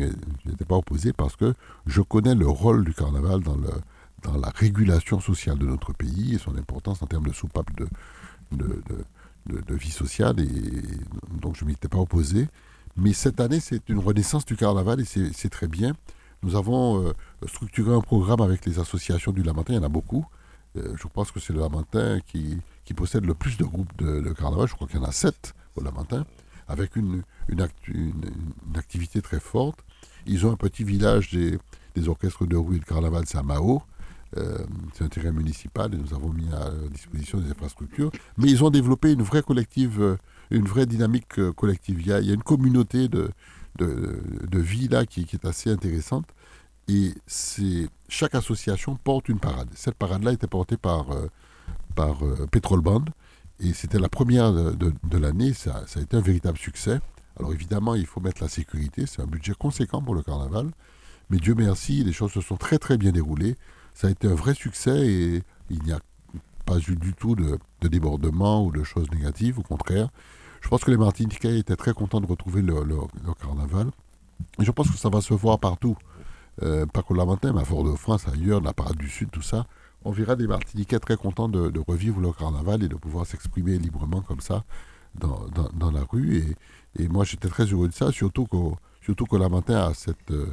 n'étais 0.46 0.66
pas 0.66 0.76
opposé 0.76 1.14
parce 1.14 1.36
que 1.36 1.54
je 1.86 2.02
connais 2.02 2.36
le 2.36 2.48
rôle 2.48 2.84
du 2.84 2.94
carnaval 2.94 3.42
dans, 3.42 3.56
le, 3.56 3.70
dans 4.24 4.38
la 4.38 4.50
régulation 4.50 5.20
sociale 5.20 5.58
de 5.58 5.66
notre 5.66 5.94
pays 5.94 6.36
et 6.36 6.38
son 6.38 6.58
importance 6.58 7.02
en 7.02 7.06
termes 7.06 7.28
de 7.28 7.34
soupape 7.34 7.74
de, 7.78 7.88
de, 8.52 8.66
de, 8.90 9.06
de 9.48 9.76
vie 9.76 9.92
sociale. 9.92 10.40
Et 10.40 11.40
donc 11.42 11.56
je 11.56 11.64
ne 11.64 11.70
m'y 11.70 11.74
étais 11.74 11.88
pas 11.88 12.00
opposé. 12.00 12.48
Mais 12.98 13.14
cette 13.14 13.40
année, 13.40 13.60
c'est 13.60 13.90
une 13.90 14.00
renaissance 14.00 14.46
du 14.46 14.56
carnaval 14.56 15.02
et 15.02 15.06
c'est 15.06 15.50
très 15.50 15.68
bien. 15.68 15.94
Nous 16.44 16.56
avons 16.56 17.04
euh, 17.04 17.14
structuré 17.48 17.94
un 17.94 18.02
programme 18.02 18.42
avec 18.42 18.66
les 18.66 18.80
associations 18.80 19.32
du 19.32 19.44
Lamentin, 19.44 19.74
il 19.74 19.78
y 19.78 19.80
en 19.80 19.84
a 19.84 19.90
beaucoup. 19.90 20.26
Euh, 20.78 20.96
je 20.96 21.08
pense 21.08 21.32
que 21.32 21.40
c'est 21.40 21.54
le 21.54 21.60
Lamentin 21.60 22.20
qui, 22.26 22.62
possède 22.96 23.26
le 23.26 23.34
plus 23.34 23.58
de 23.58 23.66
groupes 23.66 23.92
de, 23.98 24.32
carnaval, 24.32 24.68
je 24.68 24.76
crois 24.76 24.88
qu'il 24.88 24.98
y 24.98 25.00
en 25.00 25.06
a 25.06 25.12
sept 25.12 25.54
au 25.76 25.82
Lamentin, 25.82 26.26
avec 26.68 26.96
une, 26.96 27.24
activité 28.76 29.22
très 29.22 29.40
forte. 29.40 29.80
Ils 30.26 30.46
ont 30.46 30.52
un 30.52 30.58
petit 30.58 30.84
village 30.84 31.32
des, 31.32 31.58
des 31.96 32.08
orchestres 32.08 32.46
de 32.46 32.56
rue 32.56 32.78
et 32.78 32.80
de 32.80 32.86
carnaval, 32.86 33.24
c'est 33.26 33.38
à 33.38 33.44
Mao. 33.44 33.82
Euh, 34.38 34.58
c'est 34.94 35.04
un 35.04 35.08
terrain 35.08 35.32
municipal 35.32 35.94
et 35.94 35.98
nous 35.98 36.14
avons 36.14 36.30
mis 36.30 36.52
à 36.54 36.70
disposition 36.92 37.40
des 37.40 37.52
infrastructures. 37.52 38.12
Mais 38.38 38.50
ils 38.50 38.64
ont 38.64 38.70
développé 38.70 39.14
une 39.14 39.24
vraie 39.24 39.44
collective 39.44 40.18
une 40.52 40.66
vraie 40.66 40.86
dynamique 40.86 41.40
euh, 41.40 41.54
collective. 41.54 42.02
Il 42.02 42.08
y 42.08 42.14
a, 42.14 42.20
une 42.20 42.44
communauté 42.44 43.08
de, 43.08 43.32
de, 43.78 44.60
vie 44.60 44.88
là 44.88 45.06
qui, 45.06 45.22
est 45.22 45.46
assez 45.46 45.72
intéressante. 45.72 46.26
Et 46.88 47.14
chaque 48.10 48.36
association 48.36 48.96
porte 48.96 49.30
une 49.30 49.40
parade. 49.40 49.70
Cette 49.74 49.96
parade-là 49.96 50.34
était 50.34 50.48
portée 50.48 50.78
par, 50.78 51.12
euh, 51.12 51.28
par 51.96 52.24
euh, 52.24 52.48
Petrol 52.52 52.82
Band. 52.82 53.06
Et 53.60 53.74
c'était 53.74 54.00
la 54.00 54.10
première 54.10 54.52
de, 54.54 55.18
l'année. 55.18 55.54
Ça, 55.54 55.84
ça, 55.88 56.00
a 56.00 56.04
été 56.04 56.18
un 56.18 56.22
véritable 56.22 56.58
succès. 56.58 57.00
Alors 57.38 57.54
évidemment, 57.54 57.96
il 57.96 58.06
faut 58.06 58.20
mettre 58.20 58.42
la 58.44 58.50
sécurité. 58.50 59.06
C'est 59.06 59.22
un 59.22 59.28
budget 59.28 59.54
conséquent 59.58 60.02
pour 60.02 60.14
le 60.14 60.22
carnaval. 60.22 60.72
Mais 61.30 61.38
Dieu 61.38 61.56
merci, 61.56 62.04
les 62.04 62.14
choses 62.14 62.32
se 62.32 62.42
sont 62.42 62.58
très 62.58 62.78
très 62.78 62.98
bien 62.98 63.12
déroulées. 63.12 63.56
Ça 63.96 64.08
a 64.08 64.12
été 64.12 64.28
un 64.28 64.36
vrai 64.36 64.54
succès 64.54 65.08
et 65.08 65.44
il 65.72 65.82
n'y 65.84 65.92
a 65.92 66.00
pas 66.66 66.78
eu 66.78 66.96
du 66.96 67.14
tout 67.14 67.36
de, 67.36 67.58
de 67.82 67.88
débordement 67.88 68.64
ou 68.64 68.72
de 68.72 68.84
choses 68.84 69.10
négatives. 69.10 69.58
Au 69.58 69.64
contraire, 69.64 70.10
je 70.66 70.70
pense 70.72 70.84
que 70.84 70.90
les 70.90 70.98
Martiniquais 70.98 71.60
étaient 71.60 71.76
très 71.76 71.94
contents 71.94 72.20
de 72.20 72.26
retrouver 72.26 72.64
le, 72.64 72.74
carnaval. 73.40 73.92
Je 74.58 74.72
pense 74.72 74.90
que 74.90 74.98
ça 74.98 75.10
va 75.10 75.22
se 75.22 75.32
voir 75.36 75.60
partout. 75.60 75.96
Euh, 76.64 76.88
pas 76.88 77.04
qu'au 77.04 77.14
Lamentin, 77.14 77.54
mais 77.54 77.62
à 77.62 77.66
Fort-de-France, 77.66 78.28
ailleurs, 78.28 78.62
la 78.62 78.74
parade 78.74 78.98
du 78.98 79.08
Sud, 79.08 79.30
tout 79.30 79.44
ça. 79.44 79.68
On 80.04 80.10
verra 80.10 80.36
des 80.36 80.48
Martiniquais 80.48 80.98
très 80.98 81.18
contents 81.18 81.50
de, 81.50 81.72
revivre 81.88 82.20
le 82.20 82.32
carnaval 82.32 82.82
et 82.82 82.88
de 82.88 82.96
pouvoir 82.96 83.28
s'exprimer 83.28 83.78
librement 83.78 84.22
comme 84.22 84.40
ça 84.40 84.64
dans, 85.14 85.92
la 85.92 86.02
rue. 86.12 86.58
Et, 86.98 87.08
moi, 87.10 87.26
j'étais 87.26 87.48
très 87.48 87.66
heureux 87.66 87.88
de 87.88 87.94
ça, 87.94 88.12
surtout 88.12 88.48
qu'au 88.48 88.76
surtout 89.02 89.26
qu'au 89.26 89.38
Lamentin, 89.38 89.90
à 89.90 89.94
cette, 89.94 90.32
euh, 90.32 90.52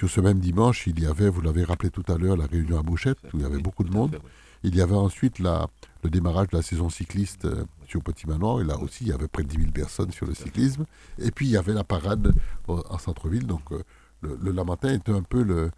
sur 0.00 0.08
ce 0.08 0.22
même 0.22 0.38
dimanche, 0.38 0.86
il 0.86 0.98
y 0.98 1.04
avait, 1.04 1.28
vous 1.28 1.42
l'avez 1.42 1.62
rappelé 1.62 1.90
tout 1.90 2.10
à 2.10 2.16
l'heure, 2.16 2.34
la 2.34 2.46
réunion 2.46 2.78
à 2.78 2.82
Bouchette, 2.82 3.18
où 3.34 3.36
il 3.36 3.42
y 3.42 3.44
avait 3.44 3.58
beaucoup 3.58 3.84
de 3.84 3.90
monde. 3.90 4.18
Il 4.62 4.74
y 4.74 4.80
avait 4.80 4.94
ensuite 4.94 5.38
la, 5.40 5.68
le 6.02 6.08
démarrage 6.08 6.48
de 6.48 6.56
la 6.56 6.62
saison 6.62 6.88
cycliste 6.88 7.44
euh, 7.44 7.66
sur 7.86 8.02
Petit 8.02 8.26
Manoir. 8.26 8.62
Et 8.62 8.64
là 8.64 8.78
aussi, 8.78 9.04
il 9.04 9.08
y 9.08 9.12
avait 9.12 9.28
près 9.28 9.42
de 9.42 9.48
10 9.48 9.58
000 9.58 9.72
personnes 9.72 10.10
sur 10.10 10.24
le 10.24 10.32
cyclisme. 10.32 10.86
Et 11.18 11.30
puis, 11.30 11.48
il 11.48 11.50
y 11.50 11.58
avait 11.58 11.74
la 11.74 11.84
parade 11.84 12.32
en 12.66 12.96
centre-ville. 12.96 13.46
Donc, 13.46 13.72
euh, 13.72 13.84
le, 14.22 14.38
le, 14.40 14.94
était 14.94 15.12
un 15.12 15.22
peu 15.22 15.42
le, 15.42 15.70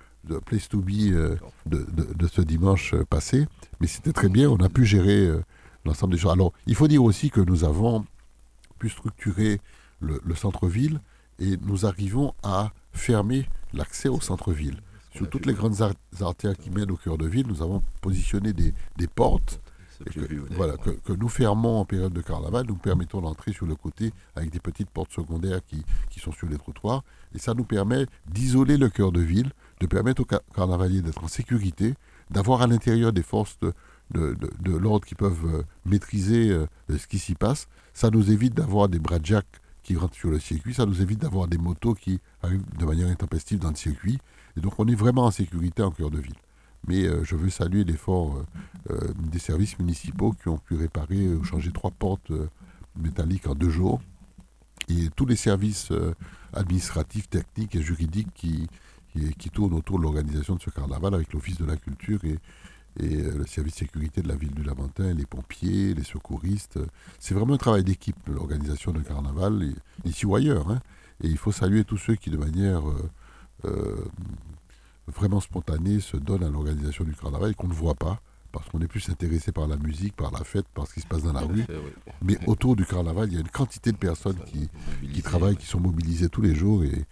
place 0.46 0.68
to 0.68 0.78
be 0.78 1.10
euh, 1.10 1.34
de, 1.66 1.84
de, 2.14 2.26
ce 2.28 2.42
dimanche 2.42 2.94
passé. 3.10 3.48
Mais 3.80 3.88
c'était 3.88 4.12
très 4.12 4.28
bien. 4.28 4.48
On 4.48 4.58
a 4.58 4.68
pu 4.68 4.84
gérer 4.84 5.32
l'ensemble 5.84 6.14
des 6.14 6.20
choses. 6.20 6.30
Alors, 6.30 6.52
il 6.68 6.76
faut 6.76 6.86
dire 6.86 7.02
aussi 7.02 7.30
que 7.30 7.40
nous 7.40 7.64
avons 7.64 8.06
pu 8.78 8.88
structurer 8.88 9.60
le 9.98 10.34
centre-ville 10.36 11.00
et 11.40 11.56
nous 11.62 11.86
arrivons 11.86 12.34
à 12.44 12.70
fermer 12.92 13.48
l'accès 13.74 14.08
au 14.08 14.20
centre-ville. 14.20 14.80
Sur 15.14 15.28
toutes 15.28 15.46
les 15.46 15.52
grandes 15.52 15.76
artères 16.20 16.56
qui 16.56 16.70
mènent 16.70 16.90
au 16.90 16.96
cœur 16.96 17.18
de 17.18 17.26
ville, 17.26 17.46
nous 17.46 17.62
avons 17.62 17.82
positionné 18.00 18.52
des, 18.52 18.72
des 18.96 19.06
portes 19.06 19.60
que, 20.10 20.54
voilà, 20.54 20.76
que, 20.76 21.12
nous 21.12 21.28
fermons 21.28 21.80
en 21.80 21.84
période 21.84 22.12
de 22.12 22.20
carnaval, 22.20 22.66
nous 22.66 22.74
permettons 22.74 23.20
d'entrer 23.20 23.52
sur 23.52 23.66
le 23.66 23.74
côté 23.74 24.12
avec 24.34 24.50
des 24.50 24.58
petites 24.58 24.90
portes 24.90 25.12
secondaires 25.12 25.60
qui, 25.66 25.84
qui 26.10 26.20
sont 26.20 26.32
sur 26.32 26.48
les 26.48 26.58
trottoirs. 26.58 27.04
Et 27.34 27.38
ça 27.38 27.54
nous 27.54 27.64
permet 27.64 28.06
d'isoler 28.26 28.76
le 28.76 28.88
cœur 28.88 29.12
de 29.12 29.20
ville, 29.20 29.52
de 29.80 29.86
permettre 29.86 30.22
aux 30.22 30.52
carnavaliers 30.54 31.02
d'être 31.02 31.22
en 31.22 31.28
sécurité, 31.28 31.94
d'avoir 32.30 32.62
à 32.62 32.66
l'intérieur 32.66 33.12
des 33.12 33.22
forces 33.22 33.58
de, 33.60 33.72
de, 34.12 34.36
de, 34.60 34.76
l'ordre 34.76 35.06
qui 35.06 35.14
peuvent 35.14 35.46
euh, 35.46 35.62
maîtriser 35.86 36.50
euh, 36.50 36.66
ce 36.88 37.06
qui 37.06 37.18
s'y 37.18 37.34
passe. 37.34 37.68
Ça 37.94 38.10
nous 38.10 38.30
évite 38.30 38.54
d'avoir 38.54 38.88
des 38.88 38.98
bras 38.98 39.18
jack 39.22 39.46
qui 39.82 39.96
rentrent 39.96 40.14
sur 40.14 40.30
le 40.30 40.38
circuit, 40.38 40.74
ça 40.74 40.86
nous 40.86 41.02
évite 41.02 41.20
d'avoir 41.20 41.48
des 41.48 41.58
motos 41.58 41.94
qui 41.94 42.20
arrivent 42.42 42.64
de 42.78 42.84
manière 42.84 43.08
intempestive 43.08 43.58
dans 43.58 43.70
le 43.70 43.76
circuit. 43.76 44.18
Et 44.56 44.60
donc 44.60 44.74
on 44.78 44.86
est 44.86 44.94
vraiment 44.94 45.24
en 45.24 45.30
sécurité 45.30 45.82
en 45.82 45.90
cœur 45.90 46.10
de 46.10 46.18
ville. 46.18 46.34
mais 46.86 47.04
je 47.24 47.36
veux 47.36 47.50
saluer 47.50 47.84
l'effort 47.84 48.44
des 49.16 49.38
services 49.38 49.78
municipaux 49.78 50.32
qui 50.32 50.48
ont 50.48 50.58
pu 50.58 50.74
réparer 50.74 51.28
ou 51.28 51.44
changer 51.44 51.72
trois 51.72 51.90
portes 51.90 52.32
métalliques 52.96 53.46
en 53.46 53.54
deux 53.54 53.70
jours. 53.70 54.00
Et 54.88 55.08
tous 55.16 55.26
les 55.26 55.36
services 55.36 55.90
administratifs, 56.52 57.28
techniques 57.28 57.74
et 57.76 57.82
juridiques 57.82 58.32
qui, 58.34 58.68
qui, 59.38 59.50
tournent 59.50 59.74
autour 59.74 59.98
de 59.98 60.04
l'organisation 60.04 60.56
de 60.56 60.60
ce 60.60 60.70
carnaval 60.70 61.14
avec 61.14 61.32
l'Office 61.32 61.58
de 61.58 61.64
la 61.64 61.76
culture 61.76 62.24
et, 62.24 62.38
et 63.00 63.16
euh, 63.16 63.38
le 63.38 63.46
service 63.46 63.74
de 63.74 63.78
sécurité 63.78 64.22
de 64.22 64.28
la 64.28 64.36
ville 64.36 64.52
du 64.52 64.62
Lamentin, 64.62 65.14
les 65.14 65.26
pompiers, 65.26 65.94
les 65.94 66.04
secouristes. 66.04 66.78
C'est 67.18 67.34
vraiment 67.34 67.54
un 67.54 67.58
travail 67.58 67.84
d'équipe, 67.84 68.16
l'organisation 68.28 68.92
de 68.92 69.00
carnaval, 69.00 69.74
ici 70.04 70.26
ou 70.26 70.36
ailleurs. 70.36 70.70
Hein. 70.70 70.80
Et 71.22 71.28
il 71.28 71.38
faut 71.38 71.52
saluer 71.52 71.84
tous 71.84 71.98
ceux 71.98 72.16
qui, 72.16 72.30
de 72.30 72.36
manière 72.36 72.88
euh, 72.88 73.10
euh, 73.64 74.04
vraiment 75.06 75.40
spontanée, 75.40 76.00
se 76.00 76.16
donnent 76.16 76.44
à 76.44 76.50
l'organisation 76.50 77.04
du 77.04 77.14
carnaval 77.14 77.52
et 77.52 77.54
qu'on 77.54 77.68
ne 77.68 77.72
voit 77.72 77.94
pas, 77.94 78.20
parce 78.50 78.68
qu'on 78.68 78.80
est 78.80 78.88
plus 78.88 79.08
intéressé 79.08 79.52
par 79.52 79.66
la 79.66 79.76
musique, 79.76 80.14
par 80.14 80.30
la 80.30 80.44
fête, 80.44 80.66
par 80.74 80.86
ce 80.86 80.94
qui 80.94 81.00
se 81.00 81.06
passe 81.06 81.22
dans 81.22 81.32
la 81.32 81.40
rue. 81.40 81.64
Mais 82.20 82.38
autour 82.46 82.76
du 82.76 82.84
carnaval, 82.84 83.28
il 83.28 83.34
y 83.34 83.36
a 83.38 83.40
une 83.40 83.48
quantité 83.48 83.92
de 83.92 83.96
personnes 83.96 84.38
qui, 84.46 84.68
qui 85.08 85.22
travaillent, 85.22 85.56
qui 85.56 85.66
sont 85.66 85.80
mobilisées 85.80 86.28
tous 86.28 86.42
les 86.42 86.54
jours. 86.54 86.84
Et, 86.84 87.06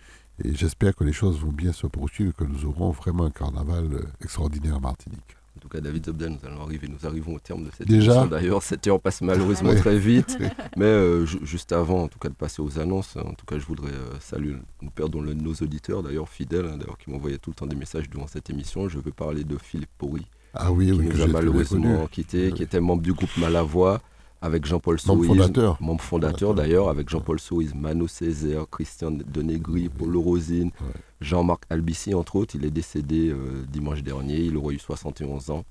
et 0.44 0.54
j'espère 0.54 0.94
que 0.94 1.04
les 1.04 1.12
choses 1.12 1.40
vont 1.40 1.52
bien 1.52 1.72
se 1.72 1.86
poursuivre 1.86 2.30
et 2.30 2.44
que 2.44 2.44
nous 2.44 2.66
aurons 2.66 2.90
vraiment 2.90 3.24
un 3.24 3.30
carnaval 3.30 4.06
extraordinaire 4.20 4.76
à 4.76 4.80
Martinique. 4.80 5.36
En 5.56 5.60
tout 5.60 5.68
cas, 5.68 5.80
David 5.80 6.06
Zobdan, 6.06 6.30
nous 6.30 6.48
allons 6.48 6.62
arriver, 6.62 6.88
nous 6.88 7.06
arrivons 7.06 7.34
au 7.34 7.38
terme 7.38 7.64
de 7.64 7.70
cette 7.76 7.86
Déjà 7.86 8.12
émission. 8.12 8.26
D'ailleurs, 8.30 8.62
cette 8.62 8.86
heure 8.86 9.00
passe 9.00 9.20
malheureusement 9.20 9.74
très 9.74 9.98
vite. 9.98 10.38
Mais 10.76 10.84
euh, 10.84 11.26
juste 11.26 11.72
avant, 11.72 12.04
en 12.04 12.08
tout 12.08 12.18
cas, 12.18 12.28
de 12.28 12.34
passer 12.34 12.62
aux 12.62 12.78
annonces, 12.78 13.16
en 13.16 13.34
tout 13.34 13.46
cas, 13.46 13.58
je 13.58 13.66
voudrais 13.66 13.92
euh, 13.92 14.18
saluer, 14.20 14.54
nous 14.80 14.90
perdons 14.90 15.22
nos 15.22 15.52
auditeurs, 15.54 16.02
d'ailleurs 16.02 16.28
fidèles, 16.28 16.66
hein, 16.66 16.76
d'ailleurs, 16.78 16.98
qui 16.98 17.10
m'envoyaient 17.10 17.38
tout 17.38 17.50
le 17.50 17.56
temps 17.56 17.66
des 17.66 17.76
messages 17.76 18.08
durant 18.08 18.26
cette 18.26 18.48
émission. 18.48 18.88
Je 18.88 18.98
veux 18.98 19.12
parler 19.12 19.44
de 19.44 19.56
Philippe 19.58 19.90
Pori, 19.98 20.24
ah 20.54 20.72
oui, 20.72 20.86
qui 20.86 20.92
oui, 20.92 21.08
nous 21.12 21.20
a 21.20 21.26
malheureusement 21.26 22.06
quitté, 22.06 22.52
qui 22.52 22.62
était 22.62 22.80
membre 22.80 23.02
du 23.02 23.12
groupe 23.12 23.36
Malavoie 23.36 24.00
avec 24.42 24.64
Jean-Paul 24.64 24.96
membre 25.06 25.24
fondateur, 25.24 25.76
membre 25.80 26.02
fondateur 26.02 26.54
d'ailleurs, 26.54 26.88
avec 26.88 27.08
Jean-Paul 27.08 27.38
Soïs, 27.38 27.74
Mano 27.74 28.08
Césaire, 28.08 28.64
Christian 28.70 29.10
Denegri, 29.10 29.88
Paul 29.88 30.16
Rosine, 30.16 30.70
Jean-Marc 31.20 31.64
Albici, 31.70 32.14
entre 32.14 32.36
autres. 32.36 32.54
Il 32.54 32.64
est 32.64 32.70
décédé 32.70 33.30
euh, 33.30 33.64
dimanche 33.68 34.02
dernier, 34.02 34.38
il 34.38 34.56
aurait 34.56 34.74
eu 34.74 34.78
71 34.78 35.50
ans. 35.50 35.64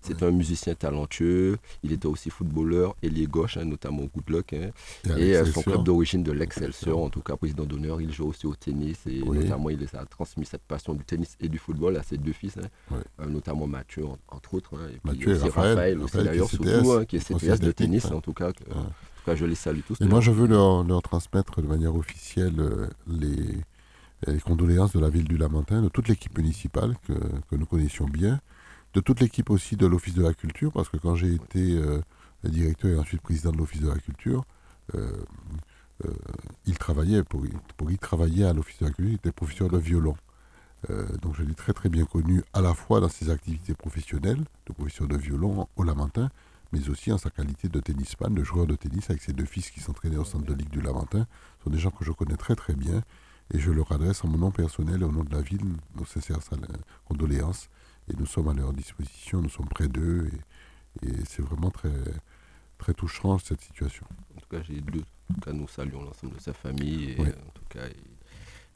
C'est 0.00 0.22
un 0.22 0.30
musicien 0.30 0.74
talentueux. 0.74 1.58
Il 1.82 1.92
était 1.92 2.06
aussi 2.06 2.30
footballeur, 2.30 2.94
ailier 3.02 3.26
gauche, 3.26 3.56
hein, 3.56 3.64
notamment 3.64 4.02
au 4.02 4.08
Goodluck. 4.08 4.52
Hein. 4.52 4.70
Et, 5.16 5.36
euh, 5.36 5.44
son 5.44 5.62
club 5.62 5.84
d'origine 5.84 6.22
de 6.22 6.32
l'Excelsior, 6.32 7.02
en 7.02 7.10
tout 7.10 7.20
cas 7.20 7.36
président 7.36 7.64
d'honneur, 7.64 8.00
il 8.00 8.12
joue 8.12 8.28
aussi 8.28 8.46
au 8.46 8.54
tennis. 8.54 8.98
Et 9.06 9.20
notamment, 9.20 9.70
il 9.70 9.86
a 9.94 10.04
transmis 10.06 10.46
cette 10.46 10.62
passion 10.62 10.94
du 10.94 11.04
tennis 11.04 11.36
et 11.40 11.48
du 11.48 11.58
football 11.58 11.96
à 11.96 12.02
ses 12.02 12.16
deux 12.16 12.32
fils, 12.32 12.56
hein. 12.58 12.96
euh, 13.20 13.26
notamment 13.26 13.66
Mathieu, 13.66 14.04
entre 14.28 14.54
autres. 14.54 14.74
et 15.06 15.14
puis 15.16 15.32
aussi 15.32 15.48
Raphaël, 15.48 16.00
aussi 16.00 16.16
d'ailleurs, 16.16 16.48
surtout, 16.48 17.04
qui 17.06 17.16
est 17.16 17.20
CTS 17.20 17.60
de 17.60 17.72
tennis, 17.72 18.06
en 18.06 18.20
tout 18.20 18.32
cas. 18.32 18.48
en 18.48 18.50
tout 18.50 19.26
cas, 19.26 19.34
je 19.34 19.44
les 19.44 19.54
salue 19.54 19.80
tous. 19.86 20.00
Et 20.00 20.06
moi, 20.06 20.20
je 20.20 20.30
veux 20.30 20.46
leur, 20.46 20.84
leur, 20.84 21.02
transmettre 21.02 21.60
de 21.60 21.66
manière 21.66 21.94
officielle 21.94 22.54
les, 23.06 23.56
les, 24.26 24.40
condoléances 24.40 24.92
de 24.92 25.00
la 25.00 25.08
ville 25.08 25.26
du 25.26 25.36
Lamentin, 25.36 25.82
de 25.82 25.88
toute 25.88 26.08
l'équipe 26.08 26.36
municipale 26.36 26.94
que, 27.06 27.56
nous 27.56 27.66
connaissions 27.66 28.06
bien, 28.06 28.40
de 28.94 29.00
toute 29.00 29.20
l'équipe 29.20 29.50
aussi 29.50 29.76
de 29.76 29.86
l'Office 29.86 30.14
de 30.14 30.22
la 30.22 30.34
Culture, 30.34 30.72
parce 30.72 30.88
que 30.88 30.96
quand 30.96 31.14
j'ai 31.14 31.34
été 31.34 31.78
euh, 31.78 32.00
directeur 32.44 32.90
et 32.90 32.98
ensuite 32.98 33.22
président 33.22 33.52
de 33.52 33.58
l'Office 33.58 33.80
de 33.80 33.88
la 33.88 33.98
Culture, 33.98 34.44
euh, 34.94 35.12
euh, 36.04 36.10
il 36.66 36.76
travaillait, 36.78 37.22
pour, 37.22 37.42
pour 37.76 37.90
y 37.90 37.98
travailler 37.98 38.44
à 38.44 38.52
l'Office 38.52 38.78
de 38.80 38.86
la 38.86 38.90
Culture, 38.90 39.12
il 39.12 39.16
était 39.16 39.32
professeur 39.32 39.68
de 39.68 39.78
violon. 39.78 40.16
donc 41.22 41.36
je 41.36 41.44
l'ai 41.44 41.54
très 41.54 41.72
très 41.72 41.88
bien 41.88 42.04
connu 42.04 42.42
à 42.52 42.60
la 42.60 42.74
fois 42.74 43.00
dans 43.00 43.08
ses 43.08 43.30
activités 43.30 43.74
professionnelles, 43.74 44.44
de 44.66 44.72
professeur 44.72 45.06
de 45.06 45.16
violon 45.16 45.68
au 45.76 45.84
Lamentin, 45.84 46.30
mais 46.72 46.88
aussi 46.88 47.12
en 47.12 47.18
sa 47.18 47.30
qualité 47.30 47.68
de 47.68 47.80
tennisman, 47.80 48.34
de 48.34 48.42
joueur 48.42 48.66
de 48.66 48.74
tennis 48.74 49.08
avec 49.10 49.22
ses 49.22 49.32
deux 49.32 49.44
fils 49.44 49.70
qui 49.70 49.80
s'entraînaient 49.80 50.16
au 50.16 50.24
centre 50.24 50.46
de 50.46 50.54
Ligue 50.54 50.70
du 50.70 50.80
Lamentin. 50.80 51.26
Ce 51.58 51.64
sont 51.64 51.70
des 51.70 51.78
gens 51.78 51.90
que 51.90 52.04
je 52.04 52.12
connais 52.12 52.36
très 52.36 52.56
très 52.56 52.74
bien 52.74 53.02
et 53.52 53.58
je 53.58 53.70
leur 53.70 53.90
adresse 53.92 54.24
en 54.24 54.28
mon 54.28 54.38
nom 54.38 54.50
personnel 54.50 55.02
et 55.02 55.04
au 55.04 55.12
nom 55.12 55.24
de 55.24 55.34
la 55.34 55.42
ville 55.42 55.64
nos 55.96 56.04
sincères 56.04 56.40
condoléances 57.06 57.68
et 58.08 58.16
nous 58.18 58.26
sommes 58.26 58.48
à 58.48 58.54
leur 58.54 58.72
disposition, 58.72 59.40
nous 59.40 59.48
sommes 59.48 59.68
près 59.68 59.88
d'eux 59.88 60.28
et, 61.02 61.08
c'est 61.26 61.40
vraiment 61.40 61.70
très, 61.70 61.88
très 62.76 62.92
touchant 62.92 63.38
cette 63.38 63.62
situation. 63.62 64.04
En 64.36 64.40
tout 64.40 64.48
cas, 64.50 64.62
j'ai 64.62 64.78
deux. 64.82 65.00
En 65.30 65.34
tout 65.34 65.40
cas, 65.40 65.52
nous 65.52 65.66
saluons 65.66 66.02
l'ensemble 66.02 66.34
de 66.34 66.40
sa 66.40 66.52
famille 66.52 67.12
et 67.12 67.20
en 67.20 67.50
tout 67.54 67.64
cas 67.70 67.80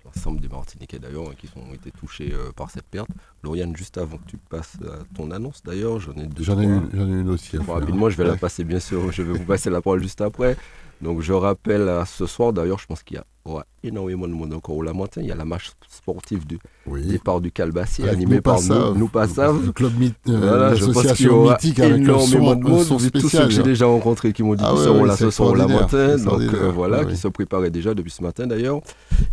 l'ensemble 0.06 0.40
des 0.40 0.48
Martiniquais 0.48 0.98
d'ailleurs 0.98 1.28
hein, 1.30 1.34
qui 1.36 1.48
ont 1.56 1.74
été 1.74 1.90
touchés 1.90 2.32
euh, 2.32 2.52
par 2.52 2.70
cette 2.70 2.86
perte. 2.86 3.08
Lauriane, 3.42 3.76
juste 3.76 3.98
avant 3.98 4.16
que 4.16 4.26
tu 4.26 4.38
passes 4.38 4.78
à 4.82 5.04
ton 5.14 5.30
annonce 5.30 5.62
d'ailleurs, 5.62 6.00
j'en 6.00 6.14
ai 6.14 6.26
deux. 6.26 6.42
J'en 6.42 6.58
ai, 6.60 6.64
une, 6.64 6.88
ai 6.94 7.20
une 7.20 7.28
aussi. 7.28 7.58
rapidement, 7.58 8.08
je 8.08 8.16
vais 8.16 8.24
la 8.24 8.36
passer 8.36 8.64
bien 8.64 8.80
sûr, 8.80 9.12
je 9.12 9.22
vais 9.22 9.38
vous 9.38 9.44
passer 9.44 9.68
la 9.68 9.82
parole 9.82 10.02
juste 10.02 10.20
après. 10.20 10.56
Donc 11.00 11.20
je 11.20 11.32
rappelle 11.32 11.88
à 11.88 12.04
ce 12.06 12.26
soir 12.26 12.52
d'ailleurs, 12.52 12.78
je 12.78 12.86
pense 12.86 13.02
qu'il 13.02 13.16
y 13.16 13.20
a 13.20 13.24
aura 13.46 13.66
énormément 13.82 14.26
de 14.26 14.32
monde 14.32 14.52
encore 14.54 14.76
au 14.76 14.82
Lamentin. 14.82 15.20
Il 15.20 15.28
y 15.28 15.32
a 15.32 15.34
la 15.34 15.44
marche 15.44 15.72
sportive 15.88 16.46
du 16.46 16.58
départ 17.04 17.40
du 17.40 17.50
Calbassi, 17.52 18.08
animée 18.08 18.40
par 18.40 18.60
nous, 18.60 18.94
nous 18.94 19.10
Le 19.14 19.72
club 19.72 19.92
euh, 20.28 20.70
l'association 20.70 21.50
mythique 21.50 21.80
avec 21.80 21.98
énormément 21.98 22.54
de 22.54 22.64
monde. 22.64 22.86
Tous 23.12 23.28
ceux 23.28 23.44
que 23.44 23.50
j'ai 23.50 23.62
déjà 23.62 23.86
rencontrés 23.86 24.32
qui 24.32 24.42
m'ont 24.42 24.54
dit 24.54 24.64
qu'ils 24.64 24.78
seront 24.78 25.04
là 25.04 25.16
ce 25.16 25.30
soir 25.30 25.50
au 25.50 25.54
Lamentin. 25.54 26.16
Donc 26.18 26.40
euh, 26.40 26.70
voilà, 26.74 27.04
qui 27.04 27.16
se 27.16 27.28
préparaient 27.28 27.70
déjà 27.70 27.94
depuis 27.94 28.10
ce 28.10 28.22
matin 28.22 28.46
d'ailleurs. 28.46 28.80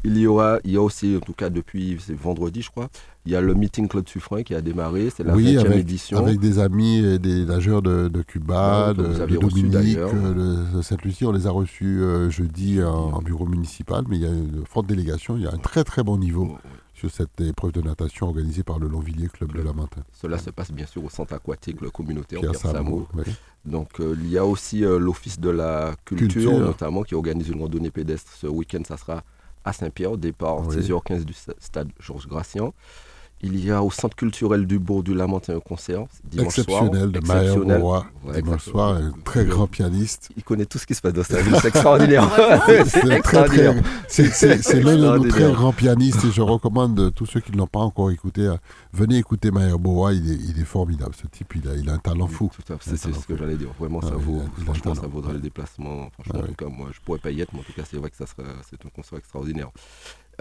Il 0.04 0.18
y 0.18 0.28
aura, 0.28 0.60
il 0.64 0.72
y 0.72 0.78
a 0.78 0.82
aussi, 0.82 1.16
en 1.18 1.26
tout 1.26 1.34
cas 1.34 1.50
depuis 1.50 1.98
vendredi, 2.10 2.62
je 2.62 2.70
crois, 2.70 2.90
il 3.26 3.32
y 3.32 3.36
a 3.36 3.42
le 3.42 3.54
meeting 3.54 3.88
Claude 3.88 4.08
Suffren 4.08 4.44
qui 4.44 4.54
a 4.54 4.62
démarré, 4.62 5.10
c'est 5.10 5.24
la 5.24 5.34
20e 5.36 5.60
avec, 5.60 5.80
édition. 5.80 6.18
Avec 6.18 6.40
des 6.40 6.60
amis 6.60 6.98
et 6.98 7.20
des 7.20 7.46
nageurs 7.46 7.82
de, 7.82 8.10
Cuba, 8.28 8.94
de, 8.94 9.04
Dominique, 9.38 9.98
de, 9.98 10.82
Sainte-Lucie. 10.82 11.26
On 11.26 11.32
les 11.32 11.48
a 11.48 11.52
reçus 11.52 12.02
euh, 12.02 12.30
jeudi 12.30 12.84
en, 12.84 13.22
bureau 13.22 13.46
municipal, 13.46 14.04
mais 14.10 14.18
il 14.18 14.22
y 14.24 14.26
a 14.26 14.30
une 14.30 14.66
forte 14.66 14.88
délégation, 14.88 15.38
il 15.38 15.44
y 15.44 15.48
a 15.48 15.54
un 15.54 15.58
très 15.58 15.84
très 15.84 16.04
bon 16.04 16.18
niveau. 16.18 16.50
Oh, 16.54 16.68
sur 16.94 17.12
cette 17.12 17.42
épreuve 17.42 17.74
de 17.74 17.82
natation 17.82 18.28
organisée 18.28 18.64
par 18.64 18.80
le 18.80 18.88
Longvilliers 18.88 19.28
Club 19.28 19.52
de 19.54 19.62
la 19.62 19.74
Matin. 19.74 20.04
Cela 20.14 20.38
se 20.38 20.52
passe 20.52 20.72
bien 20.72 20.86
sûr 20.86 21.04
au 21.04 21.10
centre 21.10 21.34
aquatique, 21.34 21.82
le 21.82 21.90
communautaire 21.90 22.40
Pierre, 22.40 22.56
Samo. 22.56 23.08
Donc 23.66 24.00
euh, 24.00 24.16
il 24.22 24.30
y 24.30 24.38
a 24.38 24.46
aussi 24.46 24.86
euh, 24.86 25.00
l'Office 25.00 25.40
de 25.40 25.50
la 25.50 25.96
culture, 26.06 26.58
notamment, 26.60 27.04
qui 27.04 27.16
organise 27.16 27.50
une 27.50 27.62
randonnée 27.62 27.92
pédestre 27.92 28.32
ce 28.32 28.48
week-end. 28.48 28.84
Ça 28.88 28.96
sera 28.96 29.24
à 29.66 29.74
Saint-Pierre, 29.74 30.14
au 30.14 30.18
départ 30.18 30.70
16h15 30.70 31.24
du 31.24 31.34
stade 31.34 31.90
Georges 32.00 32.28
Gracian. 32.28 32.74
Il 33.46 33.64
y 33.64 33.72
a 33.72 33.84
au 33.84 33.92
Centre 33.92 34.16
culturel 34.16 34.66
du 34.66 34.80
Bourg 34.80 35.04
du 35.04 35.14
Lamentin 35.14 35.58
un 35.58 35.60
concert 35.60 36.06
dimanche 36.24 36.58
exceptionnel 36.60 37.12
de 37.12 37.20
Maher 37.20 37.58
Bourrois. 37.58 38.06
dimanche 38.34 38.64
soir, 38.64 38.96
un 38.96 39.12
très 39.26 39.44
grand 39.44 39.68
pianiste. 39.68 40.30
Il 40.38 40.44
connaît 40.44 40.66
tout 40.66 40.78
ce 40.78 40.86
qui 40.86 40.96
se 40.96 41.02
passe 41.02 41.12
dans 41.12 41.24
sa 41.24 41.42
vie, 41.42 41.52
c'est 41.62 41.68
extraordinaire. 41.68 42.24
c'est 44.08 44.82
l'un 44.82 44.96
de 44.96 45.18
nos 45.18 45.28
très 45.28 45.52
grands 45.52 45.74
pianistes 45.74 46.24
et 46.24 46.32
je 46.32 46.42
recommande 46.42 47.14
tous 47.14 47.26
ceux 47.26 47.42
qui 47.42 47.52
ne 47.52 47.58
l'ont 47.58 47.68
pas 47.68 47.80
encore 47.80 48.12
écouté, 48.12 48.50
venez 48.94 49.18
écouter 49.18 49.52
Maher 49.52 49.78
Bourrois, 49.78 50.14
il 50.14 50.32
est, 50.32 50.36
il 50.36 50.62
est, 50.62 50.66
formidable. 50.66 51.14
Ce 51.22 51.28
type, 51.28 51.54
il 51.56 51.68
a, 51.68 51.76
il 51.76 51.90
a 51.90 51.94
un 51.94 51.98
talent 51.98 52.28
fou. 52.28 52.50
C'est 52.80 52.98
ce 52.98 53.28
que 53.28 53.36
j'allais 53.36 53.58
dire. 53.58 53.74
Vraiment, 53.78 54.02
ça 54.02 54.16
vaut, 54.16 54.42
franchement, 54.64 54.96
ça 54.96 55.08
vaudra 55.08 55.34
le 55.34 55.40
déplacement. 55.40 56.10
Franchement, 56.14 56.40
en 56.40 56.48
tout 56.48 56.56
cas, 56.56 56.68
moi, 56.68 56.88
je 56.94 57.00
pourrais 57.02 57.20
pas 57.20 57.32
y 57.32 57.42
être, 57.42 57.52
mais 57.52 57.60
en 57.60 57.64
tout 57.64 57.74
cas, 57.74 57.84
c'est 57.90 57.98
vrai 57.98 58.10
que 58.10 58.16
ça 58.16 58.26
serait, 58.26 58.48
c'est 58.70 58.86
un 58.86 58.90
concert 58.90 59.18
extraordinaire. 59.18 59.70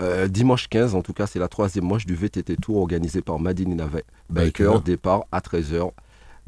Euh, 0.01 0.29
dimanche 0.29 0.69
15, 0.69 0.95
en 0.95 1.03
tout 1.03 1.13
cas, 1.13 1.27
c'est 1.27 1.39
la 1.39 1.49
troisième 1.49 1.87
manche 1.87 2.07
du 2.07 2.15
VTT 2.15 2.57
Tour 2.57 2.77
organisé 2.79 3.21
par 3.23 3.39
Madinina 3.39 3.89
Baker. 4.31 4.79
Départ 4.85 5.25
à 5.33 5.41
13h. 5.41 5.91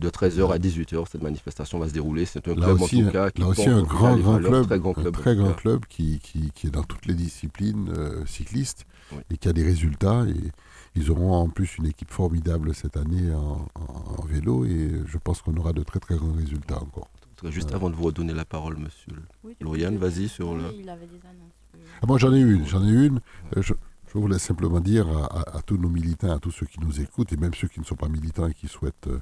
De 0.00 0.10
13h 0.10 0.52
à 0.52 0.58
18h, 0.58 1.04
cette 1.08 1.22
manifestation 1.22 1.78
va 1.78 1.88
se 1.88 1.92
dérouler. 1.92 2.24
C'est 2.24 2.48
un 2.48 2.54
club 2.54 2.82
en 2.82 2.88
tout 2.88 3.10
cas 3.12 3.30
qui 3.30 3.42
là 3.42 3.46
aussi 3.46 3.68
un 3.68 3.82
grand, 3.84 4.16
grand 4.16 4.38
club, 4.38 4.66
très 4.66 4.78
grand 4.80 4.92
club, 4.92 5.14
très 5.14 5.36
grand 5.36 5.52
club 5.52 5.86
qui, 5.88 6.18
qui, 6.18 6.50
qui, 6.52 6.66
est 6.66 6.70
dans 6.70 6.82
toutes 6.82 7.06
les 7.06 7.14
disciplines 7.14 7.92
euh, 7.96 8.26
cyclistes 8.26 8.86
et 9.30 9.36
qui 9.36 9.48
a 9.48 9.52
des 9.52 9.62
résultats. 9.62 10.24
Et 10.26 10.50
ils 10.96 11.12
auront 11.12 11.34
en 11.34 11.48
plus 11.48 11.78
une 11.78 11.86
équipe 11.86 12.10
formidable 12.10 12.74
cette 12.74 12.96
année 12.96 13.32
en, 13.32 13.68
en, 13.76 14.24
vélo 14.24 14.64
et 14.64 14.90
je 15.06 15.18
pense 15.18 15.42
qu'on 15.42 15.56
aura 15.56 15.72
de 15.72 15.84
très 15.84 16.00
très 16.00 16.16
grands 16.16 16.32
résultats 16.32 16.82
encore. 16.82 17.08
Juste 17.50 17.72
avant 17.72 17.88
de 17.88 17.94
vous 17.94 18.04
redonner 18.04 18.32
la 18.32 18.44
parole, 18.44 18.78
monsieur 18.78 19.12
oui, 19.44 19.54
Lauriane, 19.60 19.96
vas-y 19.96 20.28
sur 20.28 20.56
le. 20.56 20.64
Il 20.76 20.88
avait 20.88 21.06
des 21.06 21.20
annonces. 21.24 21.63
Ah, 22.02 22.06
moi, 22.06 22.18
j'en 22.18 22.32
ai 22.32 22.40
une. 22.40 22.66
J'en 22.66 22.84
ai 22.84 22.90
une. 22.90 23.20
Euh, 23.56 23.62
je, 23.62 23.74
voulais 24.14 24.38
simplement 24.38 24.78
dire 24.78 25.08
à, 25.08 25.60
tous 25.62 25.76
nos 25.76 25.88
militants, 25.88 26.30
à 26.30 26.38
tous 26.38 26.52
ceux 26.52 26.66
qui 26.66 26.78
nous 26.78 27.00
écoutent, 27.00 27.32
et 27.32 27.36
même 27.36 27.52
ceux 27.52 27.66
qui 27.66 27.80
ne 27.80 27.84
sont 27.84 27.96
pas 27.96 28.08
militants 28.08 28.46
et 28.46 28.54
qui 28.54 28.68
souhaitent 28.68 29.08
euh, 29.08 29.18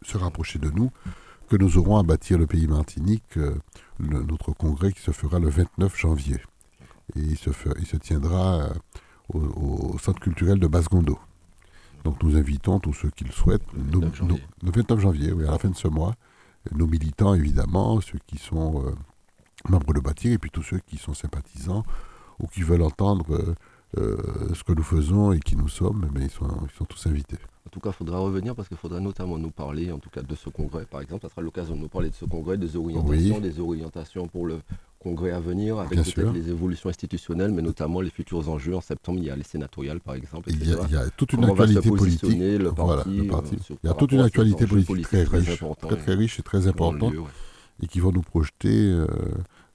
se 0.00 0.16
rapprocher 0.16 0.58
de 0.58 0.70
nous, 0.70 0.90
que 1.50 1.56
nous 1.56 1.76
aurons 1.76 1.98
à 1.98 2.02
bâtir 2.02 2.38
le 2.38 2.46
pays 2.46 2.66
Martinique, 2.66 3.36
euh, 3.36 3.54
notre 3.98 4.52
congrès 4.52 4.92
qui 4.92 5.02
se 5.02 5.10
fera 5.10 5.38
le 5.38 5.50
29 5.50 5.94
janvier. 5.94 6.38
Et 7.16 7.20
il 7.20 7.36
se, 7.36 7.50
il 7.78 7.86
se 7.86 7.98
tiendra 7.98 8.72
au, 9.28 9.98
centre 9.98 10.20
culturel 10.20 10.58
de 10.58 10.66
Basse-Gondo. 10.66 11.18
Donc 12.04 12.22
nous 12.22 12.36
invitons 12.36 12.80
tous 12.80 12.94
ceux 12.94 13.10
qui 13.10 13.24
le 13.24 13.32
souhaitent, 13.32 13.66
le 13.74 14.70
29 14.70 15.00
janvier, 15.00 15.32
oui, 15.32 15.46
à 15.46 15.50
la 15.50 15.58
fin 15.58 15.68
de 15.68 15.76
ce 15.76 15.88
mois, 15.88 16.14
nos 16.74 16.86
militants 16.86 17.34
évidemment, 17.34 18.00
ceux 18.00 18.18
qui 18.26 18.38
sont 18.38 18.94
membres 19.68 19.94
de 19.94 20.00
Bâtir 20.00 20.32
et 20.32 20.38
puis 20.38 20.50
tous 20.50 20.62
ceux 20.62 20.78
qui 20.86 20.96
sont 20.96 21.14
sympathisants 21.14 21.84
ou 22.40 22.46
qui 22.46 22.62
veulent 22.62 22.82
entendre 22.82 23.26
euh, 23.34 23.54
euh, 23.98 24.16
ce 24.54 24.64
que 24.64 24.72
nous 24.72 24.82
faisons 24.82 25.32
et 25.32 25.40
qui 25.40 25.56
nous 25.56 25.68
sommes, 25.68 26.08
mais 26.14 26.22
ils 26.24 26.30
sont, 26.30 26.48
ils 26.64 26.76
sont 26.76 26.84
tous 26.84 27.06
invités. 27.06 27.38
En 27.66 27.70
tout 27.70 27.78
cas, 27.78 27.90
il 27.90 27.94
faudra 27.94 28.18
revenir 28.18 28.54
parce 28.54 28.68
qu'il 28.68 28.76
faudra 28.76 29.00
notamment 29.00 29.38
nous 29.38 29.50
parler, 29.50 29.92
en 29.92 29.98
tout 29.98 30.10
cas, 30.10 30.22
de 30.22 30.34
ce 30.34 30.48
congrès. 30.48 30.84
Par 30.84 31.00
exemple, 31.00 31.22
ça 31.22 31.28
sera 31.28 31.42
l'occasion 31.42 31.76
de 31.76 31.80
nous 31.80 31.88
parler 31.88 32.10
de 32.10 32.14
ce 32.14 32.24
congrès, 32.24 32.58
des 32.58 32.76
orientations, 32.76 33.40
des 33.40 33.60
orientations 33.60 34.26
pour 34.26 34.46
le 34.46 34.60
congrès 34.98 35.30
à 35.30 35.40
venir, 35.40 35.78
avec 35.78 35.90
peut-être 35.90 36.32
les 36.32 36.48
évolutions 36.48 36.90
institutionnelles, 36.90 37.52
mais 37.52 37.62
notamment 37.62 38.00
les 38.00 38.10
futurs 38.10 38.48
enjeux. 38.48 38.74
En 38.74 38.80
septembre, 38.80 39.18
il 39.20 39.26
y 39.26 39.30
a 39.30 39.36
les 39.36 39.42
sénatoriales, 39.44 40.00
par 40.00 40.14
exemple. 40.14 40.50
Il 40.50 40.68
y, 40.68 40.96
a, 40.96 41.10
toute 41.10 41.32
une 41.34 41.44
actualité 41.44 41.88
politique. 41.88 42.38
Le 42.38 42.72
parti, 42.72 43.20
euh, 43.20 43.40
il 43.82 43.86
y 43.86 43.90
a 43.90 43.94
toute 43.94 44.12
une 44.12 44.20
actualité 44.20 44.66
politique 44.66 45.02
très, 45.02 45.24
riche, 45.24 45.62
très, 45.80 45.96
très, 45.96 46.14
riche 46.14 46.40
et 46.40 46.42
très 46.42 46.66
importante, 46.66 47.14
et 47.80 47.86
qui 47.86 48.00
va 48.00 48.10
nous 48.10 48.22
projeter 48.22 48.90
euh, 48.92 49.06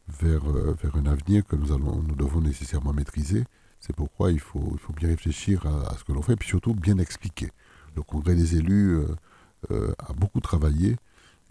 vers, 0.08 0.50
euh, 0.50 0.76
vers 0.82 0.96
un 0.96 1.06
avenir 1.06 1.46
que 1.46 1.56
nous, 1.56 1.72
allons, 1.72 2.02
nous 2.02 2.16
devons 2.16 2.42
nécessairement 2.42 2.94
maîtriser. 2.94 3.44
C'est 3.80 3.96
pourquoi 3.96 4.32
il 4.32 4.40
faut, 4.40 4.70
il 4.74 4.80
faut 4.80 4.94
bien 4.94 5.10
réfléchir 5.10 5.66
à, 5.66 5.92
à, 5.92 5.98
ce 5.98 6.04
que 6.04 6.12
l'on 6.12 6.22
fait, 6.22 6.34
et 6.34 6.38
puis 6.38 6.48
surtout 6.48 6.74
bien 6.74 6.98
expliquer. 6.98 7.50
Le 7.96 8.02
congrès 8.02 8.36
des 8.36 8.58
élus 8.58 9.00
a 9.70 10.14
beaucoup 10.14 10.40
travaillé 10.40 10.98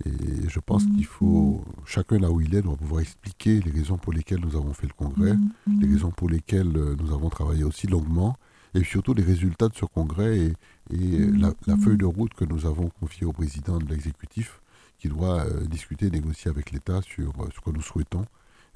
et 0.05 0.49
je 0.49 0.61
pense 0.61 0.84
qu'il 0.84 1.07
faut, 1.07 1.64
chacun 1.86 2.18
là 2.18 2.30
où 2.30 2.40
il 2.40 2.55
est, 2.55 2.62
doit 2.62 2.76
pouvoir 2.76 3.01
expliquer 3.01 3.61
les 3.61 3.70
raisons 3.70 3.97
pour 3.97 4.12
lesquelles 4.12 4.40
nous 4.40 4.55
avons 4.55 4.74
fait 4.74 4.86
le 4.86 4.92
congrès, 4.92 5.34
les 5.80 5.88
raisons 5.88 6.11
pour 6.11 6.28
lesquelles 6.28 6.76
euh, 6.76 6.94
nous 7.01 7.14
avons 7.14 7.30
travaillé 7.30 7.64
aussi 7.64 7.86
longuement, 7.86 8.36
et 8.74 8.84
surtout 8.84 9.14
les 9.14 9.22
résultats 9.22 9.68
de 9.68 9.74
ce 9.74 9.86
congrès 9.86 10.38
et, 10.38 10.53
la, 10.90 11.76
feuille 11.78 11.97
de 11.97 12.05
route 12.05 12.34
que 12.34 12.44
nous 12.44 12.66
avons 12.66 12.90
confiée 13.01 13.26
au 13.26 13.32
président 13.32 13.78
de 13.78 13.86
l'exécutif, 13.86 14.61
qui 15.07 15.14
doit 15.14 15.44
euh, 15.44 15.61
discuter, 15.66 16.11
négocier 16.11 16.50
avec 16.50 16.72
l'État 16.72 17.00
sur 17.02 17.30
euh, 17.40 17.48
ce 17.54 17.61
que 17.61 17.70
nous 17.70 17.82
souhaitons 17.82 18.24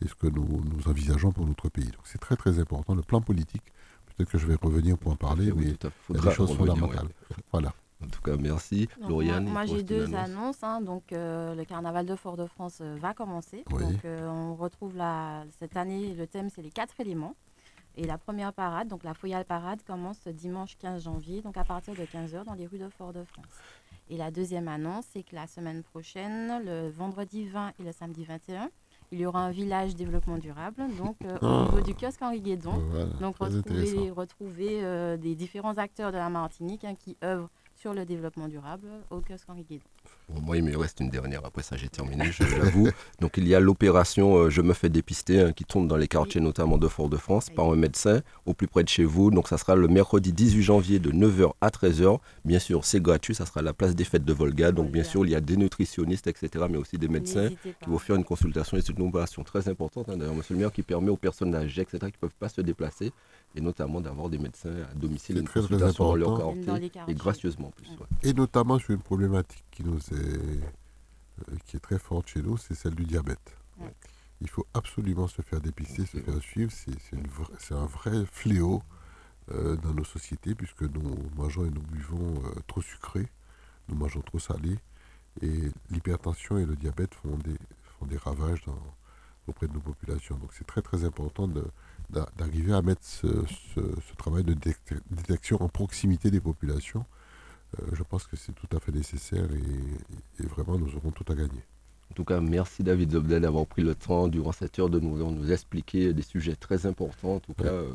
et 0.03 0.09
ce 0.09 0.15
que 0.15 0.27
nous, 0.27 0.63
nous 0.65 0.89
envisageons 0.89 1.33
pour 1.33 1.47
notre 1.47 1.69
pays. 1.69 1.91
Donc 1.91 2.03
c'est 2.05 2.19
très 2.19 2.37
très 2.37 2.59
important. 2.59 2.95
Le 2.95 3.03
plan 3.03 3.21
politique, 3.21 3.65
peut-être 4.07 4.31
que 4.31 4.39
je 4.39 4.47
vais 4.47 4.57
revenir 4.61 4.97
pour 4.97 5.13
en 5.13 5.17
parler, 5.17 5.53
mais 5.53 5.65
il 5.65 6.17
y 6.17 6.19
a 6.19 6.23
des 6.23 6.31
choses 6.31 6.57
fondamentales. 6.57 7.09
Voilà. 7.53 7.75
En 8.03 8.09
tout 8.09 8.23
cas, 8.23 8.37
merci. 8.37 8.89
Lauriane. 9.07 9.45
Moi, 9.45 9.67
j'ai 9.67 9.83
deux 9.83 10.15
annonces. 10.15 10.63
Hein. 10.63 10.81
donc, 10.81 11.13
euh, 11.13 11.55
le 11.55 11.65
carnaval 11.65 12.07
de 12.07 12.17
Fort-de-France 12.17 12.79
euh, 12.81 12.97
va 12.99 13.13
commencer. 13.13 13.63
Donc, 13.69 14.05
euh, 14.05 14.27
on 14.27 14.55
retrouve 14.55 14.97
la, 14.97 15.45
cette 15.59 15.77
année, 15.77 16.15
le 16.15 16.27
thème, 16.27 16.49
c'est 16.49 16.63
les 16.63 16.71
quatre 16.71 16.99
éléments. 16.99 17.35
Et 17.97 18.05
la 18.05 18.17
première 18.17 18.53
parade, 18.53 18.89
donc 18.89 19.03
la 19.05 19.15
Foyale 19.15 19.45
Parade, 19.45 19.83
commence 19.87 20.27
dimanche 20.29 20.77
15 20.79 21.03
janvier, 21.03 21.43
donc 21.43 21.57
à 21.57 21.65
partir 21.65 21.95
de 21.95 22.03
15h 22.03 22.45
dans 22.45 22.55
les 22.55 22.67
rues 22.67 22.79
de 22.79 22.89
Fort-de-France. 22.89 23.45
Et 24.11 24.17
la 24.17 24.33
deuxième 24.33 24.67
annonce, 24.67 25.07
c'est 25.13 25.23
que 25.23 25.37
la 25.37 25.47
semaine 25.47 25.85
prochaine, 25.85 26.63
le 26.65 26.91
vendredi 26.91 27.47
20 27.47 27.73
et 27.79 27.83
le 27.85 27.93
samedi 27.93 28.25
21, 28.25 28.69
il 29.13 29.21
y 29.21 29.27
aura 29.27 29.41
un 29.41 29.51
village 29.51 29.95
développement 29.95 30.37
durable, 30.37 30.83
donc 30.99 31.17
au 31.23 31.47
ah. 31.47 31.65
niveau 31.67 31.81
du 31.81 31.95
kiosque 31.95 32.21
Henri 32.21 32.41
Guédon. 32.41 32.75
donc 33.21 33.37
retrouver, 33.39 34.11
retrouver 34.11 35.17
des 35.19 35.35
différents 35.37 35.79
acteurs 35.79 36.11
de 36.11 36.17
la 36.17 36.29
Martinique 36.29 36.85
hein, 36.85 36.95
qui 36.97 37.17
œuvrent 37.23 37.51
sur 37.77 37.95
le 37.95 38.05
développement 38.05 38.49
durable 38.49 38.89
au 39.11 39.21
kiosque 39.21 39.49
Henri 39.49 39.63
Guédon. 39.63 39.85
Moi, 40.43 40.57
il 40.57 40.65
me 40.65 40.77
reste 40.77 41.01
une 41.01 41.11
dernière. 41.11 41.45
Après 41.45 41.63
ça, 41.63 41.77
j'ai 41.77 41.89
terminé, 41.89 42.31
je 42.33 42.45
l'avoue. 42.45 42.89
Donc, 43.21 43.37
il 43.37 43.47
y 43.49 43.55
a 43.55 43.61
l'opération 43.61 44.37
euh, 44.37 44.51
Je 44.51 44.61
me 44.61 44.75
fais 44.75 44.89
dépister 44.89 45.41
hein, 45.41 45.53
qui 45.53 45.65
tourne 45.65 45.89
dans 45.89 45.97
les 45.97 46.09
quartiers, 46.09 46.41
notamment 46.41 46.79
de 46.79 46.89
Fort-de-France, 46.89 47.51
par 47.51 47.71
un 47.71 47.77
médecin 47.77 48.21
au 48.47 48.55
plus 48.55 48.67
près 48.67 48.83
de 48.85 48.89
chez 48.89 49.05
vous. 49.05 49.31
Donc, 49.31 49.49
ça 49.49 49.59
sera 49.59 49.75
le 49.75 49.89
mercredi 49.89 50.33
18 50.33 50.63
janvier 50.63 50.99
de 50.99 51.11
9h 51.11 51.53
à 51.61 51.69
13h. 51.69 52.19
Bien 52.45 52.59
sûr, 52.59 52.85
c'est 52.85 53.03
gratuit. 53.03 53.35
Ça 53.35 53.47
sera 53.47 53.61
à 53.61 53.63
la 53.63 53.73
place 53.73 53.95
des 53.95 54.05
fêtes 54.05 54.25
de 54.25 54.33
Volga. 54.33 54.73
Donc, 54.73 54.91
bien 54.91 55.05
sûr, 55.05 55.25
il 55.25 55.31
y 55.31 55.35
a 55.35 55.41
des 55.41 55.57
nutritionnistes, 55.57 56.27
etc., 56.27 56.65
mais 56.71 56.79
aussi 56.79 56.99
des 56.99 57.09
médecins 57.09 57.49
qui 57.49 57.89
vont 57.89 57.99
faire 57.99 58.17
une 58.17 58.25
consultation. 58.25 58.77
Et 58.77 58.83
c'est 58.83 58.97
une 58.97 59.09
opération 59.09 59.43
très 59.43 59.69
importante, 59.69 60.09
hein, 60.09 60.17
d'ailleurs, 60.17 60.35
monsieur 60.35 60.55
le 60.55 60.61
maire, 60.61 60.73
qui 60.73 60.83
permet 60.83 61.11
aux 61.11 61.17
personnes 61.17 61.55
âgées, 61.55 61.83
etc., 61.83 61.99
qui 62.01 62.07
ne 62.07 62.21
peuvent 62.21 62.39
pas 62.39 62.49
se 62.49 62.61
déplacer, 62.61 63.13
et 63.55 63.61
notamment 63.61 64.01
d'avoir 64.01 64.29
des 64.29 64.39
médecins 64.39 64.71
à 64.91 64.95
domicile, 64.95 65.39
une 65.39 65.49
consultation 65.49 66.05
dans 66.05 66.15
leur 66.15 66.39
quartier, 66.39 66.93
et 67.09 67.15
gracieusement 67.15 67.69
en 67.69 67.71
plus. 67.71 67.89
Et 68.23 68.33
notamment 68.33 68.79
sur 68.79 68.91
une 68.91 69.01
problématique 69.01 69.65
qui, 69.81 69.87
nous 69.87 69.99
est, 70.19 71.61
qui 71.67 71.77
est 71.77 71.81
très 71.81 71.99
forte 71.99 72.29
chez 72.29 72.43
nous, 72.43 72.57
c'est 72.57 72.75
celle 72.75 72.95
du 72.95 73.05
diabète. 73.05 73.57
Il 74.41 74.49
faut 74.49 74.67
absolument 74.75 75.27
se 75.27 75.43
faire 75.43 75.61
dépister, 75.61 76.07
se 76.07 76.19
faire 76.19 76.41
suivre. 76.43 76.73
C'est 77.59 77.75
un 77.75 77.87
vrai 77.87 78.25
fléau 78.31 78.83
euh, 79.53 79.77
dans 79.77 79.93
nos 79.95 80.05
sociétés 80.05 80.55
puisque 80.55 80.83
nous 80.83 81.17
mangeons 81.37 81.65
et 81.65 81.71
nous 81.71 81.83
buvons 81.83 82.43
euh, 82.45 82.61
trop 82.67 82.83
sucré, 82.83 83.27
nous 83.89 83.97
mangeons 83.97 84.21
trop 84.23 84.39
salé. 84.39 84.79
Et 85.43 85.71
l'hypertension 85.91 86.59
et 86.59 86.67
le 86.67 86.77
diabète 86.77 87.15
font 87.15 87.37
des, 87.39 87.57
font 87.99 88.07
des 88.07 88.17
ravages 88.17 88.63
dans, 88.67 88.79
auprès 89.47 89.69
de 89.69 89.73
nos 89.73 89.81
populations. 89.81 90.37
Donc 90.37 90.51
c'est 90.53 90.67
très 90.67 90.83
très 90.83 91.05
important 91.05 91.49
d'arriver 92.11 92.73
à 92.73 92.83
mettre 92.83 93.05
ce, 93.05 93.29
travail 94.19 94.45
de 94.45 94.55
détection 95.11 95.63
en 95.63 95.69
proximité 95.69 96.31
des 96.31 96.41
populations. 96.41 97.05
Euh, 97.79 97.87
je 97.93 98.03
pense 98.03 98.27
que 98.27 98.37
c'est 98.37 98.53
tout 98.53 98.77
à 98.77 98.81
fait 98.81 98.93
nécessaire 98.93 99.45
et, 99.53 100.47
vraiment 100.47 100.79
nous 100.79 100.95
aurons 100.97 101.11
tout 101.11 101.25
à 101.31 101.35
gagner. 101.35 101.63
En 102.11 102.15
tout 102.15 102.25
cas, 102.25 102.41
merci 102.41 102.83
David 102.83 103.13
Zobdel 103.13 103.43
d'avoir 103.43 103.67
pris 103.67 103.83
le 103.83 103.95
temps 103.95 104.27
durant 104.27 104.51
cette 104.51 104.79
heure 104.81 104.91
de 104.91 104.99
nous, 104.99 105.17
nous 105.31 105.53
expliquer 105.53 106.13
des 106.13 106.23
sujets 106.23 106.57
très 106.57 106.87
importants, 106.87 107.37
en 107.37 107.41
tout 107.41 107.55
cas 107.55 107.67
euh, 107.69 107.89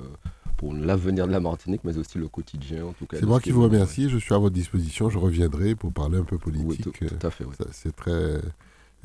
pour 0.56 0.74
l'avenir 0.74 1.28
de 1.28 1.34
la 1.34 1.42
Martinique, 1.42 1.82
mais 1.84 1.98
aussi 1.98 2.18
le 2.18 2.30
quotidien. 2.30 2.94
C'est 3.12 3.26
moi 3.26 3.42
qui 3.42 3.52
vous 3.52 3.64
remercie, 3.64 4.10
je 4.10 4.18
suis 4.18 4.34
à 4.34 4.38
votre 4.38 4.56
disposition, 4.56 5.10
je 5.10 5.18
reviendrai 5.18 5.76
pour 5.76 5.92
parler 5.92 6.18
un 6.18 6.24
peu 6.24 6.38
politique. 6.38 6.98
Oui, 7.02 7.08
tout, 7.10 7.28
à 7.28 7.30
fait. 7.30 7.44
C'est 7.72 7.94
très, 7.94 8.40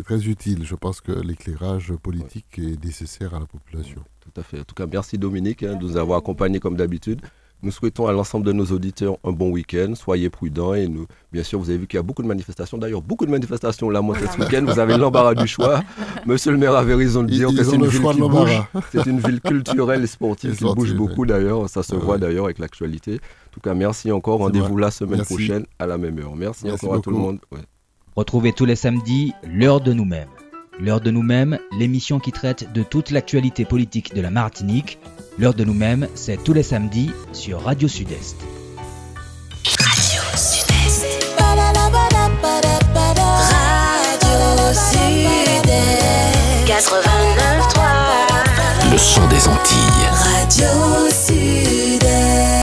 très 0.05 0.29
utile. 0.29 0.65
Je 0.65 0.77
pense 0.77 1.01
que 1.01 1.11
l'éclairage 1.11 1.93
politique 1.95 2.59
est 2.59 2.83
nécessaire 2.85 3.35
à 3.35 3.41
la 3.41 3.47
population. 3.47 4.03
Tout 4.21 4.41
à 4.41 4.45
fait. 4.45 4.61
En 4.61 4.65
tout 4.65 4.77
cas, 4.77 4.87
merci 4.87 5.19
Dominique 5.19 5.65
hein, 5.65 5.75
de 5.75 5.83
nous 5.83 5.97
avoir 5.97 6.19
accompagnés 6.19 6.61
comme 6.61 6.77
d'habitude. 6.77 7.21
Nous 7.63 7.71
souhaitons 7.71 8.07
à 8.07 8.13
l'ensemble 8.13 8.47
de 8.47 8.53
nos 8.53 8.65
auditeurs 8.67 9.19
un 9.23 9.33
bon 9.33 9.51
week-end. 9.51 9.95
Soyez 9.95 10.31
prudents 10.31 10.73
et 10.73 10.89
nous, 10.89 11.07
bien 11.33 11.43
sûr, 11.43 11.59
vous 11.59 11.69
avez 11.69 11.79
vu 11.79 11.87
qu'il 11.87 11.99
y 11.99 12.01
a 12.01 12.03
beaucoup 12.03 12.23
de 12.23 12.29
manifestations. 12.29 12.79
D'ailleurs, 12.79 13.03
beaucoup 13.03 13.27
de 13.27 13.31
manifestations 13.31 13.91
là, 13.91 14.01
moi, 14.01 14.17
ce 14.19 14.39
week-end. 14.41 14.65
Vous 14.67 14.79
avez 14.79 14.97
l'embarras 14.97 15.35
du 15.35 15.47
choix. 15.47 15.83
Monsieur 16.27 16.53
le 16.53 16.59
maire 16.59 16.75
avait 16.75 16.95
raison 16.95 17.23
de 17.23 17.29
dire 17.29 17.49
que 17.49 17.63
c'est 17.63 17.77
une, 17.77 17.87
ville 17.87 18.01
qui 18.01 18.21
bouge. 18.21 18.63
C'est 18.93 19.07
une 19.07 19.21
ville 19.21 19.41
culturelle 19.41 20.03
et 20.03 20.07
sportive 20.07 20.57
qui 20.57 20.65
bouge 20.65 20.95
beaucoup 20.95 21.27
d'ailleurs. 21.27 21.69
Ça 21.69 21.83
se 21.83 21.95
voit 21.95 22.19
d'ailleurs 22.19 22.47
avec 22.47 22.59
l'actualité. 22.59 23.15
En 23.15 23.53
tout 23.53 23.61
cas, 23.61 23.75
merci 23.75 24.11
encore. 24.11 24.39
Rendez-vous 24.39 24.77
la 24.77 24.91
semaine 24.91 25.23
prochaine 25.23 25.67
à 25.79 25.87
la 25.87 25.99
même 25.99 26.19
heure. 26.19 26.35
Merci, 26.37 26.71
encore 26.71 26.95
à 26.95 27.01
tout 27.01 27.11
le 27.11 27.17
monde. 27.17 27.39
Retrouvez 28.17 28.53
tous 28.53 28.65
les 28.65 28.77
samedis 28.77 29.33
l'heure 29.45 29.81
de 29.81 29.93
nous-mêmes. 29.93 30.29
L'heure 30.81 31.01
de 31.01 31.11
nous-mêmes, 31.11 31.59
l'émission 31.79 32.19
qui 32.19 32.33
traite 32.33 32.73
de 32.73 32.83
toute 32.83 33.11
l'actualité 33.11 33.65
politique 33.65 34.15
de 34.15 34.21
la 34.23 34.31
Martinique. 34.31 34.99
L'heure 35.41 35.55
de 35.55 35.65
nous-mêmes, 35.65 36.07
c'est 36.15 36.45
tous 36.45 36.53
les 36.53 36.63
samedis 36.63 37.11
sur 37.33 37.63
Radio 37.63 37.89
Sud-Est. 37.89 38.37
Radio 39.79 40.21
Sud-Est. 40.37 41.07
Radio 43.39 44.75
Sud-Est. 44.75 46.67
89.3. 46.67 48.93
Le 48.93 48.99
son 48.99 49.27
des 49.29 49.49
Antilles. 49.49 50.11
Radio 50.13 51.09
Sud. 51.09 52.05